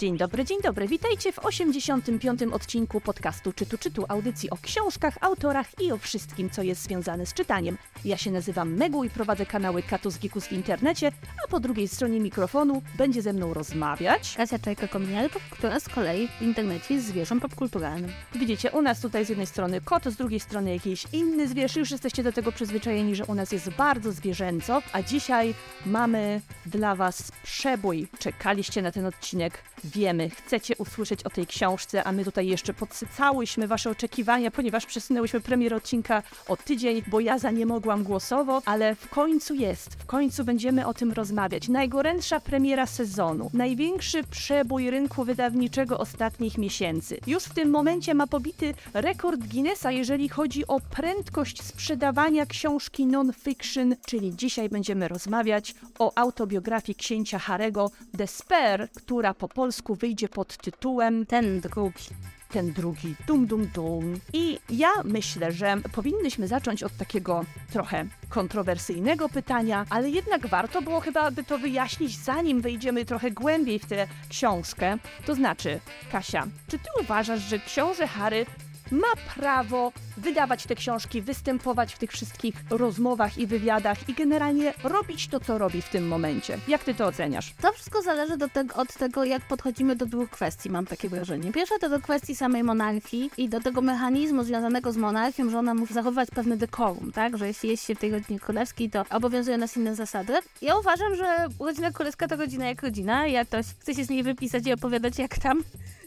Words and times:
Dzień 0.00 0.16
dobry, 0.16 0.44
dzień 0.44 0.58
dobry. 0.62 0.88
Witajcie 0.88 1.32
w 1.32 1.38
85. 1.38 2.42
odcinku 2.42 3.00
podcastu 3.00 3.52
Czytu 3.52 3.78
Czytu, 3.78 4.04
audycji 4.08 4.50
o 4.50 4.56
książkach, 4.56 5.14
autorach 5.20 5.66
i 5.80 5.92
o 5.92 5.98
wszystkim, 5.98 6.50
co 6.50 6.62
jest 6.62 6.82
związane 6.82 7.26
z 7.26 7.34
czytaniem. 7.34 7.78
Ja 8.04 8.16
się 8.16 8.30
nazywam 8.30 8.74
Megu 8.74 9.04
i 9.04 9.10
prowadzę 9.10 9.46
kanały 9.46 9.82
Katus 9.82 10.18
Gikus 10.18 10.46
w 10.46 10.52
internecie, 10.52 11.12
a 11.44 11.48
po 11.48 11.60
drugiej 11.60 11.88
stronie 11.88 12.20
mikrofonu 12.20 12.82
będzie 12.94 13.22
ze 13.22 13.32
mną 13.32 13.54
rozmawiać. 13.54 14.34
Kasia 14.36 14.58
Czajka-Kominiarek, 14.58 15.40
która 15.50 15.80
z 15.80 15.88
kolei 15.88 16.28
w 16.28 16.42
internecie 16.42 16.94
jest 16.94 17.06
zwierzem 17.06 17.40
popkulturalnym. 17.40 18.10
Widzicie, 18.34 18.70
u 18.70 18.82
nas 18.82 19.00
tutaj 19.00 19.24
z 19.24 19.28
jednej 19.28 19.46
strony 19.46 19.80
kot, 19.80 20.04
z 20.04 20.16
drugiej 20.16 20.40
strony 20.40 20.74
jakiś 20.74 21.04
inny 21.12 21.48
zwierz. 21.48 21.76
Już 21.76 21.90
jesteście 21.90 22.22
do 22.22 22.32
tego 22.32 22.52
przyzwyczajeni, 22.52 23.14
że 23.14 23.24
u 23.24 23.34
nas 23.34 23.52
jest 23.52 23.70
bardzo 23.70 24.12
zwierzęco, 24.12 24.82
a 24.92 25.02
dzisiaj 25.02 25.54
mamy 25.86 26.40
dla 26.66 26.94
Was 26.94 27.32
przebój. 27.42 28.08
Czekaliście 28.18 28.82
na 28.82 28.92
ten 28.92 29.06
odcinek 29.06 29.62
wiemy, 29.90 30.30
chcecie 30.30 30.76
usłyszeć 30.76 31.24
o 31.24 31.30
tej 31.30 31.46
książce, 31.46 32.04
a 32.04 32.12
my 32.12 32.24
tutaj 32.24 32.46
jeszcze 32.46 32.74
podsycałyśmy 32.74 33.68
wasze 33.68 33.90
oczekiwania, 33.90 34.50
ponieważ 34.50 34.86
przesunęłyśmy 34.86 35.40
premier 35.40 35.74
odcinka 35.74 36.22
o 36.48 36.56
tydzień, 36.56 37.02
bo 37.06 37.20
ja 37.20 37.38
za 37.38 37.50
nie 37.50 37.66
mogłam 37.66 38.02
głosowo, 38.02 38.62
ale 38.64 38.94
w 38.94 39.08
końcu 39.08 39.54
jest, 39.54 39.94
w 39.94 40.06
końcu 40.06 40.44
będziemy 40.44 40.86
o 40.86 40.94
tym 40.94 41.12
rozmawiać. 41.12 41.68
Najgorętsza 41.68 42.40
premiera 42.40 42.86
sezonu, 42.86 43.50
największy 43.54 44.24
przebój 44.24 44.90
rynku 44.90 45.24
wydawniczego 45.24 45.98
ostatnich 45.98 46.58
miesięcy. 46.58 47.20
Już 47.26 47.44
w 47.44 47.54
tym 47.54 47.70
momencie 47.70 48.14
ma 48.14 48.26
pobity 48.26 48.74
rekord 48.94 49.40
Guinnessa, 49.40 49.90
jeżeli 49.90 50.28
chodzi 50.28 50.66
o 50.66 50.80
prędkość 50.80 51.62
sprzedawania 51.62 52.46
książki 52.46 53.06
non-fiction, 53.06 53.96
czyli 54.06 54.36
dzisiaj 54.36 54.68
będziemy 54.68 55.08
rozmawiać 55.08 55.74
o 55.98 56.12
autobiografii 56.18 56.96
księcia 56.96 57.38
Harego 57.38 57.90
Despair, 58.14 58.88
która 58.94 59.34
po 59.34 59.48
polsku 59.48 59.79
polsku 59.80 59.94
wyjdzie 59.94 60.28
pod 60.28 60.56
tytułem 60.56 61.26
Ten 61.26 61.60
drugi. 61.60 62.08
Ten 62.50 62.72
drugi, 62.72 63.14
dum 63.26 63.46
dum 63.46 63.66
dum. 63.74 64.20
I 64.32 64.58
ja 64.70 64.88
myślę, 65.04 65.52
że 65.52 65.76
powinnyśmy 65.92 66.48
zacząć 66.48 66.82
od 66.82 66.96
takiego 66.96 67.44
trochę 67.72 68.06
kontrowersyjnego 68.28 69.28
pytania, 69.28 69.86
ale 69.90 70.10
jednak 70.10 70.46
warto 70.46 70.82
było 70.82 71.00
chyba 71.00 71.30
by 71.30 71.44
to 71.44 71.58
wyjaśnić, 71.58 72.18
zanim 72.18 72.60
wejdziemy 72.60 73.04
trochę 73.04 73.30
głębiej 73.30 73.78
w 73.78 73.86
tę 73.86 74.06
książkę. 74.28 74.98
To 75.26 75.34
znaczy, 75.34 75.80
Kasia, 76.12 76.46
czy 76.68 76.78
ty 76.78 76.88
uważasz, 77.00 77.40
że 77.40 77.58
książę 77.58 78.06
Harry 78.06 78.46
ma 78.90 79.34
prawo 79.34 79.92
wydawać 80.16 80.64
te 80.64 80.74
książki, 80.74 81.22
występować 81.22 81.94
w 81.94 81.98
tych 81.98 82.12
wszystkich 82.12 82.54
rozmowach 82.70 83.38
i 83.38 83.46
wywiadach 83.46 84.08
i 84.08 84.14
generalnie 84.14 84.74
robić 84.84 85.28
to, 85.28 85.40
co 85.40 85.58
robi 85.58 85.82
w 85.82 85.88
tym 85.88 86.08
momencie. 86.08 86.58
Jak 86.68 86.84
ty 86.84 86.94
to 86.94 87.06
oceniasz? 87.06 87.54
To 87.62 87.72
wszystko 87.72 88.02
zależy 88.02 88.36
do 88.36 88.48
te 88.48 88.64
od 88.74 88.94
tego, 88.94 89.24
jak 89.24 89.42
podchodzimy 89.42 89.96
do 89.96 90.06
dwóch 90.06 90.30
kwestii, 90.30 90.70
mam 90.70 90.86
takie 90.86 91.08
wrażenie. 91.08 91.52
Pierwsza 91.52 91.78
to 91.78 91.88
do 91.88 92.00
kwestii 92.00 92.36
samej 92.36 92.62
monarchii 92.62 93.30
i 93.36 93.48
do 93.48 93.60
tego 93.60 93.80
mechanizmu 93.80 94.44
związanego 94.44 94.92
z 94.92 94.96
monarchią, 94.96 95.50
że 95.50 95.58
ona 95.58 95.74
musi 95.74 95.94
zachowywać 95.94 96.28
pewne 96.30 96.56
dekorum, 96.56 97.12
tak? 97.12 97.38
Że 97.38 97.46
jeśli 97.46 97.68
jest 97.70 97.86
się 97.86 97.94
w 97.94 97.98
tej 97.98 98.10
rodzinie 98.10 98.40
królewskiej, 98.40 98.90
to 98.90 99.04
obowiązują 99.10 99.58
nas 99.58 99.76
inne 99.76 99.94
zasady. 99.96 100.32
Ja 100.62 100.78
uważam, 100.78 101.14
że 101.14 101.48
rodzina 101.60 101.90
królewska 101.90 102.28
to 102.28 102.36
rodzina 102.36 102.66
jak 102.66 102.82
rodzina. 102.82 103.26
Jak 103.26 103.48
ktoś 103.48 103.66
chce 103.66 103.94
się 103.94 104.04
z 104.04 104.10
niej 104.10 104.22
wypisać 104.22 104.66
i 104.66 104.72
opowiadać, 104.72 105.18
jak 105.18 105.38
tam 105.38 105.62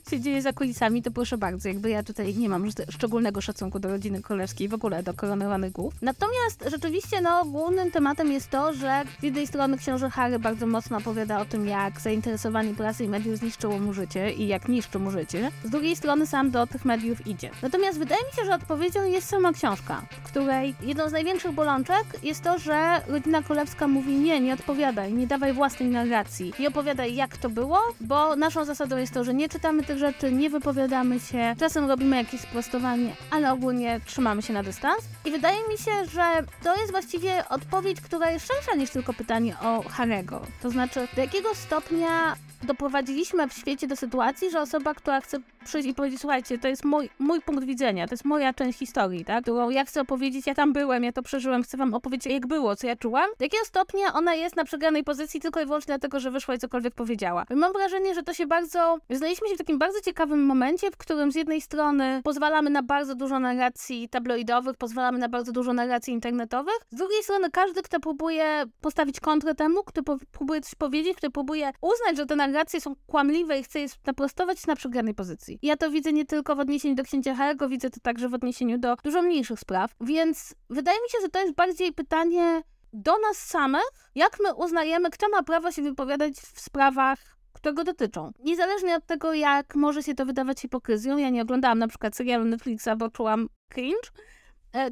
się 0.10 0.20
dzieje 0.20 0.42
za 0.42 0.54
kulisami, 0.54 1.02
to 1.02 1.12
proszę 1.12 1.38
bardzo. 1.38 1.70
Jakby 1.70 1.90
ja 1.90 2.04
tutaj 2.04 2.36
nie 2.36 2.50
mam 2.50 2.66
szczególnego 2.90 3.42
szacunku 3.42 3.80
do 3.80 3.90
rodziny 3.90 4.22
królewskiej, 4.22 4.68
w 4.68 4.74
ogóle 4.74 5.04
do 5.04 5.14
koronowanych 5.14 5.72
głów. 5.72 5.94
Natomiast 6.02 6.64
rzeczywiście, 6.72 7.22
no, 7.22 7.46
głównym 7.46 7.92
tematem 7.92 8.32
jest 8.32 8.50
to, 8.50 8.74
że 8.74 9.04
z 9.20 9.24
jednej 9.24 9.48
strony 9.48 9.78
książę 9.78 10.10
Harry 10.10 10.40
bardzo 10.40 10.68
mocno 10.68 10.98
opowiada 10.98 11.40
o 11.40 11.46
tym, 11.46 11.68
jak 11.68 12.02
zainteresowanie 12.02 12.74
prasy 12.74 13.04
i 13.04 13.08
mediów 13.08 13.38
zniszczyło 13.38 13.80
mu 13.80 13.94
życie 13.94 14.34
i 14.34 14.48
jak 14.48 14.68
niszczy 14.68 15.00
mu 15.00 15.12
życie. 15.12 15.52
Z 15.64 15.70
drugiej 15.70 15.96
strony 15.96 16.28
sam 16.28 16.52
do 16.52 16.68
tych 16.68 16.86
mediów 16.86 17.28
idzie. 17.28 17.50
Natomiast 17.62 18.00
wydaje 18.00 18.22
mi 18.22 18.32
się, 18.32 18.46
że 18.46 18.56
odpowiedzią 18.56 19.04
jest 19.06 19.30
sama 19.30 19.54
książka, 19.54 20.02
w 20.12 20.24
której 20.24 20.76
jedną 20.82 21.10
z 21.10 21.12
największych 21.12 21.52
bolączek 21.52 22.04
jest 22.24 22.42
to, 22.44 22.60
że 22.60 23.02
rodzina 23.08 23.44
królewska 23.44 23.88
mówi 23.88 24.16
nie, 24.16 24.42
nie 24.42 24.54
odpowiadaj, 24.54 25.14
nie 25.14 25.28
dawaj 25.28 25.54
własnej 25.54 25.90
narracji, 25.90 26.54
nie 26.60 26.68
opowiadaj 26.68 27.16
jak 27.16 27.38
to 27.38 27.50
było, 27.50 27.80
bo 28.02 28.36
naszą 28.36 28.66
zasadą 28.66 28.98
jest 28.98 29.14
to, 29.14 29.24
że 29.24 29.34
nie 29.34 29.50
czytamy 29.50 29.84
tych 29.84 29.93
rzeczy, 29.98 30.32
nie 30.32 30.50
wypowiadamy 30.50 31.20
się, 31.20 31.56
czasem 31.60 31.86
robimy 31.86 32.16
jakieś 32.18 32.42
sprostowanie, 32.42 33.16
ale 33.32 33.54
ogólnie 33.54 34.00
trzymamy 34.06 34.42
się 34.42 34.54
na 34.54 34.64
dystans. 34.64 35.00
I 35.26 35.32
wydaje 35.32 35.58
mi 35.70 35.78
się, 35.78 35.92
że 36.12 36.24
to 36.64 36.76
jest 36.76 36.92
właściwie 36.92 37.50
odpowiedź, 37.50 38.02
która 38.02 38.32
jest 38.32 38.48
szersza 38.48 38.76
niż 38.76 38.90
tylko 38.90 39.14
pytanie 39.14 39.56
o 39.62 39.84
Harego. 39.90 40.46
To 40.62 40.70
znaczy, 40.70 41.08
do 41.16 41.22
jakiego 41.22 41.56
stopnia 41.56 42.36
doprowadziliśmy 42.64 43.48
w 43.48 43.54
świecie 43.54 43.88
do 43.88 43.96
sytuacji, 43.96 44.52
że 44.52 44.62
osoba, 44.62 44.94
która 44.94 45.22
chce 45.22 45.40
przyjść 45.64 45.90
i 45.90 45.94
powiedzieć, 45.94 46.22
słuchajcie, 46.22 46.58
to 46.58 46.68
jest 46.68 46.86
mój, 46.86 47.10
mój 47.20 47.42
punkt 47.42 47.64
widzenia, 47.64 48.08
to 48.08 48.14
jest 48.14 48.26
moja 48.26 48.54
część 48.54 48.80
historii, 48.80 49.26
tak? 49.26 49.44
Którą 49.44 49.70
ja 49.70 49.86
chcę 49.86 50.02
opowiedzieć, 50.02 50.48
ja 50.48 50.54
tam 50.54 50.74
byłem, 50.74 51.04
ja 51.04 51.12
to 51.12 51.24
przeżyłem, 51.24 51.64
chcę 51.64 51.78
wam 51.78 51.94
opowiedzieć, 51.94 52.34
jak 52.34 52.48
było, 52.48 52.76
co 52.76 52.88
ja 52.88 52.96
czułam. 52.96 53.30
Do 53.40 53.46
jakiego 53.46 53.66
stopnia 53.66 54.14
ona 54.14 54.34
jest 54.34 54.56
na 54.56 54.66
przegranej 54.66 55.04
pozycji 55.04 55.40
tylko 55.40 55.62
i 55.62 55.66
wyłącznie 55.66 55.92
dlatego, 55.92 56.20
że 56.20 56.32
wyszła 56.32 56.56
i 56.56 56.60
cokolwiek 56.60 56.94
powiedziała. 56.96 57.46
I 57.50 57.56
mam 57.56 57.74
wrażenie, 57.74 58.16
że 58.16 58.24
to 58.24 58.34
się 58.34 58.48
bardzo... 58.48 58.98
Znaleźliśmy 59.10 59.48
się 59.48 59.56
w 59.56 59.58
takim 59.58 59.78
bardzo 59.80 60.02
ciekawym 60.02 60.46
momencie, 60.46 60.92
w 60.92 60.98
którym 60.98 61.32
z 61.32 61.36
jednej 61.36 61.62
strony 61.62 62.22
pozwalamy 62.24 62.70
na 62.70 62.84
bardzo 62.84 63.16
dużo 63.16 63.40
narracji 63.40 64.10
tabloidowych, 64.10 64.78
pozwalamy 64.78 65.18
na 65.18 65.30
bardzo 65.30 65.52
dużo 65.52 65.74
narracji 65.74 66.14
internetowych, 66.14 66.80
z 66.92 66.96
drugiej 66.96 67.24
strony 67.24 67.52
każdy, 67.52 67.82
kto 67.82 68.00
próbuje 68.00 68.64
postawić 68.82 69.20
kontrę 69.20 69.56
temu, 69.56 69.84
kto 69.84 70.02
próbuje 70.32 70.62
coś 70.62 70.76
powiedzieć, 70.76 71.18
kto 71.18 71.32
próbuje 71.32 71.72
uznać, 71.82 72.18
że 72.18 72.26
te 72.26 72.36
narracje 72.36 72.82
są 72.82 72.96
kłamliwe 73.08 73.60
i 73.60 73.64
chce 73.64 73.80
je 73.80 73.88
naprostować, 74.06 74.68
na 74.68 74.76
przegranej 74.76 75.14
pozycji. 75.14 75.53
Ja 75.62 75.78
to 75.78 75.92
widzę 75.92 76.14
nie 76.14 76.26
tylko 76.26 76.56
w 76.56 76.60
odniesieniu 76.60 76.96
do 76.96 77.04
księcia 77.04 77.36
Harego, 77.36 77.70
widzę 77.70 77.90
to 77.90 78.00
także 78.00 78.30
w 78.30 78.34
odniesieniu 78.34 78.78
do 78.78 78.96
dużo 79.04 79.22
mniejszych 79.22 79.60
spraw. 79.60 79.96
Więc 80.02 80.56
wydaje 80.70 80.98
mi 80.98 81.10
się, 81.10 81.18
że 81.22 81.30
to 81.30 81.40
jest 81.40 81.56
bardziej 81.56 81.94
pytanie 81.94 82.62
do 82.94 83.20
nas 83.20 83.38
samych, 83.38 84.10
jak 84.16 84.38
my 84.44 84.54
uznajemy, 84.54 85.10
kto 85.10 85.30
ma 85.30 85.44
prawo 85.44 85.72
się 85.72 85.82
wypowiadać 85.82 86.34
w 86.34 86.62
sprawach 86.62 87.34
które 87.54 87.74
go 87.74 87.84
dotyczą. 87.84 88.32
Niezależnie 88.40 88.96
od 88.96 89.06
tego, 89.06 89.34
jak 89.34 89.76
może 89.76 90.04
się 90.04 90.16
to 90.16 90.26
wydawać 90.26 90.60
hipokryzją, 90.60 91.18
ja 91.18 91.30
nie 91.30 91.42
oglądałam 91.42 91.80
na 91.80 91.88
przykład 91.88 92.16
serialu 92.16 92.46
Netflixa, 92.46 92.90
bo 92.98 93.10
czułam 93.10 93.50
cringe, 93.70 94.10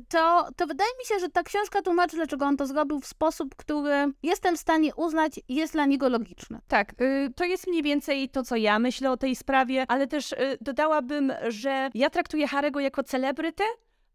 to, 0.09 0.47
to 0.55 0.67
wydaje 0.67 0.89
mi 0.99 1.05
się, 1.05 1.19
że 1.19 1.29
ta 1.29 1.43
książka 1.43 1.81
tłumaczy, 1.81 2.15
dlaczego 2.15 2.45
on 2.45 2.57
to 2.57 2.65
zrobił 2.65 2.99
w 2.99 3.07
sposób, 3.07 3.55
który 3.55 4.13
jestem 4.23 4.57
w 4.57 4.59
stanie 4.59 4.95
uznać 4.95 5.39
jest 5.49 5.73
dla 5.73 5.85
niego 5.85 6.09
logiczny. 6.09 6.59
Tak, 6.67 7.01
y, 7.01 7.33
to 7.35 7.45
jest 7.45 7.67
mniej 7.67 7.83
więcej 7.83 8.29
to, 8.29 8.43
co 8.43 8.55
ja 8.55 8.79
myślę 8.79 9.11
o 9.11 9.17
tej 9.17 9.35
sprawie, 9.35 9.85
ale 9.87 10.07
też 10.07 10.31
y, 10.31 10.57
dodałabym, 10.61 11.33
że 11.47 11.89
ja 11.93 12.09
traktuję 12.09 12.47
Harego 12.47 12.79
jako 12.79 13.03
celebrytę, 13.03 13.63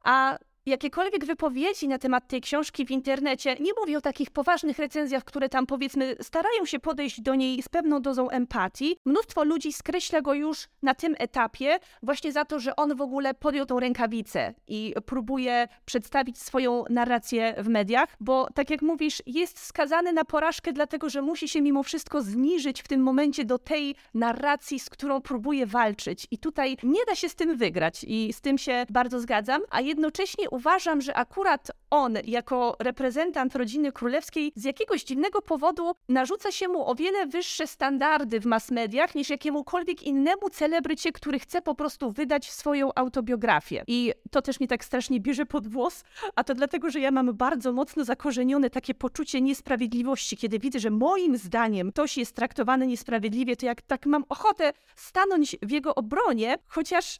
a 0.04 0.38
jakiekolwiek 0.66 1.24
wypowiedzi 1.24 1.88
na 1.88 1.98
temat 1.98 2.28
tej 2.28 2.40
książki 2.40 2.86
w 2.86 2.90
internecie, 2.90 3.56
nie 3.60 3.70
mówię 3.80 3.98
o 3.98 4.00
takich 4.00 4.30
poważnych 4.30 4.78
recenzjach, 4.78 5.24
które 5.24 5.48
tam 5.48 5.66
powiedzmy 5.66 6.16
starają 6.20 6.64
się 6.64 6.78
podejść 6.78 7.20
do 7.20 7.34
niej 7.34 7.62
z 7.62 7.68
pewną 7.68 8.02
dozą 8.02 8.30
empatii. 8.30 8.96
Mnóstwo 9.04 9.44
ludzi 9.44 9.72
skreśla 9.72 10.22
go 10.22 10.34
już 10.34 10.68
na 10.82 10.94
tym 10.94 11.14
etapie 11.18 11.78
właśnie 12.02 12.32
za 12.32 12.44
to, 12.44 12.60
że 12.60 12.76
on 12.76 12.96
w 12.96 13.00
ogóle 13.00 13.34
podjął 13.34 13.66
tą 13.66 13.80
rękawicę 13.80 14.54
i 14.68 14.94
próbuje 15.06 15.68
przedstawić 15.84 16.38
swoją 16.38 16.84
narrację 16.90 17.54
w 17.58 17.68
mediach, 17.68 18.16
bo 18.20 18.48
tak 18.54 18.70
jak 18.70 18.82
mówisz, 18.82 19.22
jest 19.26 19.58
skazany 19.58 20.12
na 20.12 20.24
porażkę, 20.24 20.72
dlatego 20.72 21.10
że 21.10 21.22
musi 21.22 21.48
się 21.48 21.62
mimo 21.62 21.82
wszystko 21.82 22.22
zniżyć 22.22 22.82
w 22.82 22.88
tym 22.88 23.00
momencie 23.00 23.44
do 23.44 23.58
tej 23.58 23.94
narracji, 24.14 24.80
z 24.80 24.90
którą 24.90 25.20
próbuje 25.20 25.66
walczyć. 25.66 26.26
I 26.30 26.38
tutaj 26.38 26.76
nie 26.82 27.04
da 27.06 27.14
się 27.14 27.28
z 27.28 27.34
tym 27.34 27.56
wygrać 27.56 28.04
i 28.08 28.32
z 28.32 28.40
tym 28.40 28.58
się 28.58 28.86
bardzo 28.90 29.20
zgadzam, 29.20 29.62
a 29.70 29.80
jednocześnie 29.80 30.50
uważam, 30.56 31.00
że 31.00 31.14
akurat 31.14 31.70
on, 31.90 32.14
jako 32.24 32.76
reprezentant 32.78 33.56
rodziny 33.56 33.92
królewskiej, 33.92 34.52
z 34.54 34.64
jakiegoś 34.64 35.04
dziwnego 35.04 35.42
powodu 35.42 35.92
narzuca 36.08 36.52
się 36.52 36.68
mu 36.68 36.90
o 36.90 36.94
wiele 36.94 37.26
wyższe 37.26 37.66
standardy 37.66 38.40
w 38.40 38.46
mass 38.46 38.70
mediach 38.70 39.14
niż 39.14 39.30
jakiemukolwiek 39.30 40.02
innemu 40.02 40.50
celebrycie, 40.50 41.12
który 41.12 41.38
chce 41.38 41.62
po 41.62 41.74
prostu 41.74 42.12
wydać 42.12 42.50
swoją 42.50 42.90
autobiografię. 42.94 43.84
I 43.86 44.12
to 44.30 44.42
też 44.42 44.60
mnie 44.60 44.68
tak 44.68 44.84
strasznie 44.84 45.20
bierze 45.20 45.46
pod 45.46 45.68
włos, 45.68 46.04
a 46.36 46.44
to 46.44 46.54
dlatego, 46.54 46.90
że 46.90 47.00
ja 47.00 47.10
mam 47.10 47.34
bardzo 47.34 47.72
mocno 47.72 48.04
zakorzenione 48.04 48.70
takie 48.70 48.94
poczucie 48.94 49.40
niesprawiedliwości, 49.40 50.36
kiedy 50.36 50.58
widzę, 50.58 50.80
że 50.80 50.90
moim 50.90 51.36
zdaniem 51.36 51.92
ktoś 51.92 52.16
jest 52.16 52.36
traktowany 52.36 52.86
niesprawiedliwie, 52.86 53.56
to 53.56 53.66
jak 53.66 53.82
tak 53.82 54.06
mam 54.06 54.24
ochotę 54.28 54.72
stanąć 54.96 55.56
w 55.62 55.70
jego 55.70 55.94
obronie, 55.94 56.58
chociaż 56.66 57.18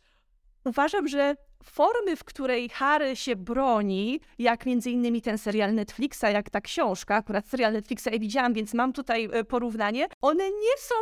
uważam, 0.65 1.09
że 1.09 1.37
formy, 1.65 2.17
w 2.17 2.25
której 2.25 2.69
Harry 2.69 3.17
się 3.17 3.37
broni, 3.37 4.21
jak 4.39 4.67
między 4.67 4.91
innymi 4.91 5.23
ten 5.23 5.39
serial 5.39 5.75
Netflixa, 5.75 6.25
jak 6.33 6.51
ta 6.51 6.61
książka, 6.61 7.15
akurat 7.15 7.49
serial 7.49 7.73
Netflixa 7.73 8.07
ja 8.13 8.19
widziałam, 8.19 8.53
więc 8.53 8.75
mam 8.75 8.93
tutaj 8.93 9.29
e, 9.33 9.45
porównanie, 9.45 10.09
one 10.21 10.45
nie 10.45 10.77
są 10.79 10.95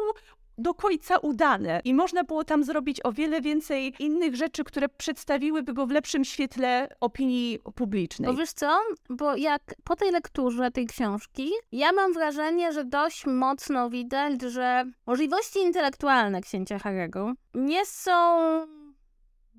do 0.59 0.75
końca 0.75 1.19
udane 1.19 1.81
i 1.85 1.95
można 1.95 2.25
było 2.25 2.45
tam 2.45 2.65
zrobić 2.65 3.01
o 3.05 3.13
wiele 3.13 3.41
więcej 3.41 3.95
innych 3.99 4.37
rzeczy, 4.37 4.65
które 4.65 4.89
przedstawiłyby 4.89 5.75
go 5.75 5.87
w 5.87 5.91
lepszym 5.91 6.25
świetle 6.25 6.89
opinii 7.01 7.59
publicznej. 7.75 8.31
Bo 8.31 8.37
wiesz 8.37 8.53
co? 8.53 8.81
Bo 9.11 9.37
jak 9.37 9.63
po 9.85 9.97
tej 9.97 10.11
lekturze 10.11 10.71
tej 10.71 10.87
książki, 10.87 11.51
ja 11.73 11.93
mam 11.93 12.13
wrażenie, 12.13 12.73
że 12.73 12.85
dość 12.85 13.27
mocno 13.27 13.91
widać, 13.91 14.43
że 14.43 14.85
możliwości 15.07 15.59
intelektualne 15.59 16.41
księcia 16.41 16.79
Harego 16.79 17.33
nie 17.55 17.87
są 17.87 18.11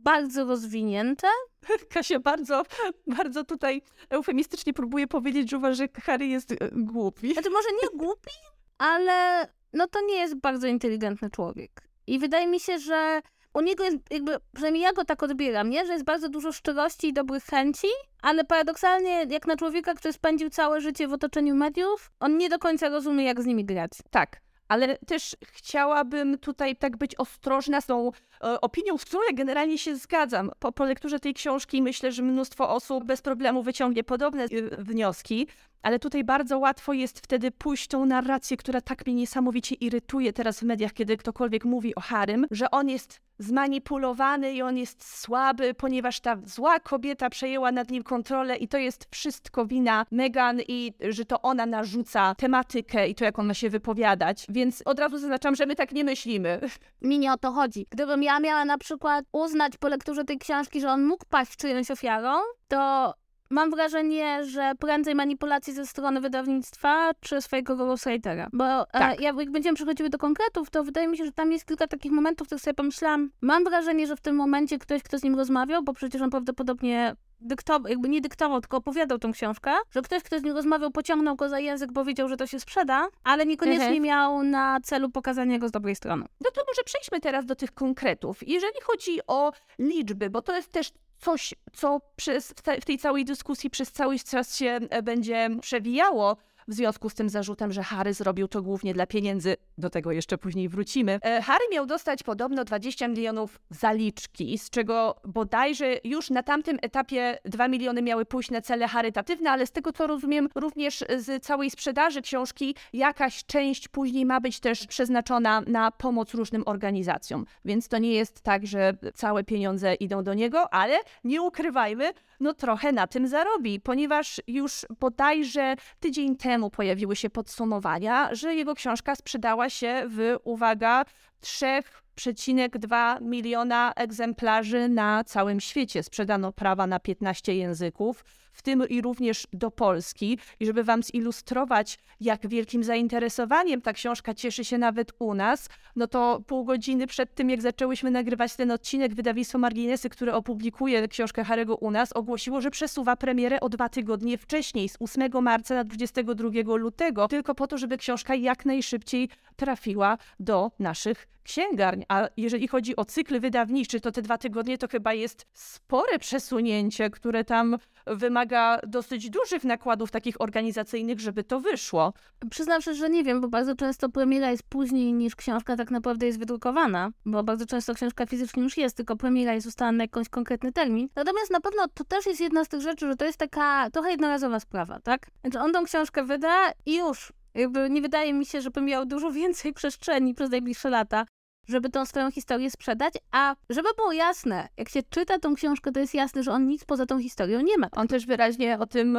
bardzo 0.06 0.46
rozwinięte. 0.46 1.28
Kasia 1.94 2.20
bardzo, 2.20 2.64
bardzo 3.08 3.44
tutaj 3.44 3.82
eufemistycznie 4.10 4.74
próbuje 4.74 5.08
powiedzieć, 5.08 5.50
że 5.50 5.58
uważa, 5.58 5.76
że 5.76 6.02
Harry 6.02 6.28
jest 6.28 6.52
e, 6.52 6.56
głupi. 6.72 7.34
Znaczy 7.34 7.50
może 7.50 7.70
nie 7.84 7.98
głupi, 8.06 8.32
ale 8.78 9.48
no 9.74 9.88
to 9.88 10.00
nie 10.02 10.16
jest 10.16 10.36
bardzo 10.36 10.68
inteligentny 10.68 11.30
człowiek. 11.30 11.72
I 12.08 12.20
wydaje 12.20 12.48
mi 12.48 12.60
się, 12.60 12.80
że 12.80 13.22
u 13.54 13.62
niego 13.62 13.84
jest 13.84 13.98
jakby, 14.12 14.38
przynajmniej 14.54 14.84
ja 14.84 14.94
go 14.94 15.06
tak 15.06 15.24
odbieram, 15.24 15.70
nie? 15.70 15.86
Że 15.86 15.94
jest 15.94 16.06
bardzo 16.06 16.30
dużo 16.30 16.52
szczerości 16.52 17.08
i 17.08 17.14
dobrych 17.14 17.44
chęci, 17.44 17.88
ale 18.22 18.44
paradoksalnie 18.44 19.26
jak 19.30 19.48
na 19.48 19.56
człowieka, 19.56 19.94
który 19.94 20.14
spędził 20.14 20.50
całe 20.50 20.82
życie 20.82 21.08
w 21.08 21.14
otoczeniu 21.14 21.56
mediów, 21.56 22.12
on 22.20 22.38
nie 22.38 22.50
do 22.50 22.60
końca 22.60 22.90
rozumie, 22.90 23.26
jak 23.26 23.42
z 23.42 23.46
nimi 23.46 23.66
grać. 23.66 23.92
Tak, 24.12 24.42
ale 24.68 24.98
też 24.98 25.36
chciałabym 25.46 26.38
tutaj 26.38 26.76
tak 26.76 26.98
być 26.98 27.16
ostrożna 27.16 27.82
z 27.82 27.86
tą 27.86 28.12
opinią, 28.40 28.98
z 28.98 29.06
którą 29.06 29.24
ja 29.30 29.34
generalnie 29.34 29.78
się 29.78 29.96
zgadzam. 29.96 30.52
Po, 30.60 30.72
po 30.72 30.86
lekturze 30.86 31.20
tej 31.20 31.34
książki 31.34 31.82
myślę, 31.82 32.12
że 32.12 32.24
mnóstwo 32.24 32.70
osób 32.70 33.04
bez 33.04 33.22
problemu 33.22 33.64
wyciągnie 33.64 34.04
podobne 34.04 34.44
e, 34.44 34.48
wnioski, 34.84 35.48
ale 35.86 36.00
tutaj 36.00 36.24
bardzo 36.24 36.60
łatwo 36.60 36.94
jest 36.94 37.20
wtedy 37.20 37.52
pójść 37.52 37.88
tą 37.88 38.06
narrację, 38.06 38.58
która 38.58 38.82
tak 38.82 39.06
mnie 39.06 39.16
niesamowicie 39.16 39.76
irytuje 39.76 40.34
teraz 40.34 40.60
w 40.60 40.64
mediach, 40.64 40.94
kiedy 40.94 41.18
ktokolwiek 41.18 41.66
mówi 41.66 41.96
o 41.96 42.02
Harym, 42.02 42.46
że 42.52 42.72
on 42.72 42.90
jest 42.90 43.22
zmanipulowany 43.40 44.54
i 44.54 44.62
on 44.62 44.78
jest 44.78 45.20
słaby, 45.20 45.74
ponieważ 45.74 46.20
ta 46.20 46.38
zła 46.46 46.80
kobieta 46.80 47.30
przejęła 47.30 47.72
nad 47.72 47.92
nim 47.92 48.04
kontrolę 48.04 48.56
i 48.58 48.68
to 48.68 48.78
jest 48.78 49.08
wszystko 49.12 49.66
wina 49.66 50.06
Megan 50.12 50.62
i 50.68 50.94
że 51.10 51.26
to 51.26 51.42
ona 51.42 51.66
narzuca 51.66 52.36
tematykę 52.36 53.08
i 53.08 53.16
to, 53.16 53.26
jak 53.26 53.40
on 53.40 53.46
ma 53.46 53.54
się 53.54 53.70
wypowiadać. 53.70 54.46
Więc 54.50 54.82
od 54.86 55.00
razu 55.00 55.18
zaznaczam, 55.18 55.56
że 55.56 55.66
my 55.66 55.76
tak 55.76 55.92
nie 55.92 56.04
myślimy. 56.04 56.60
Mi 57.02 57.20
nie 57.20 57.34
o 57.34 57.38
to 57.38 57.52
chodzi. 57.52 57.88
Gdybym 57.90 58.24
ja 58.26 58.40
miała 58.40 58.66
na 58.66 58.78
przykład 58.78 59.26
uznać 59.32 59.74
po 59.78 59.88
lekturze 59.88 60.24
tej 60.24 60.38
książki, 60.38 60.82
że 60.82 60.90
on 60.92 61.04
mógł 61.06 61.26
paść 61.30 61.56
czyjąś 61.56 61.92
ofiarą, 61.92 62.40
to 62.68 63.14
Mam 63.50 63.72
wrażenie, 63.72 64.46
że 64.46 64.72
prędzej 64.80 65.16
manipulacji 65.16 65.74
ze 65.74 65.86
strony 65.86 66.22
wydawnictwa 66.22 67.12
czy 67.20 67.42
swojego 67.42 67.76
ghostwritera. 67.76 68.48
Bo 68.54 68.82
e, 68.82 68.86
tak. 68.92 69.20
e, 69.20 69.24
jak 69.24 69.52
będziemy 69.52 69.76
przechodziły 69.76 70.10
do 70.10 70.18
konkretów, 70.18 70.70
to 70.70 70.84
wydaje 70.84 71.08
mi 71.08 71.18
się, 71.18 71.26
że 71.26 71.32
tam 71.32 71.52
jest 71.52 71.66
kilka 71.66 71.88
takich 71.88 72.12
momentów, 72.12 72.46
w 72.46 72.48
których 72.48 72.62
sobie 72.62 72.74
pomyślałam. 72.74 73.30
Mam 73.42 73.64
wrażenie, 73.64 74.08
że 74.08 74.16
w 74.16 74.22
tym 74.22 74.36
momencie 74.36 74.80
ktoś, 74.80 75.04
kto 75.04 75.20
z 75.20 75.24
nim 75.24 75.36
rozmawiał, 75.36 75.84
bo 75.84 75.94
przecież 75.94 76.22
on 76.22 76.30
prawdopodobnie 76.30 77.16
dyktował, 77.42 77.92
jakby 77.92 78.10
nie 78.10 78.22
dyktował, 78.22 78.62
tylko 78.62 78.78
opowiadał 78.78 79.20
tą 79.20 79.32
książkę, 79.32 79.72
że 79.92 80.02
ktoś, 80.02 80.24
kto 80.24 80.40
z 80.40 80.44
nim 80.44 80.54
rozmawiał, 80.54 80.92
pociągnął 80.92 81.36
go 81.36 81.50
za 81.50 81.60
język, 81.60 81.92
bo 81.92 82.06
wiedział, 82.06 82.30
że 82.30 82.38
to 82.38 82.48
się 82.48 82.60
sprzeda, 82.60 83.08
ale 83.24 83.46
niekoniecznie 83.46 83.86
mhm. 83.86 84.04
miał 84.04 84.44
na 84.44 84.80
celu 84.84 85.10
pokazanie 85.10 85.60
go 85.60 85.68
z 85.68 85.72
dobrej 85.72 85.96
strony. 85.96 86.26
No 86.42 86.52
to 86.52 86.62
może 86.68 86.84
przejdźmy 86.86 87.20
teraz 87.20 87.46
do 87.46 87.56
tych 87.56 87.72
konkretów. 87.72 88.48
Jeżeli 88.48 88.82
chodzi 88.84 89.20
o 89.28 89.52
liczby, 89.80 90.30
bo 90.30 90.42
to 90.42 90.56
jest 90.56 90.72
też 90.72 90.92
coś, 91.26 91.54
co 91.74 92.02
przez, 92.16 92.54
w 92.82 92.86
tej 92.86 92.98
całej 92.98 93.26
dyskusji 93.26 93.70
przez 93.70 93.92
cały 93.92 94.20
czas 94.20 94.58
się 94.58 94.80
e, 94.90 95.04
będzie 95.04 95.50
przewijało, 95.62 96.38
w 96.68 96.74
związku 96.74 97.10
z 97.10 97.14
tym 97.14 97.30
zarzutem, 97.30 97.72
że 97.72 97.84
Harry 97.84 98.14
zrobił 98.14 98.48
to 98.48 98.62
głównie 98.62 98.94
dla 98.94 99.06
pieniędzy. 99.08 99.56
Do 99.78 99.90
tego 99.90 100.12
jeszcze 100.12 100.38
później 100.38 100.70
wrócimy. 100.70 101.20
E, 101.22 101.42
Harry 101.42 101.66
miał 101.72 101.86
dostać 101.86 102.24
podobno 102.24 102.64
20 102.64 103.08
milionów 103.08 103.60
zaliczki, 103.70 104.58
z 104.58 104.70
czego 104.70 105.16
bodajże 105.24 105.96
już 106.04 106.30
na 106.30 106.44
tamtym 106.44 106.78
etapie 106.82 107.38
2 107.46 107.68
miliony 107.68 108.02
miały 108.02 108.26
pójść 108.26 108.52
na 108.52 108.62
cele 108.62 108.88
charytatywne, 108.88 109.52
ale 109.52 109.68
z 109.68 109.72
tego 109.72 109.92
co 109.92 110.08
rozumiem, 110.08 110.50
również 110.56 111.04
z 111.18 111.44
całej 111.44 111.70
sprzedaży 111.70 112.22
książki 112.22 112.76
jakaś 112.94 113.46
część 113.46 113.88
później 113.88 114.26
ma 114.26 114.42
być 114.42 114.60
też 114.60 114.88
przeznaczona 114.88 115.62
na 115.62 115.92
pomoc 115.92 116.34
różnym 116.34 116.64
organizacjom. 116.66 117.46
Więc 117.66 117.88
to 117.88 117.98
nie 117.98 118.14
jest 118.14 118.42
tak, 118.42 118.68
że 118.68 118.98
całe 119.14 119.44
pieniądze 119.44 119.94
idą 119.94 120.24
do 120.24 120.34
niego, 120.34 120.74
ale 120.74 121.00
nie 121.24 121.42
ukrywajmy, 121.42 122.12
no 122.40 122.54
trochę 122.54 122.92
na 122.92 123.08
tym 123.08 123.28
zarobi, 123.28 123.80
ponieważ 123.80 124.42
już 124.48 124.86
bodajże 125.00 125.76
tydzień 126.00 126.36
temu 126.36 126.55
pojawiły 126.70 127.16
się 127.16 127.30
podsumowania, 127.30 128.36
że 128.36 128.56
jego 128.56 128.76
książka 128.76 129.16
sprzedała 129.16 129.70
się 129.70 130.04
w, 130.08 130.36
uwaga, 130.44 131.06
3,2 131.42 133.22
miliona 133.22 133.94
egzemplarzy 133.96 134.90
na 134.90 135.24
całym 135.24 135.60
świecie. 135.60 136.04
Sprzedano 136.04 136.52
prawa 136.52 136.88
na 136.88 137.00
15 137.00 137.56
języków 137.56 138.24
w 138.56 138.62
tym 138.62 138.90
i 138.90 139.02
również 139.02 139.48
do 139.54 139.72
Polski. 139.72 140.40
I 140.60 140.66
żeby 140.66 140.84
Wam 140.84 141.04
zilustrować, 141.04 141.98
jak 142.20 142.48
wielkim 142.48 142.84
zainteresowaniem 142.84 143.82
ta 143.82 143.94
książka 143.94 144.34
cieszy 144.34 144.66
się 144.66 144.78
nawet 144.78 145.12
u 145.20 145.34
nas, 145.34 145.70
no 145.96 146.08
to 146.08 146.42
pół 146.48 146.66
godziny 146.66 147.08
przed 147.08 147.36
tym, 147.36 147.50
jak 147.50 147.62
zaczęłyśmy 147.62 148.12
nagrywać 148.12 148.56
ten 148.56 148.72
odcinek, 148.72 149.16
wydawnictwo 149.16 149.58
Marginesy, 149.58 150.10
które 150.10 150.34
opublikuje 150.34 151.08
książkę 151.08 151.44
Harego 151.44 151.76
u 151.76 151.92
nas, 151.92 152.14
ogłosiło, 152.14 152.62
że 152.62 152.72
przesuwa 152.72 153.16
premierę 153.16 153.60
o 153.60 153.70
dwa 153.70 153.90
tygodnie 153.90 154.38
wcześniej, 154.38 154.90
z 154.90 154.98
8 155.00 155.44
marca 155.44 155.76
na 155.76 155.84
22 155.84 156.76
lutego, 156.76 157.28
tylko 157.28 157.56
po 157.56 157.68
to, 157.68 157.78
żeby 157.78 157.98
książka 157.98 158.36
jak 158.36 158.66
najszybciej 158.66 159.30
trafiła 159.56 160.18
do 160.40 160.72
naszych 160.80 161.28
księgarń. 161.46 162.04
A 162.08 162.28
jeżeli 162.38 162.68
chodzi 162.68 162.96
o 162.96 163.06
cykl 163.06 163.40
wydawniczy, 163.40 164.02
to 164.02 164.12
te 164.12 164.22
dwa 164.22 164.38
tygodnie 164.38 164.78
to 164.78 164.88
chyba 164.88 165.14
jest 165.14 165.46
spore 165.54 166.20
przesunięcie, 166.20 167.10
które 167.10 167.44
tam 167.44 167.78
wymaga 168.08 168.45
dosyć 168.88 169.30
dużych 169.30 169.64
nakładów 169.64 170.12
takich 170.12 170.42
organizacyjnych, 170.42 171.20
żeby 171.20 171.44
to 171.44 171.60
wyszło. 171.60 172.14
Przyznam 172.50 172.82
się, 172.82 172.94
że 172.94 173.10
nie 173.10 173.24
wiem, 173.24 173.42
bo 173.42 173.48
bardzo 173.48 173.76
często 173.76 174.10
premiera 174.10 174.52
jest 174.52 174.64
później 174.64 175.14
niż 175.14 175.36
książka 175.36 175.76
tak 175.76 175.92
naprawdę 175.92 176.26
jest 176.26 176.40
wydrukowana, 176.40 177.10
bo 177.26 177.44
bardzo 177.44 177.66
często 177.66 177.94
książka 177.94 178.26
fizycznie 178.26 178.64
już 178.64 178.78
jest, 178.78 178.98
tylko 178.98 179.16
premiera 179.16 179.54
jest 179.54 179.68
ustalana 179.68 179.98
na 179.98 180.04
jakiś 180.04 180.30
konkretny 180.30 180.72
termin. 180.72 181.08
Natomiast 181.16 181.52
na 181.52 181.62
pewno 181.62 181.88
to 181.94 182.04
też 182.04 182.26
jest 182.26 182.42
jedna 182.42 182.66
z 182.66 182.68
tych 182.68 182.82
rzeczy, 182.82 183.08
że 183.08 183.16
to 183.16 183.26
jest 183.26 183.38
taka 183.38 183.90
trochę 183.90 184.12
jednorazowa 184.12 184.60
sprawa, 184.60 185.00
tak? 185.00 185.28
Znaczy 185.42 185.60
on 185.60 185.74
tą 185.74 185.84
książkę 185.84 186.24
wyda 186.24 186.72
i 186.86 186.98
już 186.98 187.34
jakby 187.56 187.90
nie 187.90 188.02
wydaje 188.02 188.34
mi 188.34 188.46
się, 188.46 188.62
żeby 188.62 188.82
miał 188.82 189.06
dużo 189.06 189.32
więcej 189.42 189.74
przestrzeni 189.74 190.34
przez 190.34 190.50
najbliższe 190.50 190.90
lata, 190.90 191.26
żeby 191.68 191.90
tą 191.90 192.06
swoją 192.06 192.32
historię 192.32 192.72
sprzedać, 192.72 193.14
a 193.32 193.56
żeby 193.70 193.90
było 193.98 194.12
jasne, 194.12 194.68
jak 194.78 194.90
się 194.90 195.04
czyta 195.10 195.40
tą 195.40 195.56
książkę, 195.56 195.92
to 195.92 196.00
jest 196.00 196.14
jasne, 196.14 196.44
że 196.44 196.52
on 196.52 196.68
nic 196.68 196.86
poza 196.86 197.06
tą 197.06 197.20
historią 197.20 197.62
nie 197.62 197.78
ma. 197.78 197.90
On 197.92 198.08
też 198.08 198.26
wyraźnie 198.26 198.80
o 198.80 198.86
tym 198.86 199.18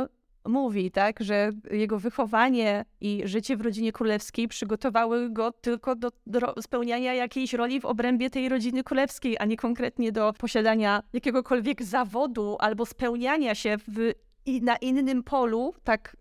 mówi, 0.48 0.90
tak, 0.90 1.20
że 1.20 1.50
jego 1.70 1.98
wychowanie 1.98 2.84
i 3.00 3.22
życie 3.24 3.56
w 3.56 3.60
rodzinie 3.60 3.92
królewskiej 3.92 4.48
przygotowały 4.48 5.30
go 5.30 5.52
tylko 5.52 5.94
do, 5.96 6.10
do, 6.26 6.54
spełniania 6.60 7.14
jakiejś 7.14 7.52
roli 7.52 7.80
w 7.80 7.84
obrębie 7.84 8.30
tej 8.30 8.48
rodziny 8.48 8.84
królewskiej, 8.84 9.36
a 9.38 9.44
nie 9.44 9.56
konkretnie 9.56 10.12
do 10.12 10.32
posiadania 10.38 11.02
jakiegokolwiek 11.12 11.82
zawodu 11.82 12.56
albo 12.60 12.86
spełniania 12.86 13.54
się 13.54 13.76
w, 13.88 14.12
i 14.46 14.62
na 14.62 14.76
innym 14.76 15.22
polu, 15.22 15.74
tak 15.84 16.16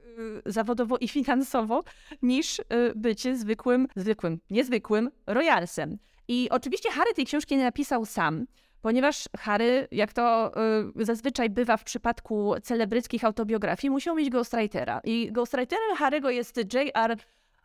y, 0.45 0.51
zawodowo 0.51 0.97
i 0.97 1.07
finansowo, 1.07 1.83
niż 2.21 2.59
y, 2.59 2.63
bycie 2.95 3.37
zwykłym, 3.37 3.87
zwykłym, 3.95 4.39
niezwykłym 4.49 5.09
royalsem. 5.27 5.97
I 6.27 6.49
oczywiście 6.49 6.91
Harry 6.91 7.13
tej 7.13 7.25
książki 7.25 7.57
nie 7.57 7.63
napisał 7.63 8.05
sam, 8.05 8.45
ponieważ 8.81 9.29
Harry, 9.37 9.87
jak 9.91 10.13
to 10.13 10.51
y, 10.99 11.05
zazwyczaj 11.05 11.49
bywa 11.49 11.77
w 11.77 11.83
przypadku 11.83 12.53
celebryckich 12.63 13.23
autobiografii, 13.23 13.91
musiał 13.91 14.15
mieć 14.15 14.29
ghostwritera. 14.29 15.01
I 15.03 15.31
ghostwriterem 15.31 15.97
Harry'ego 15.99 16.27
jest 16.27 16.73
J.R. 16.73 17.17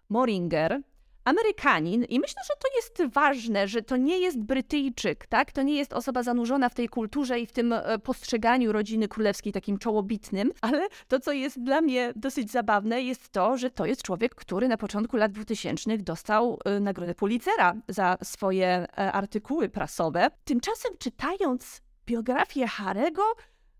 Moringer, 0.08 0.80
Amerykanin 1.24 2.04
i 2.04 2.20
myślę, 2.20 2.42
że 2.48 2.54
to 2.58 2.68
jest 2.76 3.14
ważne, 3.14 3.68
że 3.68 3.82
to 3.82 3.96
nie 3.96 4.18
jest 4.18 4.38
Brytyjczyk, 4.38 5.26
tak? 5.26 5.52
To 5.52 5.62
nie 5.62 5.76
jest 5.76 5.92
osoba 5.92 6.22
zanurzona 6.22 6.68
w 6.68 6.74
tej 6.74 6.88
kulturze 6.88 7.40
i 7.40 7.46
w 7.46 7.52
tym 7.52 7.72
e, 7.72 7.98
postrzeganiu 7.98 8.72
rodziny 8.72 9.08
królewskiej 9.08 9.52
takim 9.52 9.78
czołobitnym, 9.78 10.52
ale 10.60 10.88
to, 11.08 11.20
co 11.20 11.32
jest 11.32 11.62
dla 11.62 11.80
mnie 11.80 12.12
dosyć 12.16 12.50
zabawne, 12.50 13.02
jest 13.02 13.28
to, 13.28 13.58
że 13.58 13.70
to 13.70 13.86
jest 13.86 14.02
człowiek, 14.02 14.34
który 14.34 14.68
na 14.68 14.76
początku 14.76 15.16
lat 15.16 15.32
2000 15.32 15.98
dostał 15.98 16.58
e, 16.64 16.80
nagrodę 16.80 17.14
Pulitzera 17.14 17.74
za 17.88 18.18
swoje 18.22 18.66
e, 18.66 18.86
artykuły 19.12 19.68
prasowe. 19.68 20.30
Tymczasem 20.44 20.92
czytając 20.98 21.82
biografię 22.06 22.66
Harego, 22.66 23.22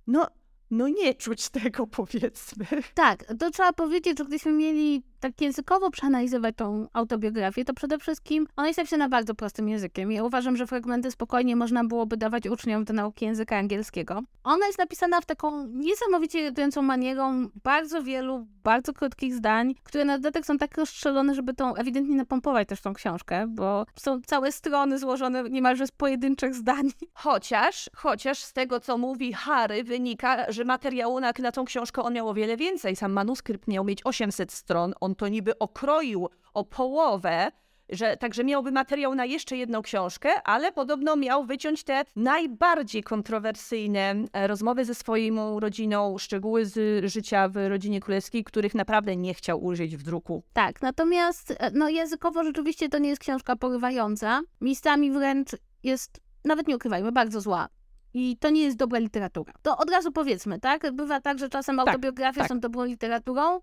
no 0.07 0.27
no 0.71 0.89
nie 0.89 1.15
czuć 1.15 1.49
tego, 1.49 1.87
powiedzmy. 2.01 2.67
Tak, 2.95 3.25
to 3.39 3.51
trzeba 3.51 3.73
powiedzieć, 3.73 4.19
że 4.19 4.25
gdyśmy 4.25 4.53
mieli 4.53 5.03
tak 5.21 5.41
językowo 5.41 5.91
przeanalizować 5.91 6.57
tą 6.57 6.87
autobiografię, 6.93 7.65
to 7.65 7.75
przede 7.75 7.99
wszystkim 7.99 8.47
ona 8.57 8.69
jest 8.69 8.79
napisana 8.79 9.09
bardzo 9.09 9.35
prostym 9.35 9.69
językiem. 9.69 10.13
Ja 10.13 10.25
uważam, 10.25 10.57
że 10.57 10.67
fragmenty 10.67 11.11
spokojnie 11.11 11.57
można 11.57 11.85
byłoby 11.85 12.17
dawać 12.17 12.47
uczniom 12.47 12.85
do 12.85 12.93
nauki 12.93 13.25
języka 13.25 13.57
angielskiego. 13.57 14.23
Ona 14.45 14.67
jest 14.67 14.79
napisana 14.79 15.21
w 15.21 15.27
taką 15.27 15.67
niesamowicie 15.67 16.41
irytującą 16.41 16.83
manierą 16.83 17.49
bardzo 17.65 18.03
wielu, 18.03 18.47
bardzo 18.63 18.93
krótkich 18.93 19.35
zdań, 19.35 19.75
które 19.83 20.05
na 20.05 20.19
dodatek 20.19 20.47
są 20.47 20.59
tak 20.59 20.79
rozstrzelone, 20.79 21.35
żeby 21.35 21.55
tą 21.55 21.75
ewidentnie 21.75 22.17
napompować 22.17 22.69
też 22.69 22.81
tą 22.81 22.95
książkę, 22.95 23.47
bo 23.49 23.87
są 23.97 24.21
całe 24.27 24.53
strony 24.53 24.99
złożone 24.99 25.43
niemalże 25.43 25.87
z 25.87 25.91
pojedynczych 25.91 26.55
zdań. 26.55 26.91
Chociaż, 27.15 27.91
chociaż 27.97 28.39
z 28.39 28.53
tego, 28.53 28.81
co 28.81 28.99
mówi 28.99 29.33
Harry, 29.33 29.85
wynika, 29.85 30.53
że 30.53 30.65
materiału 30.65 31.21
na, 31.21 31.33
na 31.39 31.53
tą 31.53 31.65
książkę 31.65 32.03
on 32.03 32.15
miał 32.15 32.29
o 32.29 32.35
wiele 32.35 32.57
więcej. 32.57 32.97
Sam 32.97 33.13
manuskrypt 33.13 33.69
miał 33.69 33.85
mieć 33.85 34.01
800 34.05 34.53
stron, 34.53 34.95
on 35.01 35.10
to 35.15 35.29
niby 35.29 35.59
okroił 35.59 36.29
o 36.55 36.65
połowę, 36.65 37.51
że 37.89 38.17
także 38.17 38.45
miałby 38.45 38.73
materiał 38.73 39.15
na 39.15 39.25
jeszcze 39.25 39.57
jedną 39.57 39.83
książkę, 39.83 40.43
ale 40.45 40.73
podobno 40.73 41.17
miał 41.17 41.45
wyciąć 41.45 41.85
te 41.85 42.05
najbardziej 42.17 43.03
kontrowersyjne 43.03 44.15
e, 44.33 44.47
rozmowy 44.47 44.85
ze 44.85 44.95
swoją 44.95 45.61
rodziną, 45.61 46.19
szczegóły 46.19 46.67
z 46.67 47.05
życia 47.11 47.49
w 47.49 47.57
rodzinie 47.69 48.01
królewskiej, 48.01 48.45
których 48.45 48.75
naprawdę 48.75 49.17
nie 49.17 49.35
chciał 49.35 49.65
użyć 49.65 49.97
w 49.97 50.03
druku. 50.03 50.43
Tak, 50.53 50.83
natomiast 50.83 51.51
e, 51.59 51.71
no, 51.75 51.89
językowo 51.89 52.45
rzeczywiście 52.45 52.89
to 52.89 52.99
nie 52.99 53.09
jest 53.09 53.23
książka 53.23 53.57
porywająca. 53.57 54.41
Miejscami 54.61 55.11
wręcz 55.11 55.49
jest, 55.83 56.21
nawet 56.45 56.69
nie 56.69 56.77
ukrywajmy, 56.77 57.13
bardzo 57.13 57.41
zła. 57.41 57.69
I 58.15 58.37
to 58.37 58.51
nie 58.51 58.63
jest 58.63 58.77
dobra 58.77 58.99
literatura. 58.99 59.53
To 59.63 59.79
od 59.79 59.91
razu 59.91 60.13
powiedzmy, 60.13 60.61
tak? 60.61 60.93
Bywa 60.93 61.21
tak, 61.21 61.39
że 61.39 61.49
czasem 61.49 61.77
Tak, 61.77 61.89
autobiografie 61.89 62.41
tak. 62.41 62.49
są 62.49 62.61
dobrą 62.61 62.85
literaturą. 62.85 63.61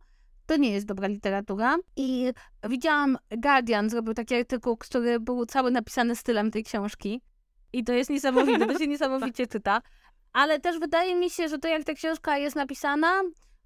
To 0.47 0.57
nie 0.57 0.71
jest 0.71 0.85
dobra 0.85 1.07
literatura. 1.07 1.77
I 1.95 2.33
widziałam, 2.69 3.17
Guardian 3.31 3.89
zrobił 3.89 4.13
taki 4.13 4.35
artykuł, 4.35 4.77
który 4.77 5.19
był 5.19 5.45
cały 5.45 5.71
napisany 5.71 6.15
stylem 6.15 6.51
tej 6.51 6.63
książki. 6.63 7.21
I 7.73 7.83
to 7.83 7.93
jest 7.93 8.09
niesamowite, 8.09 8.65
to 8.65 8.79
się 8.79 8.87
niesamowicie 8.97 9.47
czyta. 9.47 9.81
Ale 10.33 10.59
też 10.59 10.79
wydaje 10.79 11.15
mi 11.15 11.29
się, 11.29 11.47
że 11.47 11.57
to 11.57 11.67
jak 11.67 11.83
ta 11.83 11.93
książka 11.93 12.37
jest 12.37 12.55
napisana, 12.55 13.21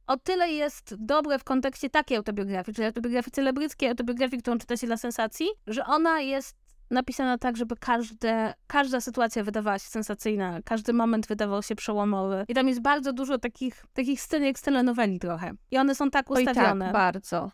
o 0.07 0.17
tyle 0.17 0.51
jest 0.51 0.95
dobre 1.00 1.39
w 1.39 1.43
kontekście 1.43 1.89
takiej 1.89 2.17
autobiografii, 2.17 2.75
czyli 2.75 2.85
autobiografii 2.85 3.31
celebryckiej, 3.31 3.89
autobiografii, 3.89 4.41
którą 4.41 4.57
czyta 4.57 4.77
się 4.77 4.88
dla 4.88 4.97
sensacji, 4.97 5.47
że 5.67 5.85
ona 5.85 6.21
jest 6.21 6.61
napisana 6.91 7.38
tak, 7.38 7.57
żeby 7.57 7.75
każde, 7.75 8.53
każda 8.67 9.01
sytuacja 9.01 9.43
wydawała 9.43 9.79
się 9.79 9.88
sensacyjna, 9.88 10.60
każdy 10.65 10.93
moment 10.93 11.27
wydawał 11.27 11.63
się 11.63 11.75
przełomowy. 11.75 12.45
I 12.48 12.53
tam 12.53 12.67
jest 12.67 12.81
bardzo 12.81 13.13
dużo 13.13 13.38
takich, 13.38 13.86
takich 13.93 14.21
scen 14.21 14.43
jak 14.43 14.60
z 14.60 14.62
telenoweli 14.62 15.19
trochę. 15.19 15.51
I 15.71 15.77
one 15.77 15.95
są 15.95 16.10
tak 16.10 16.31
Oj, 16.31 16.45
ustawione. 16.45 16.86
tak, 16.86 16.93
bardzo. 16.93 17.51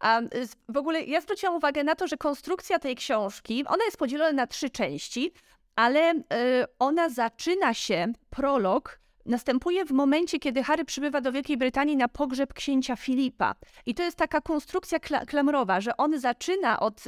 A 0.00 0.20
y, 0.20 0.26
w 0.68 0.76
ogóle 0.76 1.02
ja 1.02 1.20
zwróciłam 1.20 1.56
uwagę 1.56 1.84
na 1.84 1.94
to, 1.94 2.06
że 2.06 2.16
konstrukcja 2.16 2.78
tej 2.78 2.96
książki, 2.96 3.64
ona 3.66 3.84
jest 3.84 3.96
podzielona 3.96 4.32
na 4.32 4.46
trzy 4.46 4.70
części, 4.70 5.32
ale 5.76 6.12
y, 6.14 6.22
ona 6.78 7.08
zaczyna 7.08 7.74
się, 7.74 8.12
prolog, 8.30 9.00
następuje 9.26 9.84
w 9.84 9.90
momencie, 9.90 10.38
kiedy 10.38 10.62
Harry 10.62 10.84
przybywa 10.84 11.20
do 11.20 11.32
Wielkiej 11.32 11.56
Brytanii 11.56 11.96
na 11.96 12.08
pogrzeb 12.08 12.54
księcia 12.54 12.96
Filipa. 12.96 13.54
I 13.86 13.94
to 13.94 14.02
jest 14.02 14.16
taka 14.16 14.40
konstrukcja 14.40 14.98
kla- 14.98 15.26
klamrowa, 15.26 15.80
że 15.80 15.96
on 15.96 16.20
zaczyna 16.20 16.80
od 16.80 17.04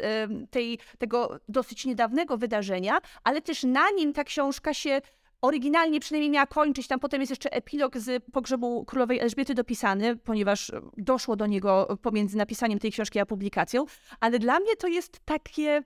tej, 0.51 0.79
tego 0.99 1.39
dosyć 1.49 1.87
niedawnego 1.87 2.37
wydarzenia, 2.37 2.99
ale 3.25 3.43
też 3.43 3.63
na 3.63 3.91
nim 3.91 4.13
ta 4.13 4.25
książka 4.25 4.75
się 4.75 5.01
oryginalnie 5.43 6.01
przynajmniej 6.01 6.31
miała 6.31 6.47
kończyć. 6.47 6.89
Tam 6.89 7.01
potem 7.01 7.21
jest 7.21 7.31
jeszcze 7.31 7.53
epilog 7.53 7.99
z 7.99 8.25
pogrzebu 8.33 8.85
królowej 8.85 9.21
Elżbiety 9.21 9.55
dopisany, 9.55 10.17
ponieważ 10.17 10.73
doszło 10.97 11.37
do 11.37 11.47
niego 11.47 11.99
pomiędzy 12.03 12.37
napisaniem 12.37 12.79
tej 12.79 12.93
książki 12.93 13.19
a 13.19 13.27
publikacją. 13.27 13.85
Ale 14.21 14.39
dla 14.39 14.61
mnie 14.61 14.77
to 14.77 14.89
jest 14.89 15.21
takie. 15.25 15.83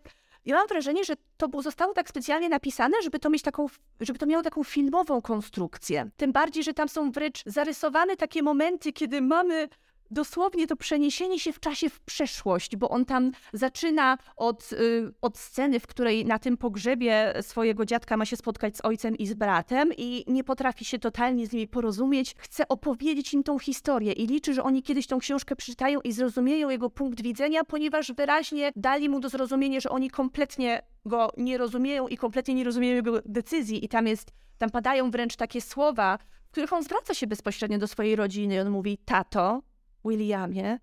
Ja 0.47 0.57
mam 0.57 0.67
wrażenie, 0.67 1.05
że 1.05 1.15
to 1.37 1.63
zostało 1.63 1.95
tak 1.95 2.09
specjalnie 2.09 2.49
napisane, 2.49 2.97
żeby 3.03 3.19
to 3.19 3.31
mieć 3.31 3.43
taką, 3.43 3.67
żeby 4.01 4.19
to 4.19 4.27
miało 4.27 4.43
taką 4.43 4.65
filmową 4.65 5.23
konstrukcję. 5.23 6.11
Tym 6.17 6.33
bardziej, 6.33 6.65
że 6.65 6.75
tam 6.75 6.89
są 6.89 7.11
wręcz 7.11 7.43
zarysowane 7.47 8.17
takie 8.17 8.43
momenty, 8.43 8.93
kiedy 8.93 9.21
mamy 9.21 9.69
dosłownie 10.11 10.67
to 10.67 10.77
przeniesienie 10.77 11.39
się 11.39 11.53
w 11.53 11.61
czasie 11.61 11.91
w 11.91 12.01
przeszłość, 12.01 12.77
bo 12.77 12.89
on 12.89 13.05
tam 13.05 13.33
zaczyna 13.53 14.19
od, 14.37 14.73
y, 14.73 15.13
od 15.23 15.39
sceny, 15.39 15.81
w 15.81 15.87
której 15.87 16.27
na 16.27 16.39
tym 16.39 16.57
pogrzebie 16.57 17.35
swojego 17.41 17.85
dziadka 17.85 18.17
ma 18.17 18.25
się 18.25 18.37
spotkać 18.37 18.77
z 18.77 18.85
ojcem 18.85 19.17
i 19.17 19.27
z 19.27 19.35
bratem 19.35 19.93
i 19.97 20.25
nie 20.27 20.45
potrafi 20.45 20.85
się 20.85 20.99
totalnie 20.99 21.47
z 21.47 21.53
nimi 21.53 21.69
porozumieć. 21.69 22.35
Chce 22.39 22.69
opowiedzieć 22.69 23.35
im 23.35 23.43
tą 23.43 23.59
historię 23.59 24.13
i 24.13 24.27
liczy, 24.27 24.55
że 24.55 24.63
oni 24.63 24.83
kiedyś 24.83 25.07
tą 25.07 25.19
książkę 25.19 25.57
przeczytają 25.57 26.01
i 26.01 26.13
zrozumieją 26.13 26.69
jego 26.69 26.91
punkt 26.91 27.23
widzenia, 27.23 27.65
ponieważ 27.65 28.13
wyraźnie 28.13 28.73
dali 28.77 29.09
mu 29.09 29.21
do 29.21 29.29
zrozumienia, 29.29 29.81
że 29.81 29.91
oni 29.91 30.11
kompletnie 30.11 30.83
go 31.07 31.33
nie 31.37 31.59
rozumieją 31.59 32.09
i 32.09 32.17
kompletnie 32.17 32.55
nie 32.55 32.65
rozumieją 32.65 32.95
jego 32.95 33.23
decyzji 33.25 33.85
i 33.85 33.89
tam 33.89 34.07
jest, 34.07 34.33
tam 34.59 34.71
padają 34.71 35.11
wręcz 35.11 35.37
takie 35.37 35.61
słowa, 35.61 36.19
w 36.49 36.51
których 36.51 36.73
on 36.73 36.83
zwraca 36.83 37.15
się 37.15 37.27
bezpośrednio 37.27 37.79
do 37.79 37.87
swojej 37.87 38.17
rodziny 38.17 38.61
on 38.61 38.71
mówi, 38.71 38.99
tato, 39.05 39.63
Williamie, 40.09 40.79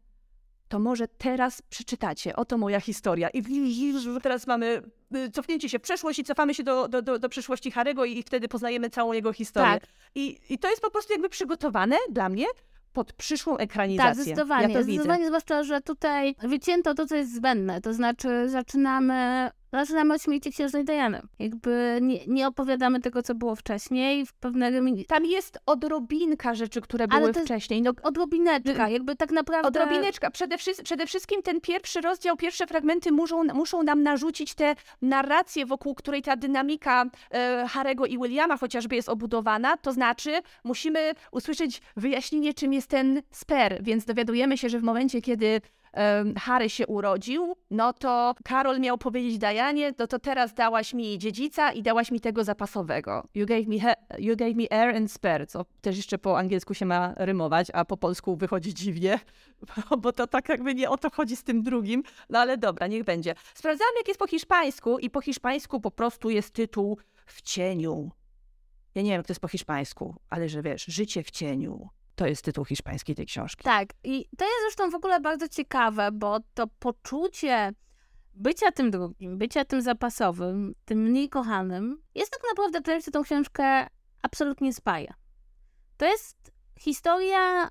to 0.68 0.80
może 0.80 1.08
teraz 1.08 1.62
przeczytacie. 1.62 2.36
Oto 2.36 2.58
moja 2.58 2.80
historia. 2.80 3.30
I 3.30 3.44
teraz 4.24 4.48
mamy 4.48 4.82
y, 5.16 5.32
cofnięcie 5.32 5.70
się 5.70 5.80
w 5.80 5.82
przeszłość 5.82 6.20
i 6.20 6.24
cofamy 6.24 6.54
się 6.54 6.64
do, 6.64 6.88
do, 6.88 7.02
do, 7.02 7.20
do 7.20 7.30
przyszłości 7.30 7.72
Harego 7.72 8.06
i 8.06 8.24
wtedy 8.24 8.48
poznajemy 8.48 8.90
całą 8.90 9.14
jego 9.14 9.34
historię. 9.34 9.80
Tak. 9.80 9.90
I, 10.16 10.40
I 10.50 10.60
to 10.60 10.70
jest 10.70 10.82
po 10.82 10.92
prostu 10.92 11.14
jakby 11.14 11.30
przygotowane 11.30 11.96
dla 12.10 12.30
mnie 12.30 12.46
pod 12.94 13.14
przyszłą 13.14 13.58
ekranizację. 13.58 14.14
Tak, 14.14 14.16
zdecydowanie. 14.16 14.62
Ja 14.62 14.68
to 14.68 14.74
widzę. 14.74 14.84
zdecydowanie, 14.84 15.28
zwłaszcza, 15.28 15.64
że 15.64 15.82
tutaj 15.82 16.36
wycięto 16.44 16.94
to, 16.94 17.06
co 17.06 17.16
jest 17.16 17.36
zbędne. 17.36 17.82
To 17.82 17.94
znaczy 17.94 18.50
zaczynamy, 18.50 19.50
zaczynamy 19.80 20.14
od 20.14 20.22
śmierci 20.22 20.52
księżnej 20.52 20.86
Diany. 20.86 21.22
Jakby 21.40 22.00
nie, 22.02 22.20
nie 22.28 22.48
opowiadamy 22.48 23.00
tego, 23.00 23.24
co 23.24 23.36
było 23.36 23.56
wcześniej. 23.56 24.26
W 24.26 24.34
pewne 24.34 24.72
remi- 24.72 25.06
Tam 25.06 25.26
jest 25.26 25.60
odrobinka 25.66 26.54
rzeczy, 26.56 26.82
które 26.82 27.06
Ale 27.10 27.22
były 27.32 27.34
wcześniej. 27.46 27.82
No, 27.82 27.92
odrobineczka, 28.04 28.90
jakby 28.90 29.16
tak 29.16 29.32
naprawdę... 29.32 29.68
Odrobineczka. 29.68 30.32
Przede, 30.32 30.58
wszy- 30.58 30.84
przede 30.84 31.06
wszystkim 31.08 31.42
ten 31.42 31.62
pierwszy 31.62 32.02
rozdział, 32.02 32.38
pierwsze 32.38 32.68
fragmenty 32.68 33.12
muszą, 33.12 33.44
muszą 33.44 33.84
nam 33.84 34.04
narzucić 34.04 34.54
tę 34.54 34.76
narrację, 35.02 35.66
wokół 35.66 35.96
której 35.96 36.22
ta 36.22 36.36
dynamika 36.36 37.06
e, 37.32 37.66
Harego 37.70 38.06
i 38.06 38.18
Williama 38.18 38.58
chociażby 38.58 38.96
jest 38.96 39.10
obudowana. 39.10 39.78
To 39.78 39.92
znaczy, 39.92 40.42
musimy 40.64 41.12
usłyszeć 41.32 41.82
wyjaśnienie, 41.98 42.54
czym 42.54 42.74
jest 42.74 42.88
ten 42.88 43.22
sper. 43.32 43.80
Więc 43.84 44.06
dowiadujemy 44.06 44.58
się, 44.58 44.70
że 44.70 44.80
w 44.80 44.84
momencie, 44.84 45.22
kiedy 45.22 45.62
Harry 46.38 46.70
się 46.70 46.88
urodził, 46.88 47.56
no 47.72 47.94
to 47.94 48.36
Karol 48.44 48.80
miał 48.80 48.98
powiedzieć 48.98 49.38
Dianie, 49.38 49.94
no 50.00 50.08
to 50.08 50.20
teraz 50.20 50.54
dałaś 50.54 50.94
mi 50.94 51.18
dziedzica 51.18 51.72
i 51.72 51.84
dałaś 51.84 52.12
mi 52.12 52.20
tego 52.20 52.44
zapasowego. 52.44 53.28
You 53.36 53.46
gave 53.46 53.68
me, 53.68 53.80
he- 53.80 53.96
you 54.20 54.36
gave 54.36 54.56
me 54.56 54.64
heir 54.72 54.96
and 54.96 55.12
spare, 55.12 55.48
co 55.48 55.66
też 55.82 55.98
jeszcze 55.98 56.18
po 56.18 56.40
angielsku 56.40 56.74
się 56.74 56.86
ma 56.86 57.14
rymować, 57.18 57.68
a 57.74 57.86
po 57.86 57.98
polsku 57.98 58.36
wychodzi 58.36 58.74
dziwnie, 58.74 59.20
bo 60.02 60.12
to 60.14 60.28
tak 60.28 60.50
jakby 60.50 60.76
nie 60.76 60.90
o 60.90 60.98
to 60.98 61.10
chodzi 61.10 61.36
z 61.36 61.44
tym 61.44 61.64
drugim, 61.64 62.04
no 62.30 62.40
ale 62.40 62.58
dobra, 62.58 62.88
niech 62.88 63.04
będzie. 63.04 63.36
Sprawdzałam, 63.54 63.94
jak 63.98 64.08
jest 64.08 64.20
po 64.20 64.28
hiszpańsku 64.28 65.00
i 65.00 65.10
po 65.10 65.22
hiszpańsku 65.22 65.80
po 65.80 65.92
prostu 65.92 66.30
jest 66.30 66.54
tytuł 66.54 66.98
w 67.26 67.42
cieniu. 67.42 68.12
Ja 68.96 69.02
nie 69.02 69.10
wiem, 69.10 69.18
jak 69.20 69.28
to 69.28 69.32
jest 69.32 69.42
po 69.42 69.48
hiszpańsku, 69.48 70.16
ale 70.30 70.50
że 70.50 70.62
wiesz, 70.62 70.86
życie 70.86 71.24
w 71.24 71.32
cieniu. 71.32 71.90
To 72.16 72.28
jest 72.28 72.42
tytuł 72.42 72.66
hiszpański 72.66 73.16
tej 73.16 73.26
książki. 73.26 73.64
Tak, 73.64 73.90
i 74.04 74.26
to 74.38 74.46
jest 74.46 74.58
zresztą 74.62 74.90
w 74.90 74.96
ogóle 74.96 75.20
bardzo 75.20 75.48
ciekawe, 75.48 76.12
bo 76.12 76.40
to 76.54 76.68
poczucie 76.68 77.74
bycia 78.36 78.72
tym 78.72 78.92
drugim, 78.92 79.38
bycia 79.38 79.66
tym 79.66 79.82
zapasowym, 79.82 80.76
tym 80.86 81.00
mniej 81.00 81.30
kochanym, 81.30 82.02
jest 82.16 82.32
tak 82.32 82.42
naprawdę 82.50 82.82
czymś, 82.82 83.04
co 83.04 83.12
tą 83.12 83.24
książkę 83.24 83.88
absolutnie 84.22 84.74
spaja. 84.74 85.14
To 85.98 86.06
jest 86.06 86.52
historia, 86.80 87.70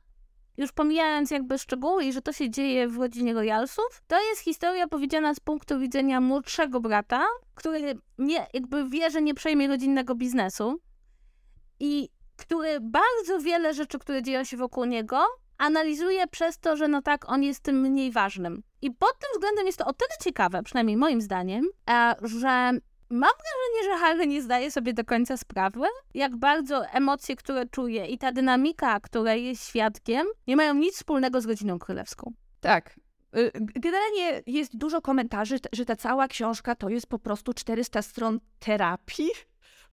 już 0.56 0.72
pomijając 0.72 1.30
jakby 1.30 1.58
szczegóły 1.58 2.04
i 2.04 2.12
że 2.12 2.22
to 2.22 2.32
się 2.32 2.50
dzieje 2.50 2.88
w 2.88 2.96
rodzinie 2.96 3.34
Royalsów, 3.34 4.02
to 4.06 4.28
jest 4.28 4.40
historia 4.40 4.88
powiedziana 4.88 5.34
z 5.34 5.40
punktu 5.40 5.78
widzenia 5.78 6.20
młodszego 6.20 6.80
brata, 6.80 7.24
który 7.54 7.94
nie, 8.18 8.46
jakby 8.54 8.88
wie, 8.88 9.10
że 9.10 9.22
nie 9.22 9.34
przejmie 9.34 9.68
rodzinnego 9.68 10.14
biznesu 10.14 10.80
i 11.80 12.08
który 12.42 12.80
bardzo 12.80 13.40
wiele 13.40 13.74
rzeczy, 13.74 13.98
które 13.98 14.22
dzieją 14.22 14.44
się 14.44 14.56
wokół 14.56 14.84
niego, 14.84 15.24
analizuje 15.58 16.26
przez 16.26 16.58
to, 16.58 16.76
że 16.76 16.88
no 16.88 17.02
tak, 17.02 17.28
on 17.28 17.42
jest 17.42 17.60
tym 17.60 17.80
mniej 17.80 18.12
ważnym. 18.12 18.62
I 18.82 18.90
pod 18.90 19.18
tym 19.18 19.28
względem 19.34 19.66
jest 19.66 19.78
to 19.78 19.86
o 19.86 19.92
tyle 19.92 20.10
ciekawe, 20.24 20.62
przynajmniej 20.62 20.96
moim 20.96 21.20
zdaniem, 21.20 21.64
e, 21.90 22.14
że 22.22 22.48
mam 23.10 23.30
wrażenie, 23.30 23.84
że 23.84 23.98
Harry 23.98 24.26
nie 24.26 24.42
zdaje 24.42 24.70
sobie 24.70 24.92
do 24.92 25.04
końca 25.04 25.36
sprawy, 25.36 25.80
jak 26.14 26.36
bardzo 26.36 26.86
emocje, 26.86 27.36
które 27.36 27.66
czuje 27.66 28.06
i 28.06 28.18
ta 28.18 28.32
dynamika, 28.32 29.00
której 29.00 29.44
jest 29.44 29.68
świadkiem, 29.68 30.26
nie 30.46 30.56
mają 30.56 30.74
nic 30.74 30.94
wspólnego 30.94 31.40
z 31.40 31.46
rodziną 31.46 31.78
królewską. 31.78 32.32
Tak. 32.60 32.96
Y, 33.36 33.50
Generalnie 33.54 34.42
jest 34.46 34.76
dużo 34.76 35.00
komentarzy, 35.00 35.58
że 35.72 35.84
ta 35.84 35.96
cała 35.96 36.28
książka 36.28 36.74
to 36.74 36.88
jest 36.88 37.06
po 37.06 37.18
prostu 37.18 37.52
400 37.54 38.02
stron 38.02 38.40
terapii, 38.58 39.30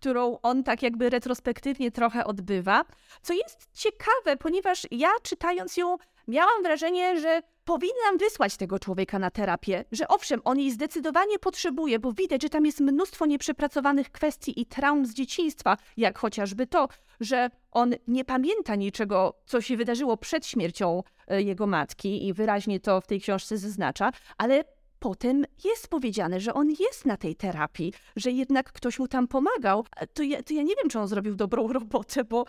którą 0.03 0.39
on 0.43 0.65
tak 0.65 0.83
jakby 0.83 1.11
retrospektywnie 1.11 1.91
trochę 1.91 2.25
odbywa. 2.25 2.85
Co 3.23 3.35
jest 3.35 3.69
ciekawe, 3.73 4.37
ponieważ 4.39 4.87
ja 4.91 5.09
czytając 5.23 5.77
ją 5.77 5.97
miałam 6.29 6.63
wrażenie, 6.63 7.21
że 7.21 7.43
powinnam 7.65 8.19
wysłać 8.19 8.57
tego 8.57 8.79
człowieka 8.79 9.19
na 9.19 9.31
terapię, 9.31 9.85
że 9.93 10.09
owszem, 10.09 10.41
on 10.45 10.59
jej 10.59 10.71
zdecydowanie 10.71 11.39
potrzebuje, 11.39 11.99
bo 11.99 12.13
widać, 12.13 12.43
że 12.43 12.49
tam 12.49 12.67
jest 12.67 12.81
mnóstwo 12.81 13.27
nieprzepracowanych 13.27 14.11
kwestii 14.11 14.61
i 14.61 14.67
traum 14.67 15.07
z 15.07 15.15
dzieciństwa, 15.15 15.77
jak 15.97 16.19
chociażby 16.19 16.67
to, 16.67 16.89
że 17.21 17.51
on 17.71 17.95
nie 18.09 18.25
pamięta 18.25 18.75
niczego, 18.75 19.41
co 19.47 19.61
się 19.61 19.77
wydarzyło 19.77 20.17
przed 20.17 20.47
śmiercią 20.47 21.03
e, 21.29 21.43
jego 21.43 21.67
matki 21.67 22.27
i 22.27 22.33
wyraźnie 22.33 22.81
to 22.81 23.01
w 23.01 23.07
tej 23.07 23.21
książce 23.21 23.59
zaznacza, 23.59 24.11
ale 24.39 24.65
potem 25.03 25.45
jest 25.65 25.89
powiedziane, 25.89 26.41
że 26.41 26.55
on 26.55 26.71
jest 26.71 27.07
na 27.07 27.17
tej 27.17 27.37
terapii, 27.37 27.93
że 28.17 28.31
jednak 28.31 28.73
ktoś 28.73 28.99
mu 28.99 29.09
tam 29.09 29.29
pomagał. 29.29 29.85
To 30.15 30.23
ja, 30.23 30.43
to 30.43 30.55
ja 30.55 30.63
nie 30.63 30.75
wiem, 30.83 30.91
czy 30.91 30.99
on 30.99 31.09
zrobił 31.09 31.35
dobrą 31.35 31.69
robotę, 31.79 32.25
bo 32.25 32.45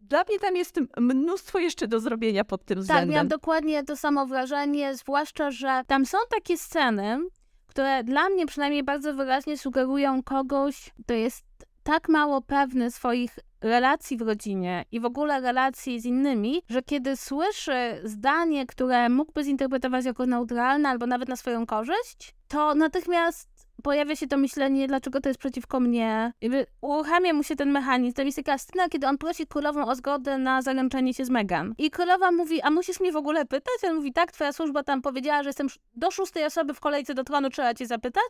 dla 0.00 0.24
mnie 0.28 0.38
tam 0.38 0.56
jest 0.56 0.80
mnóstwo 0.96 1.58
jeszcze 1.58 1.88
do 1.88 2.00
zrobienia 2.00 2.44
pod 2.44 2.64
tym 2.64 2.80
względem. 2.80 3.08
Tak, 3.08 3.14
miałam 3.14 3.28
dokładnie 3.28 3.84
to 3.84 3.96
samo 3.96 4.26
wrażenie, 4.26 4.94
zwłaszcza, 4.94 5.50
że 5.50 5.82
tam 5.86 6.06
są 6.06 6.18
takie 6.30 6.58
sceny, 6.58 7.18
które 7.66 8.04
dla 8.04 8.28
mnie 8.28 8.46
przynajmniej 8.46 8.82
bardzo 8.82 9.14
wyraźnie 9.14 9.58
sugerują 9.58 10.22
kogoś, 10.22 10.90
kto 11.04 11.14
jest 11.14 11.44
tak 11.86 12.08
mało 12.08 12.42
pewny 12.42 12.90
swoich 12.90 13.38
relacji 13.60 14.16
w 14.16 14.22
rodzinie 14.22 14.84
i 14.92 15.00
w 15.00 15.04
ogóle 15.04 15.40
relacji 15.40 16.00
z 16.00 16.04
innymi, 16.04 16.62
że 16.68 16.82
kiedy 16.82 17.16
słyszy 17.16 18.00
zdanie, 18.04 18.66
które 18.66 19.08
mógłby 19.08 19.44
zinterpretować 19.44 20.04
jako 20.04 20.26
neutralne 20.26 20.88
albo 20.88 21.06
nawet 21.06 21.28
na 21.28 21.36
swoją 21.36 21.66
korzyść, 21.66 22.34
to 22.48 22.74
natychmiast 22.74 23.48
pojawia 23.82 24.16
się 24.16 24.26
to 24.26 24.36
myślenie, 24.36 24.88
dlaczego 24.88 25.20
to 25.20 25.28
jest 25.28 25.40
przeciwko 25.40 25.80
mnie. 25.80 26.32
Jakby 26.40 26.66
uruchamia 26.80 27.32
mu 27.32 27.42
się 27.42 27.56
ten 27.56 27.70
mechanizm. 27.70 28.14
To 28.14 28.22
jest 28.22 28.36
taka 28.36 28.58
scena, 28.58 28.88
kiedy 28.88 29.06
on 29.06 29.18
prosi 29.18 29.46
królową 29.46 29.86
o 29.86 29.94
zgodę 29.94 30.38
na 30.38 30.62
zaręczenie 30.62 31.14
się 31.14 31.24
z 31.24 31.30
Megan. 31.30 31.74
I 31.78 31.90
królowa 31.90 32.32
mówi, 32.32 32.62
a 32.62 32.70
musisz 32.70 33.00
mnie 33.00 33.12
w 33.12 33.16
ogóle 33.16 33.44
pytać? 33.44 33.74
On 33.84 33.96
mówi, 33.96 34.12
tak, 34.12 34.32
twoja 34.32 34.52
służba 34.52 34.82
tam 34.82 35.02
powiedziała, 35.02 35.42
że 35.42 35.48
jestem 35.48 35.66
do 35.94 36.10
szóstej 36.10 36.44
osoby 36.44 36.74
w 36.74 36.80
kolejce 36.80 37.14
do 37.14 37.24
tronu, 37.24 37.50
trzeba 37.50 37.74
cię 37.74 37.86
zapytać. 37.86 38.24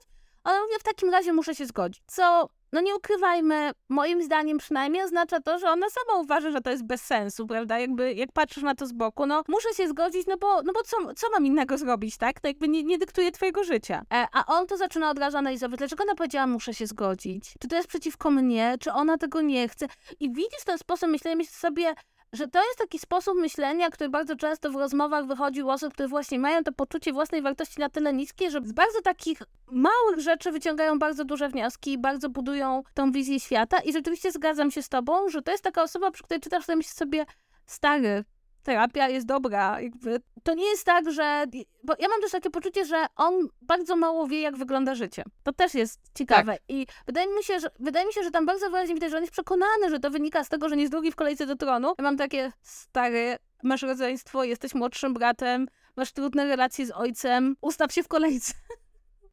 A 0.47 0.51
on 0.53 0.61
mówi, 0.61 0.75
w 0.81 0.83
takim 0.83 1.11
razie 1.11 1.33
muszę 1.33 1.55
się 1.55 1.67
zgodzić. 1.67 2.03
Co 2.07 2.49
no 2.73 2.81
nie 2.81 2.97
ukrywajmy, 2.97 3.71
moim 3.89 4.23
zdaniem 4.23 4.59
przynajmniej 4.59 5.03
oznacza 5.03 5.41
to, 5.41 5.59
że 5.59 5.71
ona 5.71 5.87
sama 5.91 6.21
uważa, 6.21 6.51
że 6.51 6.61
to 6.61 6.71
jest 6.71 6.87
bez 6.87 7.03
sensu, 7.03 7.47
prawda? 7.47 7.79
Jakby 7.79 8.13
jak 8.13 8.33
patrzysz 8.33 8.63
na 8.63 8.75
to 8.75 8.87
z 8.87 8.93
boku, 8.93 9.27
no 9.27 9.43
muszę 9.49 9.75
się 9.75 9.89
zgodzić, 9.89 10.27
no 10.27 10.37
bo, 10.37 10.63
no 10.63 10.73
bo 10.73 10.83
co, 10.83 10.97
co 11.15 11.31
mam 11.31 11.47
innego 11.47 11.79
zrobić, 11.79 12.17
tak? 12.17 12.41
To 12.41 12.49
jakby 12.49 12.69
nie, 12.69 12.83
nie 12.83 12.99
dyktuje 12.99 13.33
twojego 13.33 13.65
życia. 13.65 14.03
E, 14.13 14.27
a 14.33 14.47
on 14.47 14.67
to 14.67 14.77
zaczyna 14.77 15.11
od 15.11 15.19
razu 15.19 15.37
analizować, 15.37 15.79
dlaczego 15.79 16.05
ona 16.05 16.15
powiedziała, 16.15 16.47
muszę 16.47 16.75
się 16.75 16.87
zgodzić? 16.87 17.55
Czy 17.61 17.69
to 17.69 17.77
jest 17.77 17.89
przeciwko 17.89 18.31
mnie? 18.31 18.77
Czy 18.81 18.93
ona 18.93 19.19
tego 19.19 19.41
nie 19.41 19.69
chce? 19.69 19.87
I 20.21 20.33
widzisz 20.33 20.65
ten 20.67 20.79
sposób 20.79 21.09
myślenia, 21.09 21.37
myślisz 21.37 21.57
sobie, 21.57 21.95
że 22.33 22.49
to 22.49 22.65
jest 22.65 22.79
taki 22.79 22.99
sposób 22.99 23.35
myślenia, 23.39 23.91
który 23.91 24.11
bardzo 24.11 24.37
często 24.37 24.71
w 24.71 24.75
rozmowach 24.75 25.27
wychodzi 25.27 25.63
u 25.63 25.69
osób, 25.69 25.93
które 25.95 26.09
właśnie 26.09 26.39
mają 26.39 26.65
to 26.65 26.73
poczucie 26.73 27.13
własnej 27.13 27.43
wartości 27.43 27.81
na 27.81 27.89
tyle 27.89 28.13
niskie, 28.13 28.51
że 28.51 28.61
z 28.65 28.73
bardzo 28.73 29.03
takich 29.03 29.43
małych 29.71 30.21
rzeczy 30.21 30.53
wyciągają 30.53 30.99
bardzo 30.99 31.25
duże 31.25 31.49
wnioski 31.49 31.93
i 31.93 31.99
bardzo 31.99 32.29
budują 32.29 32.83
tą 32.95 33.13
wizję 33.13 33.41
świata. 33.41 33.79
I 33.79 33.93
rzeczywiście 33.93 34.33
zgadzam 34.33 34.71
się 34.71 34.83
z 34.83 34.89
tobą, 34.89 35.29
że 35.29 35.43
to 35.43 35.53
jest 35.53 35.65
taka 35.65 35.83
osoba, 35.83 36.11
przy 36.11 36.25
której 36.25 36.41
czytasz, 36.41 36.65
sobie, 36.83 37.27
stary, 37.67 38.25
terapia 38.67 39.09
jest 39.09 39.27
dobra. 39.27 39.81
Jakby 39.81 40.21
to 40.43 40.55
nie 40.55 40.65
jest 40.65 40.85
tak, 40.85 41.13
że. 41.13 41.45
Bo 41.85 41.95
ja 41.99 42.09
mam 42.09 42.21
też 42.21 42.31
takie 42.31 42.51
poczucie, 42.51 42.85
że 42.85 43.07
on 43.17 43.49
bardzo 43.63 43.97
mało 43.97 44.27
wie, 44.27 44.41
jak 44.41 44.57
wygląda 44.57 44.95
życie. 44.95 45.25
To 45.43 45.53
też 45.53 45.75
jest 45.75 46.01
ciekawe. 46.15 46.53
Tak. 46.53 46.63
I 46.69 46.87
wydaje 47.07 47.27
mi, 47.27 47.45
się, 47.45 47.61
że, 47.61 47.69
wydaje 47.79 48.07
mi 48.07 48.13
się, 48.13 48.23
że 48.23 48.31
tam 48.31 48.47
bardzo 48.47 48.71
wyraźnie 48.71 48.95
widać, 48.95 49.11
że 49.11 49.17
on 49.17 49.23
jest 49.23 49.33
przekonany, 49.33 49.91
że 49.91 50.01
to 50.01 50.11
wynika 50.11 50.45
z 50.45 50.49
tego, 50.49 50.69
że 50.69 50.77
nie 50.77 50.83
jest 50.83 50.93
drugi 50.93 51.13
w 51.13 51.17
kolejce 51.17 51.47
do 51.47 51.57
tronu. 51.57 51.95
Ja 51.99 52.05
mam 52.05 52.17
takie 52.17 52.53
stary, 52.63 53.37
masz 53.63 53.83
rodzeństwo, 53.83 54.45
jesteś 54.45 54.75
młodszym 54.75 55.15
bratem, 55.15 55.69
masz 55.97 56.13
trudne 56.13 56.45
relacje 56.45 56.87
z 56.87 56.91
ojcem, 56.91 57.57
ustaw 57.61 57.93
się 57.93 58.03
w 58.03 58.09
kolejce. 58.09 58.53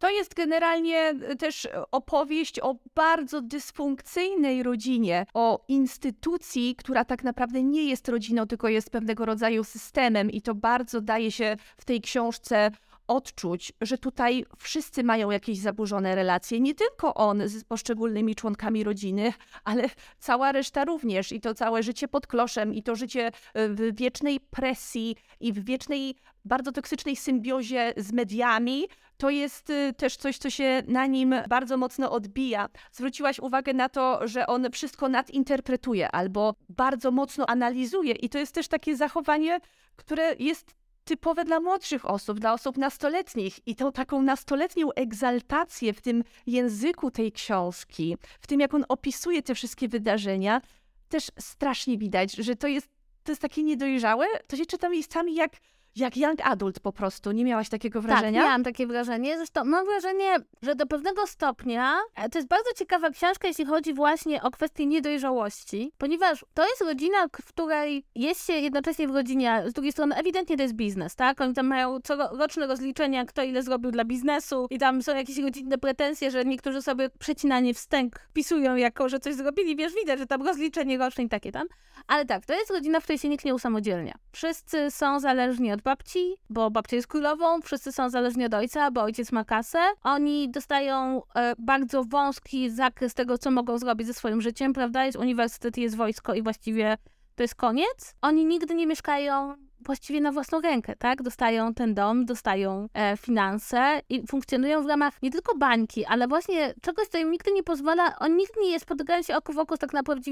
To 0.03 0.09
jest 0.09 0.33
generalnie 0.33 0.99
e, 0.99 1.35
też 1.35 1.67
opowieść 1.91 2.59
o 2.59 2.75
bardzo 2.95 3.41
dysfunkcyjnej 3.41 4.63
rodzinie, 4.63 5.25
o 5.33 5.65
instytucji, 5.67 6.75
która 6.75 7.05
tak 7.05 7.23
naprawdę 7.23 7.63
nie 7.63 7.83
jest 7.83 8.09
rodziną, 8.09 8.47
tylko 8.47 8.67
jest 8.69 8.89
pewnego 8.89 9.25
rodzaju 9.25 9.63
systemem, 9.63 10.31
i 10.31 10.41
to 10.41 10.55
bardzo 10.55 11.01
daje 11.01 11.31
się 11.31 11.57
w 11.77 11.85
tej 11.85 12.01
książce 12.01 12.71
odczuć, 13.13 13.73
że 13.81 13.97
tutaj 13.97 14.45
wszyscy 14.57 15.03
mają 15.03 15.31
jakieś 15.31 15.57
zaburzone 15.57 16.15
relacje. 16.15 16.59
Nie 16.59 16.75
tylko 16.75 17.13
on 17.13 17.47
z 17.47 17.63
poszczególnymi 17.63 18.35
członkami 18.35 18.83
rodziny, 18.83 19.33
ale 19.63 19.83
cała 20.19 20.51
reszta 20.51 20.85
również. 20.85 21.31
I 21.31 21.41
to 21.41 21.53
całe 21.53 21.83
życie 21.83 22.07
pod 22.07 22.27
kloszem, 22.27 22.73
i 22.73 22.83
to 22.83 22.95
życie 22.95 23.27
e, 23.27 23.69
w 23.69 23.95
wiecznej 23.95 24.39
presji, 24.39 25.15
i 25.39 25.53
w 25.53 25.65
wiecznej, 25.65 26.15
bardzo 26.45 26.71
toksycznej 26.71 27.15
symbiozie 27.15 27.93
z 27.97 28.11
mediami, 28.11 28.87
to 29.17 29.29
jest 29.29 29.69
y, 29.69 29.93
też 29.97 30.17
coś, 30.17 30.37
co 30.37 30.49
się 30.49 30.83
na 30.87 31.05
nim 31.05 31.35
bardzo 31.49 31.77
mocno 31.77 32.11
odbija. 32.11 32.69
Zwróciłaś 32.91 33.39
uwagę 33.39 33.73
na 33.73 33.89
to, 33.89 34.27
że 34.27 34.47
on 34.47 34.71
wszystko 34.71 35.09
nadinterpretuje 35.09 36.11
albo 36.11 36.55
bardzo 36.69 37.11
mocno 37.11 37.45
analizuje, 37.45 38.13
i 38.13 38.29
to 38.29 38.37
jest 38.37 38.55
też 38.55 38.67
takie 38.67 38.95
zachowanie, 38.95 39.59
które 39.95 40.35
jest 40.39 40.75
typowe 41.03 41.45
dla 41.45 41.59
młodszych 41.59 42.09
osób, 42.09 42.39
dla 42.39 42.53
osób 42.53 42.77
nastoletnich. 42.77 43.67
I 43.67 43.75
tą 43.75 43.91
taką 43.91 44.21
nastoletnią 44.21 44.91
egzaltację 44.91 45.93
w 45.93 46.01
tym 46.01 46.23
języku 46.47 47.11
tej 47.11 47.31
książki, 47.31 48.17
w 48.41 48.47
tym 48.47 48.59
jak 48.59 48.73
on 48.73 48.85
opisuje 48.89 49.43
te 49.43 49.55
wszystkie 49.55 49.87
wydarzenia, 49.87 50.61
też 51.09 51.31
strasznie 51.39 51.97
widać, 51.97 52.33
że 52.33 52.55
to 52.55 52.67
jest, 52.67 52.87
to 53.23 53.31
jest 53.31 53.41
takie 53.41 53.63
niedojrzałe. 53.63 54.25
To 54.47 54.57
się 54.57 54.65
czyta 54.65 54.89
miejscami 54.89 55.35
jak 55.35 55.51
jak 55.95 56.17
young 56.17 56.39
adult 56.43 56.79
po 56.79 56.91
prostu. 56.91 57.31
Nie 57.31 57.45
miałaś 57.45 57.69
takiego 57.69 57.99
tak, 57.99 58.07
wrażenia? 58.07 58.39
Tak, 58.39 58.47
miałam 58.47 58.63
takie 58.63 58.87
wrażenie. 58.87 59.37
Zresztą 59.37 59.63
mam 59.63 59.85
wrażenie, 59.85 60.35
że 60.61 60.75
do 60.75 60.85
pewnego 60.85 61.27
stopnia 61.27 61.95
e, 62.15 62.29
to 62.29 62.37
jest 62.37 62.47
bardzo 62.47 62.73
ciekawa 62.75 63.09
książka, 63.09 63.47
jeśli 63.47 63.65
chodzi 63.65 63.93
właśnie 63.93 64.43
o 64.43 64.51
kwestię 64.51 64.85
niedojrzałości, 64.85 65.91
ponieważ 65.97 66.45
to 66.53 66.67
jest 66.67 66.81
rodzina, 66.81 67.27
w 67.41 67.47
której 67.47 68.05
jest 68.15 68.47
się 68.47 68.53
jednocześnie 68.53 69.07
w 69.07 69.15
rodzinie, 69.15 69.63
z 69.67 69.73
drugiej 69.73 69.91
strony 69.91 70.15
ewidentnie 70.15 70.57
to 70.57 70.63
jest 70.63 70.75
biznes, 70.75 71.15
tak? 71.15 71.41
Oni 71.41 71.53
tam 71.53 71.67
mają 71.67 71.99
coroczne 72.01 72.67
rozliczenia, 72.67 73.25
kto 73.25 73.43
ile 73.43 73.63
zrobił 73.63 73.91
dla 73.91 74.05
biznesu 74.05 74.67
i 74.69 74.79
tam 74.79 75.01
są 75.01 75.15
jakieś 75.15 75.37
rodzinne 75.37 75.77
pretensje, 75.77 76.31
że 76.31 76.45
niektórzy 76.45 76.81
sobie 76.81 77.09
przecinanie 77.19 77.73
wstęg 77.73 78.27
pisują 78.33 78.75
jako, 78.75 79.09
że 79.09 79.19
coś 79.19 79.35
zrobili. 79.35 79.75
Wiesz, 79.75 79.93
widać, 79.93 80.19
że 80.19 80.25
tam 80.25 80.41
rozliczenie 80.41 80.97
roczne 80.97 81.23
i 81.23 81.29
takie 81.29 81.51
tam. 81.51 81.67
Ale 82.07 82.25
tak, 82.25 82.45
to 82.45 82.53
jest 82.53 82.71
rodzina, 82.71 82.99
w 82.99 83.03
której 83.03 83.19
się 83.19 83.29
nikt 83.29 83.45
nie 83.45 83.55
usamodzielnia. 83.55 84.13
Wszyscy 84.31 84.91
są 84.91 85.19
zależni 85.19 85.71
od 85.71 85.82
babci, 85.83 86.35
bo 86.49 86.71
babcia 86.71 86.95
jest 86.95 87.07
królową, 87.07 87.61
wszyscy 87.61 87.91
są 87.91 88.09
zależni 88.09 88.45
od 88.45 88.53
ojca, 88.53 88.91
bo 88.91 89.01
ojciec 89.01 89.31
ma 89.31 89.45
kasę. 89.45 89.79
Oni 90.03 90.49
dostają 90.49 91.21
e, 91.35 91.53
bardzo 91.57 92.03
wąski 92.03 92.69
zakres 92.69 93.13
tego, 93.13 93.37
co 93.37 93.51
mogą 93.51 93.77
zrobić 93.77 94.07
ze 94.07 94.13
swoim 94.13 94.41
życiem, 94.41 94.73
prawda? 94.73 95.05
Jest 95.05 95.17
uniwersytet, 95.17 95.77
jest 95.77 95.95
wojsko 95.95 96.33
i 96.33 96.41
właściwie 96.41 96.97
to 97.35 97.43
jest 97.43 97.55
koniec. 97.55 98.15
Oni 98.21 98.45
nigdy 98.45 98.75
nie 98.75 98.87
mieszkają 98.87 99.55
właściwie 99.85 100.21
na 100.21 100.31
własną 100.31 100.61
rękę, 100.61 100.95
tak? 100.95 101.21
Dostają 101.21 101.73
ten 101.73 101.93
dom, 101.93 102.25
dostają 102.25 102.87
e, 102.93 103.17
finanse 103.17 104.01
i 104.09 104.27
funkcjonują 104.27 104.83
w 104.83 104.85
ramach 104.85 105.21
nie 105.21 105.31
tylko 105.31 105.57
bańki, 105.57 106.05
ale 106.05 106.27
właśnie 106.27 106.73
czegoś, 106.81 107.07
co 107.07 107.17
im 107.17 107.31
nigdy 107.31 107.51
nie 107.51 107.63
pozwala, 107.63 108.19
on 108.19 108.37
nigdy 108.37 108.53
nie 108.61 108.71
jest, 108.71 108.85
się 109.27 109.37
oko 109.37 109.53
w 109.53 109.57
oko 109.57 109.75
z 109.75 109.79
tak 109.79 109.93
naprawdę 109.93 110.31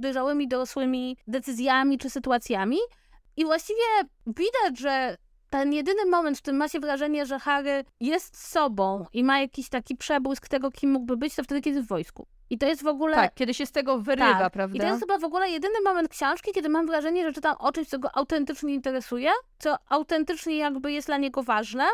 dojrzałymi, 0.00 0.48
dorosłymi 0.48 1.16
decyzjami 1.26 1.98
czy 1.98 2.10
sytuacjami, 2.10 2.78
i 3.36 3.44
właściwie 3.44 3.82
widać, 4.26 4.78
że 4.78 5.16
ten 5.50 5.72
jedyny 5.72 6.06
moment, 6.06 6.38
w 6.38 6.42
którym 6.42 6.58
ma 6.58 6.68
się 6.68 6.80
wrażenie, 6.80 7.26
że 7.26 7.38
Harry 7.38 7.84
jest 8.00 8.50
sobą 8.50 9.06
i 9.12 9.24
ma 9.24 9.40
jakiś 9.40 9.68
taki 9.68 9.96
przebłysk 9.96 10.48
tego, 10.48 10.70
kim 10.70 10.90
mógłby 10.90 11.16
być, 11.16 11.34
to 11.34 11.44
wtedy, 11.44 11.60
kiedy 11.60 11.76
jest 11.76 11.86
w 11.86 11.88
wojsku. 11.88 12.26
I 12.50 12.58
to 12.58 12.66
jest 12.66 12.82
w 12.82 12.86
ogóle. 12.86 13.16
Tak, 13.16 13.34
kiedy 13.34 13.54
się 13.54 13.66
z 13.66 13.72
tego 13.72 13.98
wyrywa, 13.98 14.38
tak. 14.38 14.52
prawda? 14.52 14.76
I 14.76 14.80
to 14.80 14.86
jest 14.86 15.00
chyba 15.00 15.18
w 15.18 15.24
ogóle 15.24 15.50
jedyny 15.50 15.80
moment 15.84 16.08
książki, 16.08 16.52
kiedy 16.52 16.68
mam 16.68 16.86
wrażenie, 16.86 17.24
że 17.24 17.32
czytam 17.32 17.56
o 17.58 17.72
czymś, 17.72 17.88
co 17.88 17.98
go 17.98 18.16
autentycznie 18.16 18.74
interesuje, 18.74 19.30
co 19.58 19.76
autentycznie 19.88 20.56
jakby 20.56 20.92
jest 20.92 21.08
dla 21.08 21.16
niego 21.16 21.42
ważne. 21.42 21.84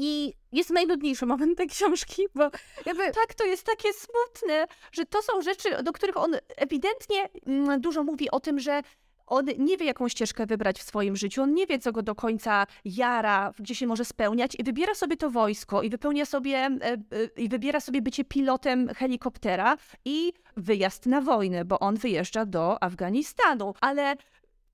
I 0.00 0.34
jest 0.52 0.70
najnudniejszy 0.70 1.26
moment 1.26 1.58
tej 1.58 1.66
książki, 1.68 2.22
bo 2.34 2.50
jakby... 2.86 3.10
Tak, 3.10 3.34
to 3.36 3.44
jest 3.44 3.66
takie 3.66 3.88
smutne, 3.92 4.66
że 4.92 5.06
to 5.06 5.22
są 5.22 5.42
rzeczy, 5.42 5.82
do 5.82 5.92
których 5.92 6.16
on 6.16 6.36
ewidentnie 6.56 7.28
mm, 7.46 7.80
dużo 7.80 8.04
mówi 8.04 8.30
o 8.30 8.40
tym, 8.40 8.58
że 8.58 8.82
on 9.28 9.46
nie 9.58 9.76
wie, 9.76 9.86
jaką 9.86 10.08
ścieżkę 10.08 10.46
wybrać 10.46 10.78
w 10.78 10.82
swoim 10.82 11.16
życiu, 11.16 11.42
on 11.42 11.54
nie 11.54 11.66
wie, 11.66 11.78
co 11.78 11.92
go 11.92 12.02
do 12.02 12.14
końca 12.14 12.66
jara, 12.84 13.52
gdzie 13.58 13.74
się 13.74 13.86
może 13.86 14.04
spełniać 14.04 14.56
i 14.58 14.64
wybiera 14.64 14.94
sobie 14.94 15.16
to 15.16 15.30
wojsko 15.30 15.82
i 15.82 15.90
wypełnia 15.90 16.26
sobie, 16.26 16.56
e, 16.56 16.92
e, 16.92 16.98
i 17.36 17.48
wybiera 17.48 17.80
sobie 17.80 18.02
bycie 18.02 18.24
pilotem 18.24 18.88
helikoptera 18.88 19.76
i 20.04 20.32
wyjazd 20.56 21.06
na 21.06 21.20
wojnę, 21.20 21.64
bo 21.64 21.78
on 21.78 21.96
wyjeżdża 21.96 22.46
do 22.46 22.82
Afganistanu. 22.82 23.74
Ale 23.80 24.16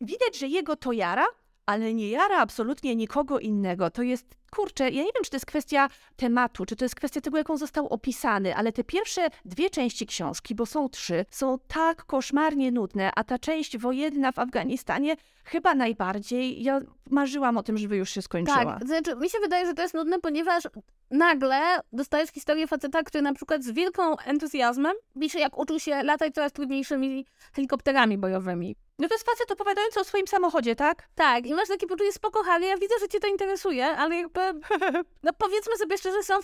widać, 0.01 0.38
że 0.38 0.47
jego 0.47 0.77
to 0.77 0.93
jara, 0.93 1.27
ale 1.67 1.95
nie 1.95 2.11
jara 2.11 2.38
absolutnie 2.38 2.97
nikogo 2.97 3.38
innego. 3.38 3.90
To 3.90 4.03
jest, 4.03 4.35
kurczę, 4.57 4.85
ja 4.85 5.03
nie 5.03 5.12
wiem, 5.14 5.25
czy 5.25 5.31
to 5.31 5.37
jest 5.37 5.47
kwestia 5.47 5.88
tematu, 6.17 6.67
czy 6.67 6.77
to 6.77 6.85
jest 6.85 6.95
kwestia 6.95 7.21
tego, 7.21 7.38
jak 7.38 7.51
on 7.51 7.59
został 7.59 7.87
opisany, 7.88 8.57
ale 8.57 8.73
te 8.73 8.85
pierwsze 8.85 9.29
dwie 9.45 9.71
części 9.71 10.07
książki, 10.07 10.55
bo 10.55 10.67
są 10.67 10.88
trzy, 10.88 11.25
są 11.31 11.59
tak 11.69 12.05
koszmarnie 12.05 12.73
nudne, 12.73 13.11
a 13.17 13.25
ta 13.25 13.38
część 13.38 13.79
wojenna 13.79 14.33
w 14.33 14.38
Afganistanie 14.38 15.17
chyba 15.45 15.75
najbardziej. 15.75 16.62
Ja 16.62 16.81
marzyłam 17.11 17.57
o 17.57 17.62
tym, 17.62 17.79
żeby 17.79 17.97
już 17.97 18.11
się 18.11 18.23
skończyła. 18.23 18.64
Tak, 18.64 18.87
znaczy 18.87 19.17
mi 19.17 19.31
się 19.31 19.38
wydaje, 19.38 19.67
że 19.67 19.75
to 19.75 19.83
jest 19.83 19.95
nudne, 19.95 20.19
ponieważ 20.19 20.64
nagle 21.11 21.81
dostajesz 21.93 22.31
historię 22.31 22.67
faceta, 22.67 23.03
który 23.03 23.23
na 23.23 23.35
przykład 23.35 23.62
z 23.62 23.71
wielką 23.71 24.19
entuzjazmem 24.19 24.95
pisze, 25.21 25.38
jak 25.38 25.59
uczył 25.59 25.81
się 25.81 26.03
latać 26.03 26.35
coraz 26.35 26.53
trudniejszymi 26.53 27.27
helikopterami 27.53 28.19
bojowymi. 28.19 28.77
No 28.99 29.09
to 29.09 29.14
jest 29.14 29.27
facet 29.27 29.51
opowiadający 29.51 30.01
o 30.01 30.05
swoim 30.05 30.27
samochodzie, 30.27 30.77
tak? 30.77 31.09
Tak, 31.14 31.47
i 31.47 31.55
masz 31.55 31.69
takie 31.69 31.87
poczucie 31.87 32.12
spoko, 32.12 32.43
Harry, 32.43 32.67
ja 32.67 32.77
widzę, 32.77 32.95
że 33.01 33.09
cię 33.09 33.21
to 33.21 33.29
interesuje, 33.29 33.87
ale 33.87 34.17
jakby, 34.17 34.40
no 35.22 35.33
powiedzmy 35.38 35.76
sobie 35.76 35.98
szczerze, 35.98 36.22
są 36.22 36.35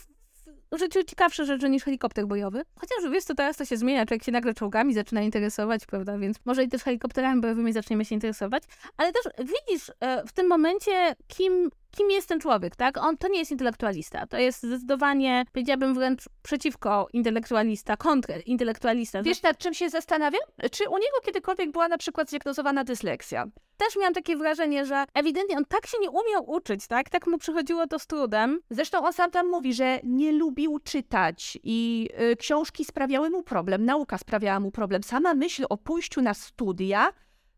w 0.72 0.78
życiu 0.78 1.02
ciekawsze 1.04 1.46
rzeczy 1.46 1.70
niż 1.70 1.84
helikopter 1.84 2.26
bojowy. 2.26 2.62
Chociaż 2.74 3.12
wiesz, 3.12 3.24
to 3.24 3.34
teraz 3.34 3.56
to 3.56 3.64
się 3.64 3.76
zmienia, 3.76 4.06
człowiek 4.06 4.24
się 4.24 4.32
nagle 4.32 4.54
czołgami 4.54 4.94
zaczyna 4.94 5.22
interesować, 5.22 5.86
prawda, 5.86 6.18
więc 6.18 6.36
może 6.44 6.64
i 6.64 6.68
też 6.68 6.82
helikopterami 6.82 7.40
bojowymi 7.40 7.72
zaczniemy 7.72 8.04
się 8.04 8.14
interesować, 8.14 8.62
ale 8.96 9.12
też 9.12 9.22
widzisz 9.38 9.92
e, 10.00 10.26
w 10.26 10.32
tym 10.32 10.48
momencie, 10.48 11.16
kim 11.28 11.70
kim 11.90 12.10
jest 12.10 12.28
ten 12.28 12.40
człowiek, 12.40 12.76
tak? 12.76 12.96
On 12.96 13.16
to 13.16 13.28
nie 13.28 13.38
jest 13.38 13.50
intelektualista. 13.50 14.26
To 14.26 14.38
jest 14.38 14.62
zdecydowanie, 14.62 15.44
powiedziałabym 15.52 15.94
wręcz 15.94 16.24
przeciwko 16.42 17.08
intelektualista, 17.12 17.96
kontrintelektualista. 17.96 19.22
Wiesz, 19.22 19.42
nad 19.42 19.58
czym 19.58 19.74
się 19.74 19.90
zastanawiam? 19.90 20.42
Czy 20.72 20.88
u 20.88 20.98
niego 20.98 21.20
kiedykolwiek 21.24 21.72
była 21.72 21.88
na 21.88 21.98
przykład 21.98 22.28
zdiagnozowana 22.28 22.84
dysleksja? 22.84 23.46
Też 23.76 23.96
miałam 23.96 24.14
takie 24.14 24.36
wrażenie, 24.36 24.86
że 24.86 25.04
ewidentnie 25.14 25.56
on 25.56 25.64
tak 25.64 25.86
się 25.86 25.98
nie 26.00 26.10
umiał 26.10 26.50
uczyć, 26.50 26.86
tak? 26.86 27.10
Tak 27.10 27.26
mu 27.26 27.38
przychodziło 27.38 27.86
to 27.86 27.98
z 27.98 28.06
trudem. 28.06 28.60
Zresztą 28.70 29.04
on 29.04 29.12
sam 29.12 29.30
tam 29.30 29.48
mówi, 29.48 29.74
że 29.74 30.00
nie 30.04 30.32
lubił 30.32 30.78
czytać 30.78 31.58
i 31.62 32.08
y, 32.32 32.36
książki 32.36 32.84
sprawiały 32.84 33.30
mu 33.30 33.42
problem, 33.42 33.84
nauka 33.84 34.18
sprawiała 34.18 34.60
mu 34.60 34.70
problem. 34.70 35.02
Sama 35.02 35.34
myśl 35.34 35.64
o 35.68 35.76
pójściu 35.76 36.22
na 36.22 36.34
studia 36.34 37.12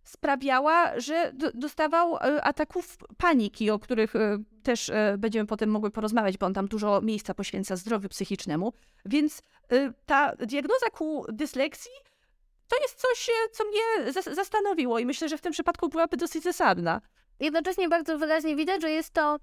sprawiała, 0.04 1.00
że 1.00 1.32
dostawał 1.54 2.16
e, 2.16 2.44
ataków 2.44 2.96
paniki, 3.16 3.70
o 3.70 3.78
których 3.78 4.16
e, 4.16 4.38
też 4.62 4.90
e, 4.90 5.14
będziemy 5.18 5.46
potem 5.46 5.70
mogły 5.70 5.90
porozmawiać, 5.90 6.38
bo 6.38 6.46
on 6.46 6.54
tam 6.54 6.68
dużo 6.68 7.00
miejsca 7.00 7.34
poświęca 7.34 7.76
zdrowiu 7.76 8.08
psychicznemu. 8.08 8.72
Więc 9.04 9.42
ta 10.06 10.36
diagnoza 10.36 10.90
ku 10.90 11.26
dysleksji 11.32 11.92
to 12.68 12.76
jest 12.82 13.00
coś, 13.00 13.30
co 13.52 13.64
mnie 13.64 14.12
zastanowiło 14.34 14.98
i 14.98 15.06
myślę, 15.06 15.28
że 15.28 15.38
w 15.38 15.40
tym 15.40 15.52
przypadku 15.52 15.88
byłaby 15.88 16.16
dosyć 16.16 16.42
zasadna. 16.42 17.00
Jednocześnie 17.40 17.88
bardzo 17.88 18.18
wyraźnie 18.18 18.56
widać, 18.56 18.82
że 18.82 18.90
jest 18.90 19.10
to 19.10 19.38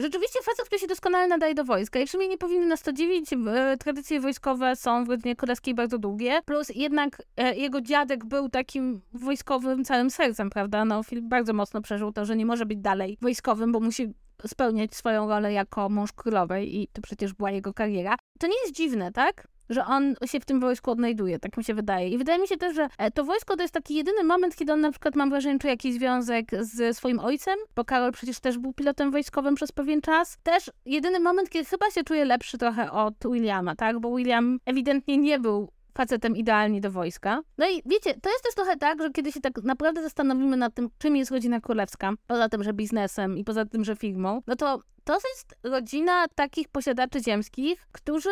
Rzeczywiście 0.00 0.38
facet, 0.42 0.66
który 0.66 0.78
się 0.78 0.86
doskonale 0.86 1.28
nadaje 1.28 1.54
do 1.54 1.64
wojska 1.64 1.98
i 1.98 2.06
w 2.06 2.10
sumie 2.10 2.28
nie 2.28 2.38
powinny 2.38 2.66
nas 2.66 2.82
to 2.82 2.92
dziwić. 2.92 3.32
E, 3.32 3.76
tradycje 3.76 4.20
wojskowe 4.20 4.76
są 4.76 5.04
w 5.04 5.08
rodzinie 5.08 5.36
królewskiej 5.36 5.74
bardzo 5.74 5.98
długie, 5.98 6.40
plus 6.44 6.68
jednak 6.74 7.22
e, 7.36 7.56
jego 7.56 7.80
dziadek 7.80 8.24
był 8.24 8.48
takim 8.48 9.00
wojskowym 9.12 9.84
całym 9.84 10.10
sercem, 10.10 10.50
prawda? 10.50 10.84
No, 10.84 11.02
Filip 11.02 11.24
bardzo 11.24 11.52
mocno 11.52 11.82
przeżył 11.82 12.12
to, 12.12 12.24
że 12.24 12.36
nie 12.36 12.46
może 12.46 12.66
być 12.66 12.78
dalej 12.78 13.18
wojskowym, 13.20 13.72
bo 13.72 13.80
musi 13.80 14.14
spełniać 14.46 14.94
swoją 14.94 15.28
rolę 15.28 15.52
jako 15.52 15.88
mąż 15.88 16.12
królowej 16.12 16.76
i 16.76 16.88
to 16.88 17.02
przecież 17.02 17.34
była 17.34 17.50
jego 17.50 17.74
kariera. 17.74 18.16
To 18.38 18.46
nie 18.46 18.60
jest 18.62 18.74
dziwne, 18.74 19.12
tak? 19.12 19.48
Że 19.70 19.84
on 19.84 20.14
się 20.24 20.40
w 20.40 20.44
tym 20.44 20.60
wojsku 20.60 20.90
odnajduje, 20.90 21.38
tak 21.38 21.56
mi 21.56 21.64
się 21.64 21.74
wydaje. 21.74 22.08
I 22.08 22.18
wydaje 22.18 22.38
mi 22.38 22.48
się 22.48 22.56
też, 22.56 22.74
że 22.76 22.88
e, 22.98 23.10
to 23.10 23.24
wojsko 23.24 23.56
to 23.56 23.62
jest 23.62 23.74
taki 23.74 23.94
jedyny 23.94 24.24
moment, 24.24 24.56
kiedy 24.56 24.72
on 24.72 24.80
na 24.80 24.90
przykład, 24.90 25.16
mam 25.16 25.30
wrażenie, 25.30 25.58
czuje 25.58 25.72
jakiś 25.72 25.94
związek 25.94 26.46
z 26.60 26.96
swoim 26.96 27.18
ojcem, 27.18 27.58
bo 27.76 27.84
Karol 27.84 28.12
przecież 28.12 28.40
też 28.40 28.58
był 28.58 28.72
pilotem 28.72 29.10
wojskowym 29.10 29.54
przez 29.54 29.72
pewien 29.72 30.00
czas. 30.00 30.38
Też 30.42 30.70
jedyny 30.86 31.20
moment, 31.20 31.50
kiedy 31.50 31.64
chyba 31.64 31.90
się 31.90 32.04
czuje 32.04 32.24
lepszy 32.24 32.58
trochę 32.58 32.92
od 32.92 33.14
Williama, 33.24 33.76
tak? 33.76 34.00
Bo 34.00 34.16
William 34.16 34.58
ewidentnie 34.66 35.16
nie 35.16 35.38
był 35.38 35.68
facetem 35.94 36.36
idealnie 36.36 36.80
do 36.80 36.90
wojska. 36.90 37.42
No 37.58 37.70
i 37.70 37.82
wiecie, 37.86 38.14
to 38.14 38.30
jest 38.30 38.44
też 38.44 38.54
trochę 38.54 38.76
tak, 38.76 39.02
że 39.02 39.10
kiedy 39.10 39.32
się 39.32 39.40
tak 39.40 39.62
naprawdę 39.62 40.02
zastanowimy 40.02 40.56
nad 40.56 40.74
tym, 40.74 40.88
czym 40.98 41.16
jest 41.16 41.30
rodzina 41.30 41.60
królewska, 41.60 42.12
poza 42.26 42.48
tym, 42.48 42.64
że 42.64 42.72
biznesem 42.72 43.38
i 43.38 43.44
poza 43.44 43.64
tym, 43.64 43.84
że 43.84 43.96
firmą, 43.96 44.42
no 44.46 44.56
to 44.56 44.80
to 45.04 45.14
jest 45.14 45.56
rodzina 45.62 46.28
takich 46.34 46.68
posiadaczy 46.68 47.22
ziemskich, 47.24 47.88
którzy 47.92 48.30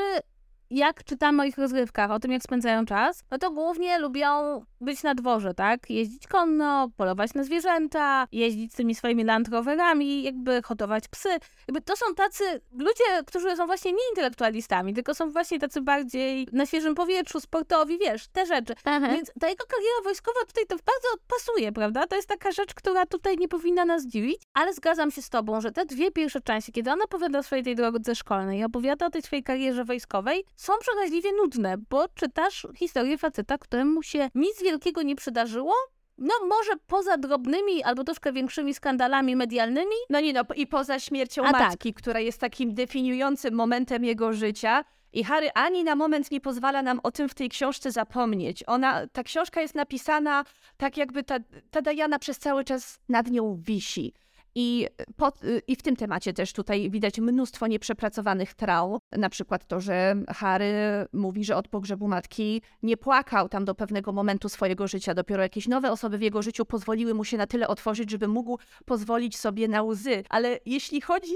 jak 0.70 1.04
czytamy 1.04 1.42
o 1.42 1.46
ich 1.46 1.58
rozgrywkach, 1.58 2.10
o 2.10 2.18
tym, 2.18 2.32
jak 2.32 2.42
spędzają 2.42 2.86
czas, 2.86 3.24
no 3.30 3.38
to 3.38 3.50
głównie 3.50 3.98
lubią 3.98 4.60
być 4.80 5.02
na 5.02 5.14
dworze, 5.14 5.54
tak? 5.54 5.90
Jeździć 5.90 6.26
konno, 6.26 6.88
polować 6.96 7.34
na 7.34 7.44
zwierzęta, 7.44 8.26
jeździć 8.32 8.72
z 8.72 8.76
tymi 8.76 8.94
swoimi 8.94 9.24
Land 9.24 9.48
Roverami, 9.48 10.22
jakby 10.22 10.62
hodować 10.62 11.08
psy. 11.08 11.28
Jakby 11.68 11.80
to 11.80 11.96
są 11.96 12.14
tacy 12.14 12.44
ludzie, 12.72 13.04
którzy 13.26 13.56
są 13.56 13.66
właśnie 13.66 13.92
nie 13.92 14.08
intelektualistami, 14.10 14.94
tylko 14.94 15.14
są 15.14 15.30
właśnie 15.30 15.58
tacy 15.58 15.80
bardziej 15.80 16.48
na 16.52 16.66
świeżym 16.66 16.94
powietrzu, 16.94 17.40
sportowi, 17.40 17.98
wiesz, 17.98 18.28
te 18.28 18.46
rzeczy. 18.46 18.74
Aha. 18.84 19.08
Więc 19.08 19.32
ta 19.40 19.48
jego 19.48 19.64
kariera 19.66 20.02
wojskowa 20.04 20.40
tutaj 20.46 20.64
to 20.66 20.76
bardzo 20.76 21.08
pasuje, 21.28 21.72
prawda? 21.72 22.06
To 22.06 22.16
jest 22.16 22.28
taka 22.28 22.52
rzecz, 22.52 22.74
która 22.74 23.06
tutaj 23.06 23.36
nie 23.36 23.48
powinna 23.48 23.84
nas 23.84 24.06
dziwić, 24.06 24.42
ale 24.54 24.74
zgadzam 24.74 25.10
się 25.10 25.22
z 25.22 25.30
tobą, 25.30 25.60
że 25.60 25.72
te 25.72 25.86
dwie 25.86 26.10
pierwsze 26.10 26.40
części, 26.40 26.72
kiedy 26.72 26.92
on 26.92 27.02
opowiada 27.02 27.38
o 27.38 27.42
swojej 27.42 27.64
tej 27.64 27.76
drodze 27.76 28.14
szkolnej 28.14 28.58
i 28.58 28.64
opowiada 28.64 29.06
o 29.06 29.10
tej 29.10 29.22
swojej 29.22 29.42
karierze 29.42 29.84
wojskowej, 29.84 30.44
są 30.58 30.72
przeraźliwie 30.80 31.32
nudne, 31.32 31.76
bo 31.90 32.08
czytasz 32.08 32.66
historię 32.76 33.18
faceta, 33.18 33.58
któremu 33.58 34.02
się 34.02 34.30
nic 34.34 34.62
wielkiego 34.62 35.02
nie 35.02 35.16
przydarzyło, 35.16 35.74
no 36.18 36.34
może 36.48 36.72
poza 36.86 37.16
drobnymi 37.16 37.82
albo 37.82 38.04
troszkę 38.04 38.32
większymi 38.32 38.74
skandalami 38.74 39.36
medialnymi. 39.36 39.94
No 40.10 40.20
nie 40.20 40.32
no, 40.32 40.42
i 40.56 40.66
poza 40.66 40.98
śmiercią 40.98 41.42
A 41.44 41.52
tak. 41.52 41.60
matki, 41.60 41.92
tak. 41.92 42.02
która 42.02 42.20
jest 42.20 42.40
takim 42.40 42.74
definiującym 42.74 43.54
momentem 43.54 44.04
jego 44.04 44.32
życia. 44.32 44.84
I 45.12 45.24
Harry 45.24 45.50
ani 45.54 45.84
na 45.84 45.94
moment 45.94 46.30
nie 46.30 46.40
pozwala 46.40 46.82
nam 46.82 47.00
o 47.02 47.10
tym 47.10 47.28
w 47.28 47.34
tej 47.34 47.48
książce 47.48 47.92
zapomnieć. 47.92 48.64
Ona, 48.66 49.06
ta 49.12 49.22
książka 49.22 49.60
jest 49.60 49.74
napisana 49.74 50.44
tak, 50.76 50.96
jakby 50.96 51.24
ta, 51.24 51.36
ta 51.70 51.82
Diana 51.82 52.18
przez 52.18 52.38
cały 52.38 52.64
czas 52.64 53.00
nad 53.08 53.30
nią 53.30 53.56
wisi. 53.62 54.14
I, 54.54 54.86
po, 55.16 55.32
I 55.66 55.76
w 55.76 55.82
tym 55.82 55.96
temacie 55.96 56.32
też 56.32 56.52
tutaj 56.52 56.90
widać 56.90 57.18
mnóstwo 57.18 57.66
nieprzepracowanych 57.66 58.54
traum. 58.54 58.98
Na 59.12 59.28
przykład 59.28 59.66
to, 59.66 59.80
że 59.80 60.14
Harry 60.28 61.06
mówi, 61.12 61.44
że 61.44 61.56
od 61.56 61.68
pogrzebu 61.68 62.08
matki 62.08 62.62
nie 62.82 62.96
płakał 62.96 63.48
tam 63.48 63.64
do 63.64 63.74
pewnego 63.74 64.12
momentu 64.12 64.48
swojego 64.48 64.88
życia. 64.88 65.14
Dopiero 65.14 65.42
jakieś 65.42 65.68
nowe 65.68 65.92
osoby 65.92 66.18
w 66.18 66.22
jego 66.22 66.42
życiu 66.42 66.64
pozwoliły 66.64 67.14
mu 67.14 67.24
się 67.24 67.36
na 67.36 67.46
tyle 67.46 67.68
otworzyć, 67.68 68.10
żeby 68.10 68.28
mógł 68.28 68.58
pozwolić 68.84 69.36
sobie 69.36 69.68
na 69.68 69.82
łzy. 69.82 70.24
Ale 70.28 70.58
jeśli 70.66 71.00
chodzi 71.00 71.34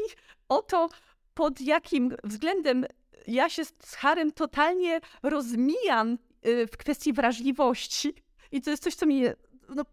o 0.49 0.63
to, 0.63 0.89
pod 1.35 1.61
jakim 1.61 2.17
względem 2.25 2.87
ja 3.27 3.49
się 3.49 3.65
z 3.65 3.95
Harem 3.95 4.33
totalnie 4.33 5.01
rozmijam 5.23 6.19
y, 6.47 6.67
w 6.67 6.77
kwestii 6.77 7.13
wrażliwości, 7.13 8.15
i 8.53 8.61
to 8.61 8.71
jest 8.71 8.83
coś, 8.83 8.95
co 8.95 9.07
mnie 9.07 9.35
no, 9.77 9.85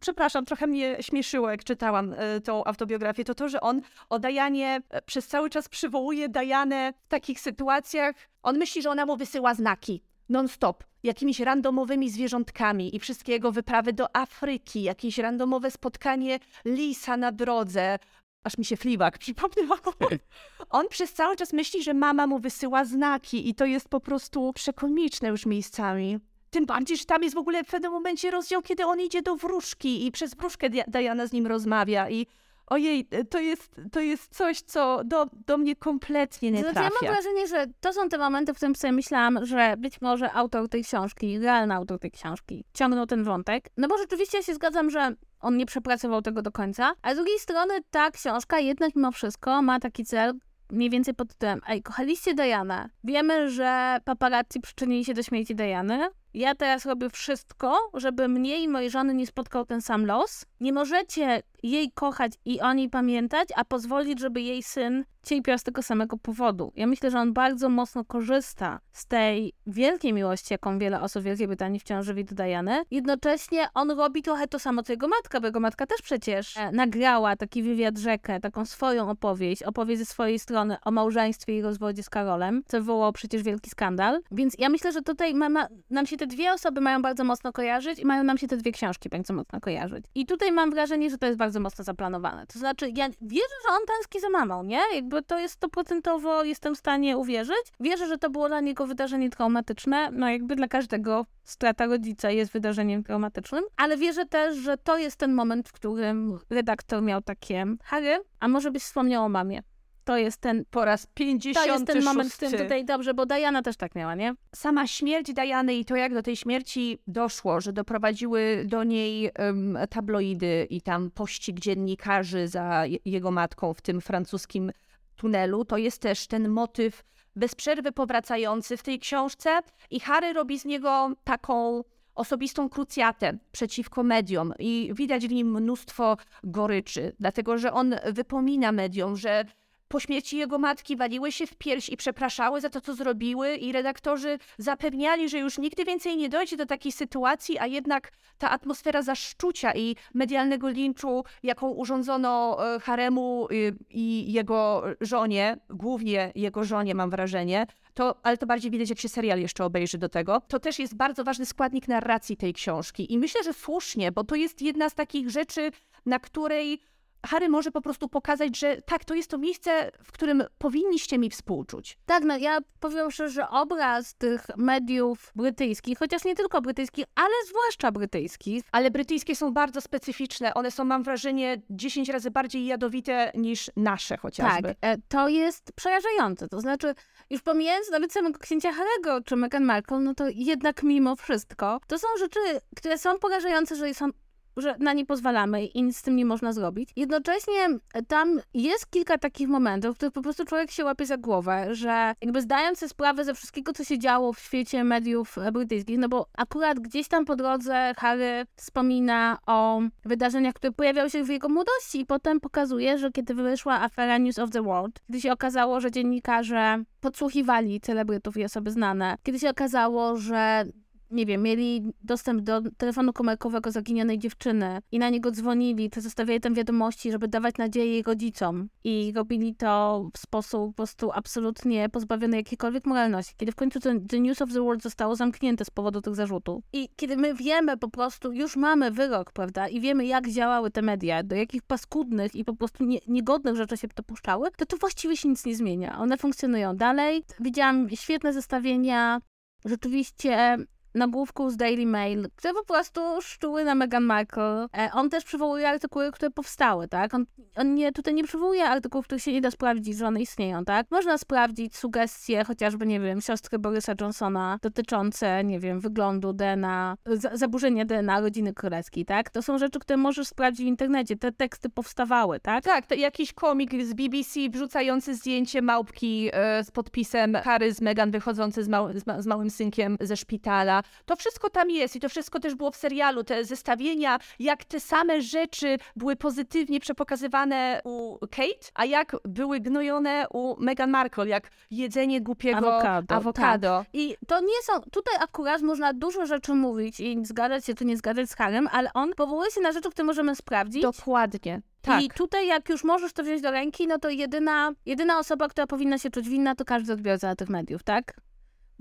przepraszam, 0.00 0.44
trochę 0.44 0.66
mnie 0.66 0.96
śmieszyło, 1.00 1.50
jak 1.50 1.64
czytałam 1.64 2.12
y, 2.12 2.40
tą 2.40 2.64
autobiografię, 2.64 3.24
to 3.24 3.34
to, 3.34 3.48
że 3.48 3.60
on 3.60 3.80
o 4.08 4.18
Dajanie 4.18 4.82
e, 4.90 5.02
przez 5.02 5.28
cały 5.28 5.50
czas 5.50 5.68
przywołuje 5.68 6.28
Dajanę 6.28 6.92
w 7.04 7.08
takich 7.08 7.40
sytuacjach. 7.40 8.16
On 8.42 8.58
myśli, 8.58 8.82
że 8.82 8.90
ona 8.90 9.06
mu 9.06 9.16
wysyła 9.16 9.54
znaki 9.54 10.02
non-stop, 10.28 10.84
jakimiś 11.02 11.40
randomowymi 11.40 12.10
zwierzątkami 12.10 12.96
i 12.96 12.98
wszystkie 12.98 13.32
jego 13.32 13.52
wyprawy 13.52 13.92
do 13.92 14.16
Afryki, 14.16 14.82
jakieś 14.82 15.18
randomowe 15.18 15.70
spotkanie 15.70 16.38
lisa 16.64 17.16
na 17.16 17.32
drodze. 17.32 17.98
Aż 18.44 18.58
mi 18.58 18.64
się 18.64 18.76
fliwak 18.76 19.18
przypomniał. 19.18 19.78
On 20.70 20.88
przez 20.88 21.12
cały 21.12 21.36
czas 21.36 21.52
myśli, 21.52 21.82
że 21.82 21.94
mama 21.94 22.26
mu 22.26 22.38
wysyła 22.38 22.84
znaki 22.84 23.48
i 23.48 23.54
to 23.54 23.64
jest 23.64 23.88
po 23.88 24.00
prostu 24.00 24.52
przekomiczne 24.52 25.28
już 25.28 25.46
miejscami. 25.46 26.18
Tym 26.52 26.66
bardziej, 26.66 26.96
że 26.96 27.04
tam 27.04 27.22
jest 27.22 27.34
w 27.34 27.38
ogóle 27.38 27.64
w 27.64 27.66
pewnym 27.66 27.92
momencie 27.92 28.30
rozdział, 28.30 28.62
kiedy 28.62 28.86
on 28.86 29.00
idzie 29.00 29.22
do 29.22 29.36
wróżki 29.36 30.06
i 30.06 30.12
przez 30.12 30.34
wróżkę 30.34 30.70
Diana 30.88 31.26
z 31.26 31.32
nim 31.32 31.46
rozmawia 31.46 32.10
i 32.10 32.26
ojej, 32.66 33.08
to 33.30 33.40
jest, 33.40 33.80
to 33.92 34.00
jest 34.00 34.36
coś, 34.36 34.60
co 34.60 35.04
do, 35.04 35.26
do 35.46 35.58
mnie 35.58 35.76
kompletnie 35.76 36.50
nie 36.50 36.60
trafia. 36.60 36.80
Znaczy, 36.80 37.04
ja 37.04 37.10
mam 37.10 37.14
wrażenie, 37.14 37.46
że 37.46 37.66
to 37.80 37.92
są 37.92 38.08
te 38.08 38.18
momenty, 38.18 38.52
w 38.54 38.56
którym 38.56 38.74
sobie 38.74 38.92
myślałam, 38.92 39.46
że 39.46 39.74
być 39.78 40.00
może 40.00 40.32
autor 40.32 40.68
tej 40.68 40.84
książki, 40.84 41.38
realny 41.38 41.74
autor 41.74 41.98
tej 41.98 42.10
książki, 42.10 42.64
ciągnął 42.74 43.06
ten 43.06 43.24
wątek. 43.24 43.68
No 43.76 43.88
bo 43.88 43.98
rzeczywiście 43.98 44.38
ja 44.38 44.42
się 44.42 44.54
zgadzam, 44.54 44.90
że 44.90 45.14
on 45.40 45.56
nie 45.56 45.66
przepracował 45.66 46.22
tego 46.22 46.42
do 46.42 46.52
końca, 46.52 46.92
a 47.02 47.14
z 47.14 47.16
drugiej 47.16 47.38
strony 47.38 47.74
ta 47.90 48.10
książka 48.10 48.58
jednak 48.58 48.96
mimo 48.96 49.12
wszystko 49.12 49.62
ma 49.62 49.80
taki 49.80 50.04
cel, 50.04 50.32
mniej 50.70 50.90
więcej 50.90 51.14
pod 51.14 51.28
tytułem 51.28 51.60
Ej, 51.68 51.82
kochaliście 51.82 52.34
Dianę. 52.34 52.88
Wiemy, 53.04 53.50
że 53.50 53.98
paparazzi 54.04 54.60
przyczynili 54.62 55.04
się 55.04 55.14
do 55.14 55.22
śmierci 55.22 55.54
Diany. 55.54 56.08
Ja 56.34 56.54
teraz 56.54 56.86
robię 56.86 57.10
wszystko, 57.10 57.90
żeby 57.94 58.28
mnie 58.28 58.62
i 58.62 58.68
mojej 58.68 58.90
żony 58.90 59.14
nie 59.14 59.26
spotkał 59.26 59.64
ten 59.64 59.82
sam 59.82 60.06
los. 60.06 60.46
Nie 60.60 60.72
możecie 60.72 61.42
jej 61.62 61.90
kochać 61.92 62.32
i 62.44 62.60
o 62.60 62.72
niej 62.72 62.90
pamiętać, 62.90 63.48
a 63.56 63.64
pozwolić, 63.64 64.20
żeby 64.20 64.40
jej 64.40 64.62
syn 64.62 65.04
cierpiał 65.26 65.58
z 65.58 65.62
tego 65.62 65.82
samego 65.82 66.16
powodu. 66.16 66.72
Ja 66.76 66.86
myślę, 66.86 67.10
że 67.10 67.18
on 67.18 67.32
bardzo 67.32 67.68
mocno 67.68 68.04
korzysta 68.04 68.80
z 68.92 69.06
tej 69.06 69.52
wielkiej 69.66 70.12
miłości, 70.12 70.54
jaką 70.54 70.78
wiele 70.78 71.00
osób 71.00 71.22
w 71.22 71.24
Wielkiej 71.24 71.46
Brytanii 71.46 71.80
wciąż 71.80 72.06
żywi 72.06 72.24
do 72.24 72.34
Diany. 72.34 72.82
Jednocześnie 72.90 73.68
on 73.74 73.90
robi 73.90 74.22
trochę 74.22 74.48
to 74.48 74.58
samo, 74.58 74.82
co 74.82 74.92
jego 74.92 75.08
matka, 75.08 75.40
bo 75.40 75.46
jego 75.46 75.60
matka 75.60 75.86
też 75.86 76.02
przecież 76.02 76.56
e, 76.56 76.72
nagrała 76.72 77.36
taki 77.36 77.62
wywiad 77.62 77.98
rzekę, 77.98 78.40
taką 78.40 78.64
swoją 78.64 79.10
opowieść, 79.10 79.62
opowieść 79.62 79.98
ze 79.98 80.06
swojej 80.06 80.38
strony 80.38 80.76
o 80.84 80.90
małżeństwie 80.90 81.58
i 81.58 81.62
rozwodzie 81.62 82.02
z 82.02 82.10
Karolem, 82.10 82.62
co 82.66 82.78
wywołało 82.78 83.12
przecież 83.12 83.42
wielki 83.42 83.70
skandal. 83.70 84.20
Więc 84.30 84.54
ja 84.58 84.68
myślę, 84.68 84.92
że 84.92 85.02
tutaj 85.02 85.34
ma, 85.34 85.48
ma, 85.48 85.66
nam 85.90 86.06
się 86.06 86.16
te 86.22 86.26
dwie 86.26 86.52
osoby 86.52 86.80
mają 86.80 87.02
bardzo 87.02 87.24
mocno 87.24 87.52
kojarzyć 87.52 87.98
i 87.98 88.06
mają 88.06 88.24
nam 88.24 88.38
się 88.38 88.48
te 88.48 88.56
dwie 88.56 88.72
książki 88.72 89.08
bardzo 89.08 89.34
mocno 89.34 89.60
kojarzyć. 89.60 90.04
I 90.14 90.26
tutaj 90.26 90.52
mam 90.52 90.70
wrażenie, 90.70 91.10
że 91.10 91.18
to 91.18 91.26
jest 91.26 91.38
bardzo 91.38 91.60
mocno 91.60 91.84
zaplanowane. 91.84 92.46
To 92.46 92.58
znaczy, 92.58 92.92
ja 92.96 93.08
wierzę, 93.22 93.54
że 93.66 93.74
on 93.74 93.80
tęskni 93.86 94.20
za 94.20 94.28
mamą, 94.28 94.62
nie? 94.62 94.80
Jakby 94.94 95.22
to 95.22 95.38
jest 95.38 95.54
stoprocentowo, 95.54 96.44
jestem 96.44 96.74
w 96.74 96.78
stanie 96.78 97.16
uwierzyć. 97.16 97.62
Wierzę, 97.80 98.06
że 98.06 98.18
to 98.18 98.30
było 98.30 98.48
dla 98.48 98.60
niego 98.60 98.86
wydarzenie 98.86 99.30
traumatyczne. 99.30 100.10
No 100.12 100.30
jakby 100.30 100.56
dla 100.56 100.68
każdego 100.68 101.26
strata 101.44 101.86
rodzica 101.86 102.30
jest 102.30 102.52
wydarzeniem 102.52 103.04
traumatycznym, 103.04 103.64
ale 103.76 103.96
wierzę 103.96 104.26
też, 104.26 104.56
że 104.56 104.76
to 104.76 104.98
jest 104.98 105.16
ten 105.16 105.34
moment, 105.34 105.68
w 105.68 105.72
którym 105.72 106.38
redaktor 106.50 107.02
miał 107.02 107.22
takie 107.22 107.64
Harry, 107.84 108.20
a 108.40 108.48
może 108.48 108.70
byś 108.70 108.82
wspomniał 108.82 109.24
o 109.24 109.28
mamie. 109.28 109.62
To 110.04 110.16
jest 110.16 110.40
ten 110.40 110.64
po 110.70 110.84
raz 110.84 111.06
56. 111.06 111.66
To 111.66 111.72
jest 111.72 111.86
ten 111.86 112.04
moment 112.04 112.32
w 112.32 112.38
tym 112.38 112.52
tutaj 112.52 112.84
dobrze, 112.84 113.14
bo 113.14 113.26
Diana 113.26 113.62
też 113.62 113.76
tak 113.76 113.94
miała, 113.94 114.14
nie? 114.14 114.34
Sama 114.54 114.86
śmierć 114.86 115.32
Diany 115.32 115.74
i 115.74 115.84
to, 115.84 115.96
jak 115.96 116.14
do 116.14 116.22
tej 116.22 116.36
śmierci 116.36 116.98
doszło, 117.06 117.60
że 117.60 117.72
doprowadziły 117.72 118.64
do 118.66 118.84
niej 118.84 119.30
um, 119.38 119.78
tabloidy 119.90 120.66
i 120.70 120.82
tam 120.82 121.10
pościg 121.10 121.60
dziennikarzy 121.60 122.48
za 122.48 122.84
jego 123.04 123.30
matką 123.30 123.74
w 123.74 123.82
tym 123.82 124.00
francuskim 124.00 124.72
tunelu, 125.16 125.64
to 125.64 125.76
jest 125.76 126.02
też 126.02 126.26
ten 126.26 126.48
motyw 126.48 127.04
bez 127.36 127.54
przerwy 127.54 127.92
powracający 127.92 128.76
w 128.76 128.82
tej 128.82 128.98
książce 128.98 129.60
i 129.90 130.00
Harry 130.00 130.32
robi 130.32 130.58
z 130.58 130.64
niego 130.64 131.12
taką 131.24 131.84
osobistą 132.14 132.68
krucjatę 132.68 133.38
przeciwko 133.52 134.02
mediom 134.02 134.52
i 134.58 134.90
widać 134.94 135.28
w 135.28 135.32
nim 135.32 135.50
mnóstwo 135.50 136.16
goryczy, 136.44 137.12
dlatego 137.20 137.58
że 137.58 137.72
on 137.72 137.94
wypomina 138.12 138.72
mediom, 138.72 139.16
że 139.16 139.44
po 139.92 140.00
śmierci 140.00 140.36
jego 140.36 140.58
matki 140.58 140.96
waliły 140.96 141.32
się 141.32 141.46
w 141.46 141.54
pierś 141.54 141.88
i 141.88 141.96
przepraszały 141.96 142.60
za 142.60 142.70
to, 142.70 142.80
co 142.80 142.94
zrobiły, 142.94 143.56
i 143.56 143.72
redaktorzy 143.72 144.38
zapewniali, 144.58 145.28
że 145.28 145.38
już 145.38 145.58
nigdy 145.58 145.84
więcej 145.84 146.16
nie 146.16 146.28
dojdzie 146.28 146.56
do 146.56 146.66
takiej 146.66 146.92
sytuacji, 146.92 147.58
a 147.58 147.66
jednak 147.66 148.12
ta 148.38 148.50
atmosfera 148.50 149.02
zaszczucia 149.02 149.72
i 149.74 149.96
medialnego 150.14 150.68
linczu, 150.68 151.24
jaką 151.42 151.70
urządzono 151.70 152.58
e, 152.74 152.80
Haremu 152.80 153.48
y, 153.50 153.76
i 153.90 154.32
jego 154.32 154.82
żonie, 155.00 155.56
głównie 155.70 156.32
jego 156.34 156.64
żonie, 156.64 156.94
mam 156.94 157.10
wrażenie, 157.10 157.66
to, 157.94 158.14
ale 158.22 158.36
to 158.38 158.46
bardziej 158.46 158.70
widać, 158.70 158.90
jak 158.90 158.98
się 158.98 159.08
serial 159.08 159.40
jeszcze 159.40 159.64
obejrzy 159.64 159.98
do 159.98 160.08
tego. 160.08 160.42
To 160.48 160.58
też 160.58 160.78
jest 160.78 160.96
bardzo 160.96 161.24
ważny 161.24 161.46
składnik 161.46 161.88
narracji 161.88 162.36
tej 162.36 162.52
książki. 162.52 163.12
I 163.12 163.18
myślę, 163.18 163.42
że 163.42 163.52
słusznie, 163.52 164.12
bo 164.12 164.24
to 164.24 164.34
jest 164.34 164.62
jedna 164.62 164.90
z 164.90 164.94
takich 164.94 165.30
rzeczy, 165.30 165.70
na 166.06 166.18
której 166.18 166.80
Harry 167.26 167.48
może 167.48 167.70
po 167.70 167.80
prostu 167.80 168.08
pokazać, 168.08 168.58
że 168.58 168.82
tak, 168.82 169.04
to 169.04 169.14
jest 169.14 169.30
to 169.30 169.38
miejsce, 169.38 169.90
w 170.04 170.12
którym 170.12 170.44
powinniście 170.58 171.18
mi 171.18 171.30
współczuć. 171.30 171.98
Tak, 172.06 172.24
no 172.24 172.36
ja 172.36 172.58
powiem 172.80 173.10
szczerze, 173.10 173.34
że 173.34 173.48
obraz 173.48 174.14
tych 174.14 174.46
mediów 174.56 175.32
brytyjskich, 175.36 175.98
chociaż 175.98 176.24
nie 176.24 176.34
tylko 176.34 176.60
brytyjskich, 176.60 177.04
ale 177.14 177.34
zwłaszcza 177.48 177.92
brytyjskich. 177.92 178.64
Ale 178.72 178.90
brytyjskie 178.90 179.36
są 179.36 179.52
bardzo 179.52 179.80
specyficzne. 179.80 180.54
One 180.54 180.70
są, 180.70 180.84
mam 180.84 181.02
wrażenie, 181.02 181.62
10 181.70 182.08
razy 182.08 182.30
bardziej 182.30 182.66
jadowite 182.66 183.32
niż 183.34 183.70
nasze 183.76 184.16
chociażby. 184.16 184.68
Tak, 184.68 184.76
e, 184.80 184.96
to 185.08 185.28
jest 185.28 185.72
przerażające. 185.72 186.48
To 186.48 186.60
znaczy, 186.60 186.94
już 187.30 187.42
pomijając 187.42 187.90
nawet 187.90 188.12
samego 188.12 188.38
księcia 188.38 188.72
Harry'ego 188.72 189.24
czy 189.24 189.36
Meghan 189.36 189.64
Markle, 189.64 190.00
no 190.00 190.14
to 190.14 190.24
jednak 190.34 190.82
mimo 190.82 191.16
wszystko, 191.16 191.80
to 191.86 191.98
są 191.98 192.06
rzeczy, 192.18 192.40
które 192.76 192.98
są 192.98 193.18
porażające, 193.18 193.76
że 193.76 193.94
są 193.94 194.10
że 194.56 194.76
na 194.78 194.92
nie 194.92 195.06
pozwalamy 195.06 195.66
i 195.66 195.82
nic 195.82 195.96
z 195.96 196.02
tym 196.02 196.16
nie 196.16 196.24
można 196.24 196.52
zrobić. 196.52 196.90
Jednocześnie 196.96 197.68
tam 198.08 198.40
jest 198.54 198.90
kilka 198.90 199.18
takich 199.18 199.48
momentów, 199.48 199.94
w 199.94 199.96
których 199.96 200.12
po 200.12 200.22
prostu 200.22 200.44
człowiek 200.44 200.70
się 200.70 200.84
łapie 200.84 201.06
za 201.06 201.16
głowę, 201.16 201.74
że 201.74 202.14
jakby 202.20 202.40
zdając 202.42 202.78
sobie 202.78 202.90
sprawę 202.90 203.24
ze 203.24 203.34
wszystkiego, 203.34 203.72
co 203.72 203.84
się 203.84 203.98
działo 203.98 204.32
w 204.32 204.40
świecie 204.40 204.84
mediów 204.84 205.36
brytyjskich, 205.52 205.98
no 205.98 206.08
bo 206.08 206.26
akurat 206.36 206.80
gdzieś 206.80 207.08
tam 207.08 207.24
po 207.24 207.36
drodze 207.36 207.92
Harry 207.96 208.44
wspomina 208.56 209.38
o 209.46 209.80
wydarzeniach, 210.04 210.54
które 210.54 210.72
pojawiały 210.72 211.10
się 211.10 211.24
w 211.24 211.28
jego 211.28 211.48
młodości 211.48 212.00
i 212.00 212.06
potem 212.06 212.40
pokazuje, 212.40 212.98
że 212.98 213.12
kiedy 213.12 213.34
wyszła 213.34 213.80
afera 213.80 214.18
News 214.18 214.38
of 214.38 214.50
the 214.50 214.62
World, 214.62 215.00
kiedy 215.06 215.20
się 215.20 215.32
okazało, 215.32 215.80
że 215.80 215.90
dziennikarze 215.90 216.82
podsłuchiwali 217.00 217.80
celebrytów 217.80 218.36
i 218.36 218.44
osoby 218.44 218.70
znane, 218.70 219.16
kiedy 219.22 219.38
się 219.38 219.50
okazało, 219.50 220.16
że 220.16 220.64
nie 221.12 221.26
wiem, 221.26 221.42
mieli 221.42 221.92
dostęp 222.02 222.42
do 222.42 222.60
telefonu 222.76 223.12
komórkowego 223.12 223.70
zaginionej 223.70 224.18
dziewczyny 224.18 224.78
i 224.92 224.98
na 224.98 225.10
niego 225.10 225.30
dzwonili, 225.30 225.90
to 225.90 226.00
zostawiali 226.00 226.40
tam 226.40 226.54
wiadomości, 226.54 227.12
żeby 227.12 227.28
dawać 227.28 227.56
nadzieję 227.58 227.86
jej 227.86 228.02
rodzicom. 228.02 228.68
I 228.84 229.12
robili 229.16 229.54
to 229.54 230.04
w 230.14 230.18
sposób 230.18 230.70
po 230.70 230.76
prostu 230.76 231.10
absolutnie 231.12 231.88
pozbawiony 231.88 232.36
jakiejkolwiek 232.36 232.86
moralności. 232.86 233.34
Kiedy 233.36 233.52
w 233.52 233.54
końcu 233.54 233.80
ten, 233.80 234.06
The 234.06 234.20
News 234.20 234.42
of 234.42 234.52
the 234.52 234.60
World 234.60 234.82
zostało 234.82 235.16
zamknięte 235.16 235.64
z 235.64 235.70
powodu 235.70 236.00
tych 236.00 236.14
zarzutów. 236.14 236.64
I 236.72 236.88
kiedy 236.96 237.16
my 237.16 237.34
wiemy 237.34 237.76
po 237.76 237.88
prostu, 237.88 238.32
już 238.32 238.56
mamy 238.56 238.90
wyrok, 238.90 239.32
prawda, 239.32 239.68
i 239.68 239.80
wiemy 239.80 240.06
jak 240.06 240.28
działały 240.28 240.70
te 240.70 240.82
media, 240.82 241.22
do 241.22 241.36
jakich 241.36 241.62
paskudnych 241.62 242.34
i 242.34 242.44
po 242.44 242.54
prostu 242.54 242.84
nie, 242.84 242.98
niegodnych 243.06 243.56
rzeczy 243.56 243.76
się 243.76 243.88
dopuszczały, 243.96 244.48
to 244.56 244.66
tu 244.66 244.76
właściwie 244.76 245.16
się 245.16 245.28
nic 245.28 245.46
nie 245.46 245.56
zmienia. 245.56 245.98
One 245.98 246.18
funkcjonują 246.18 246.76
dalej. 246.76 247.24
Widziałam 247.40 247.90
świetne 247.90 248.32
zestawienia 248.32 249.20
rzeczywiście 249.64 250.56
nagłówków 250.94 251.52
z 251.52 251.56
Daily 251.56 251.86
Mail, 251.86 252.28
które 252.36 252.54
po 252.54 252.64
prostu 252.64 253.00
szczuły 253.20 253.64
na 253.64 253.74
Meghan 253.74 254.04
Markle. 254.04 254.66
E, 254.78 254.90
on 254.92 255.10
też 255.10 255.24
przywołuje 255.24 255.68
artykuły, 255.68 256.12
które 256.12 256.30
powstały, 256.30 256.88
tak? 256.88 257.14
On, 257.14 257.24
on 257.56 257.74
nie, 257.74 257.92
tutaj 257.92 258.14
nie 258.14 258.24
przywołuje 258.24 258.64
artykułów, 258.64 259.04
których 259.04 259.22
się 259.22 259.32
nie 259.32 259.40
da 259.40 259.50
sprawdzić, 259.50 259.96
że 259.96 260.06
one 260.06 260.20
istnieją, 260.20 260.64
tak? 260.64 260.86
Można 260.90 261.18
sprawdzić 261.18 261.76
sugestie 261.76 262.44
chociażby, 262.44 262.86
nie 262.86 263.00
wiem, 263.00 263.20
siostry 263.20 263.58
Borysa 263.58 263.94
Johnsona 264.00 264.58
dotyczące, 264.62 265.44
nie 265.44 265.60
wiem, 265.60 265.80
wyglądu 265.80 266.32
DNA, 266.32 266.96
zaburzenia 267.32 267.84
DNA 267.84 268.20
rodziny 268.20 268.54
królewskiej, 268.54 269.04
tak? 269.04 269.30
To 269.30 269.42
są 269.42 269.58
rzeczy, 269.58 269.78
które 269.78 269.96
możesz 269.96 270.28
sprawdzić 270.28 270.64
w 270.64 270.68
internecie. 270.68 271.16
Te 271.16 271.32
teksty 271.32 271.68
powstawały, 271.68 272.40
tak? 272.40 272.64
Tak, 272.64 272.86
to 272.86 272.94
jakiś 272.94 273.32
komik 273.32 273.84
z 273.84 273.94
BBC 273.94 274.40
wrzucający 274.50 275.14
zdjęcie 275.14 275.62
małpki 275.62 276.30
e, 276.32 276.64
z 276.64 276.70
podpisem 276.70 277.34
Harry 277.34 277.74
z 277.74 277.80
Meghan 277.80 278.10
wychodzący 278.10 278.64
z, 278.64 278.68
mał, 278.68 278.98
z, 278.98 279.06
ma, 279.06 279.22
z 279.22 279.26
małym 279.26 279.50
synkiem 279.50 279.96
ze 280.00 280.16
szpitala. 280.16 280.81
To 281.06 281.16
wszystko 281.16 281.50
tam 281.50 281.70
jest 281.70 281.96
i 281.96 282.00
to 282.00 282.08
wszystko 282.08 282.40
też 282.40 282.54
było 282.54 282.70
w 282.70 282.76
serialu. 282.76 283.24
Te 283.24 283.44
zestawienia, 283.44 284.18
jak 284.38 284.64
te 284.64 284.80
same 284.80 285.22
rzeczy 285.22 285.78
były 285.96 286.16
pozytywnie 286.16 286.80
przepokazywane 286.80 287.80
u 287.84 288.18
Kate, 288.18 288.70
a 288.74 288.84
jak 288.84 289.16
były 289.24 289.60
gnojone 289.60 290.26
u 290.30 290.56
Meghan 290.60 290.90
Markle, 290.90 291.28
jak 291.28 291.50
jedzenie 291.70 292.20
głupiego 292.20 292.58
awokado. 292.58 293.14
awokado. 293.14 293.78
Tak. 293.78 293.86
I 293.92 294.16
to 294.26 294.40
nie 294.40 294.62
są, 294.62 294.80
tutaj 294.90 295.14
akurat 295.20 295.62
można 295.62 295.92
dużo 295.92 296.26
rzeczy 296.26 296.54
mówić 296.54 297.00
i 297.00 297.26
zgadzać 297.26 297.64
się, 297.66 297.74
czy 297.74 297.84
nie 297.84 297.96
zgadzać 297.96 298.30
z 298.30 298.34
Harem, 298.34 298.68
ale 298.72 298.92
on 298.92 299.14
powołuje 299.14 299.50
się 299.50 299.60
na 299.60 299.72
rzeczy, 299.72 299.90
które 299.90 300.06
możemy 300.06 300.36
sprawdzić. 300.36 300.82
Dokładnie. 300.82 301.62
Tak. 301.82 302.02
I 302.02 302.08
tutaj, 302.08 302.46
jak 302.46 302.68
już 302.68 302.84
możesz 302.84 303.12
to 303.12 303.22
wziąć 303.22 303.42
do 303.42 303.50
ręki, 303.50 303.86
no 303.86 303.98
to 303.98 304.10
jedyna, 304.10 304.72
jedyna 304.86 305.18
osoba, 305.18 305.48
która 305.48 305.66
powinna 305.66 305.98
się 305.98 306.10
czuć 306.10 306.28
winna, 306.28 306.54
to 306.54 306.64
każdy 306.64 306.92
odbiorca 306.92 307.36
tych 307.36 307.48
mediów, 307.48 307.82
tak? 307.82 308.14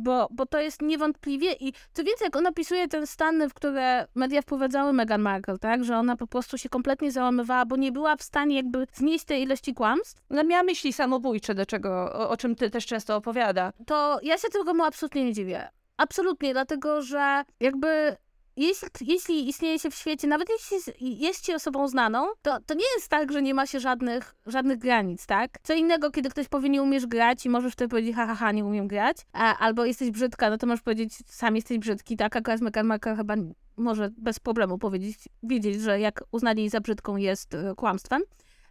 Bo, 0.02 0.28
bo 0.32 0.46
to 0.46 0.60
jest 0.60 0.82
niewątpliwie 0.82 1.54
i 1.54 1.74
co 1.94 2.04
więcej, 2.04 2.26
jak 2.26 2.36
on 2.36 2.48
opisuje 2.48 2.88
ten 2.88 3.08
stan, 3.08 3.50
w 3.50 3.54
które 3.54 4.08
media 4.16 4.42
wprowadzały 4.42 4.94
Meghan 4.94 5.22
Markle, 5.22 5.58
tak, 5.58 5.84
że 5.84 5.98
ona 5.98 6.16
po 6.16 6.28
prostu 6.28 6.58
się 6.58 6.70
kompletnie 6.70 7.12
załamywała, 7.12 7.66
bo 7.66 7.76
nie 7.76 7.92
była 7.92 8.16
w 8.16 8.24
stanie 8.24 8.56
jakby 8.56 8.88
znieść 8.94 9.26
tej 9.26 9.42
ilości 9.42 9.74
kłamstw. 9.74 10.22
Ona 10.30 10.44
miała 10.44 10.64
myśli 10.64 10.94
samobójcze, 10.94 11.56
do 11.56 11.66
czego, 11.66 12.14
o, 12.14 12.30
o 12.30 12.38
czym 12.38 12.56
ty 12.56 12.70
też 12.70 12.86
często 12.86 13.16
opowiada. 13.16 13.74
To 13.86 14.20
ja 14.24 14.38
się 14.38 14.50
tego 14.50 14.74
mu 14.74 14.84
absolutnie 14.84 15.26
nie 15.26 15.34
dziwię. 15.34 15.70
Absolutnie, 15.98 16.54
dlatego 16.54 17.02
że 17.02 17.44
jakby 17.60 18.16
jeśli, 18.56 18.90
jeśli 19.02 19.50
istnieje 19.50 19.80
się 19.80 19.92
w 19.92 19.96
świecie, 19.96 20.28
nawet 20.28 20.48
jeśli 20.50 21.20
jest 21.20 21.46
się 21.46 21.56
osobą 21.56 21.88
znaną, 21.88 22.28
to, 22.42 22.58
to 22.66 22.74
nie 22.74 22.86
jest 22.96 23.10
tak, 23.10 23.32
że 23.32 23.42
nie 23.42 23.54
ma 23.54 23.68
się 23.68 23.80
żadnych, 23.80 24.36
żadnych 24.46 24.78
granic, 24.78 25.26
tak? 25.26 25.50
Co 25.64 25.74
innego, 25.74 26.12
kiedy 26.12 26.30
ktoś 26.30 26.48
powie, 26.48 26.70
nie 26.70 26.82
umiesz 26.82 27.06
grać 27.06 27.46
i 27.46 27.50
możesz 27.50 27.74
wtedy 27.74 27.90
powiedzieć, 27.90 28.16
ha, 28.16 28.28
ha, 28.28 28.36
ha 28.36 28.52
nie 28.52 28.66
umiem 28.66 28.88
grać, 28.88 29.18
a, 29.34 29.58
albo 29.58 29.86
jesteś 29.86 30.12
brzydka, 30.12 30.50
no 30.50 30.58
to 30.58 30.68
możesz 30.68 30.82
powiedzieć, 30.82 31.14
sam 31.28 31.56
jesteś 31.56 31.78
brzydki, 31.78 32.18
tak? 32.18 32.36
Akurat 32.36 32.62
Meghan 32.62 33.00
chyba 33.18 33.36
może 33.78 34.10
bez 34.18 34.40
problemu 34.40 34.78
powiedzieć, 34.78 35.18
wiedzieć, 35.44 35.82
że 35.82 36.00
jak 36.00 36.24
uznali 36.32 36.60
jej 36.60 36.70
za 36.70 36.82
brzydką 36.82 37.18
jest 37.18 37.54
e, 37.54 37.74
kłamstwem. 37.76 38.22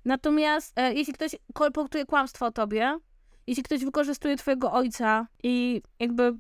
Natomiast 0.05 0.79
e, 0.79 0.95
jeśli 0.95 1.13
ktoś 1.13 1.37
kolportuje 1.55 2.07
kłamstwo 2.07 2.47
o 2.47 2.51
tobie, 2.51 2.99
jeśli 3.47 3.63
ktoś 3.63 3.85
wykorzystuje 3.85 4.37
twojego 4.37 4.73
ojca 4.73 5.27
i 5.43 5.83
jakby 5.99 6.33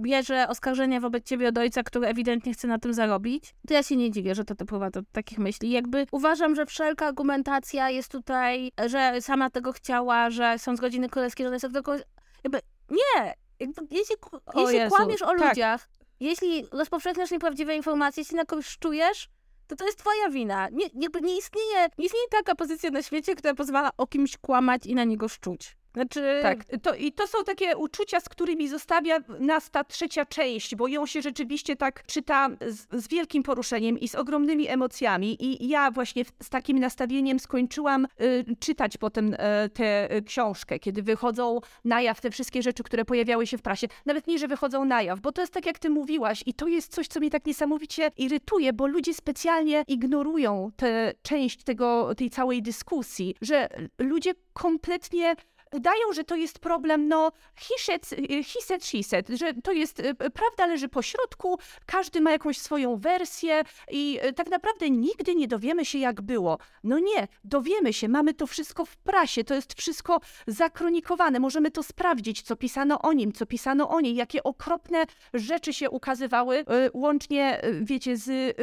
bierze 0.00 0.48
oskarżenia 0.48 1.00
wobec 1.00 1.24
ciebie 1.24 1.48
od 1.48 1.58
ojca, 1.58 1.82
który 1.82 2.06
ewidentnie 2.06 2.52
chce 2.52 2.68
na 2.68 2.78
tym 2.78 2.94
zarobić, 2.94 3.54
to 3.68 3.74
ja 3.74 3.82
się 3.82 3.96
nie 3.96 4.10
dziwię, 4.10 4.34
że 4.34 4.44
to 4.44 4.54
doprowadza 4.54 5.00
do 5.00 5.08
takich 5.12 5.38
myśli. 5.38 5.70
Jakby 5.70 6.06
uważam, 6.12 6.54
że 6.54 6.66
wszelka 6.66 7.06
argumentacja 7.06 7.90
jest 7.90 8.12
tutaj, 8.12 8.72
że 8.86 9.20
sama 9.20 9.50
tego 9.50 9.72
chciała, 9.72 10.30
że 10.30 10.58
są 10.58 10.76
z 10.76 10.80
godziny 10.80 11.08
królewskiej, 11.08 11.46
że 11.46 11.50
to 11.50 11.54
jest 11.54 11.74
tylko... 11.74 11.96
Jakby 12.44 12.60
nie! 12.90 13.34
Jakby, 13.60 13.82
jeśli 13.90 14.16
O 14.46 14.60
jeśli 14.60 14.76
Jezu, 14.76 14.96
kłamiesz 14.96 15.22
o 15.22 15.26
tak. 15.26 15.48
ludziach, 15.48 15.88
jeśli 16.20 16.66
rozpowszechniasz 16.72 17.30
nieprawdziwe 17.30 17.76
informacje, 17.76 18.20
jeśli 18.20 18.36
na 18.36 18.44
kogoś 18.44 18.66
szczujesz, 18.66 19.28
to 19.66 19.76
to 19.76 19.86
jest 19.86 19.98
twoja 19.98 20.30
wina. 20.30 20.68
Nie, 20.68 20.86
jakby 20.94 21.20
nie 21.20 21.38
istnieje, 21.38 21.88
nie 21.98 22.06
istnieje 22.06 22.28
taka 22.30 22.54
pozycja 22.54 22.90
na 22.90 23.02
świecie, 23.02 23.34
która 23.34 23.54
pozwala 23.54 23.90
o 23.96 24.06
kimś 24.06 24.36
kłamać 24.36 24.86
i 24.86 24.94
na 24.94 25.04
niego 25.04 25.28
szczuć. 25.28 25.76
Znaczy, 25.94 26.40
Tak, 26.42 26.64
to, 26.82 26.94
i 26.94 27.12
to 27.12 27.26
są 27.26 27.44
takie 27.44 27.76
uczucia, 27.76 28.20
z 28.20 28.28
którymi 28.28 28.68
zostawia 28.68 29.18
nas 29.40 29.70
ta 29.70 29.84
trzecia 29.84 30.26
część, 30.26 30.74
bo 30.74 30.88
ją 30.88 31.06
się 31.06 31.22
rzeczywiście 31.22 31.76
tak 31.76 32.06
czyta 32.06 32.48
z, 32.66 33.02
z 33.04 33.08
wielkim 33.08 33.42
poruszeniem 33.42 33.98
i 33.98 34.08
z 34.08 34.14
ogromnymi 34.14 34.68
emocjami. 34.68 35.44
I 35.44 35.68
ja 35.68 35.90
właśnie 35.90 36.24
z 36.42 36.48
takim 36.48 36.78
nastawieniem 36.78 37.38
skończyłam 37.38 38.06
y, 38.20 38.44
czytać 38.60 38.96
potem 38.96 39.34
y, 39.34 39.38
tę 39.74 40.16
y, 40.16 40.22
książkę, 40.22 40.78
kiedy 40.78 41.02
wychodzą 41.02 41.60
na 41.84 42.00
jaw 42.00 42.20
te 42.20 42.30
wszystkie 42.30 42.62
rzeczy, 42.62 42.82
które 42.82 43.04
pojawiały 43.04 43.46
się 43.46 43.58
w 43.58 43.62
prasie. 43.62 43.86
Nawet 44.06 44.26
nie, 44.26 44.38
że 44.38 44.48
wychodzą 44.48 44.84
na 44.84 45.02
jaw, 45.02 45.20
bo 45.20 45.32
to 45.32 45.40
jest 45.40 45.52
tak, 45.52 45.66
jak 45.66 45.78
ty 45.78 45.90
mówiłaś, 45.90 46.42
i 46.46 46.54
to 46.54 46.66
jest 46.66 46.94
coś, 46.94 47.08
co 47.08 47.20
mnie 47.20 47.30
tak 47.30 47.46
niesamowicie 47.46 48.10
irytuje, 48.16 48.72
bo 48.72 48.86
ludzie 48.86 49.14
specjalnie 49.14 49.84
ignorują 49.88 50.70
tę 50.76 51.12
część 51.22 51.64
tego, 51.64 52.14
tej 52.14 52.30
całej 52.30 52.62
dyskusji, 52.62 53.34
że 53.42 53.68
ludzie 53.98 54.34
kompletnie 54.52 55.34
dają, 55.72 56.12
że 56.12 56.24
to 56.24 56.36
jest 56.36 56.58
problem, 56.58 57.08
no 57.08 57.32
he 57.54 57.74
said, 57.78 58.84
she 58.84 59.02
said, 59.02 59.28
że 59.28 59.54
to 59.54 59.72
jest, 59.72 60.00
e, 60.00 60.14
prawda 60.14 60.66
leży 60.66 60.88
po 60.88 61.02
środku, 61.02 61.58
każdy 61.86 62.20
ma 62.20 62.30
jakąś 62.30 62.58
swoją 62.58 62.96
wersję 62.96 63.62
i 63.90 64.18
e, 64.22 64.32
tak 64.32 64.50
naprawdę 64.50 64.90
nigdy 64.90 65.34
nie 65.34 65.48
dowiemy 65.48 65.84
się, 65.84 65.98
jak 65.98 66.20
było. 66.20 66.58
No 66.84 66.98
nie, 66.98 67.28
dowiemy 67.44 67.92
się, 67.92 68.08
mamy 68.08 68.34
to 68.34 68.46
wszystko 68.46 68.84
w 68.84 68.96
prasie, 68.96 69.44
to 69.44 69.54
jest 69.54 69.74
wszystko 69.74 70.20
zakronikowane, 70.46 71.40
możemy 71.40 71.70
to 71.70 71.82
sprawdzić, 71.82 72.42
co 72.42 72.56
pisano 72.56 72.98
o 73.02 73.12
nim, 73.12 73.32
co 73.32 73.46
pisano 73.46 73.88
o 73.88 74.00
niej, 74.00 74.14
jakie 74.14 74.42
okropne 74.42 75.04
rzeczy 75.34 75.72
się 75.72 75.90
ukazywały, 75.90 76.64
łącznie, 76.94 77.62
wiecie, 77.82 78.16
z 78.16 78.56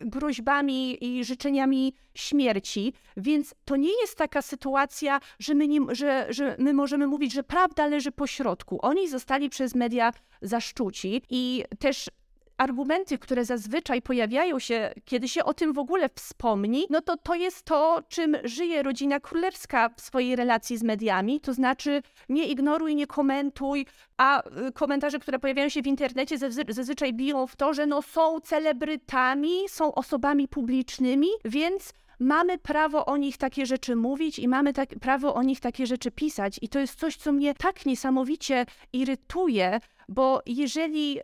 groźbami 0.00 1.04
i 1.04 1.24
życzeniami 1.24 1.94
śmierci, 2.14 2.92
więc 3.16 3.54
to 3.64 3.76
nie 3.76 4.00
jest 4.00 4.16
taka 4.16 4.42
sytuacja, 4.42 5.20
że 5.38 5.54
my, 5.54 5.68
nie, 5.68 5.80
że, 5.90 6.26
że 6.28 6.45
my 6.58 6.72
możemy 6.72 7.06
mówić, 7.06 7.32
że 7.32 7.42
prawda 7.42 7.86
leży 7.86 8.12
po 8.12 8.26
środku. 8.26 8.78
Oni 8.82 9.08
zostali 9.08 9.50
przez 9.50 9.74
media 9.74 10.12
zaszczuci 10.42 11.22
i 11.30 11.64
też 11.78 12.10
argumenty, 12.58 13.18
które 13.18 13.44
zazwyczaj 13.44 14.02
pojawiają 14.02 14.58
się, 14.58 14.94
kiedy 15.04 15.28
się 15.28 15.44
o 15.44 15.54
tym 15.54 15.72
w 15.72 15.78
ogóle 15.78 16.08
wspomni, 16.14 16.86
no 16.90 17.00
to 17.00 17.16
to 17.16 17.34
jest 17.34 17.62
to, 17.62 18.02
czym 18.08 18.36
żyje 18.44 18.82
rodzina 18.82 19.20
królewska 19.20 19.88
w 19.96 20.00
swojej 20.00 20.36
relacji 20.36 20.76
z 20.76 20.82
mediami, 20.82 21.40
to 21.40 21.54
znaczy 21.54 22.02
nie 22.28 22.46
ignoruj, 22.46 22.94
nie 22.96 23.06
komentuj, 23.06 23.86
a 24.16 24.42
y, 24.68 24.72
komentarze, 24.72 25.18
które 25.18 25.38
pojawiają 25.38 25.68
się 25.68 25.82
w 25.82 25.86
internecie 25.86 26.38
zazwy- 26.38 26.72
zazwyczaj 26.72 27.14
biją 27.14 27.46
w 27.46 27.56
to, 27.56 27.74
że 27.74 27.86
no 27.86 28.02
są 28.02 28.40
celebrytami, 28.40 29.68
są 29.68 29.94
osobami 29.94 30.48
publicznymi, 30.48 31.28
więc 31.44 31.92
mamy 32.18 32.58
prawo 32.58 33.06
o 33.06 33.16
nich 33.16 33.36
takie 33.36 33.66
rzeczy 33.66 33.96
mówić 33.96 34.38
i 34.38 34.48
mamy 34.48 34.72
tak, 34.72 34.88
prawo 35.00 35.34
o 35.34 35.42
nich 35.42 35.60
takie 35.60 35.86
rzeczy 35.86 36.10
pisać. 36.10 36.58
I 36.62 36.68
to 36.68 36.78
jest 36.78 36.98
coś, 37.00 37.16
co 37.16 37.32
mnie 37.32 37.54
tak 37.54 37.86
niesamowicie 37.86 38.66
irytuje, 38.92 39.80
bo 40.08 40.42
jeżeli. 40.46 41.18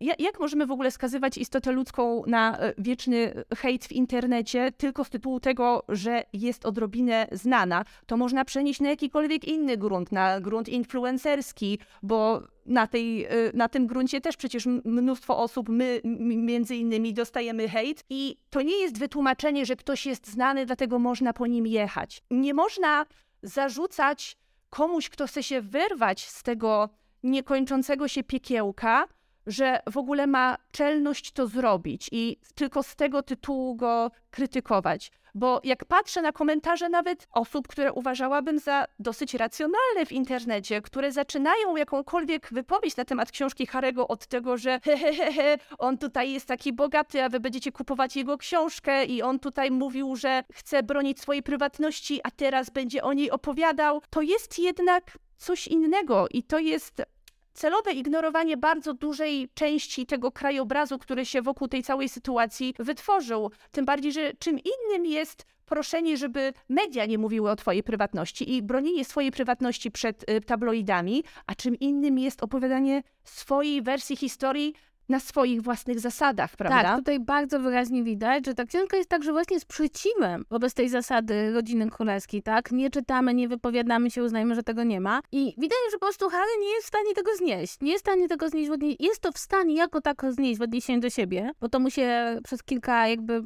ja- 0.00 0.14
Jak 0.18 0.40
możemy 0.40 0.66
w 0.66 0.70
ogóle 0.70 0.90
skazywać 0.90 1.38
istotę 1.38 1.72
ludzką 1.72 2.22
na 2.26 2.64
y, 2.66 2.74
wieczny 2.78 3.44
hejt 3.56 3.84
w 3.84 3.92
internecie 3.92 4.72
tylko 4.76 5.04
z 5.04 5.10
tytułu 5.10 5.40
tego, 5.40 5.82
że 5.88 6.22
jest 6.32 6.66
odrobinę 6.66 7.26
znana? 7.32 7.84
To 8.06 8.16
można 8.16 8.44
przenieść 8.44 8.80
na 8.80 8.88
jakikolwiek 8.88 9.44
inny 9.44 9.76
grunt, 9.76 10.12
na 10.12 10.40
grunt 10.40 10.68
influencerski, 10.68 11.78
bo 12.02 12.42
na, 12.66 12.86
tej, 12.86 13.26
y, 13.26 13.50
na 13.54 13.68
tym 13.68 13.86
gruncie 13.86 14.20
też 14.20 14.36
przecież 14.36 14.66
mnóstwo 14.84 15.38
osób, 15.38 15.68
my 15.68 16.00
między 16.36 16.76
innymi, 16.76 17.14
dostajemy 17.14 17.68
hejt. 17.68 18.04
I 18.10 18.36
to 18.50 18.62
nie 18.62 18.76
jest 18.76 18.98
wytłumaczenie, 18.98 19.66
że 19.66 19.76
ktoś 19.76 20.06
jest 20.06 20.26
znany, 20.26 20.66
dlatego 20.66 20.98
można 20.98 21.32
po 21.32 21.46
nim 21.46 21.66
jechać. 21.66 22.22
Nie 22.30 22.54
można 22.54 23.06
zarzucać 23.42 24.36
komuś, 24.70 25.08
kto 25.08 25.26
chce 25.26 25.42
się 25.42 25.60
wyrwać 25.60 26.24
z 26.24 26.42
tego 26.42 26.88
niekończącego 27.22 28.08
się 28.08 28.22
piekiełka, 28.24 29.08
że 29.46 29.80
w 29.90 29.96
ogóle 29.96 30.26
ma 30.26 30.56
czelność 30.72 31.32
to 31.32 31.46
zrobić 31.46 32.08
i 32.12 32.36
tylko 32.54 32.82
z 32.82 32.96
tego 32.96 33.22
tytułu 33.22 33.76
go 33.76 34.10
krytykować. 34.30 35.10
Bo 35.34 35.60
jak 35.64 35.84
patrzę 35.84 36.22
na 36.22 36.32
komentarze 36.32 36.88
nawet 36.88 37.28
osób, 37.32 37.68
które 37.68 37.92
uważałabym 37.92 38.58
za 38.58 38.84
dosyć 38.98 39.34
racjonalne 39.34 40.06
w 40.06 40.12
internecie, 40.12 40.82
które 40.82 41.12
zaczynają 41.12 41.76
jakąkolwiek 41.76 42.48
wypowiedź 42.52 42.96
na 42.96 43.04
temat 43.04 43.30
książki 43.30 43.66
Harego 43.66 44.08
od 44.08 44.26
tego, 44.26 44.56
że 44.56 44.80
he, 44.84 44.98
he, 44.98 45.14
he, 45.14 45.32
he, 45.32 45.58
on 45.78 45.98
tutaj 45.98 46.32
jest 46.32 46.46
taki 46.46 46.72
bogaty, 46.72 47.22
a 47.22 47.28
wy 47.28 47.40
będziecie 47.40 47.72
kupować 47.72 48.16
jego 48.16 48.38
książkę 48.38 49.04
i 49.04 49.22
on 49.22 49.38
tutaj 49.38 49.70
mówił, 49.70 50.16
że 50.16 50.44
chce 50.52 50.82
bronić 50.82 51.20
swojej 51.20 51.42
prywatności, 51.42 52.20
a 52.24 52.30
teraz 52.30 52.70
będzie 52.70 53.02
o 53.02 53.12
niej 53.12 53.30
opowiadał, 53.30 54.02
to 54.10 54.22
jest 54.22 54.58
jednak 54.58 55.18
coś 55.36 55.68
innego 55.68 56.26
i 56.30 56.42
to 56.42 56.58
jest 56.58 57.02
celowe 57.56 57.92
ignorowanie 57.92 58.56
bardzo 58.56 58.94
dużej 58.94 59.48
części 59.54 60.06
tego 60.06 60.32
krajobrazu, 60.32 60.98
który 60.98 61.26
się 61.26 61.42
wokół 61.42 61.68
tej 61.68 61.82
całej 61.82 62.08
sytuacji 62.08 62.74
wytworzył. 62.78 63.50
Tym 63.70 63.84
bardziej, 63.84 64.12
że 64.12 64.32
czym 64.38 64.58
innym 64.58 65.06
jest 65.06 65.46
proszenie, 65.66 66.16
żeby 66.16 66.52
media 66.68 67.06
nie 67.06 67.18
mówiły 67.18 67.50
o 67.50 67.56
twojej 67.56 67.82
prywatności 67.82 68.54
i 68.54 68.62
bronienie 68.62 69.04
swojej 69.04 69.30
prywatności 69.30 69.90
przed 69.90 70.30
y, 70.30 70.40
tabloidami, 70.40 71.24
a 71.46 71.54
czym 71.54 71.78
innym 71.78 72.18
jest 72.18 72.42
opowiadanie 72.42 73.02
swojej 73.24 73.82
wersji 73.82 74.16
historii 74.16 74.74
na 75.08 75.20
swoich 75.20 75.62
własnych 75.62 76.00
zasadach, 76.00 76.56
prawda? 76.56 76.82
Tak, 76.82 76.98
tutaj 76.98 77.20
bardzo 77.20 77.60
wyraźnie 77.60 78.04
widać, 78.04 78.46
że 78.46 78.54
ta 78.54 78.64
książka 78.64 78.96
jest 78.96 79.08
także 79.10 79.32
właśnie 79.32 79.60
sprzeciwem 79.60 80.44
wobec 80.50 80.74
tej 80.74 80.88
zasady 80.88 81.52
rodziny 81.52 81.90
królewskiej, 81.90 82.42
tak? 82.42 82.72
Nie 82.72 82.90
czytamy, 82.90 83.34
nie 83.34 83.48
wypowiadamy 83.48 84.10
się, 84.10 84.22
uznajmy, 84.22 84.54
że 84.54 84.62
tego 84.62 84.84
nie 84.84 85.00
ma. 85.00 85.20
I 85.32 85.54
widać, 85.58 85.78
że 85.90 85.98
po 85.98 86.06
prostu 86.06 86.28
Harry 86.28 86.50
nie 86.60 86.70
jest 86.70 86.84
w 86.84 86.88
stanie 86.88 87.14
tego 87.14 87.36
znieść. 87.36 87.80
Nie 87.80 87.92
jest 87.92 88.04
w 88.04 88.08
stanie 88.08 88.28
tego 88.28 88.48
znieść. 88.48 88.70
Jest 89.00 89.20
to 89.20 89.32
w 89.32 89.38
stanie 89.38 89.74
jako 89.74 90.00
tako 90.00 90.32
znieść 90.32 90.58
w 90.58 90.62
odniesieniu 90.62 91.00
do 91.00 91.10
siebie, 91.10 91.50
bo 91.60 91.68
to 91.68 91.78
mu 91.78 91.90
się 91.90 92.38
przez 92.44 92.62
kilka 92.62 93.08
jakby 93.08 93.42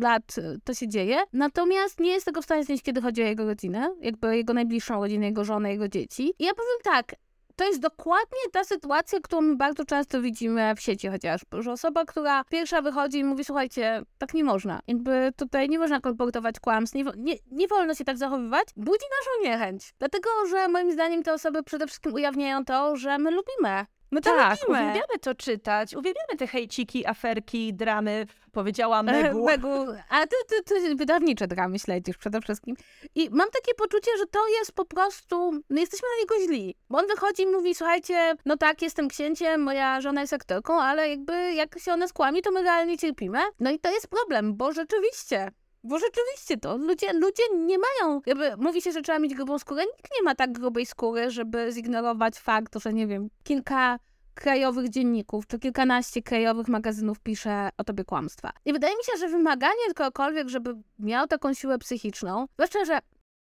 lat 0.00 0.38
y, 0.38 0.60
to 0.64 0.74
się 0.74 0.88
dzieje. 0.88 1.16
Natomiast 1.32 2.00
nie 2.00 2.10
jest 2.10 2.26
tego 2.26 2.42
w 2.42 2.44
stanie 2.44 2.64
znieść, 2.64 2.82
kiedy 2.82 3.00
chodzi 3.00 3.22
o 3.22 3.26
jego 3.26 3.44
rodzinę, 3.44 3.94
jakby 4.00 4.36
jego 4.36 4.54
najbliższą 4.54 4.94
rodzinę, 4.94 5.26
jego 5.26 5.44
żonę, 5.44 5.70
jego 5.70 5.88
dzieci. 5.88 6.34
I 6.38 6.44
ja 6.44 6.54
powiem 6.54 6.78
tak, 6.82 7.14
to 7.56 7.64
jest 7.64 7.80
dokładnie 7.80 8.40
ta 8.52 8.64
sytuacja, 8.64 9.20
którą 9.20 9.56
bardzo 9.56 9.84
często 9.84 10.20
widzimy 10.20 10.74
w 10.76 10.80
sieci 10.80 11.08
chociażby, 11.08 11.62
że 11.62 11.72
osoba, 11.72 12.04
która 12.04 12.44
pierwsza 12.44 12.82
wychodzi 12.82 13.18
i 13.18 13.24
mówi, 13.24 13.44
słuchajcie, 13.44 14.02
tak 14.18 14.34
nie 14.34 14.44
można. 14.44 14.80
Jakby 14.86 15.32
tutaj 15.36 15.68
nie 15.68 15.78
można 15.78 16.00
kolportować 16.00 16.60
kłamstw, 16.60 16.94
nie, 16.94 17.04
nie, 17.16 17.34
nie 17.50 17.68
wolno 17.68 17.94
się 17.94 18.04
tak 18.04 18.18
zachowywać, 18.18 18.68
budzi 18.76 19.04
naszą 19.20 19.50
niechęć. 19.50 19.94
Dlatego, 19.98 20.28
że 20.50 20.68
moim 20.68 20.92
zdaniem 20.92 21.22
te 21.22 21.32
osoby 21.32 21.62
przede 21.62 21.86
wszystkim 21.86 22.14
ujawniają 22.14 22.64
to, 22.64 22.96
że 22.96 23.18
my 23.18 23.30
lubimy. 23.30 23.86
My 24.10 24.20
to 24.20 24.30
tak, 24.36 24.58
lubimy. 24.62 24.78
uwielbiamy 24.80 25.18
to 25.20 25.34
czytać, 25.34 25.94
uwielbiamy 25.94 26.36
te 26.38 26.46
hejciki, 26.46 27.06
aferki, 27.06 27.74
dramy, 27.74 28.26
powiedziała 28.52 29.00
E, 29.00 29.02
Megu. 29.02 29.44
Megu. 29.44 29.86
A 30.08 30.26
ty, 30.26 30.36
ty, 30.48 30.62
ty 30.64 30.94
wydawnicze 30.94 31.46
dramy 31.46 31.78
śledzisz 31.78 32.16
przede 32.16 32.40
wszystkim. 32.40 32.76
I 33.14 33.30
mam 33.30 33.50
takie 33.50 33.74
poczucie, 33.74 34.10
że 34.18 34.26
to 34.26 34.48
jest 34.48 34.72
po 34.72 34.84
prostu, 34.84 35.52
no 35.70 35.80
jesteśmy 35.80 36.08
na 36.08 36.20
niego 36.20 36.46
źli. 36.46 36.76
Bo 36.90 36.98
on 36.98 37.06
wychodzi 37.06 37.42
i 37.42 37.46
mówi, 37.46 37.74
słuchajcie, 37.74 38.34
no 38.44 38.56
tak, 38.56 38.82
jestem 38.82 39.08
księciem, 39.08 39.62
moja 39.62 40.00
żona 40.00 40.20
jest 40.20 40.32
aktorką, 40.32 40.80
ale 40.80 41.08
jakby 41.08 41.52
jak 41.54 41.78
się 41.78 41.92
ona 41.92 42.08
skłami, 42.08 42.42
to 42.42 42.50
my 42.50 42.62
realnie 42.62 42.98
cierpimy. 42.98 43.38
No 43.60 43.70
i 43.70 43.78
to 43.78 43.90
jest 43.90 44.08
problem, 44.08 44.56
bo 44.56 44.72
rzeczywiście... 44.72 45.50
Bo 45.84 45.98
rzeczywiście 45.98 46.56
to, 46.56 46.76
ludzie, 46.76 47.12
ludzie 47.12 47.42
nie 47.56 47.76
mają, 47.78 48.20
jakby 48.26 48.56
mówi 48.56 48.82
się, 48.82 48.92
że 48.92 49.02
trzeba 49.02 49.18
mieć 49.18 49.34
grubą 49.34 49.58
skórę, 49.58 49.82
nikt 49.96 50.12
nie 50.16 50.22
ma 50.22 50.34
tak 50.34 50.52
grubej 50.52 50.86
skóry, 50.86 51.30
żeby 51.30 51.72
zignorować 51.72 52.38
fakt, 52.38 52.82
że 52.82 52.92
nie 52.92 53.06
wiem, 53.06 53.28
kilka 53.42 53.98
krajowych 54.34 54.88
dzienników, 54.88 55.46
czy 55.46 55.58
kilkanaście 55.58 56.22
krajowych 56.22 56.68
magazynów 56.68 57.20
pisze 57.20 57.68
o 57.78 57.84
tobie 57.84 58.04
kłamstwa. 58.04 58.50
I 58.64 58.72
wydaje 58.72 58.96
mi 58.96 59.04
się, 59.04 59.18
że 59.18 59.28
wymaganie 59.28 59.94
kogokolwiek, 59.94 60.48
żeby 60.48 60.74
miał 60.98 61.26
taką 61.26 61.54
siłę 61.54 61.78
psychiczną, 61.78 62.46
zwłaszcza, 62.54 62.84
że 62.84 62.98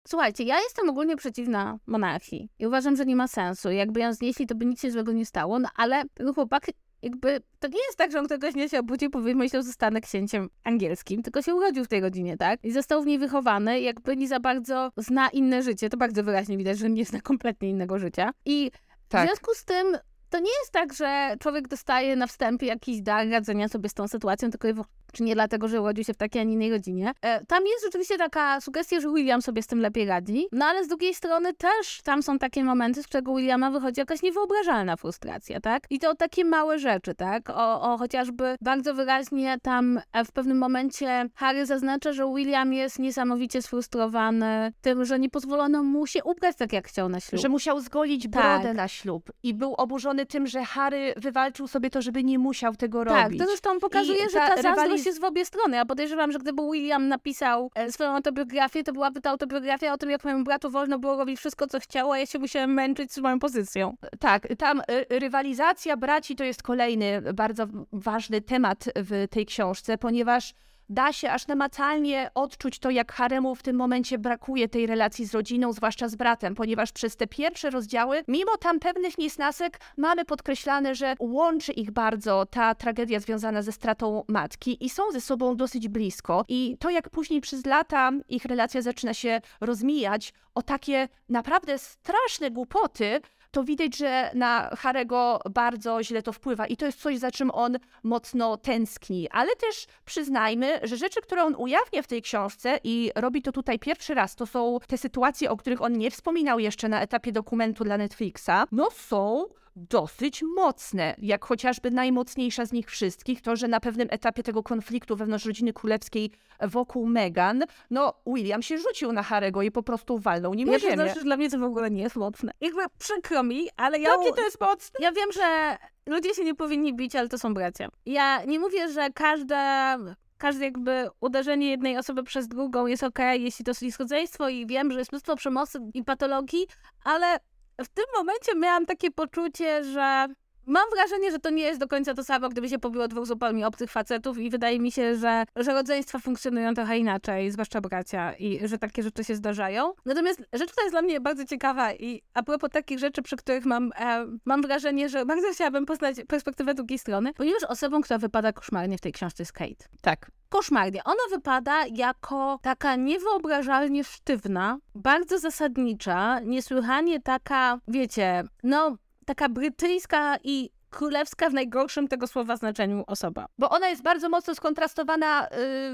Słuchajcie, 0.08 0.44
ja 0.44 0.60
jestem 0.60 0.90
ogólnie 0.90 1.16
przeciwna 1.16 1.78
monarchii 1.86 2.48
i 2.58 2.66
uważam, 2.66 2.96
że 2.96 3.06
nie 3.06 3.16
ma 3.16 3.28
sensu. 3.28 3.70
Jakby 3.70 4.00
ją 4.00 4.12
znieśli, 4.12 4.46
to 4.46 4.54
by 4.54 4.66
nic 4.66 4.80
się 4.80 4.90
złego 4.90 5.12
nie 5.12 5.26
stało, 5.26 5.58
no 5.58 5.68
ale 5.76 6.02
ten 6.14 6.34
chłopak 6.34 6.66
jakby, 7.02 7.40
to 7.58 7.68
nie 7.68 7.78
jest 7.86 7.98
tak, 7.98 8.12
że 8.12 8.18
on 8.18 8.24
któregoś 8.24 8.54
dnia 8.54 8.68
się 8.68 8.78
obudził 8.78 9.08
i 9.08 9.10
pomyślał, 9.10 9.62
że 9.62 9.66
zostanę 9.66 10.00
księciem 10.00 10.48
angielskim, 10.64 11.22
tylko 11.22 11.42
się 11.42 11.54
urodził 11.54 11.84
w 11.84 11.88
tej 11.88 12.00
rodzinie, 12.00 12.36
tak? 12.36 12.64
I 12.64 12.72
został 12.72 13.02
w 13.02 13.06
niej 13.06 13.18
wychowany, 13.18 13.80
jakby 13.80 14.16
nie 14.16 14.28
za 14.28 14.40
bardzo 14.40 14.90
zna 14.96 15.28
inne 15.28 15.62
życie, 15.62 15.88
to 15.88 15.96
bardzo 15.96 16.24
wyraźnie 16.24 16.56
widać, 16.56 16.78
że 16.78 16.90
nie 16.90 17.04
zna 17.04 17.20
kompletnie 17.20 17.68
innego 17.68 17.98
życia. 17.98 18.30
I 18.44 18.70
w 19.04 19.08
Tak. 19.08 19.26
związku 19.26 19.54
z 19.54 19.64
tym 19.64 19.96
to 20.30 20.38
nie 20.38 20.50
jest 20.60 20.72
tak, 20.72 20.92
że 20.92 21.36
człowiek 21.40 21.68
dostaje 21.68 22.16
na 22.16 22.26
wstępie 22.26 22.66
jakiś 22.66 23.00
dar 23.02 23.28
radzenia 23.28 23.68
sobie 23.68 23.88
z 23.88 23.94
tą 23.94 24.08
sytuacją, 24.08 24.50
tylko 24.50 24.68
czy 25.12 25.22
nie 25.22 25.34
dlatego, 25.34 25.68
że 25.68 25.80
urodził 25.82 26.04
się 26.04 26.14
w 26.14 26.16
takiej, 26.16 26.42
a 26.42 26.44
nie 26.44 26.52
innej 26.52 26.70
rodzinie. 26.70 27.12
E, 27.22 27.46
tam 27.46 27.66
jest 27.66 27.84
rzeczywiście 27.84 28.18
taka 28.18 28.60
sugestia, 28.60 29.00
że 29.00 29.08
William 29.12 29.42
sobie 29.42 29.62
z 29.62 29.66
tym 29.66 29.80
lepiej 29.80 30.06
radzi, 30.06 30.46
no 30.52 30.64
ale 30.66 30.84
z 30.84 30.88
drugiej 30.88 31.14
strony 31.14 31.54
też 31.54 32.00
tam 32.04 32.22
są 32.22 32.38
takie 32.38 32.64
momenty, 32.64 33.02
z 33.02 33.06
którego 33.06 33.34
Williama 33.36 33.70
wychodzi 33.70 34.00
jakaś 34.00 34.22
niewyobrażalna 34.22 34.96
frustracja, 34.96 35.60
tak? 35.60 35.86
I 35.90 35.98
to 35.98 36.14
takie 36.14 36.44
małe 36.44 36.78
rzeczy, 36.78 37.14
tak? 37.14 37.50
O, 37.50 37.80
o 37.92 37.98
chociażby 37.98 38.56
bardzo 38.60 38.94
wyraźnie 38.94 39.58
tam 39.62 40.00
e, 40.12 40.24
w 40.24 40.32
pewnym 40.32 40.58
momencie 40.58 41.28
Harry 41.34 41.66
zaznacza, 41.66 42.12
że 42.12 42.24
William 42.34 42.72
jest 42.72 42.98
niesamowicie 42.98 43.62
sfrustrowany 43.62 44.72
tym, 44.80 45.04
że 45.04 45.18
nie 45.18 45.30
pozwolono 45.30 45.82
mu 45.82 46.06
się 46.06 46.24
ubrać 46.24 46.56
tak, 46.56 46.72
jak 46.72 46.88
chciał 46.88 47.08
na 47.08 47.20
ślub. 47.20 47.40
Że 47.42 47.48
musiał 47.48 47.80
zgolić 47.80 48.22
Tak. 48.22 48.32
brodę 48.32 48.74
na 48.74 48.88
ślub 48.88 49.30
i 49.42 49.54
był 49.54 49.74
oburzony 49.74 50.26
tym, 50.26 50.46
że 50.46 50.64
Harry 50.64 51.14
wywalczył 51.16 51.68
sobie 51.68 51.90
to, 51.90 52.02
żeby 52.02 52.24
nie 52.24 52.38
musiał 52.38 52.76
tego 52.76 53.04
Tak, 53.04 53.24
robić. 53.24 53.38
to 53.40 53.46
zresztą 53.46 53.78
pokazuje, 53.78 54.18
I 54.18 54.30
że 54.30 54.38
ta 54.38 54.54
ta 54.54 54.62
zazdrość 54.62 54.99
rywaliz- 55.04 55.06
jest 55.06 55.20
w 55.20 55.24
obie 55.24 55.44
strony. 55.44 55.76
Ja 55.76 55.84
podejrzewam, 55.84 56.32
że 56.32 56.38
gdyby 56.38 56.62
William 56.72 57.08
napisał 57.08 57.70
e, 57.74 57.92
swoją 57.92 58.10
autobiografię, 58.10 58.82
to 58.84 58.92
byłaby 58.92 59.20
to 59.20 59.30
autobiografia 59.30 59.92
o 59.92 59.98
tym, 59.98 60.10
jak 60.10 60.24
mojemu 60.24 60.44
bratu 60.44 60.70
wolno 60.70 60.98
było 60.98 61.16
robić 61.16 61.38
wszystko, 61.38 61.66
co 61.66 61.80
chciało, 61.80 62.12
a 62.14 62.18
ja 62.18 62.26
się 62.26 62.38
musiałem 62.38 62.74
męczyć 62.74 63.12
z 63.12 63.18
moją 63.18 63.38
pozycją. 63.38 63.96
Tak, 64.20 64.48
tam 64.58 64.80
y, 64.80 65.18
rywalizacja 65.18 65.96
braci 65.96 66.36
to 66.36 66.44
jest 66.44 66.62
kolejny 66.62 67.22
bardzo 67.34 67.66
ważny 67.92 68.40
temat 68.40 68.84
w 68.96 69.26
tej 69.30 69.46
książce, 69.46 69.98
ponieważ 69.98 70.54
da 70.90 71.12
się 71.12 71.30
aż 71.30 71.46
namacalnie 71.46 72.30
odczuć 72.34 72.78
to, 72.78 72.90
jak 72.90 73.12
Haremu 73.12 73.54
w 73.54 73.62
tym 73.62 73.76
momencie 73.76 74.18
brakuje 74.18 74.68
tej 74.68 74.86
relacji 74.86 75.26
z 75.26 75.34
rodziną, 75.34 75.72
zwłaszcza 75.72 76.08
z 76.08 76.14
bratem, 76.14 76.54
ponieważ 76.54 76.92
przez 76.92 77.16
te 77.16 77.26
pierwsze 77.26 77.70
rozdziały, 77.70 78.22
mimo 78.28 78.56
tam 78.56 78.80
pewnych 78.80 79.18
niesnasek, 79.18 79.80
mamy 79.96 80.24
podkreślane, 80.24 80.94
że 80.94 81.14
łączy 81.18 81.72
ich 81.72 81.90
bardzo 81.90 82.46
ta 82.46 82.74
tragedia 82.74 83.20
związana 83.20 83.62
ze 83.62 83.72
stratą 83.72 84.24
matki 84.28 84.84
i 84.84 84.90
są 84.90 85.02
ze 85.12 85.20
sobą 85.20 85.56
dosyć 85.56 85.88
blisko. 85.88 86.44
I 86.48 86.76
to, 86.80 86.90
jak 86.90 87.10
później 87.10 87.40
przez 87.40 87.66
lata 87.66 88.10
ich 88.28 88.44
relacja 88.44 88.82
zaczyna 88.82 89.14
się 89.14 89.40
rozmijać 89.60 90.32
o 90.54 90.62
takie 90.62 91.08
naprawdę 91.28 91.78
straszne 91.78 92.50
głupoty, 92.50 93.20
to 93.50 93.64
widać, 93.64 93.96
że 93.96 94.30
na 94.34 94.70
Harego 94.78 95.40
bardzo 95.50 96.02
źle 96.02 96.22
to 96.22 96.32
wpływa 96.32 96.66
i 96.66 96.76
to 96.76 96.86
jest 96.86 97.00
coś, 97.00 97.18
za 97.18 97.30
czym 97.30 97.50
on 97.50 97.78
mocno 98.02 98.56
tęskni. 98.56 99.28
Ale 99.30 99.56
też 99.56 99.86
przyznajmy, 100.04 100.80
że 100.82 100.96
rzeczy, 100.96 101.20
które 101.20 101.44
on 101.44 101.54
ujawnia 101.58 102.02
w 102.02 102.06
tej 102.06 102.22
książce 102.22 102.78
i 102.84 103.10
robi 103.14 103.42
to 103.42 103.52
tutaj 103.52 103.78
pierwszy 103.78 104.14
raz, 104.14 104.36
to 104.36 104.46
są 104.46 104.78
te 104.86 104.98
sytuacje, 104.98 105.50
o 105.50 105.56
których 105.56 105.82
on 105.82 105.92
nie 105.92 106.10
wspominał 106.10 106.58
jeszcze 106.58 106.88
na 106.88 107.02
etapie 107.02 107.32
dokumentu 107.32 107.84
dla 107.84 107.98
Netflixa, 107.98 108.66
no 108.72 108.90
są 108.90 109.44
dosyć 109.88 110.42
mocne, 110.56 111.14
jak 111.18 111.44
chociażby 111.44 111.90
najmocniejsza 111.90 112.64
z 112.66 112.72
nich 112.72 112.90
wszystkich, 112.90 113.42
to, 113.42 113.56
że 113.56 113.68
na 113.68 113.80
pewnym 113.80 114.08
etapie 114.10 114.42
tego 114.42 114.62
konfliktu 114.62 115.16
wewnątrz 115.16 115.46
rodziny 115.46 115.72
królewskiej 115.72 116.30
wokół 116.60 117.06
Meghan, 117.06 117.64
no 117.90 118.14
William 118.26 118.62
się 118.62 118.78
rzucił 118.78 119.12
na 119.12 119.22
Harego 119.22 119.62
i 119.62 119.70
po 119.70 119.82
prostu 119.82 120.18
walnął 120.18 120.54
nim 120.54 120.68
Ja 120.68 120.72
na 120.72 120.78
ziemię. 120.78 121.14
że 121.14 121.20
dla 121.20 121.36
mnie 121.36 121.50
to 121.50 121.58
w 121.58 121.62
ogóle 121.62 121.90
nie 121.90 122.02
jest 122.02 122.16
mocne. 122.16 122.52
Jakby 122.60 122.80
przykro 122.98 123.42
mi, 123.42 123.68
ale 123.76 123.98
ja... 123.98 124.10
Jakie 124.10 124.32
to 124.32 124.42
jest 124.42 124.60
mocne? 124.60 124.98
Ja 125.00 125.12
wiem, 125.12 125.32
że 125.32 125.76
ludzie 126.06 126.34
się 126.34 126.44
nie 126.44 126.54
powinni 126.54 126.94
bić, 126.94 127.16
ale 127.16 127.28
to 127.28 127.38
są 127.38 127.54
bracia. 127.54 127.88
Ja 128.06 128.44
nie 128.44 128.58
mówię, 128.60 128.88
że 128.88 129.10
każda, 129.10 129.96
każde 130.38 130.64
jakby 130.64 131.08
uderzenie 131.20 131.70
jednej 131.70 131.98
osoby 131.98 132.22
przez 132.22 132.48
drugą 132.48 132.86
jest 132.86 133.02
okej, 133.02 133.42
jeśli 133.42 133.64
to 133.64 133.72
jest 133.82 133.98
rodzeństwo 133.98 134.48
i 134.48 134.66
wiem, 134.66 134.92
że 134.92 134.98
jest 134.98 135.12
mnóstwo 135.12 135.36
przemocy 135.36 135.78
i 135.94 136.04
patologii, 136.04 136.66
ale 137.04 137.38
w 137.84 137.88
tym 137.88 138.04
momencie 138.16 138.54
miałam 138.54 138.86
takie 138.86 139.10
poczucie, 139.10 139.84
że 139.84 140.28
mam 140.66 140.84
wrażenie, 140.94 141.30
że 141.30 141.38
to 141.38 141.50
nie 141.50 141.62
jest 141.62 141.80
do 141.80 141.88
końca 141.88 142.14
to 142.14 142.24
samo, 142.24 142.48
gdyby 142.48 142.68
się 142.68 142.78
pobiło 142.78 143.08
dwóch 143.08 143.26
zupełnie 143.26 143.66
obcych 143.66 143.90
facetów 143.90 144.38
i 144.38 144.50
wydaje 144.50 144.80
mi 144.80 144.92
się, 144.92 145.16
że, 145.16 145.44
że 145.56 145.72
rodzeństwa 145.72 146.18
funkcjonują 146.18 146.74
trochę 146.74 146.98
inaczej, 146.98 147.50
zwłaszcza 147.50 147.80
bracia 147.80 148.32
i 148.32 148.68
że 148.68 148.78
takie 148.78 149.02
rzeczy 149.02 149.24
się 149.24 149.34
zdarzają. 149.34 149.92
Natomiast 150.04 150.42
rzecz, 150.52 150.70
która 150.72 150.84
jest 150.84 150.94
dla 150.94 151.02
mnie 151.02 151.20
bardzo 151.20 151.44
ciekawa 151.44 151.92
i 151.92 152.22
a 152.34 152.42
propos 152.42 152.70
takich 152.70 152.98
rzeczy, 152.98 153.22
przy 153.22 153.36
których 153.36 153.64
mam, 153.64 153.92
e, 154.00 154.26
mam 154.44 154.62
wrażenie, 154.62 155.08
że 155.08 155.26
bardzo 155.26 155.52
chciałabym 155.52 155.86
poznać 155.86 156.16
perspektywę 156.28 156.74
drugiej 156.74 156.98
strony, 156.98 157.32
ponieważ 157.34 157.64
osobą, 157.64 158.00
która 158.00 158.18
wypada 158.18 158.52
koszmarnie 158.52 158.98
w 158.98 159.00
tej 159.00 159.12
książce 159.12 159.42
jest 159.42 159.52
Kate 159.52 159.84
Tak. 160.02 160.30
koszmarnie. 160.48 161.04
Ona 161.04 161.22
wypada 161.30 161.86
jako 161.94 162.58
taka 162.62 162.96
niewyobrażalnie 162.96 164.04
sztywna, 164.04 164.78
bardzo 164.94 165.38
zasadnicza, 165.38 166.40
niesłychanie 166.40 167.20
taka, 167.20 167.78
wiecie, 167.88 168.44
no, 168.62 168.96
taka 169.26 169.48
brytyjska 169.48 170.38
i 170.44 170.70
królewska 170.90 171.50
w 171.50 171.54
najgorszym 171.54 172.08
tego 172.08 172.26
słowa 172.26 172.56
znaczeniu 172.56 173.04
osoba. 173.06 173.46
Bo 173.58 173.70
ona 173.70 173.88
jest 173.88 174.02
bardzo 174.02 174.28
mocno 174.28 174.54
skontrastowana 174.54 175.46
y, 175.46 175.48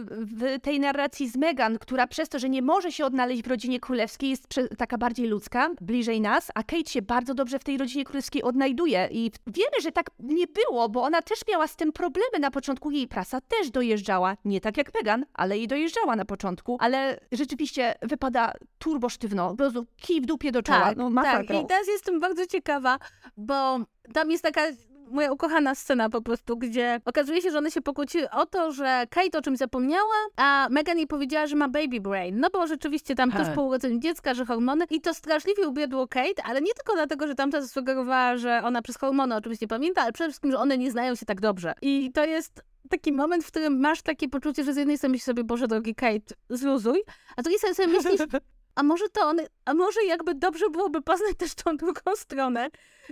w 0.04 0.58
tej 0.62 0.80
narracji 0.80 1.28
z 1.28 1.36
Meghan, 1.36 1.78
która 1.78 2.06
przez 2.06 2.28
to, 2.28 2.38
że 2.38 2.48
nie 2.48 2.62
może 2.62 2.92
się 2.92 3.04
odnaleźć 3.04 3.42
w 3.42 3.46
rodzinie 3.46 3.80
królewskiej, 3.80 4.30
jest 4.30 4.46
taka 4.78 4.98
bardziej 4.98 5.26
ludzka, 5.26 5.70
bliżej 5.80 6.20
nas, 6.20 6.50
a 6.54 6.62
Kate 6.62 6.90
się 6.90 7.02
bardzo 7.02 7.34
dobrze 7.34 7.58
w 7.58 7.64
tej 7.64 7.78
rodzinie 7.78 8.04
królewskiej 8.04 8.42
odnajduje. 8.42 9.08
I 9.10 9.30
wiemy, 9.46 9.80
że 9.82 9.92
tak 9.92 10.10
nie 10.18 10.46
było, 10.46 10.88
bo 10.88 11.02
ona 11.02 11.22
też 11.22 11.38
miała 11.48 11.66
z 11.66 11.76
tym 11.76 11.92
problemy 11.92 12.38
na 12.40 12.50
początku. 12.50 12.90
Jej 12.90 13.08
prasa 13.08 13.40
też 13.40 13.70
dojeżdżała, 13.70 14.36
nie 14.44 14.60
tak 14.60 14.76
jak 14.76 14.94
Meghan, 14.94 15.26
ale 15.34 15.58
jej 15.58 15.68
dojeżdżała 15.68 16.16
na 16.16 16.24
początku. 16.24 16.76
Ale 16.80 17.20
rzeczywiście 17.32 17.94
wypada 18.02 18.52
turbo 18.78 19.08
sztywno, 19.08 19.50
po 19.50 19.56
prostu 19.56 19.86
kij 19.96 20.20
w 20.20 20.26
dupie 20.26 20.52
do 20.52 20.62
czoła. 20.62 20.80
Tak, 20.80 20.96
no, 20.96 21.10
tak. 21.22 21.42
I 21.42 21.66
teraz 21.66 21.86
jestem 21.88 22.20
bardzo 22.20 22.46
ciekawa, 22.46 22.98
bo 23.36 23.78
tam 24.12 24.30
jest 24.30 24.42
taka 24.42 24.62
moja 25.06 25.32
ukochana 25.32 25.74
scena 25.74 26.10
po 26.10 26.22
prostu, 26.22 26.56
gdzie 26.56 27.00
okazuje 27.04 27.42
się, 27.42 27.50
że 27.50 27.58
one 27.58 27.70
się 27.70 27.80
pokłóciły 27.80 28.30
o 28.30 28.46
to, 28.46 28.72
że 28.72 29.06
Kate 29.10 29.38
o 29.38 29.42
czymś 29.42 29.58
zapomniała, 29.58 30.14
a 30.36 30.68
Megan 30.70 30.98
jej 30.98 31.06
powiedziała, 31.06 31.46
że 31.46 31.56
ma 31.56 31.68
baby 31.68 32.00
brain. 32.00 32.40
No 32.40 32.48
bo 32.52 32.66
rzeczywiście 32.66 33.14
tam 33.14 33.32
tuż 33.32 33.46
He. 33.46 33.54
po 33.54 33.62
urodzeniu 33.62 33.98
dziecka, 33.98 34.34
że 34.34 34.44
hormony. 34.46 34.84
I 34.90 35.00
to 35.00 35.14
straszliwie 35.14 35.68
ubiedło 35.68 36.08
Kate, 36.08 36.42
ale 36.44 36.60
nie 36.60 36.72
tylko 36.74 36.94
dlatego, 36.94 37.26
że 37.26 37.34
tamta 37.34 37.60
zasugerowała, 37.62 38.36
że 38.36 38.60
ona 38.64 38.82
przez 38.82 38.96
hormony 38.98 39.36
oczywiście 39.36 39.68
pamięta, 39.68 40.02
ale 40.02 40.12
przede 40.12 40.30
wszystkim, 40.30 40.50
że 40.50 40.58
one 40.58 40.78
nie 40.78 40.90
znają 40.90 41.14
się 41.14 41.26
tak 41.26 41.40
dobrze. 41.40 41.74
I 41.82 42.12
to 42.12 42.24
jest 42.24 42.62
taki 42.90 43.12
moment, 43.12 43.44
w 43.44 43.46
którym 43.46 43.80
masz 43.80 44.02
takie 44.02 44.28
poczucie, 44.28 44.64
że 44.64 44.74
z 44.74 44.76
jednej 44.76 44.98
strony 44.98 45.12
myślisz 45.12 45.24
sobie, 45.24 45.44
Boże 45.44 45.68
drogi 45.68 45.94
Kate, 45.94 46.34
zluzuj, 46.50 47.02
a 47.36 47.40
z 47.40 47.44
drugiej 47.44 47.58
strony 47.58 47.74
sobie 47.74 47.88
myślisz, 47.88 48.20
a 48.76 48.82
może 48.82 49.08
to 49.08 49.20
one, 49.20 49.46
a 49.64 49.74
może 49.74 50.04
jakby 50.04 50.34
dobrze 50.34 50.70
byłoby 50.70 51.02
poznać 51.02 51.36
też 51.38 51.54
tą 51.54 51.76
drugą 51.76 52.16
stronę. 52.16 52.70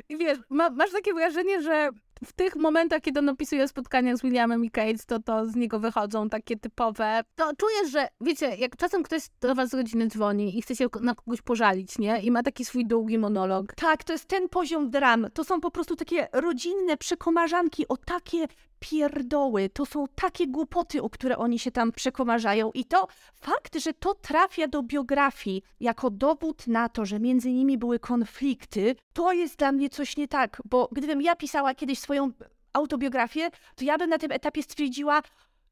I 0.09 0.17
wiesz, 0.17 0.39
ma, 0.51 0.71
masz 0.71 0.91
takie 0.91 1.15
wrażenie, 1.15 1.63
że 1.63 1.91
w 2.25 2.33
tych 2.33 2.57
momentach, 2.57 3.01
kiedy 3.01 3.21
on 3.21 3.29
opisuje 3.29 3.69
spotkania 3.69 4.17
z 4.17 4.23
Williamem 4.23 4.65
i 4.65 4.71
Kate, 4.71 5.05
to 5.07 5.19
to 5.19 5.47
z 5.47 5.57
niego 5.57 5.79
wychodzą 5.79 6.29
takie 6.29 6.57
typowe. 6.57 7.21
To 7.35 7.57
czujesz, 7.57 7.93
że 7.93 8.09
wiecie, 8.21 8.57
jak 8.57 8.77
czasem 8.77 9.03
ktoś 9.03 9.23
do 9.41 9.55
was 9.55 9.71
z 9.71 9.75
rodziny 9.75 10.07
dzwoni 10.07 10.59
i 10.59 10.63
chce 10.63 10.77
się 10.77 10.87
na 11.01 11.15
kogoś 11.15 11.43
pożalić, 11.43 11.99
nie? 11.99 12.21
I 12.21 12.31
ma 12.31 12.43
taki 12.43 12.65
swój 12.65 12.87
długi 12.87 13.19
monolog. 13.19 13.75
Tak, 13.75 14.05
to 14.05 14.13
jest 14.13 14.27
ten 14.27 14.49
poziom 14.49 14.91
dram. 14.91 15.27
To 15.35 15.45
są 15.45 15.61
po 15.61 15.71
prostu 15.71 15.97
takie 15.97 16.29
rodzinne 16.33 16.97
przekomarzanki 16.97 17.89
o 17.89 17.97
takie 17.97 18.47
pierdoły. 18.91 19.69
To 19.69 19.87
są 19.87 20.05
takie 20.15 20.47
głupoty, 20.47 21.03
o 21.03 21.11
które 21.11 21.39
oni 21.39 21.59
się 21.59 21.71
tam 21.71 21.93
przekomarzają. 21.93 22.71
I 22.75 22.85
to 22.85 23.09
fakt, 23.35 23.77
że 23.79 23.93
to 23.93 24.15
trafia 24.15 24.69
do 24.69 24.83
biografii 24.83 25.63
jako 25.81 26.11
dowód 26.11 26.67
na 26.67 26.89
to, 26.89 27.05
że 27.05 27.21
między 27.21 27.53
nimi 27.53 27.79
były 27.79 27.99
konflikty, 27.99 28.97
to 29.13 29.33
jest 29.33 29.59
dla 29.59 29.73
mnie 29.73 29.91
coś 29.91 30.17
nie 30.17 30.29
tak. 30.29 30.63
Bo 30.65 30.89
gdybym 30.93 31.23
ja 31.23 31.37
pisała 31.37 31.75
kiedyś 31.75 31.99
swoją 31.99 32.33
autobiografię, 32.73 33.51
to 33.77 33.85
ja 33.85 33.99
bym 33.99 34.11
na 34.11 34.19
tym 34.19 34.33
etapie 34.33 34.63
stwierdziła, 34.63 35.23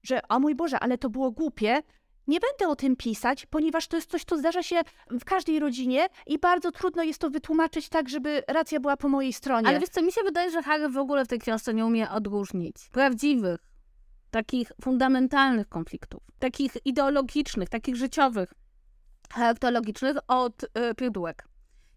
że 0.02 0.20
a 0.28 0.38
mój 0.38 0.54
Boże, 0.54 0.80
ale 0.80 0.98
to 0.98 1.10
było 1.10 1.30
głupie. 1.30 1.82
Nie 2.26 2.38
będę 2.40 2.68
o 2.72 2.76
tym 2.76 2.96
pisać, 2.96 3.46
ponieważ 3.46 3.88
to 3.88 3.96
jest 3.96 4.10
coś, 4.10 4.24
co 4.24 4.38
zdarza 4.38 4.62
się 4.62 4.80
w 5.10 5.24
każdej 5.24 5.58
rodzinie 5.58 6.06
i 6.26 6.38
bardzo 6.38 6.72
trudno 6.72 7.02
jest 7.02 7.18
to 7.18 7.30
wytłumaczyć 7.30 7.88
tak, 7.88 8.08
żeby 8.08 8.42
racja 8.48 8.80
była 8.80 8.96
po 8.96 9.08
mojej 9.08 9.32
stronie. 9.32 9.68
Ale 9.68 9.80
wiesz 9.80 9.88
co, 9.88 10.02
mi 10.02 10.12
się 10.12 10.22
wydaje, 10.22 10.50
że 10.50 10.62
Harry 10.62 10.88
w 10.88 10.96
ogóle 10.98 11.24
w 11.24 11.28
tej 11.28 11.38
książce 11.38 11.74
nie 11.74 11.86
umie 11.86 12.10
odróżnić 12.10 12.76
prawdziwych, 12.92 13.60
takich 14.30 14.72
fundamentalnych 14.82 15.68
konfliktów, 15.68 16.22
takich 16.38 16.72
ideologicznych, 16.84 17.68
takich 17.68 17.96
życiowych, 17.96 18.52
charakterologicznych 19.32 20.16
od 20.28 20.64
y, 20.64 20.68
pierdółek. 20.96 21.48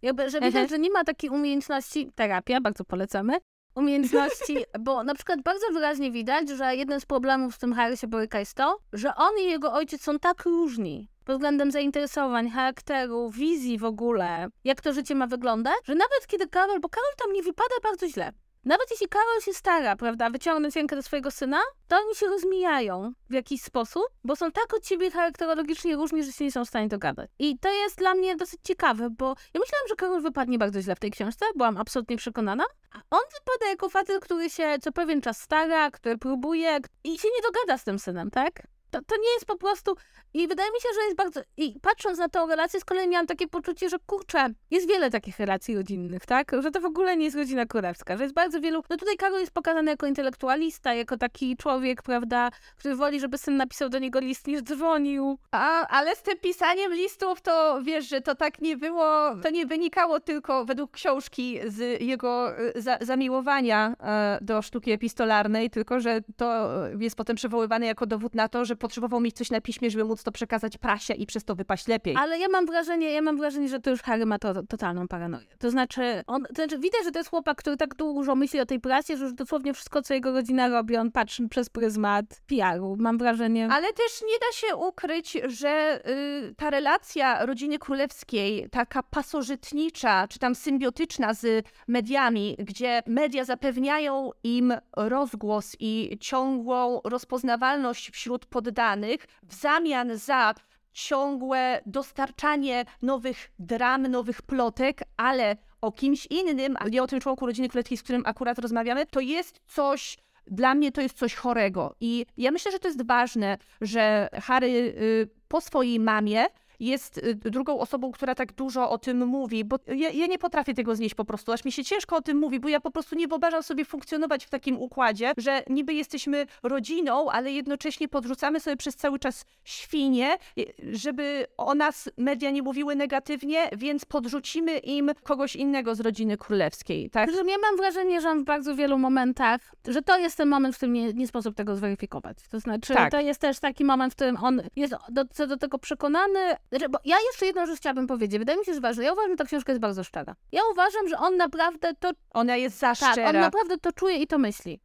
Jakby, 0.01 0.29
że 0.29 0.37
widać, 0.39 0.47
Mhm. 0.55 0.67
że 0.67 0.79
nie 0.79 0.89
ma 0.89 1.03
takiej 1.03 1.29
umiejętności, 1.29 2.11
terapia, 2.15 2.61
bardzo 2.61 2.83
polecamy, 2.85 3.33
umiejętności, 3.75 4.57
bo 4.79 5.03
na 5.03 5.15
przykład 5.15 5.41
bardzo 5.41 5.67
wyraźnie 5.73 6.11
widać, 6.11 6.49
że 6.49 6.75
jeden 6.75 6.99
z 6.99 7.05
problemów, 7.05 7.55
z 7.55 7.57
tym 7.57 7.73
Harry 7.73 7.97
się 7.97 8.07
boryka 8.07 8.39
jest 8.39 8.53
to, 8.53 8.77
że 8.93 9.15
on 9.15 9.31
i 9.39 9.43
jego 9.43 9.73
ojciec 9.73 10.01
są 10.01 10.19
tak 10.19 10.45
różni 10.45 11.09
pod 11.25 11.35
względem 11.35 11.71
zainteresowań, 11.71 12.49
charakteru, 12.49 13.29
wizji 13.29 13.77
w 13.77 13.85
ogóle, 13.85 14.47
jak 14.63 14.81
to 14.81 14.93
życie 14.93 15.15
ma 15.15 15.27
wyglądać, 15.27 15.75
że 15.83 15.95
nawet 15.95 16.27
kiedy 16.27 16.47
Karol, 16.47 16.79
bo 16.79 16.89
Karol 16.89 17.11
tam 17.17 17.33
nie 17.33 17.43
wypada 17.43 17.75
bardzo 17.83 18.07
źle, 18.07 18.31
nawet 18.65 18.91
jeśli 18.91 19.07
Karol 19.07 19.41
się 19.41 19.53
stara, 19.53 19.95
prawda, 19.95 20.29
wyciągnąć 20.29 20.75
rękę 20.75 20.95
do 20.95 21.03
swojego 21.03 21.31
syna, 21.31 21.59
to 21.87 21.95
oni 21.95 22.15
się 22.15 22.27
rozmijają 22.27 23.13
w 23.29 23.33
jakiś 23.33 23.61
sposób, 23.61 24.03
bo 24.23 24.35
są 24.35 24.51
tak 24.51 24.73
od 24.73 24.87
siebie 24.87 25.11
charakterologicznie 25.11 25.95
różni, 25.95 26.23
że 26.23 26.31
się 26.31 26.43
nie 26.43 26.51
są 26.51 26.65
w 26.65 26.67
stanie 26.67 26.87
dogadać. 26.87 27.29
I 27.39 27.59
to 27.59 27.71
jest 27.71 27.97
dla 27.97 28.13
mnie 28.15 28.35
dosyć 28.35 28.59
ciekawe, 28.63 29.09
bo 29.09 29.25
ja 29.53 29.59
myślałam, 29.59 29.87
że 29.89 29.95
Karol 29.95 30.21
wypadnie 30.21 30.57
bardzo 30.57 30.81
źle 30.81 30.95
w 30.95 30.99
tej 30.99 31.11
książce, 31.11 31.45
byłam 31.55 31.77
absolutnie 31.77 32.17
przekonana, 32.17 32.63
a 32.93 32.97
on 33.09 33.23
wypada 33.33 33.69
jako 33.69 33.89
facet, 33.89 34.19
który 34.19 34.49
się 34.49 34.75
co 34.81 34.91
pewien 34.91 35.21
czas 35.21 35.41
stara, 35.41 35.91
który 35.91 36.17
próbuje 36.17 36.77
i 37.03 37.17
się 37.19 37.27
nie 37.35 37.41
dogada 37.41 37.77
z 37.77 37.83
tym 37.83 37.99
synem, 37.99 38.31
tak? 38.31 38.61
To, 38.95 39.01
to 39.01 39.15
nie 39.17 39.33
jest 39.33 39.45
po 39.45 39.57
prostu. 39.57 39.95
I 40.33 40.47
wydaje 40.47 40.69
mi 40.71 40.81
się, 40.81 40.89
że 40.95 41.01
jest 41.01 41.17
bardzo. 41.17 41.41
I 41.57 41.79
patrząc 41.81 42.17
na 42.19 42.29
tę 42.29 42.45
relację, 42.49 42.79
z 42.79 42.85
kolei 42.85 43.07
miałam 43.07 43.27
takie 43.27 43.47
poczucie, 43.47 43.89
że 43.89 43.97
kurczę, 44.05 44.47
jest 44.71 44.87
wiele 44.87 45.11
takich 45.11 45.39
relacji 45.39 45.75
rodzinnych, 45.75 46.25
tak? 46.25 46.51
Że 46.59 46.71
to 46.71 46.81
w 46.81 46.85
ogóle 46.85 47.17
nie 47.17 47.25
jest 47.25 47.37
rodzina 47.37 47.65
królewska, 47.65 48.17
że 48.17 48.23
jest 48.23 48.35
bardzo 48.35 48.61
wielu. 48.61 48.83
No 48.89 48.97
tutaj 48.97 49.17
Karol 49.17 49.39
jest 49.39 49.51
pokazany 49.51 49.91
jako 49.91 50.07
intelektualista, 50.07 50.93
jako 50.93 51.17
taki 51.17 51.57
człowiek, 51.57 52.01
prawda, 52.03 52.49
który 52.77 52.95
woli, 52.95 53.19
żeby 53.19 53.37
syn 53.37 53.57
napisał 53.57 53.89
do 53.89 53.99
niego 53.99 54.19
list 54.19 54.47
niż 54.47 54.61
dzwonił. 54.61 55.37
A, 55.51 55.87
ale 55.87 56.15
z 56.15 56.21
tym 56.21 56.37
pisaniem 56.39 56.93
listów 56.93 57.41
to 57.41 57.79
wiesz, 57.83 58.09
że 58.09 58.21
to 58.21 58.35
tak 58.35 58.61
nie 58.61 58.77
było, 58.77 59.35
to 59.43 59.49
nie 59.49 59.65
wynikało 59.65 60.19
tylko 60.19 60.65
według 60.65 60.91
książki 60.91 61.59
z 61.67 62.01
jego 62.01 62.59
y, 62.59 62.81
za, 62.81 62.97
zamiłowania 63.01 63.95
e, 63.99 64.37
do 64.41 64.61
sztuki 64.61 64.91
epistolarnej, 64.91 65.69
tylko 65.69 65.99
że 65.99 66.21
to 66.37 66.69
jest 66.99 67.15
potem 67.15 67.35
przywoływane 67.35 67.85
jako 67.85 68.05
dowód 68.05 68.35
na 68.35 68.49
to, 68.49 68.65
że 68.65 68.75
potrzebował 68.85 69.19
mieć 69.19 69.35
coś 69.35 69.51
na 69.51 69.61
piśmie, 69.61 69.89
żeby 69.89 70.03
móc 70.03 70.23
to 70.23 70.31
przekazać 70.31 70.77
prasie 70.77 71.13
i 71.13 71.25
przez 71.25 71.43
to 71.43 71.55
wypaść 71.55 71.87
lepiej. 71.87 72.15
Ale 72.19 72.39
ja 72.39 72.47
mam 72.47 72.65
wrażenie, 72.65 73.11
ja 73.11 73.21
mam 73.21 73.37
wrażenie, 73.37 73.69
że 73.69 73.79
to 73.79 73.89
już 73.89 74.01
Harry 74.01 74.25
ma 74.25 74.39
to, 74.39 74.63
totalną 74.63 75.07
paranoję. 75.07 75.45
To 75.59 75.71
znaczy, 75.71 76.23
on, 76.27 76.43
to 76.43 76.55
znaczy, 76.55 76.79
widać, 76.79 77.03
że 77.03 77.11
to 77.11 77.19
jest 77.19 77.29
chłopak, 77.29 77.57
który 77.57 77.77
tak 77.77 77.95
dużo 77.95 78.35
myśli 78.35 78.59
o 78.59 78.65
tej 78.65 78.79
prasie, 78.79 79.17
że 79.17 79.23
już 79.23 79.33
dosłownie 79.33 79.73
wszystko, 79.73 80.01
co 80.01 80.13
jego 80.13 80.31
rodzina 80.31 80.67
robi, 80.67 80.97
on 80.97 81.11
patrzy 81.11 81.49
przez 81.49 81.69
pryzmat 81.69 82.25
PR-u. 82.47 82.95
Mam 82.99 83.17
wrażenie. 83.17 83.67
Ale 83.71 83.93
też 83.93 84.21
nie 84.21 84.39
da 84.39 84.51
się 84.53 84.75
ukryć, 84.75 85.37
że 85.47 86.01
y, 86.09 86.55
ta 86.55 86.69
relacja 86.69 87.45
rodziny 87.45 87.79
królewskiej, 87.79 88.69
taka 88.71 89.03
pasożytnicza, 89.03 90.27
czy 90.27 90.39
tam 90.39 90.55
symbiotyczna 90.55 91.33
z 91.33 91.65
mediami, 91.87 92.55
gdzie 92.59 93.03
media 93.07 93.43
zapewniają 93.45 94.31
im 94.43 94.73
rozgłos 94.97 95.75
i 95.79 96.17
ciągłą 96.19 97.01
rozpoznawalność 97.03 98.09
wśród 98.11 98.45
poddanych 98.75 99.27
w 99.43 99.53
zamian 99.53 100.17
za 100.17 100.53
ciągłe 100.93 101.81
dostarczanie 101.85 102.85
nowych 103.01 103.51
dram, 103.59 104.07
nowych 104.07 104.41
plotek, 104.41 105.01
ale 105.17 105.57
o 105.81 105.91
kimś 105.91 106.25
innym, 106.25 106.75
a 106.79 106.87
nie 106.89 107.03
o 107.03 107.07
tym 107.07 107.19
członku 107.19 107.45
rodziny 107.45 107.69
królewskiej, 107.69 107.97
z 107.97 108.03
którym 108.03 108.23
akurat 108.25 108.59
rozmawiamy, 108.59 109.05
to 109.05 109.19
jest 109.19 109.61
coś 109.67 110.17
dla 110.47 110.75
mnie 110.75 110.91
to 110.91 111.01
jest 111.01 111.17
coś 111.17 111.35
chorego. 111.35 111.95
I 111.99 112.25
ja 112.37 112.51
myślę, 112.51 112.71
że 112.71 112.79
to 112.79 112.87
jest 112.87 113.07
ważne, 113.07 113.57
że 113.81 114.29
Harry 114.43 114.67
y, 114.67 115.29
po 115.47 115.61
swojej 115.61 115.99
mamie 115.99 116.45
jest 116.79 117.17
y, 117.17 117.35
drugą 117.35 117.79
osobą, 117.79 118.11
która 118.11 118.35
tak 118.35 118.53
dużo 118.53 118.89
o 118.89 118.97
tym 118.97 119.25
mówi, 119.27 119.65
bo 119.65 119.79
ja, 119.87 120.09
ja, 120.09 120.27
nie 120.27 120.37
potrafię 120.37 120.73
tego 120.73 120.95
znieść 120.95 121.15
po 121.15 121.25
prostu, 121.25 121.51
aż 121.51 121.65
mi 121.65 121.71
się 121.71 121.83
ciężko 121.83 122.15
o 122.15 122.21
tym 122.21 122.37
mówi, 122.37 122.59
bo 122.59 122.69
ja 122.69 122.79
po 122.79 122.91
prostu 122.91 123.15
nie 123.15 123.27
wyobrażam 123.27 123.63
sobie 123.63 123.85
funkcjonować 123.85 124.45
w 124.45 124.49
takim 124.49 124.77
układzie, 124.77 125.33
że 125.37 125.63
niby 125.69 125.93
jesteśmy 125.93 126.45
rodziną, 126.63 127.31
ale 127.31 127.51
jednocześnie 127.51 128.07
podrzucamy 128.07 128.59
sobie 128.59 128.77
przez 128.77 128.95
cały 128.95 129.19
czas 129.19 129.45
świnie, 129.63 130.37
y, 130.59 130.73
żeby 130.93 131.45
o 131.57 131.75
nas 131.75 132.09
media 132.17 132.51
nie 132.51 132.61
mówiły 132.61 132.95
negatywnie, 132.95 133.69
więc 133.77 134.05
podrzucimy 134.05 134.77
im 134.77 135.11
kogoś 135.23 135.55
innego 135.55 135.95
z 135.95 135.99
rodziny 135.99 136.37
królewskiej, 136.37 137.09
tak? 137.09 137.31
Że 137.31 137.37
ja 137.37 137.57
mam 137.61 137.77
wrażenie, 137.77 138.21
że 138.21 138.35
w 138.35 138.43
bardzo 138.43 138.75
wielu 138.75 138.97
momentach, 138.97 139.61
że 139.87 140.01
to 140.01 140.17
jest 140.17 140.37
ten 140.37 140.49
moment, 140.49 140.75
w 140.75 140.77
którym 140.77 140.93
nie, 140.93 141.13
nie 141.13 141.27
sposób 141.27 141.55
tego 141.55 141.75
zweryfikować. 141.75 142.37
To 142.51 142.59
znaczy, 142.59 142.93
tak. 142.93 143.11
to 143.11 143.19
jest 143.19 143.41
też 143.41 143.59
taki 143.59 143.85
moment, 143.85 144.13
w 144.13 144.15
którym 144.15 144.37
on 144.41 144.61
jest 144.75 144.95
do, 145.09 145.25
co 145.25 145.47
do 145.47 145.57
tego 145.57 145.79
przekonany, 145.79 146.39
znaczy, 146.69 146.89
bo 146.89 146.99
ja 147.05 147.17
jeszcze 147.31 147.45
jedną 147.45 147.65
rzecz 147.65 147.77
chciałabym 147.77 148.07
powiedzieć. 148.07 148.39
Wydaje 148.39 148.59
mi 148.59 148.65
się, 148.65 148.73
że 148.73 148.81
ważne. 148.81 149.03
Ja 149.03 149.13
uważam, 149.13 149.31
że 149.31 149.37
ta 149.37 149.45
książka 149.45 149.71
jest 149.71 149.81
bardzo 149.81 150.03
szczera. 150.03 150.35
Ja 150.51 150.61
uważam, 150.71 151.07
że 151.07 151.17
on 151.17 151.37
naprawdę 151.37 151.93
to... 151.99 152.11
Ona 152.33 152.55
jest 152.55 152.79
za 152.79 152.95
tak, 152.95 153.11
szczera. 153.11 153.29
on 153.29 153.35
naprawdę 153.35 153.77
to 153.77 153.91
czuje 153.91 154.17
i 154.17 154.27
to 154.27 154.37
myśli. 154.37 154.79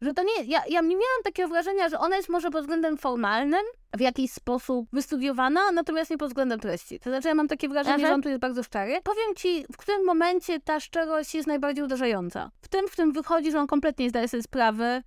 Że 0.00 0.14
to 0.14 0.22
nie... 0.22 0.44
Ja, 0.44 0.62
ja 0.68 0.80
nie 0.80 0.88
miałam 0.88 1.22
takiego 1.24 1.48
wrażenia, 1.48 1.88
że 1.88 1.98
ona 1.98 2.16
jest 2.16 2.28
może 2.28 2.50
pod 2.50 2.60
względem 2.60 2.96
formalnym 2.96 3.60
w 3.96 4.00
jakiś 4.00 4.32
sposób 4.32 4.88
wystudiowana, 4.92 5.72
natomiast 5.72 6.10
nie 6.10 6.18
pod 6.18 6.28
względem 6.28 6.60
treści. 6.60 7.00
To 7.00 7.10
znaczy, 7.10 7.28
ja 7.28 7.34
mam 7.34 7.48
takie 7.48 7.68
wrażenie, 7.68 7.96
Aha. 7.96 8.06
że 8.06 8.14
on 8.14 8.22
tu 8.22 8.28
jest 8.28 8.40
bardzo 8.40 8.62
szczery. 8.62 9.00
Powiem 9.04 9.34
ci, 9.36 9.64
w 9.72 9.76
którym 9.76 10.04
momencie 10.06 10.60
ta 10.60 10.80
szczerość 10.80 11.34
jest 11.34 11.48
najbardziej 11.48 11.84
uderzająca. 11.84 12.50
W 12.60 12.68
tym, 12.68 12.88
w 12.88 12.92
którym 12.92 13.12
wychodzi, 13.12 13.50
że 13.50 13.60
on 13.60 13.66
kompletnie 13.66 14.04
nie 14.04 14.10
zdaje 14.10 14.28
sobie 14.28 14.42
sprawy, 14.42 15.02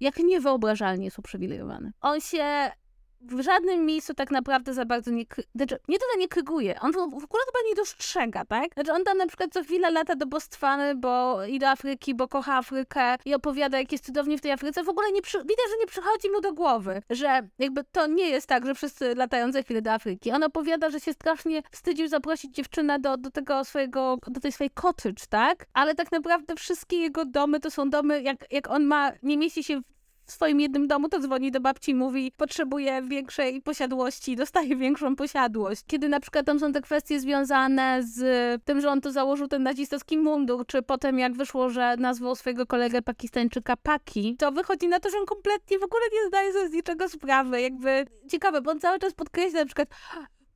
jak 0.00 0.18
niewyobrażalnie 0.18 1.04
jest 1.04 1.18
uprzywilejowany. 1.18 1.92
On 2.00 2.20
się 2.20 2.72
w 3.28 3.40
żadnym 3.40 3.86
miejscu 3.86 4.14
tak 4.14 4.30
naprawdę 4.30 4.74
za 4.74 4.84
bardzo 4.84 5.10
nie, 5.10 5.24
znaczy, 5.54 5.78
nie 5.88 5.98
tyle 5.98 6.16
nie 6.18 6.28
kryguje, 6.28 6.80
on 6.80 6.92
w 6.92 6.96
ogóle 6.96 7.44
chyba 7.46 7.68
nie 7.68 7.74
dostrzega, 7.74 8.44
tak? 8.44 8.74
Znaczy 8.74 8.92
on 8.92 9.04
tam 9.04 9.18
na 9.18 9.26
przykład 9.26 9.52
co 9.52 9.62
chwilę 9.62 9.90
lata 9.90 10.16
do 10.16 10.26
Bostwany, 10.26 10.94
bo 10.94 11.44
i 11.44 11.58
do 11.58 11.68
Afryki, 11.68 12.14
bo 12.14 12.28
kocha 12.28 12.56
Afrykę 12.56 13.16
i 13.24 13.34
opowiada, 13.34 13.78
jak 13.78 13.92
jest 13.92 14.06
cudownie 14.06 14.38
w 14.38 14.40
tej 14.40 14.52
Afryce. 14.52 14.84
W 14.84 14.88
ogóle 14.88 15.12
nie 15.12 15.22
przy... 15.22 15.38
widać, 15.38 15.66
że 15.70 15.78
nie 15.80 15.86
przychodzi 15.86 16.30
mu 16.30 16.40
do 16.40 16.52
głowy, 16.52 17.02
że 17.10 17.48
jakby 17.58 17.84
to 17.84 18.06
nie 18.06 18.28
jest 18.28 18.46
tak, 18.46 18.66
że 18.66 18.74
wszyscy 18.74 19.14
latają 19.14 19.52
za 19.52 19.62
chwilę 19.62 19.82
do 19.82 19.92
Afryki. 19.92 20.32
On 20.32 20.42
opowiada, 20.42 20.90
że 20.90 21.00
się 21.00 21.12
strasznie 21.12 21.62
wstydził 21.70 22.08
zaprosić 22.08 22.54
dziewczynę 22.54 22.98
do, 22.98 23.16
do 23.16 23.30
tego 23.30 23.64
swojego, 23.64 24.18
do 24.26 24.40
tej 24.40 24.52
swojej 24.52 24.70
cottage, 24.70 25.26
tak? 25.28 25.66
Ale 25.72 25.94
tak 25.94 26.12
naprawdę 26.12 26.56
wszystkie 26.56 26.96
jego 26.96 27.24
domy 27.24 27.60
to 27.60 27.70
są 27.70 27.90
domy, 27.90 28.22
jak, 28.22 28.52
jak 28.52 28.70
on 28.70 28.84
ma, 28.84 29.12
nie 29.22 29.38
mieści 29.38 29.64
się 29.64 29.80
w 29.80 29.93
w 30.26 30.32
swoim 30.32 30.60
jednym 30.60 30.88
domu, 30.88 31.08
to 31.08 31.20
dzwoni 31.20 31.50
do 31.50 31.60
babci 31.60 31.90
i 31.90 31.94
mówi, 31.94 32.32
potrzebuje 32.36 33.02
większej 33.02 33.62
posiadłości, 33.62 34.36
dostaje 34.36 34.76
większą 34.84 35.16
posiadłość. 35.16 35.82
Kiedy 35.86 36.08
na 36.08 36.20
przykład 36.20 36.46
tam 36.46 36.60
są 36.60 36.72
te 36.72 36.80
kwestie 36.80 37.20
związane 37.20 38.00
z 38.02 38.22
tym, 38.64 38.80
że 38.80 38.90
on 38.90 39.00
to 39.00 39.12
założył 39.12 39.48
ten 39.48 39.62
nazistowski 39.62 40.18
mundur, 40.18 40.66
czy 40.66 40.82
potem 40.82 41.18
jak 41.18 41.32
wyszło, 41.32 41.70
że 41.70 41.96
nazwał 41.96 42.36
swojego 42.36 42.66
kolegę 42.66 43.02
pakistańczyka 43.02 43.76
Paki, 43.76 44.36
to 44.36 44.52
wychodzi 44.52 44.88
na 44.88 45.00
to, 45.00 45.10
że 45.10 45.18
on 45.18 45.26
kompletnie 45.26 45.78
w 45.78 45.82
ogóle 45.82 46.02
nie 46.12 46.28
zdaje 46.28 46.52
sobie 46.52 46.68
z 46.68 46.72
niczego 46.72 47.08
sprawy. 47.08 47.60
Jakby 47.60 48.06
ciekawe, 48.30 48.60
bo 48.62 48.70
on 48.70 48.80
cały 48.80 48.98
czas 48.98 49.14
podkreśla 49.14 49.60
na 49.60 49.66
przykład 49.66 49.88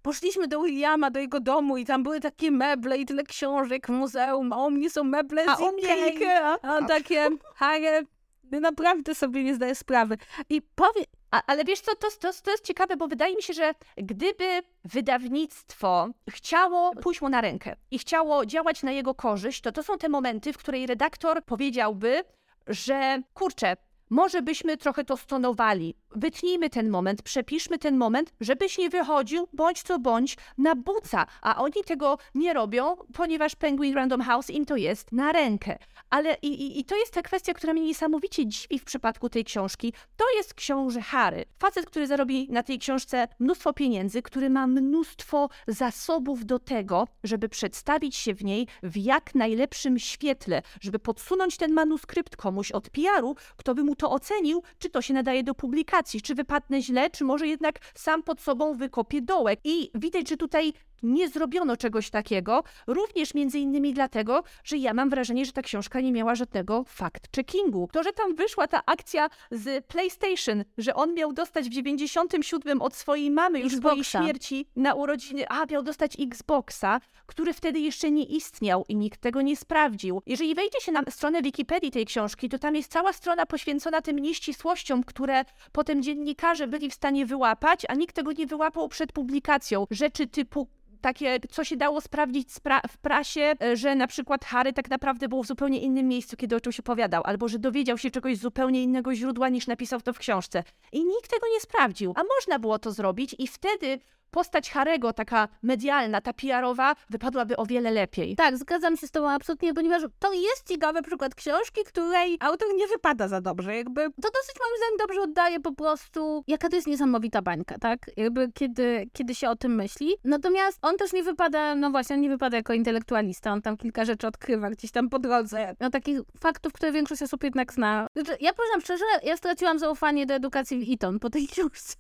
poszliśmy 0.03 0.49
do 0.49 0.63
Williama, 0.63 1.11
do 1.11 1.21
jego 1.21 1.41
domu 1.41 1.77
i 1.77 1.85
tam 1.85 2.03
były 2.03 2.21
takie 2.21 2.51
meble 2.51 2.99
i 2.99 3.07
tyle 3.07 3.23
książek 3.23 3.87
w 3.87 3.91
muzeum, 3.91 4.53
a 4.53 4.67
u 4.67 4.71
mnie 4.71 4.91
są 4.91 5.05
meble 5.05 5.45
z 5.45 5.49
a 5.49 5.55
Ikei. 5.55 6.27
A 6.63 6.77
on 6.77 6.87
takie, 6.87 7.29
Harry, 7.55 8.07
naprawdę 8.51 9.15
sobie 9.15 9.45
nie 9.45 9.55
zdaję 9.55 9.75
sprawy. 9.75 10.19
I 10.51 10.63
powie... 10.63 11.05
A, 11.31 11.43
ale 11.47 11.65
wiesz 11.65 11.81
co, 11.81 11.97
to, 11.97 12.09
to, 12.21 12.31
to 12.43 12.51
jest 12.51 12.65
ciekawe, 12.65 12.97
bo 12.97 13.09
wydaje 13.09 13.37
mi 13.37 13.43
się, 13.43 13.53
że 13.53 13.75
gdyby 13.97 14.63
wydawnictwo 14.85 16.09
chciało 16.31 16.93
pójść 16.95 17.21
mu 17.21 17.29
na 17.29 17.41
rękę 17.41 17.77
i 17.91 17.99
chciało 17.99 18.47
działać 18.47 18.83
na 18.83 18.93
jego 18.93 19.15
korzyść, 19.15 19.61
to 19.61 19.73
to 19.73 19.83
są 19.83 19.99
te 19.99 20.09
momenty, 20.09 20.53
w 20.53 20.59
której 20.59 20.87
redaktor 20.87 21.45
powiedziałby, 21.45 22.25
że 22.67 23.23
kurczę, 23.35 23.77
może 24.11 24.43
byśmy 24.43 24.77
trochę 24.77 25.05
to 25.05 25.17
stonowali. 25.17 25.95
Wytnijmy 26.11 26.71
ten 26.71 26.89
moment, 26.89 27.23
przepiszmy 27.23 27.79
ten 27.79 27.97
moment, 27.97 28.33
żebyś 28.41 28.79
nie 28.79 28.91
wychodził 28.91 29.49
bądź 29.53 29.83
co 29.83 29.99
bądź 29.99 30.37
na 30.59 30.75
buca. 30.75 31.27
A 31.43 31.63
oni 31.63 31.85
tego 31.87 32.19
nie 32.35 32.53
robią, 32.53 32.97
ponieważ 33.15 33.57
Penguin 33.57 33.95
Random 33.95 34.21
House 34.21 34.51
im 34.51 34.67
to 34.67 34.77
jest 34.77 35.13
na 35.13 35.33
rękę. 35.33 35.79
Ale 36.11 36.37
i, 36.43 36.47
i, 36.47 36.81
i 36.81 36.85
to 36.85 36.97
jest 36.97 37.13
ta 37.13 37.23
kwestia, 37.23 37.55
która 37.55 37.73
mnie 37.73 37.83
niesamowicie 37.83 38.47
dziwi 38.47 38.79
w 38.79 38.85
przypadku 38.85 39.29
tej 39.29 39.45
książki. 39.45 39.93
To 40.17 40.25
jest 40.37 40.55
książę 40.55 41.01
Harry. 41.01 41.45
Facet, 41.59 41.87
który 41.87 42.07
zarobi 42.07 42.49
na 42.51 42.63
tej 42.63 42.79
książce 42.79 43.29
mnóstwo 43.39 43.73
pieniędzy, 43.73 44.23
który 44.23 44.51
ma 44.51 44.67
mnóstwo 44.67 45.49
zasobów 45.67 46.45
do 46.45 46.59
tego, 46.59 47.09
żeby 47.25 47.49
przedstawić 47.49 48.17
się 48.17 48.35
w 48.35 48.45
niej 48.45 48.67
w 48.83 48.97
jak 48.97 49.35
najlepszym 49.35 49.99
świetle, 49.99 50.63
żeby 50.81 50.99
podsunąć 50.99 51.57
ten 51.57 51.73
manuskrypt 51.73 52.37
komuś 52.37 52.73
od 52.73 52.91
PR-u, 52.91 53.37
kto 53.57 53.75
by 53.75 53.85
mu 53.85 53.95
to 53.95 54.11
ocenił, 54.11 54.63
czy 54.79 54.91
to 54.91 55.03
się 55.03 55.15
nadaje 55.15 55.43
do 55.45 55.55
publikacji, 55.55 55.98
czy 56.23 56.35
wypadnę 56.35 56.83
źle, 56.83 57.11
czy 57.11 57.25
może 57.25 57.47
jednak 57.47 57.79
sam 57.95 58.23
pod 58.23 58.41
sobą 58.41 58.75
wykopię 58.75 59.23
dołek. 59.23 59.61
I 59.65 59.91
widać, 59.95 60.29
że 60.29 60.37
tutaj 60.37 60.73
nie 61.03 61.29
zrobiono 61.29 61.77
czegoś 61.77 62.11
takiego, 62.11 62.65
również 62.87 63.35
między 63.35 63.59
innymi 63.59 63.95
dlatego, 63.95 64.43
że 64.65 64.77
ja 64.77 64.95
mam 64.95 65.11
wrażenie, 65.11 65.45
że 65.45 65.53
ta 65.53 65.63
książka 65.63 66.01
nie 66.01 66.13
miała 66.13 66.35
żadnego 66.35 66.85
fact-checkingu. 66.99 67.87
To, 67.93 68.03
że 68.03 68.13
tam 68.13 68.35
wyszła 68.35 68.69
ta 68.69 68.83
akcja 68.87 69.29
z 69.51 69.87
PlayStation, 69.87 70.65
że 70.79 70.95
on 70.95 71.15
miał 71.15 71.33
dostać 71.33 71.69
w 71.69 71.73
97 71.73 72.83
od 72.83 72.95
swojej 72.95 73.31
mamy 73.31 73.61
już 73.61 73.75
Xboxa. 73.75 74.05
swojej 74.05 74.05
śmierci 74.25 74.67
na 74.77 74.95
urodziny, 74.95 75.49
a 75.49 75.67
miał 75.67 75.83
dostać 75.83 76.17
Xboxa, 76.21 77.01
który 77.27 77.53
wtedy 77.53 77.81
jeszcze 77.81 78.11
nie 78.11 78.25
istniał 78.25 78.85
i 78.89 78.97
nikt 78.97 79.21
tego 79.21 79.43
nie 79.43 79.57
sprawdził. 79.57 80.23
Jeżeli 80.27 80.55
wejdzie 80.55 80.81
się 80.81 80.93
na 80.93 81.03
stronę 81.11 81.43
Wikipedii 81.43 81.91
tej 81.91 82.07
książki, 82.07 82.49
to 82.49 82.59
tam 82.59 82.77
jest 82.77 82.93
cała 82.93 83.13
strona 83.13 83.47
poświęcona 83.47 84.03
tym 84.03 84.19
nieścisłościom, 84.19 85.05
które 85.05 85.45
potem 85.73 86.03
dziennikarze 86.03 86.67
byli 86.69 86.91
w 86.91 86.95
stanie 86.95 87.27
wyłapać, 87.27 87.87
a 87.89 87.95
nikt 87.95 88.17
tego 88.17 88.33
nie 88.33 88.47
wyłapał 88.47 88.89
przed 88.89 89.13
publikacją. 89.13 89.87
Rzeczy 89.91 90.27
typu 90.27 90.69
takie, 91.01 91.39
co 91.51 91.65
się 91.65 91.77
dało 91.77 92.01
sprawdzić 92.01 92.49
spra- 92.49 92.89
w 92.89 92.99
prasie, 92.99 93.55
e, 93.63 93.77
że 93.77 93.95
na 93.95 94.07
przykład 94.07 94.45
Harry 94.45 94.73
tak 94.73 94.91
naprawdę 94.91 95.29
był 95.29 95.43
w 95.43 95.47
zupełnie 95.47 95.81
innym 95.81 96.09
miejscu, 96.09 96.37
kiedy 96.37 96.57
o 96.57 96.61
czymś 96.61 96.81
opowiadał, 96.81 97.23
albo 97.25 97.49
że 97.49 97.59
dowiedział 97.59 97.99
się 97.99 98.11
czegoś 98.11 98.37
z 98.37 98.41
zupełnie 98.41 98.83
innego 98.83 99.15
źródła 99.15 99.49
niż 99.49 99.67
napisał 99.67 100.01
to 100.01 100.13
w 100.13 100.19
książce. 100.19 100.65
I 100.93 101.05
nikt 101.05 101.31
tego 101.31 101.47
nie 101.55 101.61
sprawdził. 101.61 102.13
A 102.17 102.23
można 102.37 102.59
było 102.59 102.79
to 102.79 102.93
zrobić 102.93 103.37
i 103.39 103.47
wtedy 103.47 103.99
postać 104.31 104.71
Harego, 104.71 105.13
taka 105.13 105.49
medialna, 105.63 106.21
ta 106.21 106.33
PR-owa, 106.33 106.95
wypadłaby 107.11 107.57
o 107.57 107.67
wiele 107.67 107.91
lepiej. 107.91 108.37
Tak, 108.37 108.57
zgadzam 108.57 108.97
się 108.97 109.07
z 109.07 109.11
tobą 109.11 109.31
absolutnie, 109.31 109.75
ponieważ 109.75 110.03
to 110.19 110.33
jest 110.33 110.69
ciekawy 110.69 111.03
przykład 111.03 111.35
książki, 111.35 111.81
której 111.85 112.37
autor 112.41 112.69
nie 112.77 112.87
wypada 112.87 113.29
za 113.29 113.41
dobrze. 113.41 113.77
Jakby 113.77 114.01
to 114.01 114.29
dosyć 114.31 114.57
moim 114.61 114.77
zdaniem 114.79 114.97
dobrze 114.99 115.21
oddaje 115.21 115.61
po 115.61 115.73
prostu, 115.73 116.45
jaka 116.47 116.69
to 116.69 116.77
jest 116.77 116.89
niesamowita 116.89 117.43
bańka, 117.43 117.79
tak? 117.79 118.11
Jakby 118.17 118.53
kiedy, 118.53 119.11
kiedy 119.13 119.35
się 119.35 119.51
o 119.51 119.57
tym 119.57 119.75
myśli. 119.75 120.17
Natomiast 120.25 120.79
on 120.83 120.97
też 120.97 121.13
nie 121.13 121.23
wypada, 121.23 121.75
no 121.75 121.91
właśnie, 121.91 122.17
on 122.17 122.23
nie 122.23 122.29
wypada 122.29 122.57
jako 122.57 122.73
intelektualista. 122.73 123.53
On 123.53 123.63
tam 123.63 123.77
kilka 123.77 124.05
rzeczy 124.05 124.27
odkrywa 124.27 124.71
gdzieś 124.71 124.91
tam 124.91 125.09
po 125.09 125.19
drodze. 125.19 125.75
No 125.81 125.91
takich 125.91 126.21
faktów, 126.41 126.73
które 126.73 126.93
większość 126.93 127.23
osób 127.23 127.45
jednak 127.45 127.73
zna. 127.73 128.07
Znaczy, 128.17 128.37
ja 128.41 128.53
powiem 128.53 128.81
szczerze, 128.81 129.05
ja 129.23 129.37
straciłam 129.37 129.79
zaufanie 129.79 130.27
do 130.27 130.35
edukacji 130.35 130.79
w 130.79 130.95
Eton 130.95 131.19
po 131.19 131.31
tej 131.31 131.49
książce. 131.53 131.97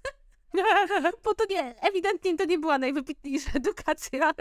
Bo 1.24 1.34
to 1.34 1.44
nie, 1.50 1.80
ewidentnie 1.80 2.36
to 2.36 2.44
nie 2.44 2.58
była 2.58 2.78
najwybitniejsza 2.78 3.50
edukacja 3.54 4.32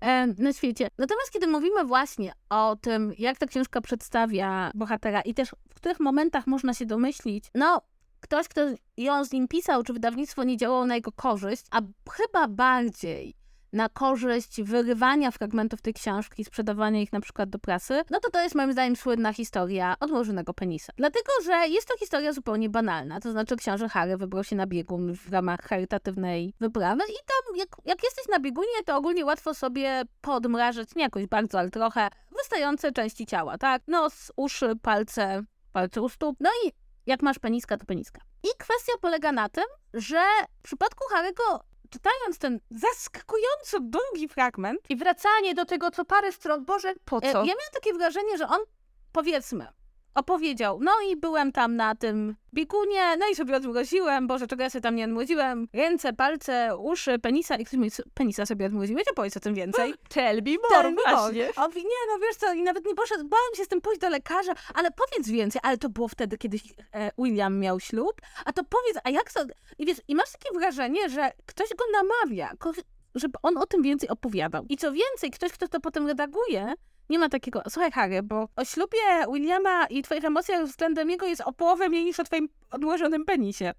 e, 0.00 0.26
na 0.26 0.52
świecie. 0.52 0.88
Natomiast 0.98 1.30
kiedy 1.30 1.46
mówimy 1.46 1.84
właśnie 1.84 2.32
o 2.50 2.76
tym, 2.80 3.12
jak 3.18 3.38
ta 3.38 3.46
książka 3.46 3.80
przedstawia 3.80 4.70
bohatera 4.74 5.20
i 5.20 5.34
też 5.34 5.50
w 5.70 5.74
których 5.74 6.00
momentach 6.00 6.46
można 6.46 6.74
się 6.74 6.86
domyślić, 6.86 7.44
no 7.54 7.82
ktoś, 8.20 8.48
kto 8.48 8.60
ją 8.96 9.24
z 9.24 9.32
nim 9.32 9.48
pisał, 9.48 9.82
czy 9.82 9.92
wydawnictwo 9.92 10.44
nie 10.44 10.56
działało 10.56 10.86
na 10.86 10.94
jego 10.94 11.12
korzyść, 11.12 11.62
a 11.70 11.80
chyba 12.10 12.48
bardziej 12.48 13.39
na 13.72 13.88
korzyść 13.88 14.62
wyrywania 14.62 15.30
fragmentów 15.30 15.82
tej 15.82 15.94
książki, 15.94 16.44
sprzedawania 16.44 17.00
ich 17.00 17.12
na 17.12 17.20
przykład 17.20 17.50
do 17.50 17.58
prasy, 17.58 18.02
no 18.10 18.20
to 18.20 18.30
to 18.30 18.40
jest 18.40 18.54
moim 18.54 18.72
zdaniem 18.72 18.96
słynna 18.96 19.32
historia 19.32 19.94
odłożonego 20.00 20.54
penisa. 20.54 20.92
Dlatego, 20.96 21.32
że 21.44 21.68
jest 21.68 21.88
to 21.88 21.98
historia 21.98 22.32
zupełnie 22.32 22.68
banalna, 22.68 23.20
to 23.20 23.32
znaczy 23.32 23.56
książę 23.56 23.88
Harry 23.88 24.16
wybrał 24.16 24.44
się 24.44 24.56
na 24.56 24.66
biegun 24.66 25.14
w 25.14 25.32
ramach 25.32 25.60
charytatywnej 25.60 26.54
wyprawy 26.60 27.02
i 27.02 27.16
tam 27.26 27.56
jak, 27.56 27.68
jak 27.84 28.02
jesteś 28.04 28.28
na 28.28 28.40
biegunie, 28.40 28.84
to 28.86 28.96
ogólnie 28.96 29.24
łatwo 29.24 29.54
sobie 29.54 30.02
podmrażyć, 30.20 30.94
nie 30.94 31.02
jakoś 31.02 31.26
bardzo, 31.26 31.58
ale 31.58 31.70
trochę, 31.70 32.08
wystające 32.38 32.92
części 32.92 33.26
ciała, 33.26 33.58
tak? 33.58 33.82
Nos, 33.88 34.32
uszy, 34.36 34.72
palce, 34.82 35.42
palce 35.72 36.02
u 36.02 36.08
stóp, 36.08 36.36
no 36.40 36.50
i 36.66 36.72
jak 37.06 37.22
masz 37.22 37.38
peniska, 37.38 37.76
to 37.76 37.86
peniska. 37.86 38.20
I 38.44 38.48
kwestia 38.58 38.92
polega 39.00 39.32
na 39.32 39.48
tym, 39.48 39.64
że 39.94 40.22
w 40.58 40.62
przypadku 40.62 41.04
Harego 41.10 41.69
czytając 41.90 42.38
ten 42.38 42.60
zaskakująco 42.70 43.80
długi 43.80 44.28
fragment 44.28 44.80
I 44.88 44.96
wracanie 44.96 45.54
do 45.54 45.64
tego 45.64 45.90
co 45.90 46.04
parę 46.04 46.32
stron, 46.32 46.64
Boże, 46.64 46.94
po 47.04 47.16
E, 47.16 47.20
co? 47.20 47.38
Ja 47.38 47.44
miałam 47.44 47.72
takie 47.74 47.92
wrażenie, 47.94 48.38
że 48.38 48.48
on, 48.48 48.60
powiedzmy, 49.12 49.66
opowiedział, 50.14 50.78
no 50.82 50.92
i 51.10 51.16
byłem 51.16 51.52
tam 51.52 51.76
na 51.76 51.94
tym 51.94 52.36
biegunie, 52.54 53.16
no 53.18 53.28
i 53.28 53.34
sobie 53.34 53.56
odmroziłem, 53.56 54.26
Boże, 54.26 54.46
czego 54.46 54.62
ja 54.62 54.70
sobie 54.70 54.82
tam 54.82 54.94
nie 54.96 55.04
odmroziłem, 55.04 55.68
ręce, 55.72 56.12
palce, 56.12 56.76
uszy, 56.78 57.18
penisa, 57.18 57.56
i 57.56 57.64
ktoś 57.64 57.78
mówi, 57.78 57.90
"Co- 57.90 58.02
penisa 58.14 58.46
sobie 58.46 58.66
odmroziłeś, 58.66 59.08
opowiedz 59.08 59.36
o 59.36 59.40
tym 59.40 59.54
więcej. 59.54 59.94
Tell 60.08 60.36
me 60.42 60.50
more, 60.50 60.82
Tell 60.82 60.94
me 60.94 61.02
more. 61.12 61.34
nie, 61.76 62.00
no 62.12 62.18
wiesz 62.18 62.36
co, 62.36 62.52
i 62.52 62.62
nawet 62.62 62.86
nie 62.86 62.94
poszedł, 62.94 63.28
bałem 63.28 63.54
się 63.56 63.64
z 63.64 63.68
tym 63.68 63.80
pójść 63.80 64.00
do 64.00 64.08
lekarza, 64.08 64.52
ale 64.74 64.88
powiedz 64.90 65.28
więcej, 65.28 65.60
ale 65.64 65.78
to 65.78 65.88
było 65.88 66.08
wtedy, 66.08 66.38
kiedy 66.38 66.58
e, 66.94 67.10
William 67.18 67.58
miał 67.58 67.80
ślub, 67.80 68.20
a 68.44 68.52
to 68.52 68.62
powiedz, 68.64 68.98
a 69.04 69.10
jak 69.10 69.32
to, 69.32 69.40
i 69.78 69.86
wiesz, 69.86 69.98
i 70.08 70.14
masz 70.14 70.32
takie 70.32 70.58
wrażenie, 70.58 71.08
że 71.08 71.30
ktoś 71.46 71.68
go 71.68 71.84
namawia, 71.92 72.52
żeby 73.14 73.38
on 73.42 73.56
o 73.56 73.66
tym 73.66 73.82
więcej 73.82 74.08
opowiadał. 74.08 74.64
I 74.68 74.76
co 74.76 74.92
więcej, 74.92 75.30
ktoś, 75.30 75.52
kto 75.52 75.68
to 75.68 75.80
potem 75.80 76.06
redaguje, 76.06 76.74
nie 77.10 77.18
ma 77.18 77.28
takiego, 77.28 77.62
słuchaj 77.68 77.92
Harry, 77.92 78.22
bo 78.22 78.48
o 78.56 78.64
ślubie 78.64 78.98
Williama 79.32 79.86
i 79.86 80.02
twoich 80.02 80.24
emocjach 80.24 80.64
względem 80.64 81.10
jego 81.10 81.26
jest 81.26 81.42
o 81.44 81.52
połowę 81.52 81.88
mniej 81.88 82.04
niż 82.04 82.20
o 82.20 82.24
twoim 82.24 82.48
odłożonym 82.70 83.24
penisie. 83.24 83.72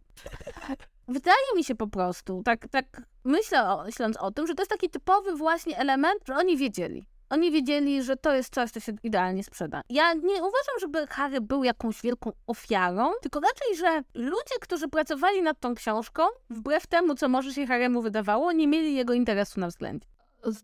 Wydaje 1.08 1.56
mi 1.56 1.64
się 1.64 1.76
po 1.76 1.88
prostu, 1.88 2.42
tak, 2.46 2.68
tak 2.68 2.86
myślę, 3.24 3.70
o, 3.70 3.84
myśląc 3.84 4.18
o 4.18 4.32
tym, 4.32 4.48
że 4.48 4.56
to 4.56 4.62
jest 4.62 4.72
taki 4.72 4.90
typowy 4.90 5.36
właśnie 5.36 5.78
element, 5.78 6.20
że 6.28 6.36
oni 6.36 6.58
wiedzieli. 6.58 7.06
Oni 7.30 7.52
wiedzieli, 7.52 8.04
że 8.04 8.18
to 8.18 8.36
jest 8.36 8.54
coś, 8.54 8.72
co 8.72 8.80
się 8.80 8.92
idealnie 9.04 9.44
sprzeda. 9.44 9.82
Ja 9.90 10.14
nie 10.14 10.36
uważam, 10.36 10.80
żeby 10.82 11.08
Harry 11.08 11.42
był 11.42 11.64
jakąś 11.64 12.02
wielką 12.02 12.32
ofiarą, 12.48 13.12
tylko 13.22 13.40
raczej, 13.40 13.78
że 13.78 14.04
ludzie, 14.14 14.56
którzy 14.62 14.88
pracowali 14.88 15.42
nad 15.42 15.60
tą 15.60 15.76
książką, 15.76 16.24
wbrew 16.50 16.88
temu, 16.88 17.16
co 17.16 17.30
może 17.30 17.54
się 17.54 17.68
Harrymu 17.68 18.02
wydawało, 18.02 18.52
nie 18.52 18.68
mieli 18.68 18.96
jego 18.96 19.14
interesu 19.14 19.60
na 19.60 19.68
względzie. 19.68 20.08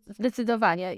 Zdecydowanie. 0.07 0.95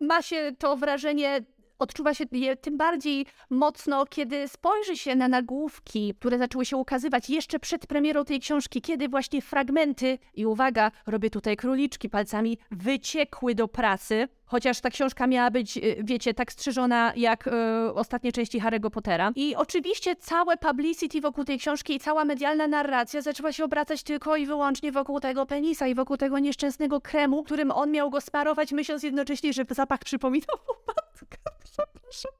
Ma 0.00 0.22
się 0.22 0.52
to 0.58 0.76
wrażenie, 0.76 1.44
odczuwa 1.78 2.14
się 2.14 2.24
je 2.32 2.56
tym 2.56 2.76
bardziej 2.76 3.26
mocno, 3.50 4.06
kiedy 4.06 4.48
spojrzy 4.48 4.96
się 4.96 5.16
na 5.16 5.28
nagłówki, 5.28 6.14
które 6.14 6.38
zaczęły 6.38 6.64
się 6.64 6.76
ukazywać 6.76 7.30
jeszcze 7.30 7.58
przed 7.58 7.86
premierą 7.86 8.24
tej 8.24 8.40
książki, 8.40 8.80
kiedy 8.80 9.08
właśnie 9.08 9.42
fragmenty, 9.42 10.18
i 10.34 10.46
uwaga, 10.46 10.90
robię 11.06 11.30
tutaj 11.30 11.56
króliczki 11.56 12.08
palcami, 12.10 12.58
wyciekły 12.70 13.54
do 13.54 13.68
prasy. 13.68 14.28
Chociaż 14.46 14.80
ta 14.80 14.90
książka 14.90 15.26
miała 15.26 15.50
być, 15.50 15.76
y, 15.76 15.96
wiecie, 16.04 16.34
tak 16.34 16.52
strzeżona 16.52 17.12
jak 17.16 17.46
y, 17.46 17.50
ostatnie 17.94 18.32
części 18.32 18.60
Harry'ego 18.60 18.90
Pottera. 18.90 19.32
I 19.36 19.56
oczywiście 19.56 20.16
całe 20.16 20.56
publicity 20.56 21.20
wokół 21.20 21.44
tej 21.44 21.58
książki 21.58 21.94
i 21.94 22.00
cała 22.00 22.24
medialna 22.24 22.68
narracja 22.68 23.22
zaczęła 23.22 23.52
się 23.52 23.64
obracać 23.64 24.02
tylko 24.02 24.36
i 24.36 24.46
wyłącznie 24.46 24.92
wokół 24.92 25.20
tego 25.20 25.46
penisa 25.46 25.86
i 25.86 25.94
wokół 25.94 26.16
tego 26.16 26.38
nieszczęsnego 26.38 27.00
kremu, 27.00 27.42
którym 27.42 27.70
on 27.70 27.90
miał 27.90 28.10
go 28.10 28.20
sparować, 28.20 28.72
myśląc 28.72 29.02
jednocześnie, 29.02 29.52
że 29.52 29.64
zapach 29.70 30.00
przypominał 30.00 30.56
matkę. 30.86 31.38
Przepraszam. 31.64 32.32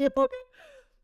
Nie 0.00 0.08
mogę. 0.16 0.53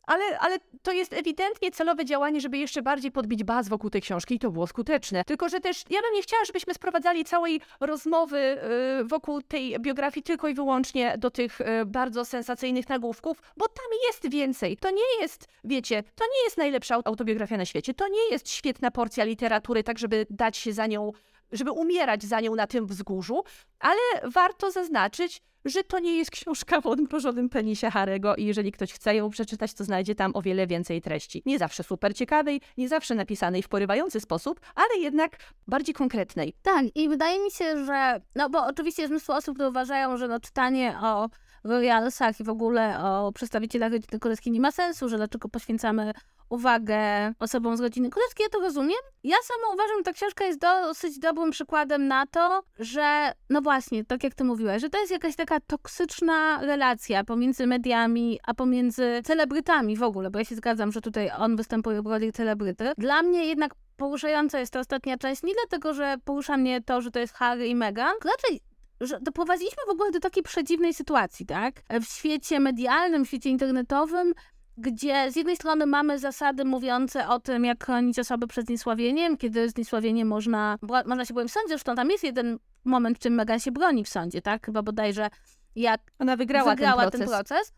Ale, 0.07 0.39
ale 0.39 0.59
to 0.83 0.93
jest 0.93 1.13
ewidentnie 1.13 1.71
celowe 1.71 2.05
działanie, 2.05 2.41
żeby 2.41 2.59
jeszcze 2.59 2.83
bardziej 2.83 3.13
podbić 3.13 3.45
baz 3.45 3.69
wokół 3.69 3.91
tej 3.91 4.01
książki 4.03 4.35
i 4.35 4.39
to 4.39 4.51
było 4.51 4.67
skuteczne. 4.67 5.25
Tylko, 5.25 5.49
że 5.49 5.61
też 5.61 5.85
ja 5.91 6.03
bym 6.03 6.13
nie 6.15 6.23
chciała, 6.23 6.45
żebyśmy 6.45 6.75
sprowadzali 6.75 7.25
całej 7.25 7.61
rozmowy 7.81 8.59
y, 9.01 9.05
wokół 9.05 9.43
tej 9.43 9.81
biografii 9.81 10.25
tylko 10.25 10.49
i 10.49 10.55
wyłącznie 10.55 11.19
do 11.19 11.31
tych 11.31 11.61
y, 11.61 11.65
bardzo 11.87 12.25
sensacyjnych 12.25 12.89
nagłówków, 12.89 13.43
bo 13.57 13.69
tam 13.69 13.87
jest 14.07 14.31
więcej. 14.31 14.77
To 14.77 14.91
nie 14.91 15.21
jest, 15.21 15.49
wiecie, 15.65 16.03
to 16.15 16.25
nie 16.25 16.45
jest 16.45 16.57
najlepsza 16.57 16.95
aut- 16.97 17.03
autobiografia 17.05 17.57
na 17.57 17.65
świecie. 17.65 17.95
To 17.95 18.09
nie 18.09 18.31
jest 18.31 18.51
świetna 18.51 18.91
porcja 18.91 19.25
literatury, 19.25 19.83
tak 19.83 19.99
żeby 19.99 20.27
dać 20.31 20.57
się 20.57 20.73
za 20.73 20.87
nią, 20.87 21.13
żeby 21.53 21.71
umierać 21.71 22.23
za 22.23 22.41
nią 22.41 22.55
na 22.55 22.67
tym 22.67 22.87
wzgórzu, 22.87 23.45
ale 23.79 24.01
warto 24.25 24.71
zaznaczyć, 24.71 25.43
że 25.65 25.85
to 25.85 25.99
nie 25.99 26.17
jest 26.17 26.31
książka 26.31 26.81
o 26.85 26.91
odmrożonym 26.91 27.49
penisie 27.49 27.91
Harego 27.91 28.37
i 28.37 28.45
jeżeli 28.45 28.73
ktoś 28.73 28.93
chce 28.93 29.15
ją 29.15 29.31
przeczytać, 29.31 29.75
to 29.75 29.85
znajdzie 29.85 30.15
tam 30.15 30.31
o 30.35 30.43
wiele 30.43 30.67
więcej 30.67 31.01
treści. 31.03 31.43
Nie 31.47 31.59
zawsze 31.59 31.83
super 31.83 32.15
ciekawej, 32.15 32.61
nie 32.77 32.89
zawsze 32.89 33.15
napisanej 33.15 33.63
w 33.63 33.69
porywający 33.69 34.21
sposób, 34.21 34.61
ale 34.75 35.01
jednak 35.01 35.37
bardziej 35.67 35.95
konkretnej. 35.95 36.55
Tak, 36.63 36.85
i 36.95 37.09
wydaje 37.09 37.45
mi 37.45 37.51
się, 37.51 37.85
że, 37.85 38.21
no 38.35 38.51
bo 38.51 38.67
oczywiście 38.67 39.03
jest 39.03 39.11
mnóstwo 39.11 39.37
osób, 39.37 39.55
które 39.55 39.69
uważają, 39.69 40.17
że 40.17 40.29
no 40.29 40.41
czytanie 40.41 40.97
o 41.03 41.29
royalsach 41.65 42.41
i 42.41 42.45
w 42.45 42.49
ogóle 42.49 43.05
o 43.05 43.33
przedstawicielach 43.33 43.93
rodziny 43.93 44.19
królewskiej 44.21 44.53
nie 44.53 44.61
ma 44.61 44.73
sensu, 44.73 45.09
że 45.09 45.17
dlaczego 45.17 45.49
poświęcamy 45.49 46.13
uwagę 46.51 47.33
osobom 47.39 47.77
z 47.77 47.81
rodziny 47.81 48.11
królewskiej, 48.11 48.45
ja 48.45 48.51
to 48.51 48.61
rozumiem. 48.61 48.99
Ja 49.25 49.37
sama 49.43 49.75
uważam, 49.75 49.97
że 49.99 50.03
ta 50.03 50.13
książka 50.13 50.45
jest 50.45 50.61
dosyć 50.61 51.19
dobrym 51.19 51.51
przykładem 51.51 52.09
na 52.09 52.27
to, 52.27 52.63
że 52.79 53.33
no 53.51 53.63
właśnie, 53.63 54.05
tak 54.05 54.25
jak 54.25 54.35
ty 54.35 54.45
mówiłaś, 54.45 54.83
że 54.83 54.91
to 54.91 54.99
jest 54.99 55.13
jakaś 55.13 55.37
taka 55.37 55.61
toksyczna 55.61 56.61
relacja 56.63 57.25
pomiędzy 57.25 57.67
mediami, 57.67 58.39
a 58.47 58.55
pomiędzy 58.55 59.23
celebrytami 59.25 59.97
w 59.97 60.03
ogóle, 60.03 60.31
bo 60.31 60.39
ja 60.39 60.45
się 60.45 60.55
zgadzam, 60.55 60.93
że 60.93 61.01
tutaj 61.01 61.31
on 61.39 61.57
występuje 61.57 62.03
w 62.03 62.07
roli 62.07 62.33
celebryty. 62.33 62.93
Dla 62.99 63.23
mnie 63.23 63.47
jednak 63.47 63.75
poruszająca 63.97 64.59
jest 64.59 64.73
ta 64.73 64.81
ostatnia 64.81 65.19
część, 65.19 65.43
nie 65.43 65.55
dlatego, 65.55 65.95
że 65.95 66.17
porusza 66.25 66.57
mnie 66.57 66.83
to, 66.83 67.01
że 67.01 67.11
to 67.11 67.19
jest 67.19 67.35
Harry 67.35 67.67
i 67.67 67.75
Meghan, 67.75 68.15
raczej 68.25 68.61
że 69.01 69.21
doprowadziliśmy 69.21 69.83
w 69.87 69.91
ogóle 69.91 70.11
do 70.11 70.21
takiej 70.21 70.43
przedziwnej 70.43 70.95
sytuacji, 70.95 71.47
tak? 71.47 71.83
W 72.01 72.05
świecie 72.05 72.61
medialnym, 72.61 73.25
w 73.25 73.29
świecie 73.29 73.51
internetowym, 73.51 74.35
gdzie 74.81 75.33
z 75.33 75.37
jednej 75.37 75.57
strony 75.57 75.87
mamy 75.87 76.19
zasady 76.19 76.65
mówiące 76.65 77.29
o 77.29 77.41
tym, 77.41 77.65
jak 77.65 77.85
chronić 77.85 78.19
osoby 78.19 78.47
przed 78.47 78.67
zniesławieniem, 78.67 79.37
kiedy 79.37 79.69
zniesławienie 79.69 80.25
można, 80.25 80.79
można 81.07 81.25
się 81.25 81.35
bronić 81.35 81.53
w 81.53 81.55
sądzie, 81.55 81.69
zresztą 81.69 81.95
tam 81.95 82.11
jest 82.11 82.25
jeden 82.25 82.59
moment, 82.85 83.19
w 83.19 83.21
czym 83.21 83.35
Meghan 83.35 83.61
się 83.61 83.73
broni 83.73 84.05
w 84.05 84.09
sądzie, 84.09 84.43
tak? 84.43 84.67
Chyba 84.67 84.83
bodajże 84.83 85.31
jak 85.77 86.01
Ona 86.19 86.37
wygrała, 86.37 86.71
wygrała 86.71 87.03
ten 87.03 87.11
ten 87.11 87.29
proces. 87.29 87.49
proces. 87.49 87.73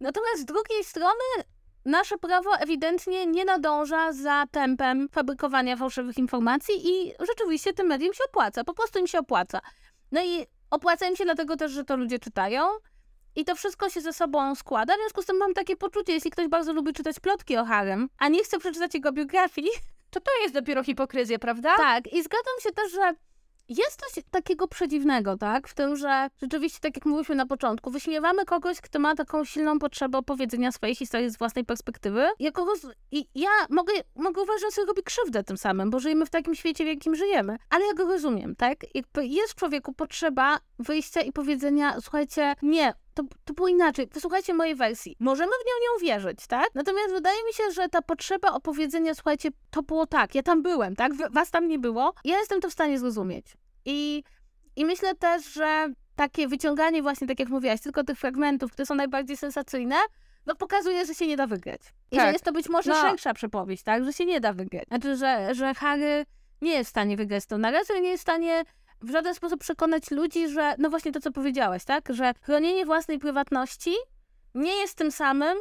Natomiast 0.00 0.40
z 0.40 0.44
drugiej 0.44 0.84
strony 0.84 1.24
nasze 1.84 2.18
prawo 2.18 2.56
ewidentnie 2.58 3.26
nie 3.26 3.44
nadąża 3.44 4.12
za 4.12 4.44
tempem 4.50 5.08
fabrykowania 5.08 5.76
fałszywych 5.76 6.18
informacji 6.18 6.74
i 6.84 7.12
rzeczywiście 7.28 7.72
tym 7.72 7.86
medium 7.86 8.14
się 8.14 8.24
opłaca, 8.24 8.64
po 8.64 8.74
prostu 8.74 8.98
im 8.98 9.06
się 9.06 9.18
opłaca. 9.18 9.60
No 10.12 10.24
i 10.24 10.46
opłaca 10.70 11.08
im 11.08 11.16
się 11.16 11.24
dlatego 11.24 11.56
też, 11.56 11.72
że 11.72 11.84
to 11.84 11.96
ludzie 11.96 12.18
czytają 12.18 12.62
i 13.36 13.44
to 13.44 13.54
wszystko 13.54 13.90
się 13.90 14.00
ze 14.00 14.12
sobą 14.12 14.54
składa, 14.54 14.94
w 14.94 14.96
związku 14.96 15.22
z 15.22 15.26
tym 15.26 15.36
mam 15.36 15.54
takie 15.54 15.76
poczucie, 15.76 16.12
jeśli 16.12 16.30
ktoś 16.30 16.48
bardzo 16.48 16.72
lubi 16.72 16.92
czytać 16.92 17.20
plotki 17.20 17.56
o 17.56 17.64
Harem, 17.64 18.08
a 18.18 18.28
nie 18.28 18.44
chce 18.44 18.58
przeczytać 18.58 18.94
jego 18.94 19.12
biografii, 19.12 19.68
To 20.10 20.20
to 20.20 20.30
jest 20.42 20.54
dopiero 20.54 20.84
hipokryzja, 20.84 21.38
prawda? 21.38 21.76
tak, 21.76 22.12
i 22.12 22.22
zgadzam 22.22 22.54
się 22.62 22.70
też, 22.72 22.92
że 22.92 23.14
jest 23.68 24.00
coś 24.00 24.24
takiego 24.30 24.68
przedziwnego, 24.68 25.36
tak? 25.36 25.68
W 25.68 25.74
tym, 25.74 25.96
że 25.96 26.28
rzeczywiście, 26.42 26.80
tak 26.80 26.96
jak 26.96 27.06
mówiliśmy 27.06 27.34
na 27.34 27.46
początku, 27.46 27.90
wyśmiewamy 27.90 28.44
kogoś, 28.44 28.80
kto 28.80 28.98
ma 28.98 29.14
taką 29.14 29.44
silną 29.44 29.78
potrzebę 29.78 30.18
opowiedzenia 30.18 30.72
swojej 30.72 30.94
historii 30.94 31.30
z 31.30 31.38
własnej 31.38 31.64
perspektywy. 31.64 32.28
Ja 32.38 32.52
kogoś, 32.52 32.78
I 33.10 33.28
ja 33.34 33.48
mogę, 33.70 33.92
mogę 34.14 34.42
uważać, 34.42 34.60
że 34.62 34.70
sobie 34.70 34.86
robi 34.86 35.02
krzywdę 35.02 35.44
tym 35.44 35.56
samym, 35.56 35.90
bo 35.90 35.98
żyjemy 36.00 36.26
w 36.26 36.30
takim 36.30 36.54
świecie, 36.54 36.84
w 36.84 36.88
jakim 36.88 37.14
żyjemy. 37.14 37.56
Ale 37.70 37.86
ja 37.86 37.94
go 37.94 38.04
rozumiem, 38.04 38.56
tak? 38.56 38.78
Jakby 38.94 39.26
jest 39.26 39.52
w 39.52 39.56
człowieku 39.56 39.92
potrzeba 39.92 40.58
wyjścia 40.78 41.20
i 41.20 41.32
powiedzenia, 41.32 42.00
słuchajcie, 42.00 42.54
nie, 42.62 42.94
to, 43.16 43.22
to 43.44 43.54
było 43.54 43.68
inaczej. 43.68 44.06
Wysłuchajcie 44.12 44.54
mojej 44.54 44.74
wersji. 44.74 45.16
Możemy 45.20 45.52
w 45.52 45.66
nią 45.66 45.72
nie 45.82 45.96
uwierzyć, 45.96 46.46
tak? 46.46 46.68
Natomiast 46.74 47.10
wydaje 47.14 47.44
mi 47.46 47.52
się, 47.52 47.62
że 47.70 47.88
ta 47.88 48.02
potrzeba 48.02 48.52
opowiedzenia, 48.52 49.14
słuchajcie, 49.14 49.48
to 49.70 49.82
było 49.82 50.06
tak, 50.06 50.34
ja 50.34 50.42
tam 50.42 50.62
byłem, 50.62 50.96
tak? 50.96 51.12
Was 51.32 51.50
tam 51.50 51.68
nie 51.68 51.78
było. 51.78 52.14
Ja 52.24 52.38
jestem 52.38 52.60
to 52.60 52.70
w 52.70 52.72
stanie 52.72 52.98
zrozumieć. 52.98 53.46
I, 53.84 54.22
i 54.76 54.84
myślę 54.84 55.14
też, 55.14 55.52
że 55.52 55.88
takie 56.16 56.48
wyciąganie 56.48 57.02
właśnie, 57.02 57.26
tak 57.26 57.40
jak 57.40 57.48
mówiłaś, 57.48 57.80
tylko 57.80 58.04
tych 58.04 58.18
fragmentów, 58.18 58.72
które 58.72 58.86
są 58.86 58.94
najbardziej 58.94 59.36
sensacyjne, 59.36 59.96
no 60.46 60.54
pokazuje, 60.54 61.06
że 61.06 61.14
się 61.14 61.26
nie 61.26 61.36
da 61.36 61.46
wygrać. 61.46 61.80
I 62.10 62.16
tak. 62.16 62.26
że 62.26 62.32
jest 62.32 62.44
to 62.44 62.52
być 62.52 62.68
może 62.68 62.90
no. 62.90 63.00
szersza 63.00 63.34
przepowiedź, 63.34 63.82
tak? 63.82 64.04
Że 64.04 64.12
się 64.12 64.24
nie 64.24 64.40
da 64.40 64.52
wygrać. 64.52 64.88
Znaczy, 64.88 65.16
że, 65.16 65.54
że 65.54 65.74
Harry 65.74 66.26
nie 66.62 66.72
jest 66.72 66.88
w 66.88 66.90
stanie 66.90 67.16
wygrać 67.16 67.42
z 67.42 67.46
tą 67.46 67.58
narracją, 67.58 68.00
nie 68.00 68.08
jest 68.08 68.20
w 68.20 68.22
stanie 68.22 68.64
w 69.00 69.10
żaden 69.10 69.34
sposób 69.34 69.60
przekonać 69.60 70.10
ludzi, 70.10 70.48
że, 70.48 70.74
no 70.78 70.90
właśnie 70.90 71.12
to, 71.12 71.20
co 71.20 71.32
powiedziałaś, 71.32 71.84
tak? 71.84 72.08
Że 72.10 72.34
chronienie 72.42 72.86
własnej 72.86 73.18
prywatności 73.18 73.94
nie 74.54 74.76
jest 74.76 74.94
tym 74.94 75.10
samym, 75.10 75.56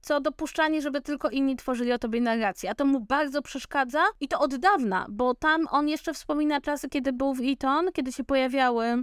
co 0.00 0.20
dopuszczanie, 0.20 0.82
żeby 0.82 1.00
tylko 1.00 1.30
inni 1.30 1.56
tworzyli 1.56 1.92
o 1.92 1.98
tobie 1.98 2.20
narrację. 2.20 2.70
A 2.70 2.74
to 2.74 2.84
mu 2.84 3.00
bardzo 3.00 3.42
przeszkadza 3.42 4.04
i 4.20 4.28
to 4.28 4.38
od 4.40 4.56
dawna, 4.56 5.06
bo 5.08 5.34
tam 5.34 5.66
on 5.70 5.88
jeszcze 5.88 6.14
wspomina 6.14 6.60
czasy, 6.60 6.88
kiedy 6.88 7.12
był 7.12 7.34
w 7.34 7.40
Eton, 7.40 7.92
kiedy 7.92 8.12
się 8.12 8.24
pojawiały 8.24 8.86
y, 8.86 9.02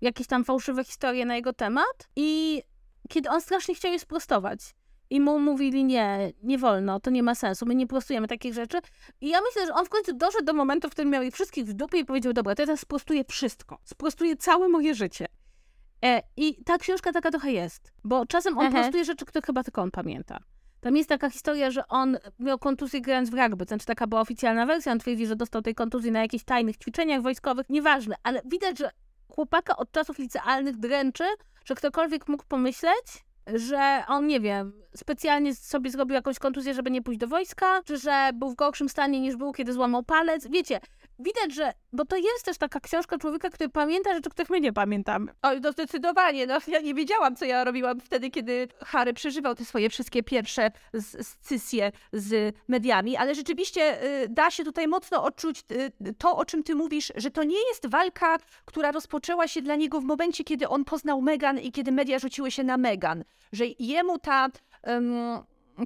jakieś 0.00 0.26
tam 0.26 0.44
fałszywe 0.44 0.84
historie 0.84 1.26
na 1.26 1.36
jego 1.36 1.52
temat 1.52 2.08
i 2.16 2.62
kiedy 3.08 3.30
on 3.30 3.40
strasznie 3.40 3.74
chciał 3.74 3.92
je 3.92 3.98
sprostować. 3.98 4.60
I 5.14 5.20
mu 5.20 5.38
mówili, 5.38 5.84
nie, 5.84 6.32
nie 6.42 6.58
wolno, 6.58 7.00
to 7.00 7.10
nie 7.10 7.22
ma 7.22 7.34
sensu, 7.34 7.66
my 7.66 7.74
nie 7.74 7.86
prostujemy 7.86 8.28
takich 8.28 8.54
rzeczy. 8.54 8.78
I 9.20 9.28
ja 9.28 9.40
myślę, 9.40 9.66
że 9.66 9.74
on 9.74 9.86
w 9.86 9.88
końcu 9.88 10.12
doszedł 10.12 10.44
do 10.44 10.52
momentu, 10.52 10.88
w 10.88 10.90
którym 10.90 11.10
miał 11.10 11.22
ich 11.22 11.34
wszystkich 11.34 11.64
w 11.64 11.72
dupie 11.72 11.98
i 11.98 12.04
powiedział, 12.04 12.32
dobra, 12.32 12.54
to 12.54 12.62
teraz 12.62 12.80
sprostuję 12.80 13.24
wszystko. 13.28 13.78
Sprostuję 13.84 14.36
całe 14.36 14.68
moje 14.68 14.94
życie. 14.94 15.26
E, 16.04 16.22
I 16.36 16.64
ta 16.64 16.78
książka 16.78 17.12
taka 17.12 17.30
trochę 17.30 17.52
jest, 17.52 17.92
bo 18.04 18.26
czasem 18.26 18.58
on 18.58 18.66
Aha. 18.66 18.78
prostuje 18.78 19.04
rzeczy, 19.04 19.24
które 19.24 19.42
chyba 19.46 19.62
tylko 19.62 19.82
on 19.82 19.90
pamięta. 19.90 20.38
Tam 20.80 20.96
jest 20.96 21.08
taka 21.08 21.30
historia, 21.30 21.70
że 21.70 21.88
on 21.88 22.18
miał 22.38 22.58
kontuzję 22.58 23.00
grając 23.00 23.30
w 23.30 23.34
rugby, 23.34 23.64
znaczy 23.64 23.86
taka 23.86 24.06
była 24.06 24.20
oficjalna 24.20 24.66
wersja, 24.66 24.92
on 24.92 24.98
twierdzi, 24.98 25.26
że 25.26 25.36
dostał 25.36 25.62
tej 25.62 25.74
kontuzji 25.74 26.10
na 26.12 26.20
jakichś 26.22 26.44
tajnych 26.44 26.76
ćwiczeniach 26.76 27.22
wojskowych, 27.22 27.70
nieważne, 27.70 28.14
ale 28.22 28.42
widać, 28.44 28.78
że 28.78 28.90
chłopaka 29.28 29.76
od 29.76 29.92
czasów 29.92 30.18
licealnych 30.18 30.76
dręczy, 30.76 31.24
że 31.64 31.74
ktokolwiek 31.74 32.28
mógł 32.28 32.44
pomyśleć, 32.48 33.24
że 33.54 34.04
on, 34.08 34.26
nie 34.26 34.40
wiem, 34.40 34.72
specjalnie 34.96 35.54
sobie 35.54 35.90
zrobił 35.90 36.14
jakąś 36.14 36.38
kontuzję, 36.38 36.74
żeby 36.74 36.90
nie 36.90 37.02
pójść 37.02 37.20
do 37.20 37.26
wojska, 37.26 37.82
czy 37.84 37.98
że 37.98 38.30
był 38.34 38.50
w 38.50 38.54
gorszym 38.54 38.88
stanie 38.88 39.20
niż 39.20 39.36
był, 39.36 39.52
kiedy 39.52 39.72
złamał 39.72 40.02
palec. 40.02 40.46
Wiecie, 40.48 40.80
widać, 41.18 41.54
że, 41.54 41.72
bo 41.92 42.04
to 42.04 42.16
jest 42.16 42.44
też 42.44 42.58
taka 42.58 42.80
książka 42.80 43.18
człowieka, 43.18 43.50
który 43.50 43.70
pamięta 43.70 44.14
rzeczy, 44.14 44.30
których 44.30 44.50
my 44.50 44.60
nie 44.60 44.72
pamiętamy. 44.72 45.32
O, 45.42 45.48
no 45.62 45.72
zdecydowanie, 45.72 46.46
no 46.46 46.58
ja 46.68 46.80
nie 46.80 46.94
wiedziałam, 46.94 47.36
co 47.36 47.44
ja 47.44 47.64
robiłam 47.64 48.00
wtedy, 48.00 48.30
kiedy 48.30 48.68
Harry 48.84 49.14
przeżywał 49.14 49.54
te 49.54 49.64
swoje 49.64 49.90
wszystkie 49.90 50.22
pierwsze 50.22 50.70
scysje 51.22 51.92
z 52.12 52.56
mediami, 52.68 53.16
ale 53.16 53.34
rzeczywiście 53.34 54.04
y, 54.22 54.28
da 54.28 54.50
się 54.50 54.64
tutaj 54.64 54.88
mocno 54.88 55.24
odczuć 55.24 55.64
y, 55.70 56.14
to, 56.18 56.36
o 56.36 56.44
czym 56.44 56.62
ty 56.62 56.74
mówisz, 56.74 57.12
że 57.16 57.30
to 57.30 57.44
nie 57.44 57.68
jest 57.68 57.86
walka, 57.86 58.36
która 58.64 58.92
rozpoczęła 58.92 59.48
się 59.48 59.62
dla 59.62 59.76
niego 59.76 60.00
w 60.00 60.04
momencie, 60.04 60.44
kiedy 60.44 60.68
on 60.68 60.84
poznał 60.84 61.22
Megan 61.22 61.58
i 61.58 61.72
kiedy 61.72 61.92
media 61.92 62.18
rzuciły 62.18 62.50
się 62.50 62.64
na 62.64 62.76
Megan, 62.76 63.24
że 63.52 63.64
jemu 63.78 64.18
ta... 64.18 64.48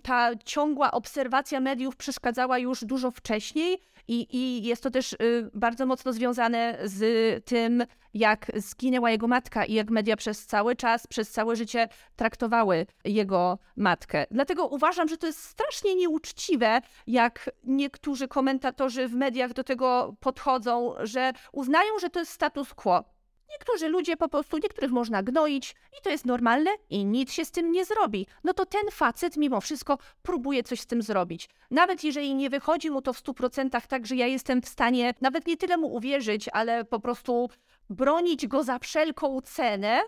ta 0.03 0.31
ciągła 0.45 0.91
obserwacja 0.91 1.61
mediów 1.61 1.97
przeszkadzała 1.97 2.59
już 2.59 2.85
dużo 2.85 3.11
wcześniej 3.11 3.81
i, 4.09 4.27
I 4.37 4.63
jest 4.63 4.83
to 4.83 4.91
też 4.91 5.13
y, 5.13 5.51
bardzo 5.55 5.87
mocno 5.87 6.13
związane 6.13 6.79
z 6.85 7.45
tym, 7.45 7.85
jak 8.15 8.51
zginęła 8.55 9.11
jego 9.11 9.29
matka 9.29 9.65
i 9.65 9.73
jak 9.73 9.91
media 9.91 10.17
przez 10.17 10.47
cały 10.47 10.77
czas, 10.77 11.07
przez 11.07 11.31
całe 11.31 11.57
życie 11.57 11.89
traktowały 12.17 12.87
jego 13.05 13.59
matkę. 13.77 14.27
Dlatego 14.31 14.67
uważam, 14.67 15.09
że 15.09 15.17
to 15.17 15.27
jest 15.27 15.45
strasznie 15.45 15.95
nieuczciwe, 15.95 16.81
jak 17.07 17.51
niektórzy 17.65 18.29
komentatorzy 18.29 19.09
w 19.09 19.15
mediach 19.15 19.53
do 19.53 19.65
tego 19.65 20.17
podchodzą, 20.21 20.95
że 21.03 21.33
uznają, 21.53 21.99
że 22.01 22.11
to 22.11 22.19
jest 22.21 22.33
status 22.33 22.75
quo. 22.75 23.05
Niektórzy 23.51 23.89
ludzie 23.89 24.17
po 24.17 24.29
prostu, 24.29 24.59
niektórych 24.59 24.91
można 24.91 25.23
gnoić 25.23 25.75
i 25.99 26.03
to 26.03 26.11
jest 26.11 26.27
normalne 26.27 26.71
i 26.91 27.05
nic 27.05 27.33
się 27.33 27.45
z 27.45 27.51
tym 27.51 27.73
nie 27.73 27.85
zrobi. 27.85 28.27
No 28.45 28.55
to 28.55 28.67
ten 28.67 28.91
facet 28.91 29.37
mimo 29.37 29.61
wszystko 29.61 29.99
próbuje 30.23 30.63
coś 30.63 30.81
z 30.81 30.87
tym 30.87 31.03
zrobić. 31.03 31.49
Nawet 31.71 32.05
jeżeli 32.05 32.35
nie 32.35 32.51
wychodzi 32.51 32.91
mu 32.91 33.03
to 33.03 33.13
w 33.13 33.23
100% 33.23 33.87
tak, 33.87 34.07
że 34.07 34.17
ja 34.17 34.27
jestem 34.27 34.63
w 34.63 34.69
stanie 34.69 35.15
nawet 35.21 35.47
nie 35.47 35.57
tyle 35.57 35.77
mu 35.77 35.95
uwierzyć, 35.95 36.49
ale 36.53 36.85
po 36.85 37.01
prostu 37.01 37.51
bronić 37.91 38.47
go 38.47 38.63
za 38.63 38.79
wszelką 38.79 39.41
cenę, 39.41 40.01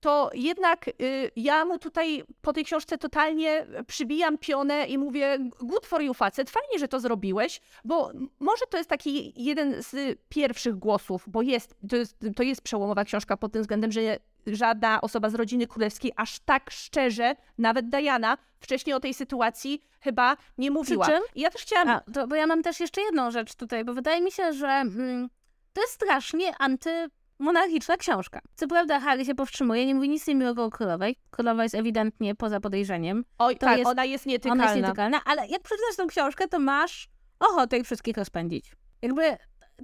to 0.00 0.30
jednak 0.34 0.88
y, 0.88 1.30
ja 1.36 1.64
mu 1.64 1.78
tutaj 1.78 2.24
po 2.42 2.52
tej 2.52 2.64
książce 2.64 2.98
totalnie 2.98 3.66
przybijam 3.86 4.38
pionę 4.38 4.86
i 4.86 4.98
mówię, 4.98 5.38
good 5.60 5.86
for 5.86 6.02
you 6.02 6.14
facet, 6.14 6.50
fajnie, 6.50 6.78
że 6.78 6.88
to 6.88 7.00
zrobiłeś, 7.00 7.60
bo 7.84 8.12
może 8.40 8.66
to 8.70 8.78
jest 8.78 8.90
taki 8.90 9.44
jeden 9.44 9.82
z 9.82 10.18
pierwszych 10.28 10.76
głosów, 10.76 11.24
bo 11.26 11.42
jest, 11.42 11.74
to 11.90 11.96
jest, 11.96 12.16
to 12.36 12.42
jest 12.42 12.62
przełomowa 12.62 13.04
książka 13.04 13.36
pod 13.36 13.52
tym 13.52 13.62
względem, 13.62 13.92
że 13.92 14.00
żadna 14.46 15.00
osoba 15.00 15.30
z 15.30 15.34
rodziny 15.34 15.66
królewskiej 15.66 16.12
aż 16.16 16.38
tak 16.40 16.70
szczerze, 16.70 17.36
nawet 17.58 17.88
Diana, 17.88 18.38
wcześniej 18.60 18.94
o 18.94 19.00
tej 19.00 19.14
sytuacji 19.14 19.82
chyba 20.00 20.36
nie 20.58 20.70
mówiła. 20.70 21.06
Przy 21.06 21.14
czym? 21.14 21.22
Ja 21.34 21.50
też 21.50 21.62
chciałam... 21.62 21.88
A, 21.88 22.00
to, 22.00 22.26
bo 22.26 22.34
ja 22.34 22.46
mam 22.46 22.62
też 22.62 22.80
jeszcze 22.80 23.00
jedną 23.00 23.30
rzecz 23.30 23.54
tutaj, 23.54 23.84
bo 23.84 23.94
wydaje 23.94 24.20
mi 24.20 24.32
się, 24.32 24.52
że 24.52 24.68
mm, 24.68 25.28
to 25.72 25.80
jest 25.80 25.92
strasznie 25.92 26.52
anty 26.58 27.08
monarchiczna 27.38 27.96
książka. 27.96 28.40
Co 28.56 28.66
prawda 28.66 29.00
Harry 29.00 29.24
się 29.24 29.34
powstrzymuje, 29.34 29.86
nie 29.86 29.94
mówi 29.94 30.08
nic 30.08 30.26
niemiłego 30.26 30.64
o 30.64 30.70
królowej. 30.70 31.16
Królowa 31.30 31.62
jest 31.62 31.74
ewidentnie 31.74 32.34
poza 32.34 32.60
podejrzeniem. 32.60 33.24
Oj, 33.38 33.56
to 33.56 33.66
tak, 33.66 33.78
jest, 33.78 33.90
ona 33.90 34.04
jest 34.04 34.26
nietykalna. 34.26 34.64
Ona 34.64 34.72
jest 34.72 34.86
nietykalna, 34.86 35.20
ale 35.24 35.46
jak 35.46 35.62
przeczytasz 35.62 35.96
tę 35.96 36.06
książkę, 36.06 36.48
to 36.48 36.58
masz 36.58 37.08
ochotę 37.40 37.78
ich 37.78 37.84
wszystkich 37.84 38.16
rozpędzić. 38.16 38.72
Jakby 39.02 39.22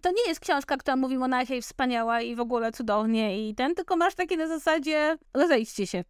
to 0.03 0.11
nie 0.11 0.29
jest 0.29 0.41
książka, 0.41 0.77
która 0.77 0.97
mówi 0.97 1.19
monarchia 1.19 1.55
jest 1.55 1.69
wspaniała 1.69 2.21
i 2.21 2.37
w 2.37 2.41
ogóle 2.41 2.73
cudownie 2.73 3.49
i 3.49 3.55
ten, 3.55 3.75
tylko 3.75 3.97
masz 3.97 4.15
takie 4.15 4.37
na 4.37 4.47
zasadzie 4.47 5.17
rozejdźcie 5.35 5.87
się. 5.87 6.05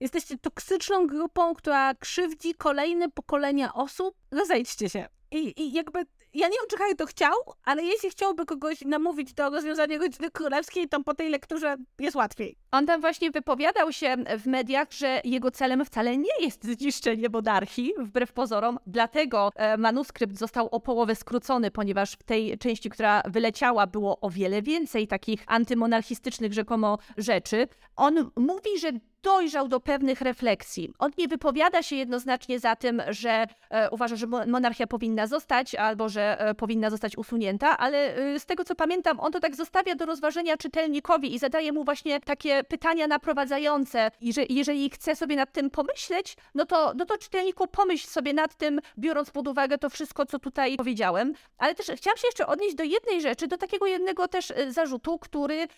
Jesteście 0.00 0.38
toksyczną 0.38 1.06
grupą, 1.06 1.54
która 1.54 1.94
krzywdzi 1.94 2.54
kolejne 2.54 3.10
pokolenia 3.10 3.74
osób. 3.74 4.16
Rozejdźcie 4.30 4.88
się. 4.88 5.06
I, 5.30 5.62
I 5.62 5.72
jakby 5.72 6.06
ja 6.36 6.48
nie 6.48 6.52
wiem, 6.52 6.66
czy 6.70 6.76
Harry 6.76 6.94
to 6.94 7.06
chciał, 7.06 7.34
ale 7.64 7.82
jeśli 7.82 8.10
chciałby 8.10 8.46
kogoś 8.46 8.80
namówić 8.80 9.32
do 9.32 9.50
rozwiązania 9.50 9.98
godziny 9.98 10.30
królewskiej, 10.30 10.88
to 10.88 11.02
po 11.02 11.14
tej 11.14 11.30
lekturze 11.30 11.76
jest 11.98 12.16
łatwiej. 12.16 12.56
On 12.70 12.86
tam 12.86 13.00
właśnie 13.00 13.30
wypowiadał 13.30 13.92
się 13.92 14.16
w 14.38 14.46
mediach, 14.46 14.92
że 14.92 15.20
jego 15.24 15.50
celem 15.50 15.84
wcale 15.84 16.16
nie 16.16 16.40
jest 16.40 16.64
zniszczenie 16.64 17.28
monarchii, 17.28 17.92
wbrew 17.98 18.32
pozorom. 18.32 18.78
Dlatego 18.86 19.50
e, 19.54 19.76
manuskrypt 19.76 20.38
został 20.38 20.68
o 20.68 20.80
połowę 20.80 21.14
skrócony, 21.14 21.70
ponieważ 21.70 22.12
w 22.12 22.22
tej 22.22 22.58
części, 22.58 22.90
która 22.90 23.22
wyleciała, 23.24 23.86
było 23.86 24.20
o 24.20 24.30
wiele 24.30 24.62
więcej 24.62 25.08
takich 25.08 25.44
antymonarchistycznych 25.46 26.52
rzekomo 26.52 26.98
rzeczy. 27.16 27.68
On 27.96 28.30
mówi, 28.36 28.78
że 28.80 28.92
dojrzał 29.22 29.68
do 29.68 29.80
pewnych 29.80 30.20
refleksji. 30.20 30.92
On 30.98 31.10
nie 31.18 31.28
wypowiada 31.28 31.82
się 31.82 31.96
jednoznacznie 31.96 32.60
za 32.60 32.76
tym, 32.76 33.02
że 33.08 33.46
e, 33.70 33.90
uważa, 33.90 34.16
że 34.16 34.26
monarchia 34.26 34.86
powinna 34.86 35.26
zostać 35.26 35.74
albo 35.74 36.08
że 36.08 36.40
e, 36.40 36.54
powinna 36.54 36.90
zostać 36.90 37.18
usunięta, 37.18 37.78
ale 37.78 38.16
e, 38.16 38.40
z 38.40 38.46
tego 38.46 38.64
co 38.64 38.74
pamiętam, 38.74 39.20
on 39.20 39.32
to 39.32 39.40
tak 39.40 39.56
zostawia 39.56 39.94
do 39.94 40.06
rozważenia 40.06 40.56
czytelnikowi 40.56 41.34
i 41.34 41.38
zadaje 41.38 41.72
mu 41.72 41.84
właśnie 41.84 42.20
takie 42.20 42.64
pytania 42.64 43.06
naprowadzające. 43.06 44.10
I 44.20 44.32
że 44.32 44.42
jeżeli 44.48 44.90
chce 44.90 45.16
sobie 45.16 45.36
nad 45.36 45.52
tym 45.52 45.70
pomyśleć, 45.70 46.36
no 46.54 46.66
to, 46.66 46.92
no 46.96 47.04
to 47.04 47.18
czytelniku 47.18 47.66
pomyśl 47.66 48.06
sobie 48.06 48.32
nad 48.32 48.54
tym, 48.54 48.80
biorąc 48.98 49.30
pod 49.30 49.48
uwagę 49.48 49.78
to 49.78 49.90
wszystko, 49.90 50.26
co 50.26 50.38
tutaj 50.38 50.76
powiedziałem. 50.76 51.32
Ale 51.58 51.74
też 51.74 51.86
chciałam 51.96 52.18
się 52.18 52.26
jeszcze 52.26 52.46
odnieść 52.46 52.74
do 52.74 52.84
jednej 52.84 53.20
rzeczy, 53.20 53.46
do 53.46 53.58
takiego 53.58 53.86
jednego 53.86 54.28
też 54.28 54.50
e, 54.50 54.72
zarzutu, 54.72 55.18
który 55.18 55.68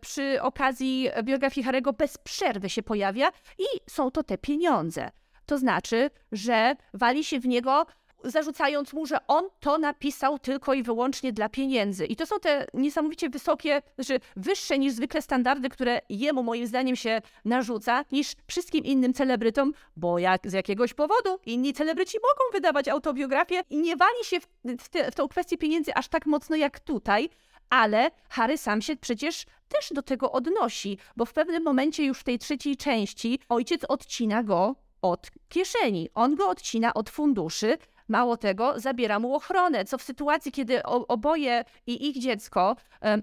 przy 0.00 0.42
okazji 0.42 1.08
biografii 1.22 1.64
Harego 1.64 1.92
bez 1.92 2.18
przerwy 2.42 2.70
się 2.70 2.82
pojawia 2.82 3.32
i 3.58 3.64
są 3.90 4.10
to 4.10 4.22
te 4.22 4.38
pieniądze. 4.38 5.10
To 5.46 5.58
znaczy, 5.58 6.10
że 6.32 6.76
wali 6.94 7.24
się 7.24 7.40
w 7.40 7.46
niego 7.46 7.86
zarzucając 8.24 8.92
mu, 8.92 9.06
że 9.06 9.26
on 9.26 9.44
to 9.60 9.78
napisał 9.78 10.38
tylko 10.38 10.74
i 10.74 10.82
wyłącznie 10.82 11.32
dla 11.32 11.48
pieniędzy. 11.48 12.06
I 12.06 12.16
to 12.16 12.26
są 12.26 12.40
te 12.40 12.66
niesamowicie 12.74 13.28
wysokie, 13.28 13.82
znaczy 13.94 14.20
wyższe 14.36 14.78
niż 14.78 14.92
zwykle 14.92 15.22
standardy, 15.22 15.68
które 15.68 16.00
jemu 16.08 16.42
moim 16.42 16.66
zdaniem 16.66 16.96
się 16.96 17.22
narzuca, 17.44 18.04
niż 18.12 18.32
wszystkim 18.46 18.84
innym 18.84 19.14
celebrytom, 19.14 19.72
bo 19.96 20.18
jak 20.18 20.50
z 20.50 20.52
jakiegoś 20.52 20.94
powodu 20.94 21.38
inni 21.46 21.72
celebryci 21.72 22.18
mogą 22.22 22.52
wydawać 22.52 22.88
autobiografię 22.88 23.62
i 23.70 23.76
nie 23.76 23.96
wali 23.96 24.24
się 24.24 24.40
w, 24.40 24.46
w, 24.78 24.88
te, 24.88 25.10
w 25.10 25.14
tą 25.14 25.28
kwestię 25.28 25.58
pieniędzy 25.58 25.94
aż 25.94 26.08
tak 26.08 26.26
mocno 26.26 26.56
jak 26.56 26.80
tutaj, 26.80 27.28
ale 27.72 28.10
Harry 28.28 28.58
sam 28.58 28.82
się 28.82 28.96
przecież 28.96 29.46
też 29.68 29.92
do 29.92 30.02
tego 30.02 30.32
odnosi, 30.32 30.98
bo 31.16 31.24
w 31.24 31.32
pewnym 31.32 31.62
momencie 31.62 32.04
już 32.04 32.18
w 32.18 32.24
tej 32.24 32.38
trzeciej 32.38 32.76
części 32.76 33.38
ojciec 33.48 33.84
odcina 33.88 34.42
go 34.42 34.74
od 35.02 35.30
kieszeni. 35.48 36.08
On 36.14 36.34
go 36.34 36.48
odcina 36.48 36.94
od 36.94 37.10
funduszy, 37.10 37.78
Mało 38.12 38.36
tego, 38.36 38.80
zabiera 38.80 39.18
mu 39.18 39.34
ochronę, 39.34 39.84
co 39.84 39.98
w 39.98 40.02
sytuacji, 40.02 40.52
kiedy 40.52 40.82
oboje 40.82 41.64
i 41.86 42.08
ich 42.08 42.18
dziecko, 42.18 42.76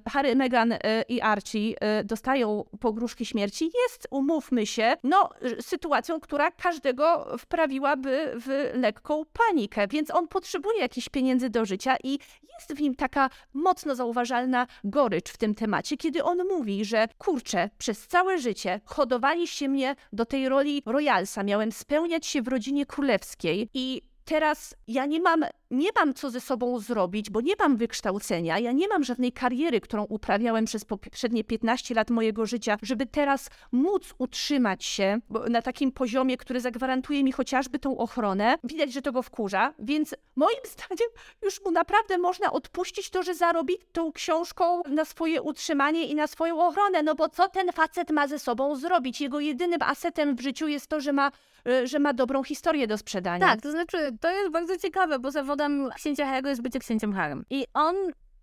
Harry, 0.10 0.36
Meghan 0.36 0.72
e, 0.72 0.80
i 1.10 1.22
Archie, 1.22 1.76
e, 1.82 2.04
dostają 2.04 2.64
pogróżki 2.80 3.26
śmierci, 3.26 3.72
jest, 3.84 4.08
umówmy 4.12 4.66
się, 4.66 4.94
no, 5.04 5.30
sytuacją, 5.62 6.20
która 6.20 6.52
każdego 6.52 7.38
wprawiłaby 7.38 8.34
w 8.36 8.72
lekką 8.74 9.24
panikę, 9.34 9.88
więc 9.88 10.12
on 10.12 10.28
potrzebuje 10.28 10.80
jakichś 10.80 11.10
pieniędzy 11.10 11.50
do 11.50 11.66
życia 11.66 11.96
i 12.04 12.20
jest 12.54 12.74
w 12.74 12.82
nim 12.82 12.96
taka 12.96 13.30
mocno 13.54 13.96
zauważalna 13.96 14.68
gorycz 14.84 15.32
w 15.32 15.38
tym 15.38 15.56
temacie, 15.56 15.98
kiedy 15.98 16.24
on 16.24 16.48
mówi, 16.48 16.86
że 16.86 17.08
kurczę, 17.18 17.70
przez 17.78 18.08
całe 18.08 18.38
życie 18.38 18.82
hodowaliście 18.86 19.70
mnie 19.70 19.96
do 20.14 20.26
tej 20.26 20.50
roli 20.50 20.82
royalsa, 20.86 21.44
miałem 21.44 21.72
spełniać 21.72 22.26
się 22.26 22.42
w 22.42 22.48
rodzinie 22.48 22.86
królewskiej 22.86 23.70
i 23.74 24.09
teraz 24.30 24.76
ja 24.88 25.06
nie 25.06 25.20
mam 25.20 25.46
nie 25.72 25.90
mam 25.96 26.14
co 26.14 26.30
ze 26.30 26.42
sobą 26.42 26.80
zrobić, 26.80 27.30
bo 27.30 27.42
nie 27.42 27.54
mam 27.60 27.78
wykształcenia, 27.78 28.60
ja 28.60 28.72
nie 28.72 28.88
mam 28.88 29.04
żadnej 29.04 29.32
kariery, 29.32 29.82
którą 29.82 30.04
uprawiałem 30.04 30.66
przez 30.66 30.86
poprzednie 30.86 31.44
15 31.44 31.96
lat 31.96 32.10
mojego 32.10 32.46
życia, 32.46 32.78
żeby 32.82 33.06
teraz 33.06 33.50
móc 33.72 34.14
utrzymać 34.18 34.86
się 34.86 35.20
na 35.50 35.62
takim 35.62 35.92
poziomie, 35.92 36.38
który 36.38 36.62
zagwarantuje 36.62 37.24
mi 37.24 37.32
chociażby 37.32 37.80
tą 37.80 37.98
ochronę. 37.98 38.58
Widać, 38.64 38.94
że 38.94 39.02
to 39.02 39.12
go 39.12 39.22
wkurza, 39.22 39.74
więc 39.80 40.16
moim 40.36 40.60
zdaniem 40.74 41.10
już 41.44 41.66
mu 41.66 41.72
naprawdę 41.72 42.18
można 42.18 42.52
odpuścić 42.52 43.10
to, 43.10 43.24
że 43.24 43.36
zarobi 43.36 43.78
tą 43.92 44.12
książką 44.12 44.82
na 44.88 45.06
swoje 45.06 45.42
utrzymanie 45.42 46.06
i 46.06 46.16
na 46.16 46.28
swoją 46.28 46.68
ochronę, 46.68 47.04
no 47.04 47.16
bo 47.16 47.30
co 47.30 47.50
ten 47.50 47.72
facet 47.72 48.10
ma 48.10 48.28
ze 48.28 48.40
sobą 48.40 48.76
zrobić? 48.76 49.22
Jego 49.22 49.40
jedynym 49.40 49.82
asetem 49.82 50.36
w 50.36 50.42
życiu 50.42 50.68
jest 50.68 50.88
to, 50.88 51.00
że 51.02 51.14
ma, 51.14 51.32
y, 51.68 51.88
że 51.88 52.00
ma 52.00 52.14
dobrą 52.14 52.44
historię 52.44 52.88
do 52.88 52.98
sprzedania. 52.98 53.48
Tak, 53.48 53.62
to 53.62 53.72
znaczy, 53.72 54.18
to 54.20 54.32
jest 54.32 54.52
bardzo 54.52 54.78
ciekawe, 54.78 55.20
bo 55.20 55.32
zawod 55.32 55.60
zawodem 55.60 55.90
księcia 55.96 56.26
Harry'ego 56.26 56.48
jest 56.48 56.62
bycie 56.62 56.80
księciem 56.80 57.14
Harrym. 57.14 57.46
I 57.50 57.66
on 57.74 57.96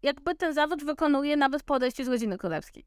jakby 0.03 0.35
ten 0.35 0.55
zawód 0.55 0.85
wykonuje 0.85 1.37
nawet 1.37 1.63
po 1.63 1.75
odejściu 1.75 2.05
z 2.05 2.09
rodziny 2.09 2.39
królewskiej. 2.39 2.85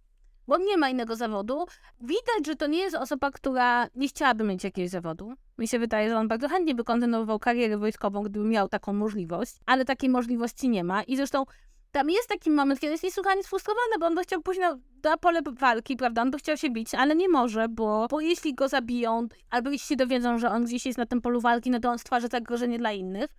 Bo 0.47 0.57
nie 0.57 0.77
ma 0.77 0.89
innego 0.89 1.15
zawodu. 1.15 1.65
Widać, 2.01 2.45
że 2.45 2.55
to 2.55 2.67
nie 2.67 2.77
jest 2.77 2.95
osoba, 2.95 3.31
która 3.31 3.87
nie 3.95 4.07
chciałaby 4.07 4.43
mieć 4.43 4.63
jakiegoś 4.63 4.89
zawodu. 4.89 5.33
Mi 5.57 5.67
się 5.67 5.79
wydaje, 5.79 6.09
że 6.09 6.17
on 6.17 6.27
bardzo 6.27 6.49
chętnie 6.49 6.75
by 6.75 6.83
kontynuował 6.83 7.39
karierę 7.39 7.77
wojskową, 7.77 8.23
gdyby 8.23 8.45
miał 8.45 8.67
taką 8.67 8.93
możliwość, 8.93 9.55
ale 9.65 9.85
takiej 9.85 10.09
możliwości 10.09 10.69
nie 10.69 10.83
ma. 10.83 11.03
I 11.03 11.15
zresztą 11.15 11.45
tam 11.91 12.09
jest 12.09 12.29
taki 12.29 12.49
moment, 12.49 12.79
kiedy 12.79 12.91
jest 12.91 13.03
niesłychanie 13.03 13.43
sfrustrowany, 13.43 13.99
bo 13.99 14.05
on 14.05 14.15
by 14.15 14.21
chciał 14.21 14.41
pójść 14.41 14.59
na, 14.59 14.77
na 15.03 15.17
pole 15.17 15.41
walki, 15.51 15.95
prawda? 15.95 16.21
On 16.21 16.31
by 16.31 16.37
chciał 16.37 16.57
się 16.57 16.69
bić, 16.69 16.95
ale 16.95 17.15
nie 17.15 17.29
może, 17.29 17.69
bo, 17.69 18.07
bo 18.09 18.21
jeśli 18.21 18.55
go 18.55 18.67
zabiją, 18.67 19.27
albo 19.49 19.69
jeśli 19.69 19.87
się 19.87 19.95
dowiedzą, 19.95 20.39
że 20.39 20.49
on 20.49 20.65
gdzieś 20.65 20.85
jest 20.85 20.97
na 20.97 21.05
tym 21.05 21.21
polu 21.21 21.41
walki, 21.41 21.71
no 21.71 21.79
to 21.79 21.89
on 21.89 21.99
stwarza 21.99 22.27
zagrożenie 22.27 22.77
dla 22.77 22.91
innych. 22.91 23.29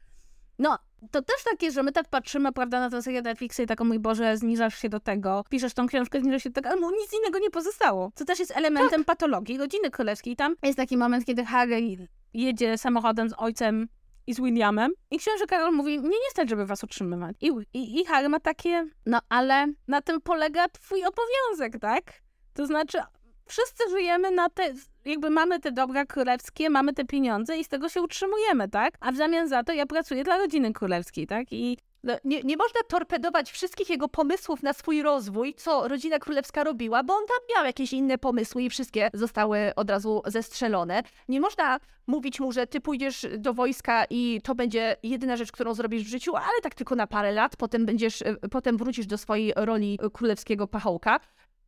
No, 0.58 0.78
to 1.10 1.22
też 1.22 1.36
takie, 1.50 1.72
że 1.72 1.82
my 1.82 1.92
tak 1.92 2.08
patrzymy, 2.08 2.52
prawda, 2.52 2.80
na 2.80 2.90
tę 2.90 3.02
serię 3.02 3.22
Netflixa 3.22 3.60
i 3.60 3.66
tak, 3.66 3.80
o 3.80 3.84
mój 3.84 3.98
Boże, 3.98 4.36
zniżasz 4.36 4.78
się 4.78 4.88
do 4.88 5.00
tego, 5.00 5.44
piszesz 5.50 5.74
tą 5.74 5.86
książkę, 5.86 6.20
zniżasz 6.20 6.42
się 6.42 6.50
do 6.50 6.54
tego, 6.54 6.68
ale 6.68 6.80
mu 6.80 6.90
nic 6.90 7.12
innego 7.20 7.38
nie 7.38 7.50
pozostało. 7.50 8.12
Co 8.14 8.24
też 8.24 8.38
jest 8.38 8.56
elementem 8.56 9.00
tak. 9.00 9.06
patologii 9.06 9.58
rodziny 9.58 9.90
królewskiej. 9.90 10.36
Tam 10.36 10.54
jest 10.62 10.76
taki 10.76 10.96
moment, 10.96 11.24
kiedy 11.24 11.44
Harry 11.44 12.08
jedzie 12.34 12.78
samochodem 12.78 13.30
z 13.30 13.34
ojcem 13.38 13.88
i 14.26 14.34
z 14.34 14.40
Williamem 14.40 14.92
i 15.10 15.18
książę 15.18 15.46
Karol 15.46 15.72
mówi, 15.72 15.98
mnie 15.98 16.08
nie 16.08 16.30
stać, 16.30 16.48
żeby 16.50 16.66
was 16.66 16.84
utrzymywać. 16.84 17.36
I, 17.40 17.50
i, 17.74 18.00
I 18.00 18.04
Harry 18.04 18.28
ma 18.28 18.40
takie, 18.40 18.86
no 19.06 19.18
ale 19.28 19.66
na 19.88 20.02
tym 20.02 20.20
polega 20.20 20.68
twój 20.68 21.02
obowiązek, 21.04 21.80
tak? 21.80 22.12
To 22.54 22.66
znaczy, 22.66 22.98
wszyscy 23.46 23.90
żyjemy 23.90 24.30
na 24.30 24.48
te, 24.48 24.74
jakby 25.04 25.30
mamy 25.30 25.60
te 25.60 25.72
dobra 25.72 26.06
królewskie, 26.06 26.70
mamy 26.70 26.92
te 26.92 27.04
pieniądze 27.04 27.58
i 27.58 27.64
z 27.64 27.68
tego 27.68 27.88
się 27.88 28.02
utrzymujemy, 28.02 28.68
tak? 28.68 28.94
A 29.00 29.12
w 29.12 29.16
zamian 29.16 29.48
za 29.48 29.62
to 29.62 29.72
ja 29.72 29.86
pracuję 29.86 30.24
dla 30.24 30.38
rodziny 30.38 30.72
królewskiej, 30.72 31.26
tak? 31.26 31.46
I 31.50 31.78
no, 32.04 32.16
nie, 32.24 32.42
nie 32.42 32.56
można 32.56 32.80
torpedować 32.88 33.50
wszystkich 33.50 33.90
jego 33.90 34.08
pomysłów 34.08 34.62
na 34.62 34.72
swój 34.72 35.02
rozwój, 35.02 35.54
co 35.54 35.88
rodzina 35.88 36.18
królewska 36.18 36.64
robiła, 36.64 37.02
bo 37.02 37.14
on 37.14 37.26
tam 37.26 37.56
miał 37.56 37.64
jakieś 37.64 37.92
inne 37.92 38.18
pomysły 38.18 38.62
i 38.62 38.70
wszystkie 38.70 39.10
zostały 39.14 39.72
od 39.76 39.90
razu 39.90 40.22
zestrzelone. 40.26 41.02
Nie 41.28 41.40
można 41.40 41.80
mówić 42.06 42.40
mu, 42.40 42.52
że 42.52 42.66
ty 42.66 42.80
pójdziesz 42.80 43.26
do 43.38 43.54
wojska 43.54 44.04
i 44.10 44.40
to 44.44 44.54
będzie 44.54 44.96
jedyna 45.02 45.36
rzecz, 45.36 45.52
którą 45.52 45.74
zrobisz 45.74 46.02
w 46.02 46.08
życiu, 46.08 46.36
ale 46.36 46.60
tak 46.62 46.74
tylko 46.74 46.94
na 46.94 47.06
parę 47.06 47.32
lat, 47.32 47.56
potem 47.56 47.86
będziesz, 47.86 48.22
potem 48.50 48.76
wrócisz 48.76 49.06
do 49.06 49.18
swojej 49.18 49.52
roli 49.56 49.98
królewskiego 50.12 50.66
pachołka 50.66 51.20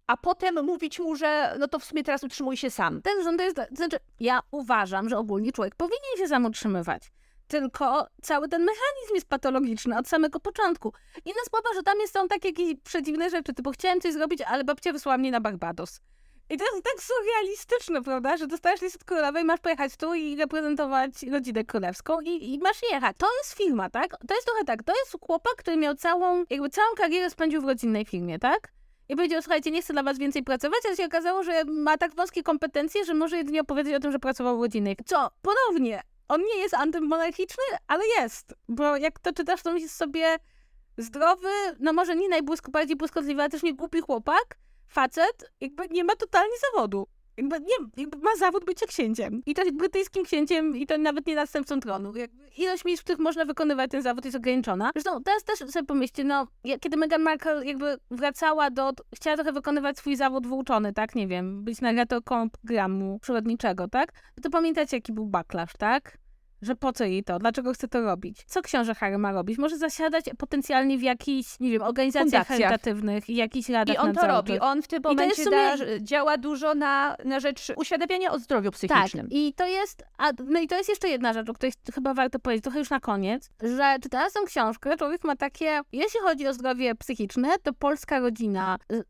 a 0.07 0.17
potem 0.17 0.65
mówić 0.65 1.01
mu, 1.01 1.17
że 1.17 1.57
no 1.59 1.69
to 1.69 1.79
w 1.79 1.85
sumie 1.85 2.03
teraz 2.03 2.25
utrzymuj 2.25 2.57
się 2.57 2.71
sam. 2.71 3.03
Ten 3.03 3.25
rząd 3.25 3.39
to 3.39 3.45
jest, 3.45 3.61
znaczy 3.73 3.97
ja 4.21 4.41
uważam, 4.51 5.09
że 5.09 5.19
ogólnie 5.19 5.53
człowiek 5.53 5.75
powinien 5.75 6.17
się 6.19 6.29
sam 6.29 6.45
utrzymywać. 6.45 7.13
Tylko 7.53 8.07
cały 8.23 8.49
ten 8.49 8.61
mechanizm 8.61 9.15
jest 9.15 9.29
patologiczny 9.29 9.99
od 9.99 10.09
samego 10.09 10.41
początku. 10.41 10.93
Inna 11.25 11.41
sprawa, 11.47 11.69
że 11.75 11.83
tam 11.83 11.95
są 12.09 12.29
takie 12.29 12.49
jakieś 12.49 12.75
przedziwne 12.85 13.31
rzeczy, 13.31 13.55
typu 13.55 13.71
chciałem 13.71 14.01
coś 14.01 14.13
zrobić, 14.13 14.41
ale 14.43 14.65
babcia 14.65 14.93
wysłała 14.93 15.19
mnie 15.19 15.31
na 15.31 15.41
Barbados. 15.41 16.01
I 16.51 16.57
to 16.57 16.65
jest 16.65 16.85
tak 16.85 17.03
surrealistyczne, 17.03 18.03
prawda, 18.03 18.37
że 18.37 18.47
dostajesz 18.47 18.83
list 18.83 19.05
królowej, 19.05 19.45
masz 19.45 19.61
pojechać 19.61 19.97
tu 19.97 20.15
i 20.15 20.37
reprezentować 20.37 21.11
rodzinę 21.31 21.65
królewską 21.65 22.21
i, 22.21 22.55
i, 22.55 22.59
masz 22.59 22.83
jechać. 22.91 23.17
To 23.19 23.27
jest 23.39 23.53
firma, 23.53 23.91
tak? 23.91 24.17
To 24.29 24.35
jest 24.35 24.47
trochę 24.47 24.65
tak, 24.65 24.83
to 24.83 24.93
jest 24.93 25.17
chłopak, 25.27 25.55
który 25.57 25.77
miał 25.77 25.95
całą, 25.95 26.45
jakby 26.51 26.69
całą 26.69 26.95
karierę 26.97 27.31
spędził 27.31 27.63
w 27.63 27.65
rodzinnej 27.65 28.05
firmie, 28.05 28.39
tak? 28.39 28.73
I 29.09 29.17
powiedział, 29.17 29.43
słuchajcie, 29.43 29.71
nie 29.71 29.83
chcę 29.83 29.93
dla 29.93 30.03
was 30.03 30.19
więcej 30.19 30.43
pracować, 30.43 30.79
ale 30.87 30.97
się 30.97 31.07
okazało, 31.07 31.43
że 31.43 31.65
ma 31.65 31.99
tak 31.99 32.15
wąskie 32.15 32.43
kompetencje, 32.43 33.05
że 33.05 33.15
może 33.15 33.37
jedynie 33.37 33.61
opowiedzieć 33.61 33.95
o 33.95 34.01
tym, 34.01 34.13
że 34.13 34.19
pracował 34.19 34.59
w 34.59 34.61
rodzinie. 34.61 34.97
Co? 35.07 35.31
Ponownie, 35.43 36.03
on 36.29 36.41
nie 36.41 36.57
jest 36.57 36.75
antymonarchiczny, 36.75 37.65
ale 37.87 38.03
jest. 38.19 38.55
Bo 38.69 38.97
jak 38.97 39.19
to 39.19 39.33
czytasz, 39.33 39.63
to 39.63 39.73
myślisz 39.73 39.93
sobie 39.93 40.37
zdrowy, 40.99 41.49
no 41.81 41.93
może 41.93 42.17
nie 42.17 42.29
najbardziej 42.29 42.97
błyskotliwy, 42.97 43.41
ale 43.41 43.51
też 43.51 43.63
nie 43.63 43.75
głupi 43.75 44.01
chłopak, 44.01 44.59
facet, 44.89 45.53
jakby 45.61 45.89
nie 45.89 46.05
ma 46.05 46.17
totalnie 46.17 46.55
zawodu 46.73 47.09
jakby, 47.37 47.61
nie, 47.61 47.77
jakby 47.97 48.19
ma 48.19 48.37
zawód 48.39 48.65
bycia 48.65 48.87
księciem. 48.87 49.43
I 49.47 49.55
to 49.55 49.63
brytyjskim 49.73 50.25
księciem, 50.25 50.77
i 50.77 50.87
to 50.87 50.99
nawet 50.99 51.27
nie 51.27 51.35
następcą 51.35 51.81
tronu. 51.81 52.17
Jakby 52.17 52.49
ilość 52.59 52.85
miejsc, 52.85 53.01
w 53.01 53.05
których 53.05 53.21
można 53.21 53.45
wykonywać 53.45 53.91
ten 53.91 54.03
zawód 54.03 54.25
jest 54.25 54.37
ograniczona. 54.37 54.91
Zresztą 54.95 55.23
teraz 55.23 55.45
też 55.45 55.59
sobie 55.59 55.87
pomyślcie, 55.87 56.25
no, 56.25 56.47
kiedy 56.81 56.97
Meghan 56.97 57.23
Markle 57.23 57.67
jakby 57.67 57.97
wracała 58.11 58.71
do, 58.71 58.93
chciała 59.15 59.37
trochę 59.37 59.53
wykonywać 59.53 59.99
swój 59.99 60.17
zawód 60.17 60.47
włóczony, 60.47 60.93
tak, 60.93 61.15
nie 61.15 61.29
wiem, 61.29 61.65
być 61.65 61.81
na 61.81 61.93
retrokomprogramu 61.93 63.19
przyrodniczego, 63.19 63.89
tak, 63.89 64.13
to 64.43 64.51
pamiętacie, 64.51 64.97
jaki 64.97 65.13
był 65.13 65.27
backlash, 65.27 65.73
tak? 65.79 66.22
Że 66.63 66.77
po 66.77 66.93
co 66.93 67.05
jej 67.05 67.25
to, 67.25 67.39
dlaczego 67.39 67.73
chce 67.73 67.89
to 67.89 68.01
robić. 68.01 68.45
Co 68.47 68.63
książę 68.63 68.95
Harry 68.95 69.19
ma 69.19 69.33
robić? 69.33 69.59
Może 69.59 69.79
zasiadać 69.79 70.25
potencjalnie 70.39 70.99
w 70.99 71.03
jakichś, 71.03 71.61
nie 71.61 71.71
wiem, 71.71 71.83
organizacjach 71.83 72.47
charytatywnych 72.47 73.31
i 73.31 73.35
jakichś 73.35 73.69
radach 73.69 73.97
I 73.97 73.99
on 73.99 74.15
to 74.15 74.27
robi. 74.27 74.59
On 74.59 74.83
w 74.83 74.89
tym 74.89 75.03
momencie 75.05 75.45
sumie... 75.45 75.57
da, 75.57 75.77
działa 76.01 76.37
dużo 76.37 76.75
na, 76.75 77.17
na 77.25 77.41
rzecz 77.41 77.73
uświadamiania 77.77 78.33
o 78.33 78.39
zdrowiu 78.39 78.71
psychicznym. 78.71 79.27
Tak, 79.27 79.39
i 79.39 79.55
to 79.57 79.67
jest, 79.67 80.03
a, 80.19 80.31
no 80.45 80.61
i 80.61 80.69
to 80.69 80.77
jest 80.77 80.89
jeszcze 80.89 81.09
jedna 81.09 81.33
rzecz, 81.33 81.51
o 81.51 81.55
której 81.55 81.73
chyba 81.95 82.15
warto 82.15 82.39
powiedzieć, 82.39 82.63
trochę 82.63 82.79
już 82.79 82.91
na 82.91 83.01
koniec, 83.01 83.51
że 83.63 83.97
czytając 84.03 84.35
tą 84.35 84.45
książkę, 84.45 84.97
człowiek 84.97 85.25
ma 85.25 85.37
takie, 85.37 85.81
jeśli 85.93 86.21
chodzi 86.21 86.47
o 86.47 86.55
zdrowie 86.55 86.95
psychiczne, 86.95 87.59
to 87.63 87.73
polska 87.73 88.19
rodzina 88.19 88.79
y, 88.93 89.05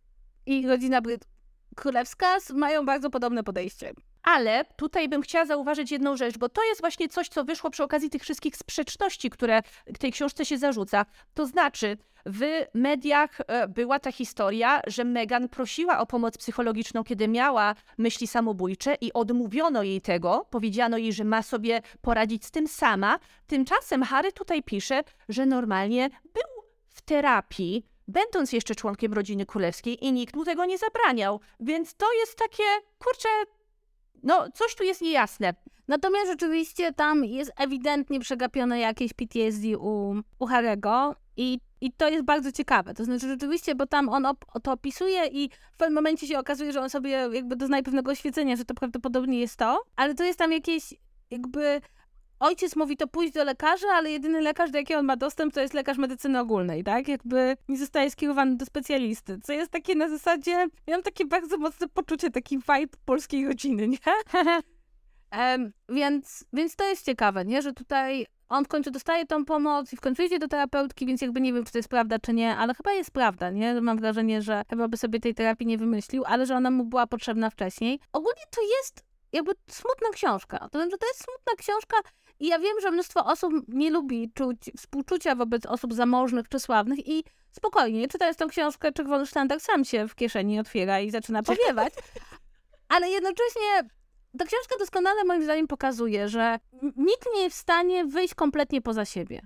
i 0.46 0.66
rodzina 0.66 1.00
Bryt 1.00 1.24
królewska 1.76 2.36
mają 2.54 2.86
bardzo 2.86 3.10
podobne 3.10 3.42
podejście. 3.42 3.92
Ale 4.22 4.64
tutaj 4.76 5.08
bym 5.08 5.22
chciała 5.22 5.46
zauważyć 5.46 5.90
jedną 5.90 6.16
rzecz, 6.16 6.38
bo 6.38 6.48
to 6.48 6.64
jest 6.64 6.80
właśnie 6.80 7.08
coś, 7.08 7.28
co 7.28 7.44
wyszło 7.44 7.70
przy 7.70 7.82
okazji 7.82 8.10
tych 8.10 8.22
wszystkich 8.22 8.56
sprzeczności, 8.56 9.30
które 9.30 9.62
tej 9.98 10.12
książce 10.12 10.44
się 10.44 10.58
zarzuca. 10.58 11.06
To 11.34 11.46
znaczy, 11.46 11.96
w 12.26 12.66
mediach 12.74 13.40
e, 13.46 13.68
była 13.68 13.98
ta 13.98 14.12
historia, 14.12 14.80
że 14.86 15.04
Meghan 15.04 15.48
prosiła 15.48 15.98
o 15.98 16.06
pomoc 16.06 16.38
psychologiczną, 16.38 17.04
kiedy 17.04 17.28
miała 17.28 17.74
myśli 17.98 18.26
samobójcze 18.26 18.94
i 19.00 19.12
odmówiono 19.12 19.82
jej 19.82 20.00
tego. 20.00 20.46
Powiedziano 20.50 20.98
jej, 20.98 21.12
że 21.12 21.24
ma 21.24 21.42
sobie 21.42 21.82
poradzić 22.00 22.44
z 22.44 22.50
tym 22.50 22.68
sama. 22.68 23.18
Tymczasem 23.46 24.02
Harry 24.02 24.32
tutaj 24.32 24.62
pisze, 24.62 25.02
że 25.28 25.46
normalnie 25.46 26.08
był 26.08 26.64
w 26.88 27.02
terapii, 27.02 27.86
będąc 28.08 28.52
jeszcze 28.52 28.74
członkiem 28.74 29.12
rodziny 29.12 29.46
królewskiej 29.46 30.04
i 30.04 30.12
nikt 30.12 30.36
mu 30.36 30.44
tego 30.44 30.64
nie 30.64 30.78
zabraniał. 30.78 31.40
Więc 31.60 31.94
to 31.94 32.12
jest 32.12 32.38
takie, 32.38 32.64
kurczę, 32.98 33.28
no, 34.22 34.46
coś 34.54 34.74
tu 34.74 34.84
jest 34.84 35.00
niejasne. 35.00 35.54
Natomiast 35.88 36.26
rzeczywiście 36.26 36.92
tam 36.92 37.24
jest 37.24 37.52
ewidentnie 37.56 38.20
przegapione 38.20 38.78
jakieś 38.78 39.12
PTSD 39.12 39.78
u, 39.78 40.14
u 40.38 40.46
Harego 40.46 41.16
i, 41.36 41.58
i 41.80 41.92
to 41.92 42.08
jest 42.08 42.24
bardzo 42.24 42.52
ciekawe. 42.52 42.94
To 42.94 43.04
znaczy 43.04 43.28
rzeczywiście, 43.28 43.74
bo 43.74 43.86
tam 43.86 44.08
on 44.08 44.26
op 44.26 44.44
to 44.62 44.72
opisuje 44.72 45.26
i 45.26 45.50
w 45.72 45.76
pewnym 45.76 45.94
momencie 45.94 46.26
się 46.26 46.38
okazuje, 46.38 46.72
że 46.72 46.80
on 46.80 46.90
sobie 46.90 47.10
jakby 47.10 47.56
doznaje 47.56 47.82
pewnego 47.82 48.10
oświecenia, 48.10 48.56
że 48.56 48.64
to 48.64 48.74
prawdopodobnie 48.74 49.40
jest 49.40 49.56
to, 49.56 49.82
ale 49.96 50.14
to 50.14 50.24
jest 50.24 50.38
tam 50.38 50.52
jakieś 50.52 50.94
jakby 51.30 51.80
ojciec 52.42 52.76
mówi 52.76 52.96
to 52.96 53.06
pójść 53.06 53.32
do 53.32 53.44
lekarza, 53.44 53.88
ale 53.94 54.10
jedyny 54.10 54.40
lekarz, 54.40 54.70
do 54.70 54.78
jakiego 54.78 55.00
on 55.00 55.06
ma 55.06 55.16
dostęp, 55.16 55.54
to 55.54 55.60
jest 55.60 55.74
lekarz 55.74 55.98
medycyny 55.98 56.40
ogólnej, 56.40 56.84
tak? 56.84 57.08
Jakby 57.08 57.56
nie 57.68 57.78
zostaje 57.78 58.10
skierowany 58.10 58.56
do 58.56 58.66
specjalisty, 58.66 59.38
co 59.42 59.52
jest 59.52 59.72
takie 59.72 59.94
na 59.94 60.08
zasadzie, 60.08 60.66
mam 60.88 61.02
takie 61.02 61.24
bardzo 61.24 61.58
mocne 61.58 61.88
poczucie, 61.88 62.30
taki 62.30 62.58
vibe 62.58 62.96
polskiej 63.04 63.46
rodziny, 63.46 63.88
nie? 63.88 63.98
um, 65.38 65.72
więc, 65.88 66.44
więc 66.52 66.76
to 66.76 66.84
jest 66.84 67.06
ciekawe, 67.06 67.44
nie? 67.44 67.62
Że 67.62 67.72
tutaj 67.72 68.26
on 68.48 68.64
w 68.64 68.68
końcu 68.68 68.90
dostaje 68.90 69.26
tą 69.26 69.44
pomoc 69.44 69.92
i 69.92 69.96
w 69.96 70.00
końcu 70.00 70.22
idzie 70.22 70.38
do 70.38 70.48
terapeutki, 70.48 71.06
więc 71.06 71.20
jakby 71.20 71.40
nie 71.40 71.52
wiem, 71.52 71.64
czy 71.64 71.72
to 71.72 71.78
jest 71.78 71.88
prawda, 71.88 72.18
czy 72.18 72.32
nie, 72.32 72.56
ale 72.56 72.74
chyba 72.74 72.92
jest 72.92 73.10
prawda, 73.10 73.50
nie? 73.50 73.80
Mam 73.80 73.98
wrażenie, 73.98 74.42
że 74.42 74.62
chyba 74.70 74.88
by 74.88 74.96
sobie 74.96 75.20
tej 75.20 75.34
terapii 75.34 75.66
nie 75.66 75.78
wymyślił, 75.78 76.24
ale 76.26 76.46
że 76.46 76.56
ona 76.56 76.70
mu 76.70 76.84
była 76.84 77.06
potrzebna 77.06 77.50
wcześniej. 77.50 78.00
Ogólnie 78.12 78.42
to 78.50 78.60
jest 78.62 79.04
jakby 79.32 79.52
smutna 79.70 80.08
książka. 80.12 80.58
To 80.58 80.78
znaczy, 80.78 80.98
to 80.98 81.06
jest 81.06 81.24
smutna 81.24 81.52
książka 81.56 81.96
i 82.42 82.46
ja 82.46 82.58
wiem, 82.58 82.80
że 82.82 82.90
mnóstwo 82.90 83.24
osób 83.24 83.52
nie 83.68 83.90
lubi 83.90 84.32
czuć 84.34 84.58
współczucia 84.76 85.34
wobec 85.34 85.66
osób 85.66 85.94
zamożnych 85.94 86.48
czy 86.48 86.60
sławnych 86.60 87.08
i 87.08 87.24
spokojnie, 87.52 88.08
czytając 88.08 88.36
tą 88.36 88.48
książkę, 88.48 88.92
czerwony 88.92 89.26
sztandar 89.26 89.60
sam 89.60 89.84
się 89.84 90.08
w 90.08 90.14
kieszeni 90.14 90.58
otwiera 90.58 91.00
i 91.00 91.10
zaczyna 91.10 91.42
powiewać. 91.52 91.92
Ale 92.88 93.08
jednocześnie 93.08 93.90
ta 94.38 94.44
książka 94.44 94.76
doskonale 94.78 95.24
moim 95.24 95.44
zdaniem 95.44 95.66
pokazuje, 95.66 96.28
że 96.28 96.58
nikt 96.96 97.26
nie 97.34 97.42
jest 97.42 97.56
w 97.56 97.60
stanie 97.60 98.04
wyjść 98.04 98.34
kompletnie 98.34 98.82
poza 98.82 99.04
siebie. 99.04 99.40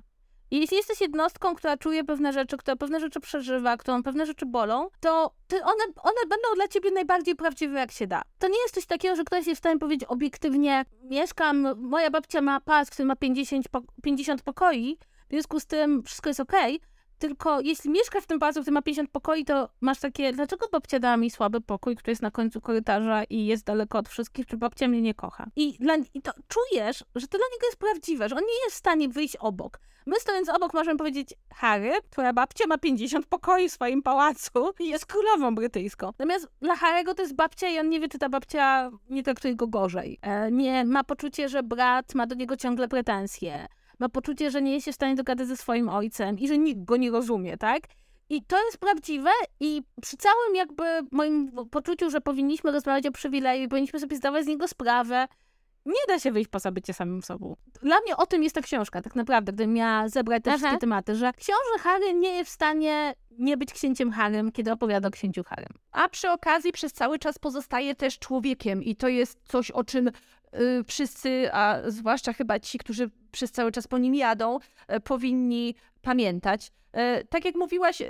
I 0.50 0.60
jeśli 0.60 0.76
jesteś 0.76 1.00
jednostką, 1.00 1.54
która 1.54 1.76
czuje 1.76 2.04
pewne 2.04 2.32
rzeczy, 2.32 2.56
która 2.56 2.76
pewne 2.76 3.00
rzeczy 3.00 3.20
przeżywa, 3.20 3.76
którą 3.76 4.02
pewne 4.02 4.26
rzeczy 4.26 4.46
bolą, 4.46 4.88
to, 5.00 5.34
one, 5.50 5.84
one 6.02 6.20
będą 6.20 6.54
dla 6.54 6.68
ciebie 6.68 6.90
najbardziej 6.90 7.36
prawdziwe, 7.36 7.78
jak 7.78 7.92
się 7.92 8.06
da. 8.06 8.22
To 8.38 8.48
nie 8.48 8.58
jest 8.62 8.74
coś 8.74 8.86
takiego, 8.86 9.16
że 9.16 9.24
ktoś 9.24 9.46
jest 9.46 9.58
w 9.58 9.62
stanie 9.62 9.78
powiedzieć 9.78 10.08
obiektywnie, 10.08 10.84
mieszkam, 11.02 11.74
moja 11.76 12.10
babcia 12.10 12.40
ma 12.40 12.60
pas, 12.60 12.90
który 12.90 13.06
ma 13.06 13.16
50, 13.16 13.66
50 14.02 14.42
pokoi, 14.42 14.98
w 15.28 15.30
związku 15.30 15.60
z 15.60 15.66
tym 15.66 16.02
wszystko 16.02 16.30
jest 16.30 16.40
okej, 16.40 16.76
okay, 16.76 16.95
tylko 17.18 17.60
jeśli 17.60 17.90
mieszkasz 17.90 18.24
w 18.24 18.26
tym 18.26 18.38
pałacu, 18.38 18.60
który 18.60 18.74
ma 18.74 18.82
50 18.82 19.10
pokoi, 19.10 19.44
to 19.44 19.68
masz 19.80 20.00
takie, 20.00 20.32
dlaczego 20.32 20.68
babcia 20.72 20.98
dała 20.98 21.16
mi 21.16 21.30
słaby 21.30 21.60
pokój, 21.60 21.96
który 21.96 22.12
jest 22.12 22.22
na 22.22 22.30
końcu 22.30 22.60
korytarza 22.60 23.24
i 23.24 23.46
jest 23.46 23.64
daleko 23.64 23.98
od 23.98 24.08
wszystkich, 24.08 24.46
czy 24.46 24.56
babcia 24.56 24.88
mnie 24.88 25.02
nie 25.02 25.14
kocha? 25.14 25.46
I, 25.56 25.76
dla, 25.80 25.96
i 26.14 26.22
to 26.22 26.32
czujesz, 26.48 27.04
że 27.14 27.26
to 27.26 27.38
dla 27.38 27.46
niego 27.52 27.66
jest 27.66 27.78
prawdziwe, 27.78 28.28
że 28.28 28.36
on 28.36 28.42
nie 28.42 28.64
jest 28.64 28.76
w 28.76 28.78
stanie 28.78 29.08
wyjść 29.08 29.36
obok. 29.36 29.80
My 30.06 30.20
stojąc 30.20 30.48
obok 30.48 30.74
możemy 30.74 30.98
powiedzieć, 30.98 31.34
Harry, 31.54 31.92
twoja 32.10 32.32
babcia 32.32 32.66
ma 32.66 32.78
50 32.78 33.26
pokoi 33.26 33.68
w 33.68 33.72
swoim 33.72 34.02
pałacu 34.02 34.72
i 34.78 34.88
jest 34.88 35.06
królową 35.06 35.54
brytyjską. 35.54 36.06
Natomiast 36.06 36.48
dla 36.60 36.76
Harry'ego 36.76 37.14
to 37.14 37.22
jest 37.22 37.34
babcia 37.34 37.68
i 37.68 37.78
on 37.78 37.88
nie 37.88 38.00
wie, 38.00 38.08
czy 38.08 38.18
ta 38.18 38.28
babcia 38.28 38.90
nie 39.10 39.22
traktuje 39.22 39.56
go 39.56 39.66
gorzej. 39.66 40.18
E, 40.22 40.50
nie 40.50 40.84
ma 40.84 41.04
poczucie, 41.04 41.48
że 41.48 41.62
brat 41.62 42.14
ma 42.14 42.26
do 42.26 42.34
niego 42.34 42.56
ciągle 42.56 42.88
pretensje 42.88 43.66
ma 43.98 44.08
poczucie, 44.08 44.50
że 44.50 44.62
nie 44.62 44.72
jest 44.72 44.84
się 44.84 44.92
w 44.92 44.94
stanie 44.94 45.14
dogadać 45.14 45.48
ze 45.48 45.56
swoim 45.56 45.88
ojcem 45.88 46.38
i 46.38 46.48
że 46.48 46.58
nikt 46.58 46.84
go 46.84 46.96
nie 46.96 47.10
rozumie, 47.10 47.56
tak? 47.56 47.82
I 48.28 48.42
to 48.42 48.64
jest 48.64 48.78
prawdziwe 48.78 49.30
i 49.60 49.82
przy 50.02 50.16
całym 50.16 50.54
jakby 50.54 50.84
moim 51.10 51.52
poczuciu, 51.70 52.10
że 52.10 52.20
powinniśmy 52.20 52.72
rozmawiać 52.72 53.06
o 53.06 53.12
przywileju 53.12 53.64
i 53.64 53.68
powinniśmy 53.68 54.00
sobie 54.00 54.16
zdawać 54.16 54.44
z 54.44 54.48
niego 54.48 54.68
sprawę, 54.68 55.28
nie 55.86 56.00
da 56.08 56.18
się 56.18 56.32
wyjść 56.32 56.50
poza 56.50 56.72
bycie 56.72 56.92
samym 56.92 57.22
sobą. 57.22 57.56
Dla 57.82 58.00
mnie 58.00 58.16
o 58.16 58.26
tym 58.26 58.42
jest 58.42 58.54
ta 58.54 58.62
książka, 58.62 59.02
tak 59.02 59.16
naprawdę, 59.16 59.52
gdybym 59.52 59.72
miała 59.72 60.08
zebrać 60.08 60.42
te 60.42 60.50
Aha. 60.50 60.58
wszystkie 60.58 60.78
tematy, 60.78 61.14
że 61.14 61.32
książę 61.32 61.78
Harry 61.80 62.14
nie 62.14 62.28
jest 62.28 62.50
w 62.50 62.54
stanie 62.54 63.14
nie 63.38 63.56
być 63.56 63.72
księciem 63.72 64.12
Harrym, 64.12 64.52
kiedy 64.52 64.72
opowiada 64.72 65.08
o 65.08 65.10
księciu 65.10 65.44
Harrym. 65.44 65.72
A 65.92 66.08
przy 66.08 66.30
okazji 66.30 66.72
przez 66.72 66.92
cały 66.92 67.18
czas 67.18 67.38
pozostaje 67.38 67.94
też 67.94 68.18
człowiekiem 68.18 68.82
i 68.82 68.96
to 68.96 69.08
jest 69.08 69.38
coś, 69.44 69.70
o 69.70 69.84
czym 69.84 70.10
wszyscy, 70.86 71.48
a 71.52 71.78
zwłaszcza 71.86 72.32
chyba 72.32 72.60
ci, 72.60 72.78
którzy 72.78 73.10
przez 73.32 73.52
cały 73.52 73.72
czas 73.72 73.86
po 73.86 73.98
nim 73.98 74.14
jadą, 74.14 74.58
y, 74.96 75.00
powinni 75.00 75.74
pamiętać. 76.02 76.72
Y, 77.20 77.24
tak 77.24 77.44
jak 77.44 77.54
mówiłaś, 77.54 78.02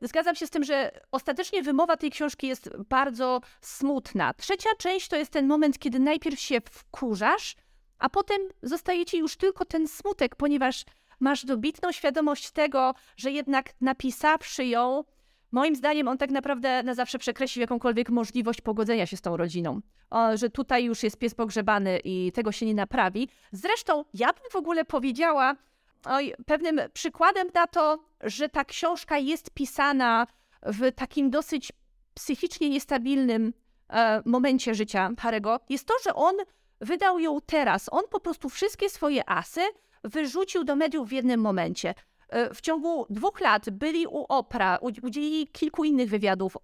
zgadzam 0.00 0.34
się 0.34 0.46
z 0.46 0.50
tym, 0.50 0.64
że 0.64 0.90
ostatecznie 1.12 1.62
wymowa 1.62 1.96
tej 1.96 2.10
książki 2.10 2.46
jest 2.46 2.70
bardzo 2.88 3.40
smutna. 3.60 4.34
Trzecia 4.34 4.70
część 4.78 5.08
to 5.08 5.16
jest 5.16 5.30
ten 5.30 5.46
moment, 5.46 5.78
kiedy 5.78 5.98
najpierw 5.98 6.40
się 6.40 6.58
wkurzasz, 6.70 7.56
a 7.98 8.08
potem 8.08 8.40
zostaje 8.62 9.06
ci 9.06 9.18
już 9.18 9.36
tylko 9.36 9.64
ten 9.64 9.88
smutek, 9.88 10.36
ponieważ 10.36 10.84
masz 11.20 11.44
dobitną 11.44 11.92
świadomość 11.92 12.50
tego, 12.50 12.94
że 13.16 13.30
jednak 13.30 13.70
napisawszy 13.80 14.64
ją, 14.64 15.04
moim 15.52 15.76
zdaniem 15.76 16.08
on 16.08 16.18
tak 16.18 16.30
naprawdę 16.30 16.82
na 16.82 16.94
zawsze 16.94 17.18
przekreślił 17.18 17.60
jakąkolwiek 17.60 18.10
możliwość 18.10 18.60
pogodzenia 18.60 19.06
się 19.06 19.16
z 19.16 19.20
tą 19.20 19.36
rodziną. 19.36 19.80
O, 20.10 20.36
że 20.36 20.50
tutaj 20.50 20.84
już 20.84 21.02
jest 21.02 21.18
pies 21.18 21.34
pogrzebany 21.34 22.00
i 22.04 22.32
tego 22.32 22.52
się 22.52 22.66
nie 22.66 22.74
naprawi. 22.74 23.28
Zresztą 23.52 24.04
ja 24.14 24.26
bym 24.32 24.50
w 24.50 24.56
ogóle 24.56 24.84
powiedziała, 24.84 25.56
oj, 26.04 26.34
pewnym 26.46 26.80
przykładem 26.92 27.48
na 27.54 27.66
to, 27.66 27.98
że 28.20 28.48
ta 28.48 28.64
książka 28.64 29.18
jest 29.18 29.50
pisana 29.50 30.26
w 30.62 30.92
takim 30.92 31.30
dosyć 31.30 31.72
psychicznie 32.14 32.70
niestabilnym 32.70 33.52
e, 33.88 34.22
momencie 34.24 34.74
życia 34.74 35.10
Harego, 35.18 35.60
jest 35.68 35.86
to, 35.86 35.94
że 36.04 36.14
on 36.14 36.34
wydał 36.80 37.18
ją 37.18 37.38
teraz. 37.46 37.88
On 37.92 38.02
po 38.10 38.20
prostu 38.20 38.48
wszystkie 38.48 38.90
swoje 38.90 39.30
asy 39.30 39.60
wyrzucił 40.04 40.64
do 40.64 40.76
mediów 40.76 41.08
w 41.08 41.12
jednym 41.12 41.40
momencie. 41.40 41.94
E, 42.30 42.54
w 42.54 42.60
ciągu 42.60 43.06
dwóch 43.10 43.40
lat 43.40 43.70
byli 43.70 44.06
u 44.06 44.24
Opra, 44.28 44.78
udzielili 45.02 45.46
kilku 45.46 45.84
innych 45.84 46.10
wywiadów, 46.10 46.56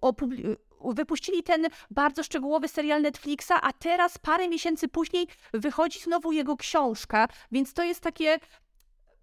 wypuścili 0.81 1.43
ten 1.43 1.67
bardzo 1.91 2.23
szczegółowy 2.23 2.67
serial 2.67 3.01
Netflixa, 3.01 3.51
a 3.61 3.73
teraz 3.73 4.17
parę 4.17 4.49
miesięcy 4.49 4.87
później 4.87 5.27
wychodzi 5.53 5.99
znowu 5.99 6.31
jego 6.31 6.57
książka, 6.57 7.27
więc 7.51 7.73
to 7.73 7.83
jest 7.83 8.01
takie 8.01 8.39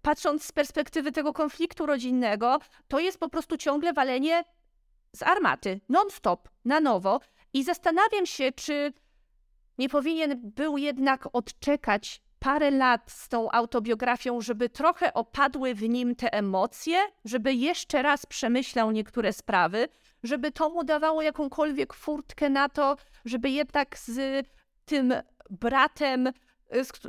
patrząc 0.01 0.43
z 0.43 0.51
perspektywy 0.51 1.11
tego 1.11 1.33
konfliktu 1.33 1.85
rodzinnego, 1.85 2.59
to 2.87 2.99
jest 2.99 3.17
po 3.19 3.29
prostu 3.29 3.57
ciągle 3.57 3.93
walenie 3.93 4.43
z 5.15 5.23
armaty, 5.23 5.79
non-stop, 5.89 6.49
na 6.65 6.79
nowo. 6.79 7.19
I 7.53 7.63
zastanawiam 7.63 8.25
się, 8.25 8.51
czy 8.51 8.93
nie 9.77 9.89
powinien 9.89 10.41
był 10.43 10.77
jednak 10.77 11.27
odczekać 11.33 12.21
parę 12.39 12.71
lat 12.71 13.11
z 13.11 13.29
tą 13.29 13.51
autobiografią, 13.51 14.41
żeby 14.41 14.69
trochę 14.69 15.13
opadły 15.13 15.75
w 15.75 15.89
nim 15.89 16.15
te 16.15 16.33
emocje, 16.33 16.97
żeby 17.25 17.53
jeszcze 17.53 18.01
raz 18.01 18.25
przemyślał 18.25 18.91
niektóre 18.91 19.33
sprawy, 19.33 19.87
żeby 20.23 20.51
to 20.51 20.69
mu 20.69 20.83
dawało 20.83 21.21
jakąkolwiek 21.21 21.93
furtkę 21.93 22.49
na 22.49 22.69
to, 22.69 22.97
żeby 23.25 23.49
jednak 23.49 23.97
z 23.97 24.45
tym 24.85 25.13
bratem, 25.49 26.31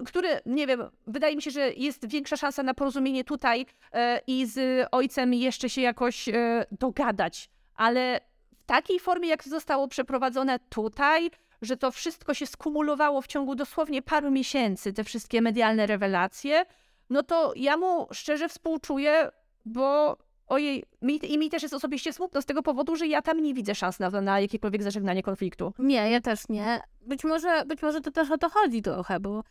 który, 0.06 0.28
nie 0.46 0.66
wiem, 0.66 0.90
wydaje 1.06 1.36
mi 1.36 1.42
się, 1.42 1.50
że 1.50 1.72
jest 1.72 2.08
większa 2.08 2.36
szansa 2.36 2.62
na 2.62 2.74
porozumienie 2.74 3.24
tutaj 3.24 3.66
e, 3.92 4.20
i 4.26 4.46
z 4.46 4.88
ojcem 4.92 5.34
jeszcze 5.34 5.70
się 5.70 5.80
jakoś 5.80 6.28
e, 6.28 6.66
dogadać, 6.70 7.50
ale 7.74 8.20
w 8.58 8.66
takiej 8.66 9.00
formie, 9.00 9.28
jak 9.28 9.44
zostało 9.44 9.88
przeprowadzone 9.88 10.58
tutaj, 10.58 11.30
że 11.62 11.76
to 11.76 11.90
wszystko 11.90 12.34
się 12.34 12.46
skumulowało 12.46 13.22
w 13.22 13.26
ciągu 13.26 13.54
dosłownie 13.54 14.02
paru 14.02 14.30
miesięcy, 14.30 14.92
te 14.92 15.04
wszystkie 15.04 15.42
medialne 15.42 15.86
rewelacje, 15.86 16.64
no 17.10 17.22
to 17.22 17.52
ja 17.56 17.76
mu 17.76 18.06
szczerze 18.12 18.48
współczuję, 18.48 19.30
bo 19.64 20.16
ojej, 20.46 20.84
mi, 21.02 21.32
i 21.32 21.38
mi 21.38 21.50
też 21.50 21.62
jest 21.62 21.74
osobiście 21.74 22.12
smutno 22.12 22.42
z 22.42 22.46
tego 22.46 22.62
powodu, 22.62 22.96
że 22.96 23.06
ja 23.06 23.22
tam 23.22 23.42
nie 23.42 23.54
widzę 23.54 23.74
szans 23.74 23.98
na, 23.98 24.10
na 24.10 24.40
jakiekolwiek 24.40 24.82
zażegnanie 24.82 25.22
konfliktu. 25.22 25.72
Nie, 25.78 26.10
ja 26.10 26.20
też 26.20 26.48
nie. 26.48 26.80
Być 27.00 27.24
może, 27.24 27.64
być 27.66 27.82
może 27.82 28.00
to 28.00 28.10
też 28.10 28.30
o 28.30 28.38
to 28.38 28.48
chodzi 28.48 28.82
trochę, 28.82 29.20
bo 29.20 29.42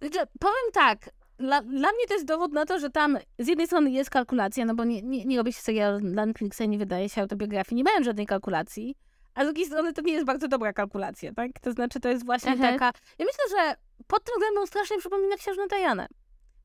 znaczy, 0.00 0.18
powiem 0.40 0.72
tak, 0.72 1.10
dla, 1.38 1.62
dla 1.62 1.92
mnie 1.92 2.06
to 2.08 2.14
jest 2.14 2.26
dowód 2.26 2.52
na 2.52 2.66
to, 2.66 2.78
że 2.78 2.90
tam 2.90 3.18
z 3.38 3.48
jednej 3.48 3.66
strony 3.66 3.90
jest 3.90 4.10
kalkulacja, 4.10 4.64
no 4.64 4.74
bo 4.74 4.84
nie, 4.84 5.02
nie, 5.02 5.24
nie 5.24 5.36
robi 5.36 5.52
się 5.52 5.60
serial 5.60 6.00
dla 6.00 6.26
Netflixa, 6.26 6.60
nie 6.68 6.78
wydaje 6.78 7.08
się 7.08 7.20
autobiografii, 7.20 7.76
nie 7.76 7.84
mają 7.84 8.02
żadnej 8.02 8.26
kalkulacji, 8.26 8.96
a 9.34 9.42
z 9.42 9.44
drugiej 9.44 9.66
strony 9.66 9.92
to 9.92 10.02
nie 10.02 10.12
jest 10.12 10.26
bardzo 10.26 10.48
dobra 10.48 10.72
kalkulacja, 10.72 11.34
tak? 11.34 11.50
To 11.60 11.72
znaczy, 11.72 12.00
to 12.00 12.08
jest 12.08 12.24
właśnie 12.24 12.52
mhm. 12.52 12.72
taka... 12.72 12.98
Ja 13.18 13.26
myślę, 13.26 13.58
że 13.58 13.76
pod 14.06 14.24
tym 14.24 14.34
względem 14.34 14.66
strasznie 14.66 14.98
przypomina 14.98 15.36
księżnę 15.36 15.66
Dianę. 15.66 16.06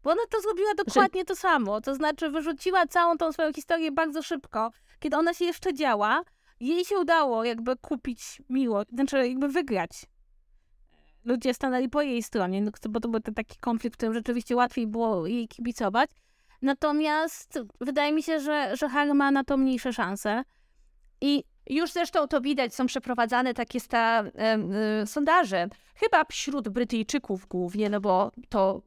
Bo 0.03 0.11
ona 0.11 0.21
to 0.29 0.41
zrobiła 0.41 0.73
dokładnie 0.73 1.21
że... 1.21 1.25
to 1.25 1.35
samo. 1.35 1.81
To 1.81 1.95
znaczy, 1.95 2.29
wyrzuciła 2.29 2.87
całą 2.87 3.17
tą 3.17 3.31
swoją 3.31 3.53
historię 3.53 3.91
bardzo 3.91 4.23
szybko, 4.23 4.71
kiedy 4.99 5.17
ona 5.17 5.33
się 5.33 5.45
jeszcze 5.45 5.73
działa. 5.73 6.23
Jej 6.59 6.85
się 6.85 6.97
udało 6.97 7.43
jakby 7.43 7.75
kupić 7.77 8.41
miłość, 8.49 8.89
znaczy 8.89 9.27
jakby 9.27 9.47
wygrać. 9.47 9.91
Ludzie 11.25 11.53
stanęli 11.53 11.89
po 11.89 12.01
jej 12.01 12.23
stronie, 12.23 12.61
no, 12.61 12.71
bo 12.89 12.99
to 12.99 13.07
był 13.09 13.19
ten 13.19 13.33
taki 13.33 13.57
konflikt, 13.59 13.95
w 13.95 13.97
którym 13.97 14.13
rzeczywiście 14.13 14.55
łatwiej 14.55 14.87
było 14.87 15.27
jej 15.27 15.47
kibicować. 15.47 16.09
Natomiast 16.61 17.59
wydaje 17.81 18.13
mi 18.13 18.23
się, 18.23 18.39
że, 18.39 18.77
że 18.77 18.89
Harry 18.89 19.13
ma 19.13 19.31
na 19.31 19.43
to 19.43 19.57
mniejsze 19.57 19.93
szanse. 19.93 20.43
I 21.21 21.43
już 21.69 21.91
zresztą 21.91 22.27
to 22.27 22.41
widać, 22.41 22.75
są 22.75 22.85
przeprowadzane 22.85 23.53
takie 23.53 23.79
sta, 23.79 24.23
y, 25.03 25.07
sondaże, 25.07 25.67
chyba 25.95 26.23
wśród 26.23 26.69
Brytyjczyków 26.69 27.47
głównie, 27.47 27.89
no 27.89 28.01
bo 28.01 28.31
to 28.49 28.81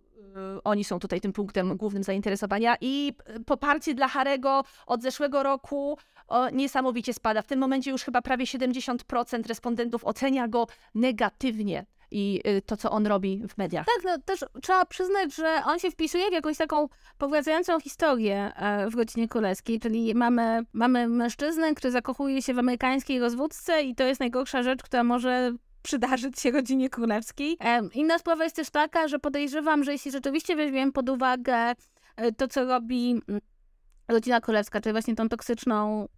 y, 0.57 0.63
oni 0.63 0.85
są 0.85 0.99
tutaj 0.99 1.21
tym 1.21 1.33
punktem 1.33 1.77
głównym 1.77 2.03
zainteresowania 2.03 2.77
i 2.81 3.13
poparcie 3.47 3.95
dla 3.95 4.09
Harego 4.09 4.65
od 4.87 5.03
zeszłego 5.03 5.43
roku 5.43 5.99
o, 6.29 6.51
niesamowicie 6.51 7.13
spada. 7.13 7.43
W 7.43 7.47
tym 7.47 7.59
momencie 7.59 7.91
już 7.91 8.03
chyba 8.03 8.23
prawie 8.23 8.45
70% 8.45 9.47
respondentów 9.47 10.05
ocenia 10.05 10.49
go 10.49 10.67
negatywnie. 10.95 11.87
I 12.13 12.41
y, 12.47 12.63
to, 12.63 12.77
co 12.77 12.91
on 12.91 13.07
robi 13.07 13.43
w 13.49 13.59
mediach. 13.59 13.87
Tak, 13.87 14.05
no 14.05 14.19
też 14.25 14.45
trzeba 14.63 14.85
przyznać, 14.85 15.35
że 15.35 15.63
on 15.67 15.79
się 15.79 15.91
wpisuje 15.91 16.31
w 16.31 16.33
jakąś 16.33 16.57
taką 16.57 16.89
powracającą 17.19 17.81
historię 17.81 18.53
e, 18.57 18.91
w 18.91 18.95
rodzinie 18.95 19.29
królewskiej, 19.29 19.81
czyli 19.81 20.15
mamy, 20.15 20.63
mamy 20.73 21.09
mężczyznę, 21.09 21.75
który 21.75 21.91
zakochuje 21.91 22.43
się 22.43 22.55
w 22.55 22.59
amerykańskiej 22.59 23.21
rozwódce 23.21 23.83
i 23.83 23.95
to 23.95 24.05
jest 24.05 24.21
najgorsza 24.21 24.63
rzecz, 24.63 24.83
która 24.83 25.05
może 25.05 25.53
przydarzyć 25.83 26.41
się 26.41 26.51
rodzinie 26.51 26.91
królewskiej. 26.91 27.57
E, 27.61 27.81
inna 27.95 28.19
sprawa 28.19 28.45
jest 28.45 28.57
też 28.57 28.71
taka, 28.71 29.09
że 29.09 29.19
podejrzewam, 29.19 29.85
że 29.85 29.93
jeśli 29.93 30.11
rzeczywiście 30.11 30.57
weźmiemy 30.57 30.93
pod 30.93 31.09
uwagę 31.09 31.73
e, 32.17 32.33
to, 32.33 32.49
co 32.49 32.65
robi 32.65 33.11
mm, 33.29 33.41
rodzina 34.09 34.41
królewska, 34.41 34.81
czyli 34.81 34.93
właśnie 34.93 35.15
tą 35.15 35.29
toksyczną 35.29 36.09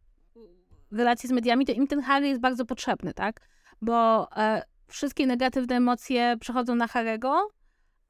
relację 0.93 1.29
z 1.29 1.33
mediami, 1.33 1.67
to 1.67 1.73
im 1.73 1.87
ten 1.87 2.01
Harry 2.01 2.29
jest 2.29 2.41
bardzo 2.41 2.65
potrzebny, 2.65 3.15
tak? 3.15 3.41
Bo 3.83 4.29
wszystkie 4.87 5.26
negatywne 5.26 5.76
emocje 5.76 6.37
przechodzą 6.41 6.74
na 6.74 6.89
Harego, 6.89 7.49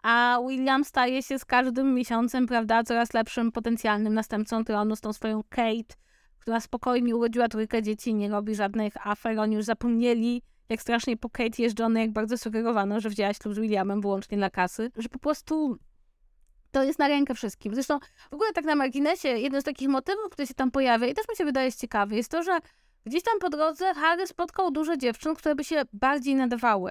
a 0.02 0.38
William 0.48 0.84
staje 0.84 1.22
się 1.22 1.38
z 1.38 1.44
każdym 1.44 1.94
miesiącem, 1.94 2.46
prawda, 2.46 2.84
coraz 2.84 3.14
lepszym 3.14 3.52
potencjalnym 3.52 4.14
następcą 4.14 4.64
tronu 4.64 4.96
z 4.96 5.00
tą 5.00 5.12
swoją 5.12 5.42
Kate, 5.48 5.94
która 6.38 6.60
spokojnie 6.60 7.16
urodziła 7.16 7.48
trójkę 7.48 7.82
dzieci, 7.82 8.14
nie 8.14 8.28
robi 8.28 8.54
żadnych 8.54 9.06
afer, 9.06 9.38
oni 9.38 9.56
już 9.56 9.64
zapomnieli, 9.64 10.42
jak 10.68 10.82
strasznie 10.82 11.16
po 11.16 11.30
Kate 11.30 11.62
jeżdżono, 11.62 12.00
jak 12.00 12.12
bardzo 12.12 12.38
sugerowano, 12.38 13.00
że 13.00 13.10
wzięła 13.10 13.34
ślub 13.34 13.54
z 13.54 13.58
Williamem 13.58 14.00
wyłącznie 14.00 14.36
dla 14.36 14.50
kasy, 14.50 14.90
że 14.96 15.08
po 15.08 15.18
prostu 15.18 15.78
to 16.70 16.82
jest 16.82 16.98
na 16.98 17.08
rękę 17.08 17.34
wszystkim. 17.34 17.74
Zresztą 17.74 17.98
w 18.30 18.34
ogóle 18.34 18.52
tak 18.52 18.64
na 18.64 18.74
marginesie, 18.74 19.28
jeden 19.28 19.60
z 19.60 19.64
takich 19.64 19.88
motywów, 19.88 20.30
który 20.30 20.46
się 20.46 20.54
tam 20.54 20.70
pojawia 20.70 21.06
i 21.06 21.14
też 21.14 21.28
mi 21.28 21.36
się 21.36 21.44
wydaje 21.44 21.72
ciekawy, 21.72 22.16
jest 22.16 22.30
to, 22.30 22.42
że 22.42 22.58
gdzieś 23.07 23.22
tam 23.22 23.38
po 23.38 23.50
drodze 23.50 23.94
Harry 23.94 24.26
spotkał 24.26 24.70
dużo 24.70 24.96
dziewczyn, 24.96 25.34
które 25.34 25.55
by 25.55 25.64
się 25.64 25.82
bardziej 25.92 26.34
nadawały. 26.34 26.90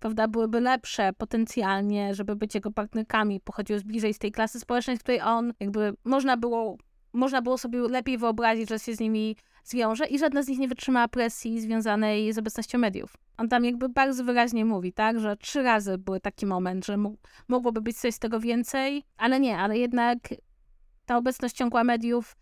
Prawda, 0.00 0.28
byłyby 0.28 0.60
lepsze 0.60 1.12
potencjalnie, 1.12 2.14
żeby 2.14 2.36
być 2.36 2.54
jego 2.54 2.70
partnerkami, 2.70 3.40
pochodziły 3.40 3.78
z 3.78 3.82
bliżej 3.82 4.14
z 4.14 4.18
tej 4.18 4.32
klasy 4.32 4.60
społecznej, 4.60 4.96
w 4.96 5.00
której 5.00 5.20
on 5.20 5.52
jakby 5.60 5.94
można 6.04 6.36
było, 6.36 6.76
można 7.12 7.42
było 7.42 7.58
sobie 7.58 7.80
lepiej 7.80 8.18
wyobrazić, 8.18 8.68
że 8.68 8.78
się 8.78 8.94
z 8.94 9.00
nimi 9.00 9.36
zwiąże 9.64 10.06
i 10.06 10.18
żadna 10.18 10.42
z 10.42 10.48
nich 10.48 10.58
nie 10.58 10.68
wytrzymała 10.68 11.08
presji 11.08 11.60
związanej 11.60 12.32
z 12.32 12.38
obecnością 12.38 12.78
mediów. 12.78 13.16
On 13.36 13.48
tam 13.48 13.64
jakby 13.64 13.88
bardzo 13.88 14.24
wyraźnie 14.24 14.64
mówi, 14.64 14.92
tak, 14.92 15.20
że 15.20 15.36
trzy 15.36 15.62
razy 15.62 15.98
był 15.98 16.20
taki 16.20 16.46
moment, 16.46 16.86
że 16.86 16.96
mogłoby 17.48 17.80
być 17.80 17.98
coś 17.98 18.14
z 18.14 18.18
tego 18.18 18.40
więcej, 18.40 19.04
ale 19.16 19.40
nie, 19.40 19.58
ale 19.58 19.78
jednak 19.78 20.18
ta 21.06 21.16
obecność 21.16 21.54
ciągła 21.54 21.84
mediów 21.84 22.36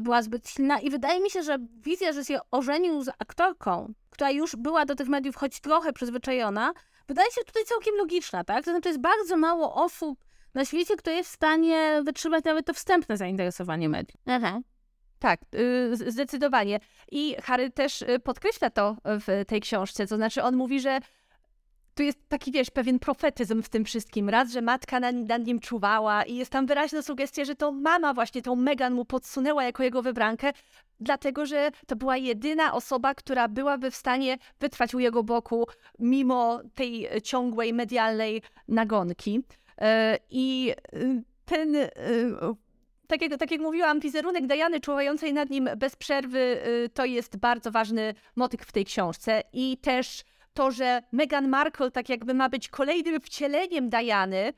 była 0.00 0.22
zbyt 0.22 0.48
silna 0.48 0.80
i 0.80 0.90
wydaje 0.90 1.20
mi 1.20 1.30
się, 1.30 1.42
że 1.42 1.58
wizja, 1.84 2.12
że 2.12 2.24
się 2.24 2.38
ożenił 2.50 3.02
z 3.02 3.08
aktorką, 3.08 3.92
która 4.10 4.30
już 4.30 4.56
była 4.56 4.84
do 4.84 4.94
tych 4.94 5.08
mediów 5.08 5.36
choć 5.36 5.60
trochę 5.60 5.92
przyzwyczajona, 5.92 6.72
wydaje 7.08 7.30
się 7.30 7.44
tutaj 7.44 7.64
całkiem 7.64 7.94
logiczna, 7.94 8.44
tak? 8.44 8.64
To 8.64 8.70
znaczy 8.70 8.88
jest 8.88 9.00
bardzo 9.00 9.36
mało 9.36 9.74
osób 9.74 10.24
na 10.54 10.64
świecie, 10.64 10.96
które 10.96 11.16
jest 11.16 11.30
w 11.30 11.34
stanie 11.34 12.00
wytrzymać 12.04 12.44
nawet 12.44 12.66
to 12.66 12.74
wstępne 12.74 13.16
zainteresowanie 13.16 13.88
mediów. 13.88 14.20
Aha. 14.26 14.60
Tak, 15.18 15.40
y, 15.54 16.12
zdecydowanie. 16.12 16.80
I 17.12 17.36
Harry 17.42 17.70
też 17.70 18.02
y, 18.02 18.20
podkreśla 18.24 18.70
to 18.70 18.96
w 19.04 19.44
tej 19.46 19.60
książce, 19.60 20.06
to 20.06 20.16
znaczy 20.16 20.42
on 20.42 20.56
mówi, 20.56 20.80
że 20.80 21.00
tu 21.94 22.02
jest 22.02 22.28
taki, 22.28 22.52
wiesz, 22.52 22.70
pewien 22.70 22.98
profetyzm 22.98 23.62
w 23.62 23.68
tym 23.68 23.84
wszystkim. 23.84 24.28
Raz, 24.28 24.52
że 24.52 24.62
matka 24.62 25.00
nad 25.00 25.46
nim 25.46 25.60
czuwała 25.60 26.22
i 26.22 26.36
jest 26.36 26.50
tam 26.50 26.66
wyraźna 26.66 27.02
sugestia, 27.02 27.44
że 27.44 27.54
to 27.54 27.72
mama 27.72 28.14
właśnie 28.14 28.42
tą 28.42 28.56
Megan 28.56 28.94
mu 28.94 29.04
podsunęła 29.04 29.64
jako 29.64 29.82
jego 29.82 30.02
wybrankę, 30.02 30.52
dlatego, 31.00 31.46
że 31.46 31.70
to 31.86 31.96
była 31.96 32.16
jedyna 32.16 32.74
osoba, 32.74 33.14
która 33.14 33.48
byłaby 33.48 33.90
w 33.90 33.96
stanie 33.96 34.38
wytrwać 34.60 34.94
u 34.94 34.98
jego 34.98 35.22
boku 35.22 35.66
mimo 35.98 36.60
tej 36.74 37.08
ciągłej 37.22 37.72
medialnej 37.72 38.42
nagonki. 38.68 39.40
E, 39.78 40.18
I 40.30 40.74
y, 40.94 41.22
ten 41.44 41.76
tak 43.06 43.22
jak, 43.22 43.38
tak 43.38 43.50
jak 43.50 43.60
mówiłam, 43.60 44.00
wizerunek 44.00 44.46
Dajany 44.46 44.80
czuwającej 44.80 45.32
nad 45.32 45.50
nim 45.50 45.68
bez 45.76 45.96
przerwy 45.96 46.38
y, 46.38 46.88
to 46.88 47.04
jest 47.04 47.36
bardzo 47.36 47.70
ważny 47.70 48.14
motyw 48.36 48.60
w 48.60 48.72
tej 48.72 48.84
książce 48.84 49.42
i 49.52 49.78
też 49.78 50.24
to, 50.54 50.70
że 50.70 51.02
Meghan 51.12 51.48
Markle 51.48 51.90
tak 51.90 52.08
jakby 52.08 52.34
ma 52.34 52.48
być 52.48 52.68
kolejnym 52.68 53.20
wcieleniem 53.20 53.90
Diany, 53.90 54.52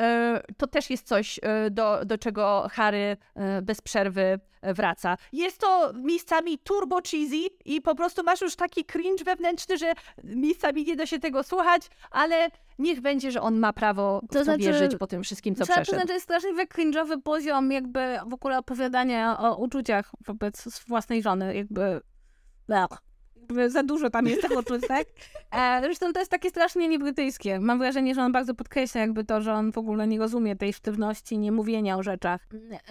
E, 0.00 0.42
to 0.56 0.66
też 0.66 0.90
jest 0.90 1.06
coś, 1.06 1.40
e, 1.42 1.70
do, 1.70 2.00
do 2.04 2.18
czego 2.18 2.68
Harry 2.72 3.16
e, 3.34 3.62
bez 3.62 3.80
przerwy 3.80 4.40
wraca. 4.62 5.16
Jest 5.32 5.60
to 5.60 5.92
miejscami 5.94 6.58
turbo 6.58 7.00
cheesy 7.10 7.46
i 7.64 7.80
po 7.80 7.94
prostu 7.94 8.22
masz 8.22 8.40
już 8.40 8.56
taki 8.56 8.84
cringe 8.84 9.24
wewnętrzny, 9.24 9.78
że 9.78 9.92
miejscami 10.24 10.84
nie 10.84 10.96
da 10.96 11.06
się 11.06 11.18
tego 11.18 11.42
słuchać, 11.42 11.82
ale 12.10 12.48
niech 12.78 13.00
będzie, 13.00 13.30
że 13.30 13.40
on 13.40 13.58
ma 13.58 13.72
prawo 13.72 14.20
to, 14.20 14.38
to 14.38 14.44
znaczy, 14.44 14.62
wierzyć 14.62 14.96
po 14.96 15.06
tym 15.06 15.22
wszystkim, 15.22 15.54
co 15.54 15.64
przeszedł. 15.64 16.06
To 16.06 16.12
jest 16.12 16.24
strasznie 16.24 16.66
cringe'owy 16.66 17.22
poziom 17.22 17.72
jakby 17.72 18.18
w 18.26 18.34
ogóle 18.34 18.58
opowiadania 18.58 19.38
o 19.38 19.56
uczuciach 19.56 20.12
wobec 20.26 20.84
własnej 20.86 21.22
żony, 21.22 21.56
jakby... 21.56 22.00
Blech 22.68 23.05
za 23.66 23.82
dużo 23.82 24.10
tam 24.10 24.26
jest 24.26 24.42
tego 24.42 24.60
uczutek. 24.60 25.08
E, 25.50 25.80
zresztą 25.82 26.12
to 26.12 26.18
jest 26.18 26.30
takie 26.30 26.50
strasznie 26.50 26.88
niebrytyjskie. 26.88 27.60
Mam 27.60 27.78
wrażenie, 27.78 28.14
że 28.14 28.22
on 28.22 28.32
bardzo 28.32 28.54
podkreśla 28.54 29.00
jakby 29.00 29.24
to, 29.24 29.40
że 29.40 29.52
on 29.54 29.72
w 29.72 29.78
ogóle 29.78 30.06
nie 30.06 30.18
rozumie 30.18 30.56
tej 30.56 30.72
sztywności, 30.72 31.38
nie 31.38 31.52
mówienia 31.52 31.96
o 31.96 32.02
rzeczach. 32.02 32.46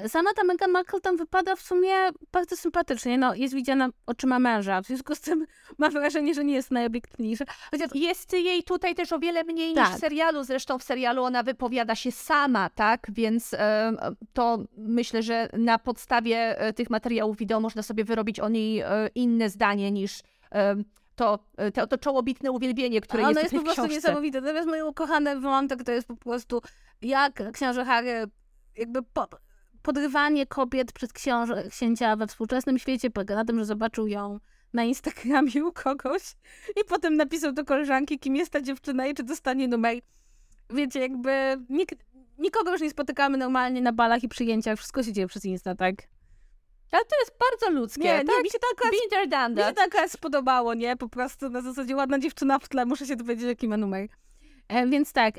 Sama 0.07 0.29
ta 0.35 0.43
Meghan 0.43 0.71
Markle 0.71 1.01
tam 1.01 1.17
wypada 1.17 1.55
w 1.55 1.61
sumie 1.61 1.93
bardzo 2.31 2.55
sympatycznie. 2.55 3.17
No, 3.17 3.35
jest 3.35 3.53
widziana 3.53 3.89
oczyma 4.05 4.39
męża, 4.39 4.81
w 4.81 4.85
związku 4.85 5.15
z 5.15 5.21
tym 5.21 5.45
mam 5.77 5.91
wrażenie, 5.91 6.33
że 6.33 6.45
nie 6.45 6.53
jest 6.53 6.71
najobiektywniejsza. 6.71 7.45
Chociaż 7.71 7.89
jest 7.95 8.33
jej 8.33 8.63
tutaj 8.63 8.95
też 8.95 9.11
o 9.11 9.19
wiele 9.19 9.43
mniej 9.43 9.73
tak. 9.73 9.87
niż 9.87 9.97
w 9.97 9.99
serialu. 9.99 10.43
Zresztą 10.43 10.79
w 10.79 10.83
serialu 10.83 11.23
ona 11.23 11.43
wypowiada 11.43 11.95
się 11.95 12.11
sama, 12.11 12.69
tak? 12.69 13.07
Więc 13.09 13.55
to 14.33 14.59
myślę, 14.77 15.23
że 15.23 15.49
na 15.53 15.79
podstawie 15.79 16.59
e, 16.59 16.73
tych 16.73 16.89
materiałów 16.89 17.37
wideo 17.37 17.59
można 17.59 17.83
sobie 17.83 18.03
wyrobić 18.03 18.39
o 18.39 18.49
niej 18.49 18.79
e, 18.79 18.87
inne 19.15 19.49
zdanie 19.49 19.91
niż 19.91 20.19
to, 21.15 21.39
to, 21.73 21.87
to 21.87 21.97
czołobitne 21.97 22.51
uwielbienie, 22.51 23.01
które 23.01 23.23
jest 23.23 23.33
w 23.33 23.35
tej 23.35 23.43
jest 23.43 23.55
po 23.55 23.73
prostu 23.73 23.95
niesamowite. 23.95 24.41
Natomiast 24.41 24.67
mój 24.67 24.81
ukochany 24.81 25.39
wątek 25.39 25.83
to 25.83 25.91
jest 25.91 26.07
po 26.07 26.15
prostu 26.15 26.61
jak 27.01 27.51
książę 27.51 27.85
Harry 27.85 28.27
jakby 28.77 29.03
po, 29.03 29.27
podrywanie 29.81 30.45
kobiet 30.45 30.91
przez 30.91 31.13
książę, 31.13 31.63
księcia 31.69 32.15
we 32.15 32.27
współczesnym 32.27 32.79
świecie 32.79 33.09
polega 33.09 33.35
na 33.35 33.45
tym, 33.45 33.59
że 33.59 33.65
zobaczył 33.65 34.07
ją 34.07 34.39
na 34.73 34.83
Instagramie 34.83 35.65
u 35.65 35.71
kogoś 35.71 36.21
i 36.81 36.85
potem 36.87 37.15
napisał 37.15 37.51
do 37.51 37.65
koleżanki, 37.65 38.19
kim 38.19 38.35
jest 38.35 38.51
ta 38.51 38.61
dziewczyna 38.61 39.07
i 39.07 39.13
czy 39.13 39.23
dostanie 39.23 39.67
numer. 39.67 39.95
Wiecie, 40.69 40.99
jakby 40.99 41.57
nikt, 41.69 42.05
nikogo 42.37 42.71
już 42.71 42.81
nie 42.81 42.89
spotykamy 42.89 43.37
normalnie 43.37 43.81
na 43.81 43.93
balach 43.93 44.23
i 44.23 44.27
przyjęciach, 44.27 44.77
wszystko 44.77 45.03
się 45.03 45.13
dzieje 45.13 45.27
przez 45.27 45.45
Insta, 45.45 45.75
tak? 45.75 45.95
Ale 46.91 47.05
to 47.05 47.19
jest 47.19 47.31
bardzo 47.39 47.79
ludzkie. 47.79 48.03
Nie, 48.03 48.17
tak? 48.17 48.27
nie 48.27 48.41
mi 48.41 48.49
się 48.49 48.59
to 48.59 48.67
akurat, 48.73 48.91
mi 48.91 48.97
się 48.97 49.73
to 49.75 49.81
akurat 49.81 50.11
spodobało, 50.11 50.73
nie? 50.73 50.97
Po 50.97 51.09
prostu 51.09 51.49
na 51.49 51.61
zasadzie 51.61 51.95
ładna 51.95 52.19
dziewczyna 52.19 52.59
w 52.59 52.69
tle, 52.69 52.85
muszę 52.85 53.05
się 53.05 53.15
dowiedzieć, 53.15 53.45
jaki 53.45 53.67
ma 53.67 53.77
numer. 53.77 54.07
E, 54.67 54.87
więc 54.87 55.13
tak, 55.13 55.35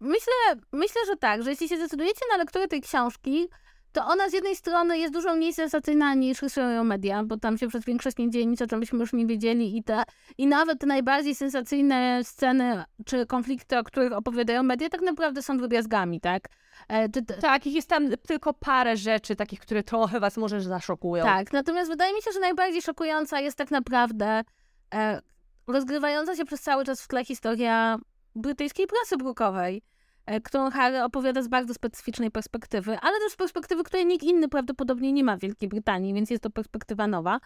myślę, 0.00 0.32
myślę, 0.72 1.00
że 1.06 1.16
tak, 1.16 1.42
że 1.42 1.50
jeśli 1.50 1.68
się 1.68 1.76
zdecydujecie 1.76 2.20
na 2.30 2.36
lekturę 2.36 2.68
tej 2.68 2.80
książki, 2.80 3.48
to 3.92 4.06
ona 4.06 4.28
z 4.28 4.32
jednej 4.32 4.56
strony 4.56 4.98
jest 4.98 5.14
dużo 5.14 5.34
mniej 5.34 5.52
sensacyjna 5.52 6.14
niż 6.14 6.42
rysują 6.42 6.84
media, 6.84 7.24
bo 7.24 7.36
tam 7.36 7.58
się 7.58 7.68
przez 7.68 7.84
większość 7.84 8.16
nie 8.18 8.30
dzieje 8.30 8.46
nic, 8.46 8.62
o 8.62 8.66
czym 8.66 8.80
byśmy 8.80 8.98
już 8.98 9.12
nie 9.12 9.26
wiedzieli 9.26 9.76
i, 9.76 9.82
te, 9.82 10.02
i 10.38 10.46
nawet 10.46 10.80
te 10.80 10.86
najbardziej 10.86 11.34
sensacyjne 11.34 12.20
sceny 12.24 12.84
czy 13.06 13.26
konflikty, 13.26 13.78
o 13.78 13.84
których 13.84 14.12
opowiadają 14.12 14.62
media, 14.62 14.88
tak 14.88 15.00
naprawdę 15.00 15.42
są 15.42 15.58
drobiazgami, 15.58 16.20
tak? 16.20 16.48
E, 16.88 17.08
ty, 17.08 17.22
tak, 17.22 17.66
jest 17.66 17.88
tam 17.88 18.08
tylko 18.26 18.54
parę 18.54 18.96
rzeczy 18.96 19.36
takich, 19.36 19.60
które 19.60 19.82
trochę 19.82 20.20
was 20.20 20.36
może 20.36 20.60
zaszokują. 20.60 21.24
Tak, 21.24 21.52
natomiast 21.52 21.90
wydaje 21.90 22.14
mi 22.14 22.22
się, 22.22 22.32
że 22.32 22.40
najbardziej 22.40 22.82
szokująca 22.82 23.40
jest 23.40 23.56
tak 23.56 23.70
naprawdę 23.70 24.42
e, 24.94 25.20
rozgrywająca 25.66 26.36
się 26.36 26.44
przez 26.44 26.60
cały 26.60 26.84
czas 26.84 27.02
w 27.02 27.08
tle 27.08 27.24
historia 27.24 27.98
brytyjskiej 28.34 28.86
prasy 28.86 29.16
brukowej 29.16 29.82
którą 30.44 30.70
Harry 30.70 31.02
opowiada 31.02 31.42
z 31.42 31.48
bardzo 31.48 31.74
specyficznej 31.74 32.30
perspektywy, 32.30 32.98
ale 33.02 33.18
też 33.18 33.32
z 33.32 33.36
perspektywy, 33.36 33.84
której 33.84 34.06
nikt 34.06 34.24
inny 34.24 34.48
prawdopodobnie 34.48 35.12
nie 35.12 35.24
ma 35.24 35.36
w 35.36 35.40
Wielkiej 35.40 35.68
Brytanii, 35.68 36.14
więc 36.14 36.30
jest 36.30 36.42
to 36.42 36.50
perspektywa 36.50 37.06
nowa. 37.06 37.40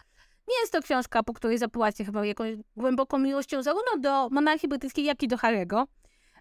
Nie 0.49 0.61
jest 0.61 0.73
to 0.73 0.83
książka, 0.83 1.23
po 1.23 1.33
której 1.33 1.59
zapłacie 1.59 2.05
chyba 2.05 2.27
jakąś 2.27 2.57
głęboką 2.77 3.19
miłością 3.19 3.63
zarówno 3.63 3.99
do 3.99 4.29
monarchii 4.29 4.69
brytyjskiej, 4.69 5.05
jak 5.05 5.23
i 5.23 5.29
do 5.29 5.37
Harry'ego. 5.37 5.85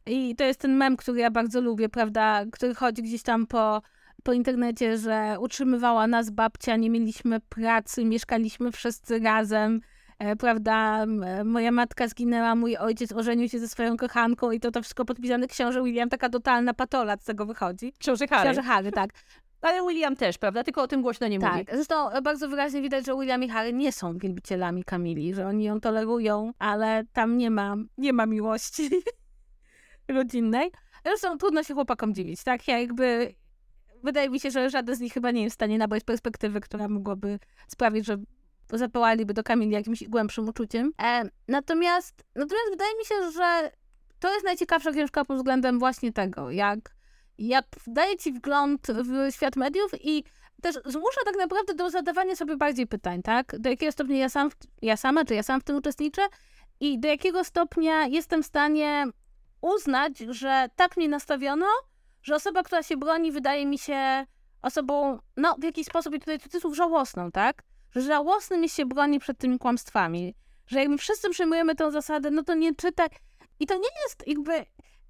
I 0.06 0.36
to 0.36 0.44
jest 0.44 0.60
ten 0.60 0.78
mem, 0.78 0.98
który 0.98 1.20
ja 1.20 1.32
bardzo 1.32 1.62
lubię, 1.62 1.90
prawda, 1.90 2.46
który 2.52 2.76
chodzi 2.76 3.04
gdzieś 3.04 3.24
tam 3.24 3.48
po, 3.48 3.82
po 4.24 4.34
internecie, 4.34 4.98
że 4.98 5.36
utrzymywała 5.40 6.08
nas 6.08 6.30
babcia, 6.30 6.76
nie 6.76 6.90
mieliśmy 6.90 7.40
pracy, 7.40 8.06
mieszkaliśmy 8.06 8.72
wszyscy 8.72 9.20
razem, 9.20 9.76
e, 9.76 9.95
prawda, 10.40 11.06
moja 11.46 11.72
matka 11.72 12.08
zginęła, 12.08 12.56
mój 12.56 12.78
ojciec 12.78 13.12
ożenił 13.12 13.50
się 13.50 13.60
ze 13.60 13.68
swoją 13.68 13.98
kochanką 13.98 14.52
i 14.52 14.60
to 14.60 14.72
to 14.72 14.82
wszystko 14.82 15.06
podpisane 15.06 15.48
książę 15.48 15.84
William, 15.84 16.10
taka 16.10 16.30
totalna 16.30 16.74
patola 16.74 17.18
z 17.18 17.24
tego 17.24 17.46
wychodzi. 17.46 17.94
Książę 18.00 18.28
Harry. 18.28 18.44
Książę 18.44 18.68
Harry, 18.68 18.92
tak. 18.92 19.10
Ale 19.62 19.88
William 19.88 20.16
też, 20.16 20.38
prawda? 20.38 20.64
Tylko 20.64 20.82
o 20.82 20.88
tym 20.88 21.02
głośno 21.02 21.28
nie 21.28 21.40
mówi. 21.40 21.52
Tak, 21.52 21.76
zresztą 21.76 22.22
bardzo 22.24 22.50
wyraźnie 22.50 22.82
widać, 22.82 23.06
że 23.06 23.16
William 23.16 23.44
i 23.44 23.50
Harry 23.50 23.74
nie 23.74 23.92
są 23.92 24.18
wielbicielami 24.18 24.84
Kamili, 24.84 25.34
że 25.34 25.48
oni 25.48 25.64
ją 25.64 25.80
tolerują, 25.80 26.52
ale 26.60 27.04
tam 27.14 27.38
nie 27.38 27.52
ma, 27.52 27.76
nie 27.98 28.14
ma 28.14 28.26
miłości 28.26 28.90
rodzinnej. 30.08 30.72
Zresztą 31.06 31.38
trudno 31.38 31.64
się 31.64 31.74
chłopakom 31.74 32.14
dziwić, 32.14 32.44
tak? 32.44 32.68
Ja 32.68 32.80
jakby... 32.80 33.36
Wydaje 34.04 34.30
mi 34.30 34.40
się, 34.40 34.52
że 34.52 34.70
żaden 34.70 34.96
z 34.96 35.00
nich 35.00 35.14
chyba 35.14 35.32
nie 35.32 35.44
jest 35.44 35.54
w 35.54 35.60
stanie 35.60 35.78
nabrać 35.78 36.04
perspektywy, 36.04 36.62
która 36.62 36.88
mogłaby 36.88 37.40
sprawić, 37.68 38.06
że 38.06 38.18
zapełaliby 38.78 39.34
do 39.34 39.44
Kamili 39.44 39.72
jakimś 39.72 40.04
głębszym 40.04 40.50
uczuciem. 40.50 40.92
E, 41.02 41.24
natomiast, 41.48 42.24
natomiast 42.36 42.70
wydaje 42.70 42.98
mi 42.98 43.06
się, 43.06 43.32
że 43.32 43.72
to 44.20 44.34
jest 44.34 44.46
najciekawsza 44.46 44.92
książka 44.92 45.26
pod 45.26 45.38
względem 45.38 45.80
właśnie 45.80 46.14
tego, 46.14 46.52
jak, 46.52 46.80
jak 47.38 47.66
daje 47.88 48.18
ci 48.18 48.34
wgląd 48.34 48.88
w 48.88 49.36
świat 49.36 49.56
mediów 49.56 49.92
i 50.02 50.24
też 50.62 50.76
zmusza 50.86 51.22
tak 51.26 51.36
naprawdę 51.38 51.74
do 51.74 51.90
zadawania 51.90 52.36
sobie 52.36 52.58
bardziej 52.58 52.88
pytań, 52.88 53.22
tak? 53.22 53.60
Do 53.60 53.70
jakiego 53.70 53.92
stopnia 53.92 54.18
ja, 54.18 54.30
sam, 54.30 54.50
ja 54.82 54.98
sama, 54.98 55.26
czy 55.26 55.36
ja 55.36 55.44
sam 55.44 55.62
w 55.62 55.64
tym 55.64 55.76
uczestniczę 55.76 56.22
i 56.80 57.00
do 57.00 57.08
jakiego 57.08 57.44
stopnia 57.44 58.08
jestem 58.08 58.44
w 58.44 58.46
stanie 58.46 59.06
uznać, 59.62 60.18
że 60.18 60.70
tak 60.76 60.98
mnie 60.98 61.10
nastawiono, 61.10 61.66
że 62.24 62.36
osoba, 62.36 62.64
która 62.64 62.84
się 62.84 62.98
broni, 62.98 63.32
wydaje 63.32 63.66
mi 63.66 63.78
się 63.78 64.26
osobą, 64.62 65.20
no 65.38 65.56
w 65.60 65.64
jakiś 65.64 65.88
sposób, 65.88 66.16
i 66.16 66.20
tutaj 66.20 66.40
cudzysłów, 66.40 66.76
żałosną, 66.76 67.32
tak? 67.32 67.64
Że 67.96 68.02
żałosnym 68.02 68.64
jest 68.64 68.76
się 68.76 68.86
broni 68.86 69.20
przed 69.20 69.38
tymi 69.38 69.60
kłamstwami. 69.60 70.36
Że 70.68 70.80
jak 70.80 70.90
my 70.90 70.98
wszyscy 70.98 71.30
przyjmujemy 71.30 71.76
tę 71.76 71.92
zasadę, 71.92 72.32
no 72.32 72.44
to 72.44 72.54
nie 72.56 72.76
czytaj. 72.76 73.08
I 73.60 73.68
to 73.68 73.76
nie 73.76 73.90
jest 74.04 74.28
jakby 74.28 74.66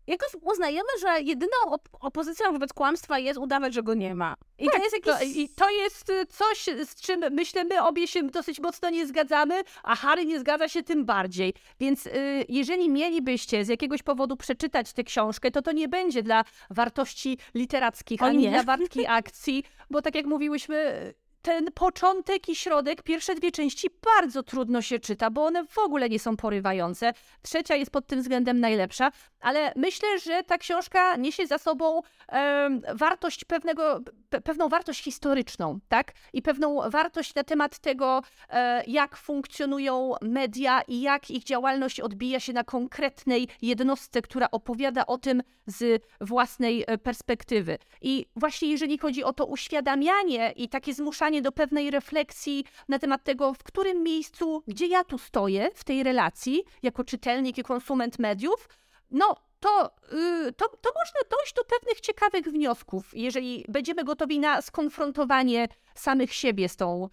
jakoś 0.07 0.29
uznajemy, 0.41 0.89
że 1.01 1.21
jedyną 1.21 1.53
op 1.65 1.89
opozycją 1.99 2.51
wobec 2.51 2.73
kłamstwa 2.73 3.19
jest 3.19 3.39
udawać, 3.39 3.73
że 3.73 3.83
go 3.83 3.93
nie 3.93 4.15
ma. 4.15 4.35
I 4.59 4.65
tak, 4.65 4.75
to 4.75 4.83
jest 4.83 5.07
jakiś... 5.07 5.37
I 5.37 5.49
to 5.49 5.69
jest 5.69 6.09
y, 6.09 6.25
coś, 6.25 6.65
z 6.85 6.95
czym 6.95 7.21
myślę, 7.31 7.63
my 7.63 7.83
obie 7.83 8.07
się 8.07 8.23
dosyć 8.23 8.59
mocno 8.59 8.89
nie 8.89 9.07
zgadzamy, 9.07 9.63
a 9.83 9.95
Harry 9.95 10.25
nie 10.25 10.39
zgadza 10.39 10.69
się 10.69 10.83
tym 10.83 11.05
bardziej. 11.05 11.53
Więc 11.79 12.05
y, 12.05 12.45
jeżeli 12.49 12.89
mielibyście 12.89 13.65
z 13.65 13.67
jakiegoś 13.67 14.03
powodu 14.03 14.37
przeczytać 14.37 14.93
tę 14.93 15.03
książkę, 15.03 15.51
to 15.51 15.61
to 15.61 15.71
nie 15.71 15.87
będzie 15.87 16.23
dla 16.23 16.43
wartości 16.69 17.37
literackich, 17.53 18.21
o 18.21 18.25
ani 18.25 18.37
nie. 18.37 18.49
dla 18.49 18.63
wartki 18.63 19.07
akcji, 19.21 19.63
bo 19.89 20.01
tak 20.01 20.15
jak 20.15 20.25
mówiłyśmy 20.25 21.13
ten 21.45 21.71
początek 21.71 22.49
i 22.49 22.55
środek, 22.55 23.03
pierwsze 23.03 23.35
dwie 23.35 23.51
części 23.51 23.87
bardzo 24.15 24.43
trudno 24.43 24.81
się 24.81 24.99
czyta, 24.99 25.29
bo 25.29 25.45
one 25.45 25.65
w 25.65 25.77
ogóle 25.77 26.09
nie 26.09 26.19
są 26.19 26.37
porywające. 26.37 27.13
Trzecia 27.41 27.75
jest 27.75 27.91
pod 27.91 28.07
tym 28.07 28.21
względem 28.21 28.59
najlepsza, 28.59 29.11
ale 29.39 29.73
myślę, 29.75 30.19
że 30.19 30.43
ta 30.43 30.57
książka 30.57 31.15
niesie 31.15 31.47
za 31.47 31.57
sobą 31.57 32.01
e, 32.31 32.69
wartość 32.93 33.45
pewnego, 33.45 33.99
pe, 34.29 34.41
pewną 34.41 34.69
wartość 34.69 35.03
historyczną, 35.03 35.79
tak? 35.87 36.13
I 36.33 36.41
pewną 36.41 36.89
wartość 36.89 37.35
na 37.35 37.43
temat 37.43 37.79
tego, 37.79 38.21
e, 38.49 38.83
jak 38.87 39.17
funkcjonują 39.17 40.13
media 40.21 40.81
i 40.87 41.01
jak 41.01 41.31
ich 41.31 41.43
działalność 41.43 41.99
odbija 41.99 42.39
się 42.39 42.53
na 42.53 42.63
konkretnej 42.63 43.47
jednostce, 43.61 44.21
która 44.21 44.51
opowiada 44.51 45.05
o 45.05 45.17
tym 45.17 45.43
z 45.67 46.03
własnej 46.21 46.83
e, 46.87 46.97
perspektywy. 46.97 47.77
I 48.01 48.25
właśnie 48.35 48.69
jeżeli 48.69 48.97
chodzi 48.97 49.23
o 49.23 49.33
to 49.33 49.45
uświadamianie 49.45 50.53
i 50.55 50.69
takie 50.69 50.93
zmuszanie 50.93 51.34
do 51.41 51.51
pewnej 51.51 51.91
refleksji 51.91 52.65
na 52.89 52.99
temat 52.99 53.23
tego, 53.23 53.53
w 53.53 53.63
którym 53.63 54.03
miejscu, 54.03 54.63
gdzie 54.67 54.87
ja 54.87 55.03
tu 55.03 55.17
stoję 55.17 55.69
w 55.75 55.83
tej 55.83 56.03
relacji, 56.03 56.63
jako 56.83 57.03
czytelnik 57.03 57.57
i 57.57 57.63
konsument 57.63 58.19
mediów, 58.19 58.69
no 59.11 59.35
to, 59.59 59.95
yy, 60.11 60.53
to, 60.53 60.67
to 60.67 60.89
można 60.95 61.19
dojść 61.37 61.53
do 61.53 61.63
pewnych 61.63 62.01
ciekawych 62.01 62.45
wniosków, 62.45 63.11
jeżeli 63.13 63.65
będziemy 63.67 64.03
gotowi 64.03 64.39
na 64.39 64.61
skonfrontowanie 64.61 65.67
samych 65.95 66.33
siebie 66.33 66.69
z 66.69 66.75
tą 66.75 67.09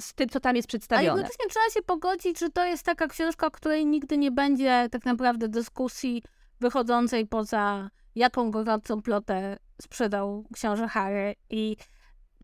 z 0.00 0.14
tym, 0.14 0.28
co 0.28 0.40
tam 0.40 0.56
jest 0.56 0.68
przedstawione. 0.68 1.10
Ale 1.10 1.20
jednocześnie 1.20 1.50
trzeba 1.50 1.70
się 1.70 1.82
pogodzić, 1.82 2.38
że 2.38 2.50
to 2.50 2.64
jest 2.64 2.82
taka 2.82 3.08
książka, 3.08 3.50
której 3.50 3.86
nigdy 3.86 4.18
nie 4.18 4.30
będzie 4.30 4.88
tak 4.90 5.04
naprawdę 5.04 5.48
dyskusji 5.48 6.22
wychodzącej 6.60 7.26
poza 7.26 7.90
jaką 8.14 8.50
gorącą 8.50 9.02
plotę 9.02 9.56
sprzedał 9.82 10.44
książę 10.54 10.88
Harry 10.88 11.34
i 11.50 11.76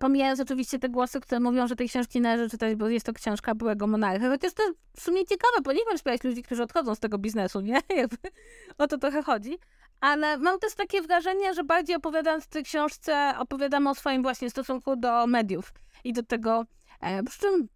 Pomijając 0.02 0.40
oczywiście 0.40 0.78
te 0.78 0.88
głosy, 0.88 1.20
które 1.20 1.40
mówią, 1.40 1.66
że 1.66 1.76
tej 1.76 1.88
książki 1.88 2.20
należy 2.20 2.50
czytać, 2.50 2.74
bo 2.74 2.88
jest 2.88 3.06
to 3.06 3.12
książka 3.12 3.54
byłego 3.54 3.86
monarchy. 3.86 4.28
Chociaż 4.28 4.52
to 4.52 4.62
w 4.96 5.00
sumie 5.00 5.26
ciekawe, 5.26 5.60
bo 5.64 5.72
nie 5.72 5.84
wiem 5.88 5.96
wspierać 5.96 6.24
ludzi, 6.24 6.42
którzy 6.42 6.62
odchodzą 6.62 6.94
z 6.94 7.00
tego 7.00 7.18
biznesu, 7.18 7.60
nie? 7.60 7.80
o 8.78 8.86
to 8.86 8.98
trochę 8.98 9.22
chodzi. 9.22 9.58
Ale 10.00 10.38
mam 10.38 10.58
też 10.58 10.74
takie 10.74 11.02
wrażenie, 11.02 11.54
że 11.54 11.64
bardziej 11.64 11.96
opowiadając 11.96 12.44
w 12.44 12.48
tej 12.48 12.64
książce, 12.64 13.34
opowiadamy 13.38 13.90
o 13.90 13.94
swoim 13.94 14.22
właśnie 14.22 14.50
stosunku 14.50 14.96
do 14.96 15.26
mediów 15.26 15.72
i 16.04 16.12
do 16.12 16.22
tego. 16.22 16.64
E, 17.00 17.22
przy 17.22 17.40
czym 17.40 17.68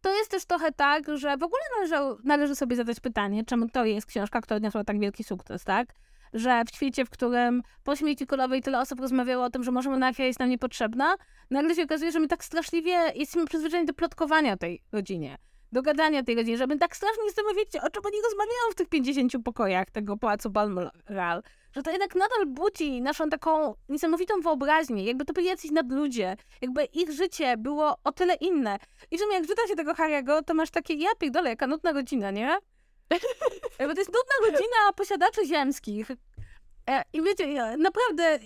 to 0.00 0.14
jest 0.14 0.30
też 0.30 0.44
trochę 0.44 0.72
tak, 0.72 1.16
że 1.16 1.36
w 1.36 1.42
ogóle 1.42 1.62
należy, 1.76 2.16
należy 2.24 2.56
sobie 2.56 2.76
zadać 2.76 3.00
pytanie, 3.00 3.44
czemu 3.44 3.68
to 3.68 3.84
jest 3.84 4.06
książka, 4.06 4.40
która 4.40 4.56
odniosła 4.56 4.84
tak 4.84 5.00
wielki 5.00 5.24
sukces, 5.24 5.64
tak? 5.64 5.94
Że 6.34 6.64
w 6.64 6.74
świecie, 6.74 7.04
w 7.04 7.10
którym 7.10 7.62
po 7.84 7.96
śmierci 7.96 8.26
królowej 8.26 8.62
tyle 8.62 8.80
osób 8.80 9.00
rozmawiało 9.00 9.44
o 9.44 9.50
tym, 9.50 9.64
że 9.64 9.70
może 9.70 9.90
monarchia 9.90 10.24
jest 10.24 10.40
nam 10.40 10.48
niepotrzebna, 10.48 11.14
nagle 11.50 11.74
się 11.74 11.82
okazuje, 11.82 12.12
że 12.12 12.20
my 12.20 12.28
tak 12.28 12.44
straszliwie 12.44 13.12
jesteśmy 13.14 13.46
przyzwyczajeni 13.46 13.86
do 13.86 13.94
plotkowania 13.94 14.56
tej 14.56 14.82
rodzinie, 14.92 15.38
do 15.72 15.82
gadania 15.82 16.22
tej 16.22 16.34
rodzinie, 16.34 16.56
że 16.56 16.66
my 16.66 16.78
tak 16.78 16.96
strasznie 16.96 17.30
chcemy 17.30 17.54
wiedzieć, 17.54 17.76
o 17.76 17.90
czym 17.90 18.02
oni 18.06 18.16
rozmawiają 18.24 18.70
w 18.72 18.74
tych 18.74 18.88
50 18.88 19.32
pokojach 19.44 19.90
tego 19.90 20.16
pałacu 20.16 20.50
Balmoral, 20.50 21.42
że 21.72 21.82
to 21.82 21.90
jednak 21.90 22.14
nadal 22.14 22.46
budzi 22.46 23.02
naszą 23.02 23.28
taką 23.28 23.74
niesamowitą 23.88 24.40
wyobraźnię, 24.40 25.04
jakby 25.04 25.24
to 25.24 25.32
byli 25.32 25.46
jacyś 25.46 25.70
nadludzie, 25.70 26.36
jakby 26.60 26.84
ich 26.84 27.12
życie 27.12 27.56
było 27.56 27.96
o 28.04 28.12
tyle 28.12 28.34
inne. 28.34 28.78
I 29.10 29.18
że 29.18 29.24
jak 29.32 29.46
czyta 29.46 29.66
się 29.68 29.74
tego 29.76 29.92
Harry'ego, 29.92 30.44
to 30.44 30.54
masz 30.54 30.70
takie, 30.70 30.94
ja 30.94 31.10
pierdolę, 31.18 31.50
jaka 31.50 31.66
nudna 31.66 31.92
rodzina, 31.92 32.30
nie? 32.30 32.58
Bo 33.88 33.94
to 33.94 34.00
jest 34.00 34.12
nudna 34.12 34.46
rodzina 34.46 34.92
posiadaczy 34.96 35.46
ziemskich. 35.46 36.10
E, 36.90 37.02
I 37.12 37.22
wiecie, 37.22 37.52
ja, 37.52 37.76
naprawdę, 37.76 38.38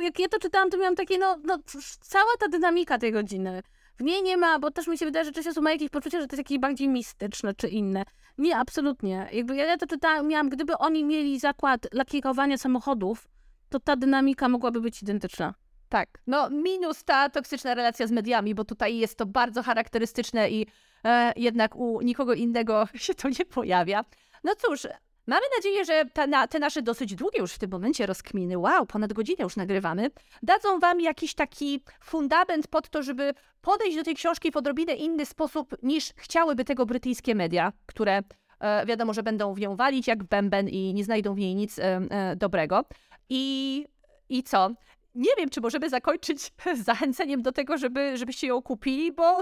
jak 0.00 0.18
ja 0.18 0.28
to 0.28 0.38
czytałam, 0.38 0.70
to 0.70 0.78
miałam 0.78 0.94
takie, 0.94 1.18
no, 1.18 1.36
no, 1.44 1.58
cała 2.00 2.30
ta 2.40 2.48
dynamika 2.48 2.98
tej 2.98 3.10
rodziny. 3.10 3.62
W 3.98 4.02
niej 4.02 4.22
nie 4.22 4.36
ma, 4.36 4.58
bo 4.58 4.70
też 4.70 4.86
mi 4.86 4.98
się 4.98 5.06
wydaje, 5.06 5.24
że 5.24 5.32
często 5.32 5.60
ma 5.60 5.72
jakieś 5.72 5.90
poczucie, 5.90 6.20
że 6.20 6.26
to 6.26 6.36
jest 6.36 6.38
jakieś 6.38 6.58
bardziej 6.58 6.88
mistyczne 6.88 7.54
czy 7.54 7.68
inne. 7.68 8.04
Nie, 8.38 8.56
absolutnie. 8.56 9.28
Jakby 9.32 9.56
ja 9.56 9.76
to 9.76 9.86
czytałam, 9.86 10.28
miałam, 10.28 10.48
gdyby 10.48 10.78
oni 10.78 11.04
mieli 11.04 11.38
zakład 11.38 11.86
lakierowania 11.92 12.58
samochodów, 12.58 13.28
to 13.68 13.80
ta 13.80 13.96
dynamika 13.96 14.48
mogłaby 14.48 14.80
być 14.80 15.02
identyczna. 15.02 15.54
Tak, 15.88 16.08
no 16.26 16.50
minus 16.50 17.04
ta 17.04 17.28
toksyczna 17.30 17.74
relacja 17.74 18.06
z 18.06 18.10
mediami, 18.10 18.54
bo 18.54 18.64
tutaj 18.64 18.98
jest 18.98 19.18
to 19.18 19.26
bardzo 19.26 19.62
charakterystyczne 19.62 20.50
i 20.50 20.66
jednak 21.36 21.76
u 21.76 22.00
nikogo 22.00 22.34
innego 22.34 22.88
się 22.94 23.14
to 23.14 23.28
nie 23.28 23.44
pojawia. 23.44 24.04
No 24.44 24.54
cóż, 24.54 24.86
mamy 25.26 25.46
nadzieję, 25.56 25.84
że 25.84 26.04
te, 26.12 26.26
na, 26.26 26.46
te 26.46 26.58
nasze 26.58 26.82
dosyć 26.82 27.14
długie 27.14 27.38
już 27.38 27.52
w 27.52 27.58
tym 27.58 27.70
momencie 27.70 28.06
rozkminy, 28.06 28.58
wow, 28.58 28.86
ponad 28.86 29.12
godzinę 29.12 29.44
już 29.44 29.56
nagrywamy, 29.56 30.10
dadzą 30.42 30.78
wam 30.78 31.00
jakiś 31.00 31.34
taki 31.34 31.82
fundament 32.00 32.68
pod 32.68 32.88
to, 32.88 33.02
żeby 33.02 33.34
podejść 33.60 33.96
do 33.96 34.02
tej 34.04 34.14
książki 34.14 34.52
w 34.52 34.56
odrobinę 34.56 34.94
inny 34.94 35.26
sposób 35.26 35.76
niż 35.82 36.12
chciałyby 36.16 36.64
tego 36.64 36.86
brytyjskie 36.86 37.34
media, 37.34 37.72
które 37.86 38.22
e, 38.60 38.86
wiadomo, 38.86 39.14
że 39.14 39.22
będą 39.22 39.54
w 39.54 39.60
nią 39.60 39.76
walić 39.76 40.06
jak 40.06 40.24
bęben 40.24 40.68
i 40.68 40.94
nie 40.94 41.04
znajdą 41.04 41.34
w 41.34 41.38
niej 41.38 41.54
nic 41.54 41.78
e, 41.78 42.00
e, 42.10 42.36
dobrego. 42.36 42.84
I, 43.28 43.84
I 44.28 44.42
co? 44.42 44.70
Nie 45.14 45.30
wiem, 45.38 45.50
czy 45.50 45.60
możemy 45.60 45.90
zakończyć 45.90 46.52
zachęceniem 46.86 47.42
do 47.42 47.52
tego, 47.52 47.78
żeby, 47.78 48.16
żebyście 48.16 48.46
ją 48.46 48.62
kupili, 48.62 49.12
bo 49.12 49.40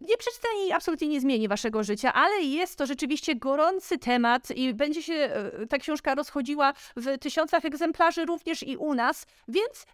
nie 0.00 0.16
przeczytanie 0.16 0.74
absolutnie 0.74 1.08
nie 1.08 1.20
zmieni 1.20 1.48
waszego 1.48 1.84
życia, 1.84 2.12
ale 2.12 2.42
jest 2.42 2.76
to 2.76 2.86
rzeczywiście 2.86 3.36
gorący 3.36 3.98
temat 3.98 4.50
i 4.50 4.74
będzie 4.74 5.02
się 5.02 5.14
e, 5.14 5.66
ta 5.66 5.78
książka 5.78 6.14
rozchodziła 6.14 6.72
w 6.96 7.18
tysiącach 7.18 7.64
egzemplarzy 7.64 8.24
również 8.24 8.62
i 8.62 8.76
u 8.76 8.94
nas, 8.94 9.26
więc 9.48 9.86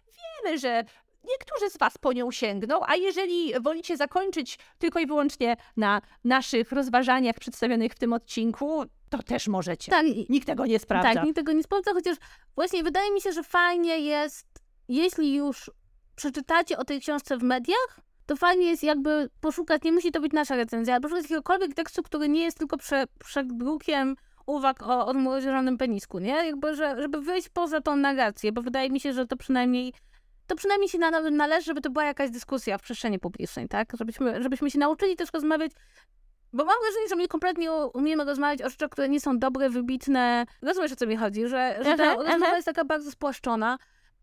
wiemy, 0.43 0.57
że 0.59 0.83
niektórzy 1.29 1.69
z 1.69 1.77
Was 1.77 1.97
po 1.97 2.13
nią 2.13 2.31
sięgną, 2.31 2.79
a 2.87 2.95
jeżeli 2.95 3.53
wolicie 3.61 3.97
zakończyć 3.97 4.59
tylko 4.79 4.99
i 4.99 5.05
wyłącznie 5.05 5.57
na 5.77 6.01
naszych 6.23 6.71
rozważaniach 6.71 7.35
przedstawionych 7.39 7.91
w 7.91 7.99
tym 7.99 8.13
odcinku, 8.13 8.83
to 9.09 9.23
też 9.23 9.47
możecie. 9.47 9.91
Tak, 9.91 10.05
nikt 10.29 10.47
tego 10.47 10.65
nie 10.65 10.79
sprawdza. 10.79 11.13
Tak, 11.13 11.23
nikt 11.23 11.35
tego 11.35 11.51
nie 11.51 11.63
sprawdza, 11.63 11.93
chociaż 11.93 12.17
właśnie 12.55 12.83
wydaje 12.83 13.11
mi 13.11 13.21
się, 13.21 13.31
że 13.31 13.43
fajnie 13.43 13.99
jest, 13.99 14.47
jeśli 14.87 15.35
już 15.35 15.71
przeczytacie 16.15 16.77
o 16.77 16.85
tej 16.85 17.01
książce 17.01 17.37
w 17.37 17.43
mediach, 17.43 17.99
to 18.25 18.35
fajnie 18.35 18.65
jest 18.69 18.83
jakby 18.83 19.29
poszukać, 19.41 19.83
nie 19.83 19.91
musi 19.91 20.11
to 20.11 20.21
być 20.21 20.33
nasza 20.33 20.55
recenzja, 20.55 20.93
ale 20.93 21.01
poszukać 21.01 21.23
jakiegokolwiek 21.23 21.73
tekstu, 21.73 22.03
który 22.03 22.29
nie 22.29 22.43
jest 22.43 22.57
tylko 22.57 22.77
prze, 22.77 23.03
przedrukiem 23.19 24.15
uwag 24.45 24.83
o 24.83 25.05
odmrożonym 25.05 25.77
penisku, 25.77 26.19
nie? 26.19 26.45
Jakby, 26.45 26.75
że, 26.75 27.01
żeby 27.01 27.21
wyjść 27.21 27.49
poza 27.49 27.81
tą 27.81 27.95
narrację, 27.95 28.51
bo 28.51 28.61
wydaje 28.61 28.89
mi 28.89 28.99
się, 28.99 29.13
że 29.13 29.27
to 29.27 29.37
przynajmniej 29.37 29.93
to 30.47 30.55
przynajmniej 30.55 30.89
się 30.89 30.97
na, 30.97 31.29
należy, 31.29 31.65
żeby 31.65 31.81
to 31.81 31.89
była 31.89 32.05
jakaś 32.05 32.29
dyskusja 32.29 32.77
w 32.77 32.81
przestrzeni 32.81 33.19
publicznej, 33.19 33.67
tak? 33.67 33.93
Żebyśmy, 33.97 34.43
żebyśmy 34.43 34.71
się 34.71 34.79
nauczyli 34.79 35.15
też 35.15 35.29
rozmawiać 35.33 35.71
bo 36.53 36.65
mam 36.65 36.75
wrażenie, 36.81 37.07
że 37.09 37.15
my 37.15 37.27
kompletnie 37.27 37.71
umiemy 37.71 38.25
rozmawiać 38.25 38.61
o 38.61 38.69
rzeczach, 38.69 38.89
które 38.89 39.09
nie 39.09 39.19
są 39.19 39.39
dobre, 39.39 39.69
wybitne. 39.69 40.45
Rozumiesz, 40.61 40.91
o 40.91 40.95
co 40.95 41.07
mi 41.07 41.15
chodzi? 41.15 41.47
Że, 41.47 41.79
że 41.81 41.95
ta 41.95 42.15
rozmowa 42.15 42.55
jest 42.55 42.65
taka 42.65 42.85
bardzo 42.85 43.11
spłaszczona. 43.11 43.77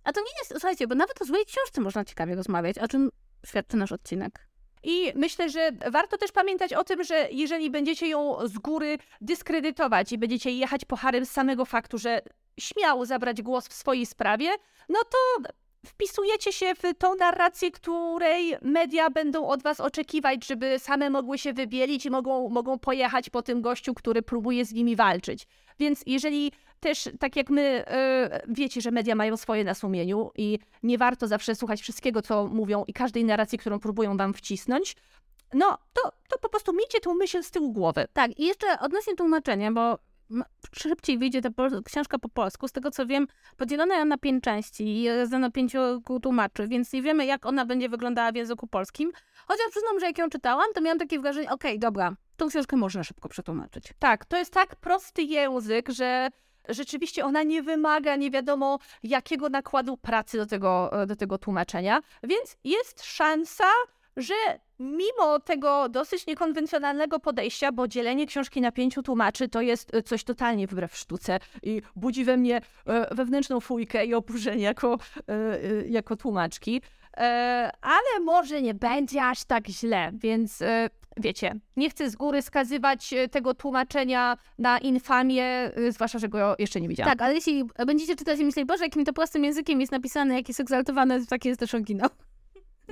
A 0.05 0.13
to 0.13 0.21
nie 0.21 0.39
jest, 0.39 0.51
słuchajcie, 0.51 0.87
bo 0.87 0.95
nawet 0.95 1.23
o 1.23 1.25
złej 1.25 1.45
książce 1.47 1.81
można 1.81 2.05
ciekawie 2.05 2.35
rozmawiać, 2.35 2.79
o 2.79 2.89
czym 2.89 3.11
świadczy 3.47 3.77
nasz 3.77 3.93
odcinek. 3.93 4.51
I 4.83 5.13
myślę, 5.15 5.51
że 5.51 5.71
warto 5.91 6.19
też 6.19 6.33
pamiętać 6.33 6.73
o 6.73 6.85
tym, 6.85 7.05
że 7.05 7.29
jeżeli 7.33 7.71
będziecie 7.71 8.09
ją 8.09 8.49
z 8.49 8.59
góry 8.59 8.99
dyskredytować 9.21 10.13
i 10.13 10.19
będziecie 10.19 10.51
jechać 10.51 10.85
po 10.85 10.97
Harym 10.97 11.27
z 11.27 11.31
samego 11.31 11.65
faktu, 11.65 11.99
że 11.99 12.21
śmiał 12.61 13.05
zabrać 13.05 13.43
głos 13.43 13.69
w 13.69 13.73
swojej 13.73 14.07
sprawie, 14.07 14.51
no 14.89 14.99
to 15.05 15.51
wpisujecie 15.87 16.53
się 16.53 16.75
w 16.75 16.99
tą 16.99 17.15
narrację, 17.15 17.71
której 17.71 18.57
media 18.63 19.11
będą 19.11 19.47
od 19.47 19.63
was 19.63 19.81
oczekiwać, 19.81 20.47
żeby 20.47 20.79
same 20.79 21.11
mogły 21.11 21.39
się 21.39 21.53
wybielić 21.53 22.07
i 22.07 22.11
mogą, 22.11 22.49
mogą 22.49 22.79
pojechać 22.79 23.31
po 23.31 23.43
tym 23.43 23.63
gościu, 23.63 23.95
który 23.95 24.23
próbuje 24.23 24.65
z 24.65 24.73
nimi 24.73 24.97
walczyć. 24.97 25.47
Więc 25.79 26.03
jeżeli 26.07 26.53
też, 26.81 27.09
tak 27.19 27.37
jak 27.37 27.51
my, 27.51 27.85
yy, 28.31 28.55
wiecie, 28.55 28.81
że 28.81 28.91
media 28.91 29.15
mają 29.15 29.37
swoje 29.37 29.65
na 29.65 29.75
sumieniu 29.75 30.31
i 30.37 30.59
nie 30.83 30.99
warto 30.99 31.27
zawsze 31.27 31.55
słuchać 31.55 31.81
wszystkiego, 31.81 32.23
co 32.23 32.47
mówią 32.47 32.85
i 32.87 32.93
każdej 32.93 33.25
narracji, 33.25 33.59
którą 33.59 33.81
próbują 33.81 34.17
wam 34.17 34.35
wcisnąć, 34.35 34.97
no 35.55 35.79
to, 35.93 36.13
to 36.29 36.39
po 36.39 36.49
prostu 36.49 36.73
miejcie 36.73 37.01
tą 37.01 37.15
myśl 37.15 37.43
z 37.43 37.51
tyłu 37.51 37.73
głowy. 37.73 38.07
Tak, 38.13 38.39
i 38.39 38.47
jeszcze 38.47 38.67
odnośnie 38.81 39.17
tłumaczenia, 39.17 39.73
bo 39.73 39.99
szybciej 40.73 41.19
wyjdzie 41.19 41.43
ta 41.43 41.49
książka 41.85 42.19
po 42.19 42.29
polsku. 42.29 42.69
Z 42.69 42.73
tego 42.73 42.91
co 42.91 43.07
wiem, 43.07 43.27
podzielona 43.57 43.99
ją 43.99 44.05
na 44.05 44.19
pięć 44.19 44.45
części 44.45 45.05
i 45.05 45.09
na 45.31 45.51
pięciu 45.51 45.79
tłumaczy, 46.23 46.69
więc 46.69 46.93
nie 46.93 47.03
wiemy, 47.03 47.27
jak 47.27 47.47
ona 47.47 47.67
będzie 47.67 47.89
wyglądała 47.89 48.33
w 48.33 48.37
języku 48.37 48.67
polskim. 48.67 49.13
Chociaż 49.47 49.67
przyznam, 49.71 50.01
że 50.01 50.07
jak 50.07 50.19
ją 50.19 50.31
czytałam, 50.31 50.67
to 50.75 50.81
miałam 50.81 50.99
takie 50.99 51.21
wrażenie, 51.21 51.51
okej, 51.51 51.71
okay, 51.71 51.79
dobra, 51.79 52.17
tą 52.37 52.49
książkę 52.49 52.77
można 52.77 53.05
szybko 53.05 53.29
przetłumaczyć. 53.29 53.85
Tak, 53.99 54.25
to 54.25 54.37
jest 54.37 54.53
tak 54.53 54.77
prosty 54.77 55.23
język, 55.23 55.89
że 55.89 56.29
rzeczywiście 56.69 57.25
ona 57.25 57.43
nie 57.43 57.63
wymaga 57.63 58.17
nie 58.17 58.31
wiadomo 58.31 58.79
jakiego 59.03 59.49
nakładu 59.49 59.97
pracy 59.97 60.37
do 60.37 60.47
tego, 60.47 60.91
do 61.07 61.17
tego 61.17 61.39
tłumaczenia, 61.39 62.01
więc 62.23 62.57
jest 62.65 63.05
szansa, 63.05 63.65
że 64.17 64.35
mimo 64.79 65.41
tego 65.41 65.89
dosyć 65.89 66.27
niekonwencjonalnego 66.27 67.21
podejścia, 67.21 67.73
bo 67.73 67.89
dzielenie 67.89 68.27
książki 68.27 68.61
na 68.61 68.73
pięciu 68.73 69.03
tłumaczy 69.03 69.49
to 69.49 69.61
jest 69.61 69.95
e, 69.95 70.03
coś 70.03 70.25
totalnie 70.25 70.67
wbrew 70.67 70.97
sztuce 70.97 71.39
i 71.63 71.83
budzi 71.97 72.25
we 72.25 72.37
mnie 72.37 72.61
e, 72.87 73.15
wewnętrzną 73.15 73.61
fujkę 73.61 74.07
i 74.07 74.15
oburzenie 74.15 74.65
jako, 74.65 74.99
e, 75.29 75.87
jako 75.87 76.17
tłumaczki. 76.17 76.83
Ale 77.83 78.21
może 78.25 78.63
nie 78.63 78.75
będzie 78.75 79.25
aż 79.25 79.45
tak 79.45 79.69
źle, 79.69 80.11
więc 80.15 80.63
wiecie, 81.21 81.55
nie 81.77 81.91
chcę 81.91 82.11
z 82.11 82.17
góry 82.17 82.43
skazywać 82.43 83.15
tego 83.31 83.55
tłumaczenia 83.55 84.37
na 84.59 84.79
infamię, 84.79 85.71
zwłaszcza, 85.89 86.19
że 86.19 86.29
go 86.29 86.55
jeszcze 86.59 86.81
nie 86.81 86.89
widziałam. 86.89 87.13
Tak, 87.13 87.23
ale 87.23 87.35
jeśli 87.35 87.65
będziecie 87.87 88.17
czytać 88.17 88.41
i 88.41 88.45
myśleć, 88.45 88.67
Boże, 88.67 88.85
jakim 88.85 89.05
to 89.05 89.13
prostym 89.13 89.45
językiem 89.45 89.81
jest 89.81 89.93
napisane, 89.93 90.35
jak 90.35 90.49
jest 90.49 90.61
egzaltowane, 90.61 91.21
to 91.21 91.27
taki 91.27 91.49
jest 91.49 91.61
też 91.61 91.75
oryginał. 91.75 92.09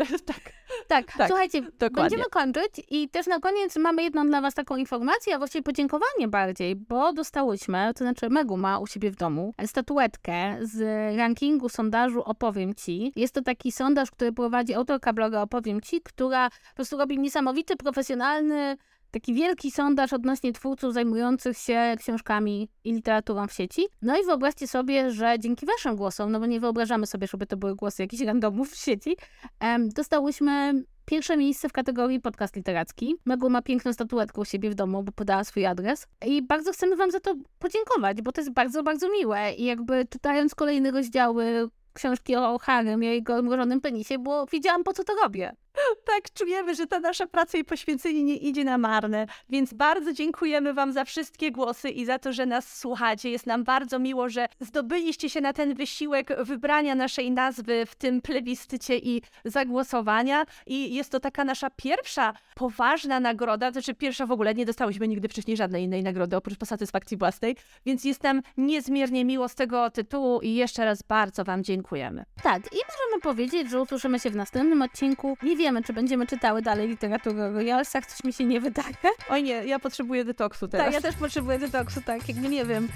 tak. 0.27 0.59
Tak, 0.89 1.13
tak, 1.17 1.29
słuchajcie, 1.29 1.63
dokładnie. 1.63 2.03
będziemy 2.03 2.25
kończyć 2.25 2.87
i 2.91 3.09
też 3.09 3.27
na 3.27 3.41
koniec 3.41 3.77
mamy 3.77 4.03
jedną 4.03 4.27
dla 4.27 4.41
was 4.41 4.55
taką 4.55 4.77
informację, 4.77 5.35
a 5.35 5.39
właściwie 5.39 5.63
podziękowanie 5.63 6.29
bardziej, 6.29 6.77
bo 6.77 7.13
dostałyśmy, 7.13 7.91
to 7.95 8.05
znaczy 8.05 8.31
Megu 8.31 8.57
ma 8.57 8.79
u 8.79 8.87
siebie 8.87 9.11
w 9.11 9.17
domu 9.17 9.55
statuetkę 9.67 10.59
z 10.63 10.81
rankingu 11.17 11.69
sondażu 11.69 12.23
Opowiem 12.23 12.75
Ci. 12.75 13.13
Jest 13.17 13.35
to 13.35 13.43
taki 13.43 13.73
sondaż, 13.73 14.11
który 14.11 14.33
prowadzi 14.33 14.75
autorka 14.75 15.13
bloga 15.13 15.43
Opowiem 15.43 15.81
Ci, 15.81 16.01
która 16.01 16.51
po 16.51 16.75
prostu 16.75 16.99
robi 16.99 17.19
niesamowity, 17.19 17.77
profesjonalny 17.77 18.77
taki 19.11 19.35
wielki 19.35 19.71
sondaż 19.71 20.13
odnośnie 20.13 20.53
twórców 20.53 20.95
zajmujących 20.95 21.59
się 21.59 21.95
książkami 21.99 22.69
i 22.85 22.93
literaturą 22.93 23.47
w 23.47 23.53
sieci. 23.53 23.87
No 24.03 24.21
i 24.21 24.25
wyobraźcie 24.25 24.69
sobie, 24.69 25.11
że 25.11 25.39
dzięki 25.39 25.67
waszym 25.67 25.97
głosom, 25.97 26.33
no 26.33 26.41
bo 26.41 26.47
nie 26.47 26.61
wyobrażamy 26.61 27.07
sobie, 27.07 27.27
żeby 27.27 27.47
to 27.47 27.57
były 27.57 27.75
głosy 27.75 28.03
jakichś 28.03 28.23
randomów 28.23 28.71
w 28.71 28.77
sieci, 28.77 29.17
um, 29.63 29.89
dostałyśmy 29.89 30.85
pierwsze 31.05 31.37
miejsce 31.37 31.69
w 31.69 31.73
kategorii 31.73 32.21
podcast 32.21 32.57
literacki. 32.57 33.17
Megu 33.25 33.51
ma 33.51 33.63
piękną 33.63 33.93
statuetkę 33.93 34.41
u 34.41 34.45
siebie 34.45 34.71
w 34.71 34.75
domu, 34.75 35.03
bo 35.03 35.13
podała 35.13 35.45
swój 35.45 35.67
adres. 35.67 36.07
I 36.27 36.43
bardzo 36.43 36.73
chcemy 36.73 36.97
wam 36.97 37.11
za 37.11 37.21
to 37.21 37.35
podziękować, 37.59 38.23
bo 38.23 38.33
to 38.33 38.41
jest 38.41 38.53
bardzo, 38.53 38.83
bardzo 38.83 39.09
miłe. 39.13 39.53
I 39.55 39.65
jakby 39.65 40.07
czytając 40.11 40.55
kolejne 40.55 40.91
rozdziały 40.91 41.69
książki 41.93 42.37
o 42.37 42.59
Harrym 42.59 43.05
i 43.05 43.07
jego 43.07 43.43
mrożonym 43.43 43.81
penisie, 43.81 44.19
bo 44.19 44.47
wiedziałam, 44.47 44.85
po 44.85 44.93
co 44.93 45.05
to 45.05 45.13
robię. 45.23 45.53
Tak, 46.05 46.33
czujemy, 46.35 46.75
że 46.75 46.87
ta 46.87 47.01
nasza 47.01 47.27
praca 47.27 47.59
i 47.59 47.65
poświęcenie 47.65 48.25
nie 48.25 48.37
idzie 48.37 48.65
na 48.65 48.79
marne. 48.79 49.27
Więc 49.49 49.75
bardzo 49.75 50.13
dziękujemy 50.13 50.75
Wam 50.75 50.93
za 50.93 51.05
wszystkie 51.05 51.51
głosy 51.51 51.91
i 51.91 52.05
za 52.05 52.19
to, 52.19 52.33
że 52.33 52.47
nas 52.47 52.79
słuchacie. 52.79 53.31
Jest 53.31 53.47
nam 53.47 53.65
bardzo 53.65 53.99
miło, 53.99 54.29
że 54.29 54.49
zdobyliście 54.61 55.31
się 55.31 55.41
na 55.41 55.53
ten 55.53 55.75
wysiłek 55.75 56.43
wybrania 56.43 56.95
naszej 56.95 57.31
nazwy 57.31 57.87
w 57.87 57.95
tym 57.95 58.23
plebiscycie 58.23 58.99
i 58.99 59.23
zagłosowania. 59.45 60.45
I 60.67 60.95
jest 60.95 61.13
to 61.13 61.21
taka 61.21 61.45
nasza 61.45 61.71
pierwsza 61.71 62.33
poważna 62.55 63.21
nagroda, 63.21 63.71
znaczy 63.71 63.95
pierwsza 63.95 64.27
w 64.27 64.33
ogóle, 64.33 64.55
nie 64.55 64.67
dostałyśmy 64.67 65.09
nigdy 65.09 65.29
wcześniej 65.29 65.57
żadnej 65.57 65.85
innej 65.85 66.03
nagrody 66.03 66.37
oprócz 66.37 66.59
satysfakcji 66.65 67.17
własnej, 67.17 67.57
więc 67.87 68.05
jest 68.05 68.23
nam 68.23 68.43
niezmiernie 68.57 69.25
miło 69.25 69.49
z 69.49 69.55
tego 69.55 69.91
tytułu 69.91 70.41
i 70.41 70.55
jeszcze 70.55 70.85
raz 70.85 71.03
bardzo 71.03 71.45
Wam 71.45 71.65
dziękujemy. 71.65 72.25
Tak, 72.43 72.63
i 72.73 72.77
możemy 72.77 73.23
powiedzieć, 73.23 73.71
że 73.71 73.83
usłyszymy 73.83 74.21
się 74.21 74.31
w 74.31 74.37
następnym 74.37 74.83
odcinku. 74.83 75.37
Nie 75.43 75.57
wiem, 75.57 75.68
wiemy, 75.69 75.83
czy 75.83 75.93
będziemy 75.93 76.27
czytały 76.27 76.63
dalej 76.63 76.89
literaturę 76.89 77.45
o 77.45 77.53
royalsach, 77.53 78.07
coś 78.07 78.25
mi 78.25 78.33
się 78.33 78.45
nie 78.45 78.61
wydaje. 78.61 78.95
Oj 79.29 79.43
nie, 79.43 79.53
ja 79.53 79.79
potrzebuję 79.79 80.25
detoksu 80.25 80.69
teraz. 80.69 80.87
Tak, 80.87 80.95
ja 80.95 81.01
też 81.01 81.17
potrzebuję 81.17 81.59
detoksu, 81.59 82.03
tak, 82.03 82.29
jakby 82.29 82.49
nie 82.49 82.65
wiem. 82.65 82.89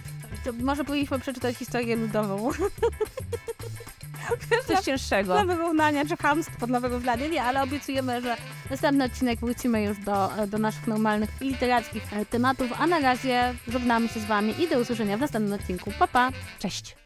To 0.45 0.53
może 0.53 0.85
powinniśmy 0.85 1.19
przeczytać 1.19 1.57
historię 1.57 1.97
ludową. 1.97 2.51
Coś 4.67 4.85
cięższego. 4.85 5.33
Dla 5.33 5.45
wyrównania, 5.45 6.05
czy 6.05 6.17
hamstwo 6.17 6.67
dla 6.67 6.81
wyrównania, 6.81 7.27
nie, 7.27 7.43
ale 7.43 7.63
obiecujemy, 7.63 8.23
że 8.23 8.37
następny 8.71 9.05
odcinek 9.05 9.41
wrócimy 9.41 9.83
już 9.83 9.99
do, 9.99 10.31
do 10.49 10.59
naszych 10.59 10.87
normalnych 10.87 11.41
literackich 11.41 12.03
tematów, 12.31 12.71
a 12.79 12.87
na 12.87 12.99
razie 12.99 13.55
żegnamy 13.69 14.09
się 14.09 14.21
z 14.21 14.25
Wami 14.25 14.63
i 14.63 14.69
do 14.69 14.79
usłyszenia 14.79 15.17
w 15.17 15.21
następnym 15.21 15.61
odcinku. 15.61 15.93
Pa, 15.99 16.07
pa! 16.07 16.31
Cześć! 16.59 17.02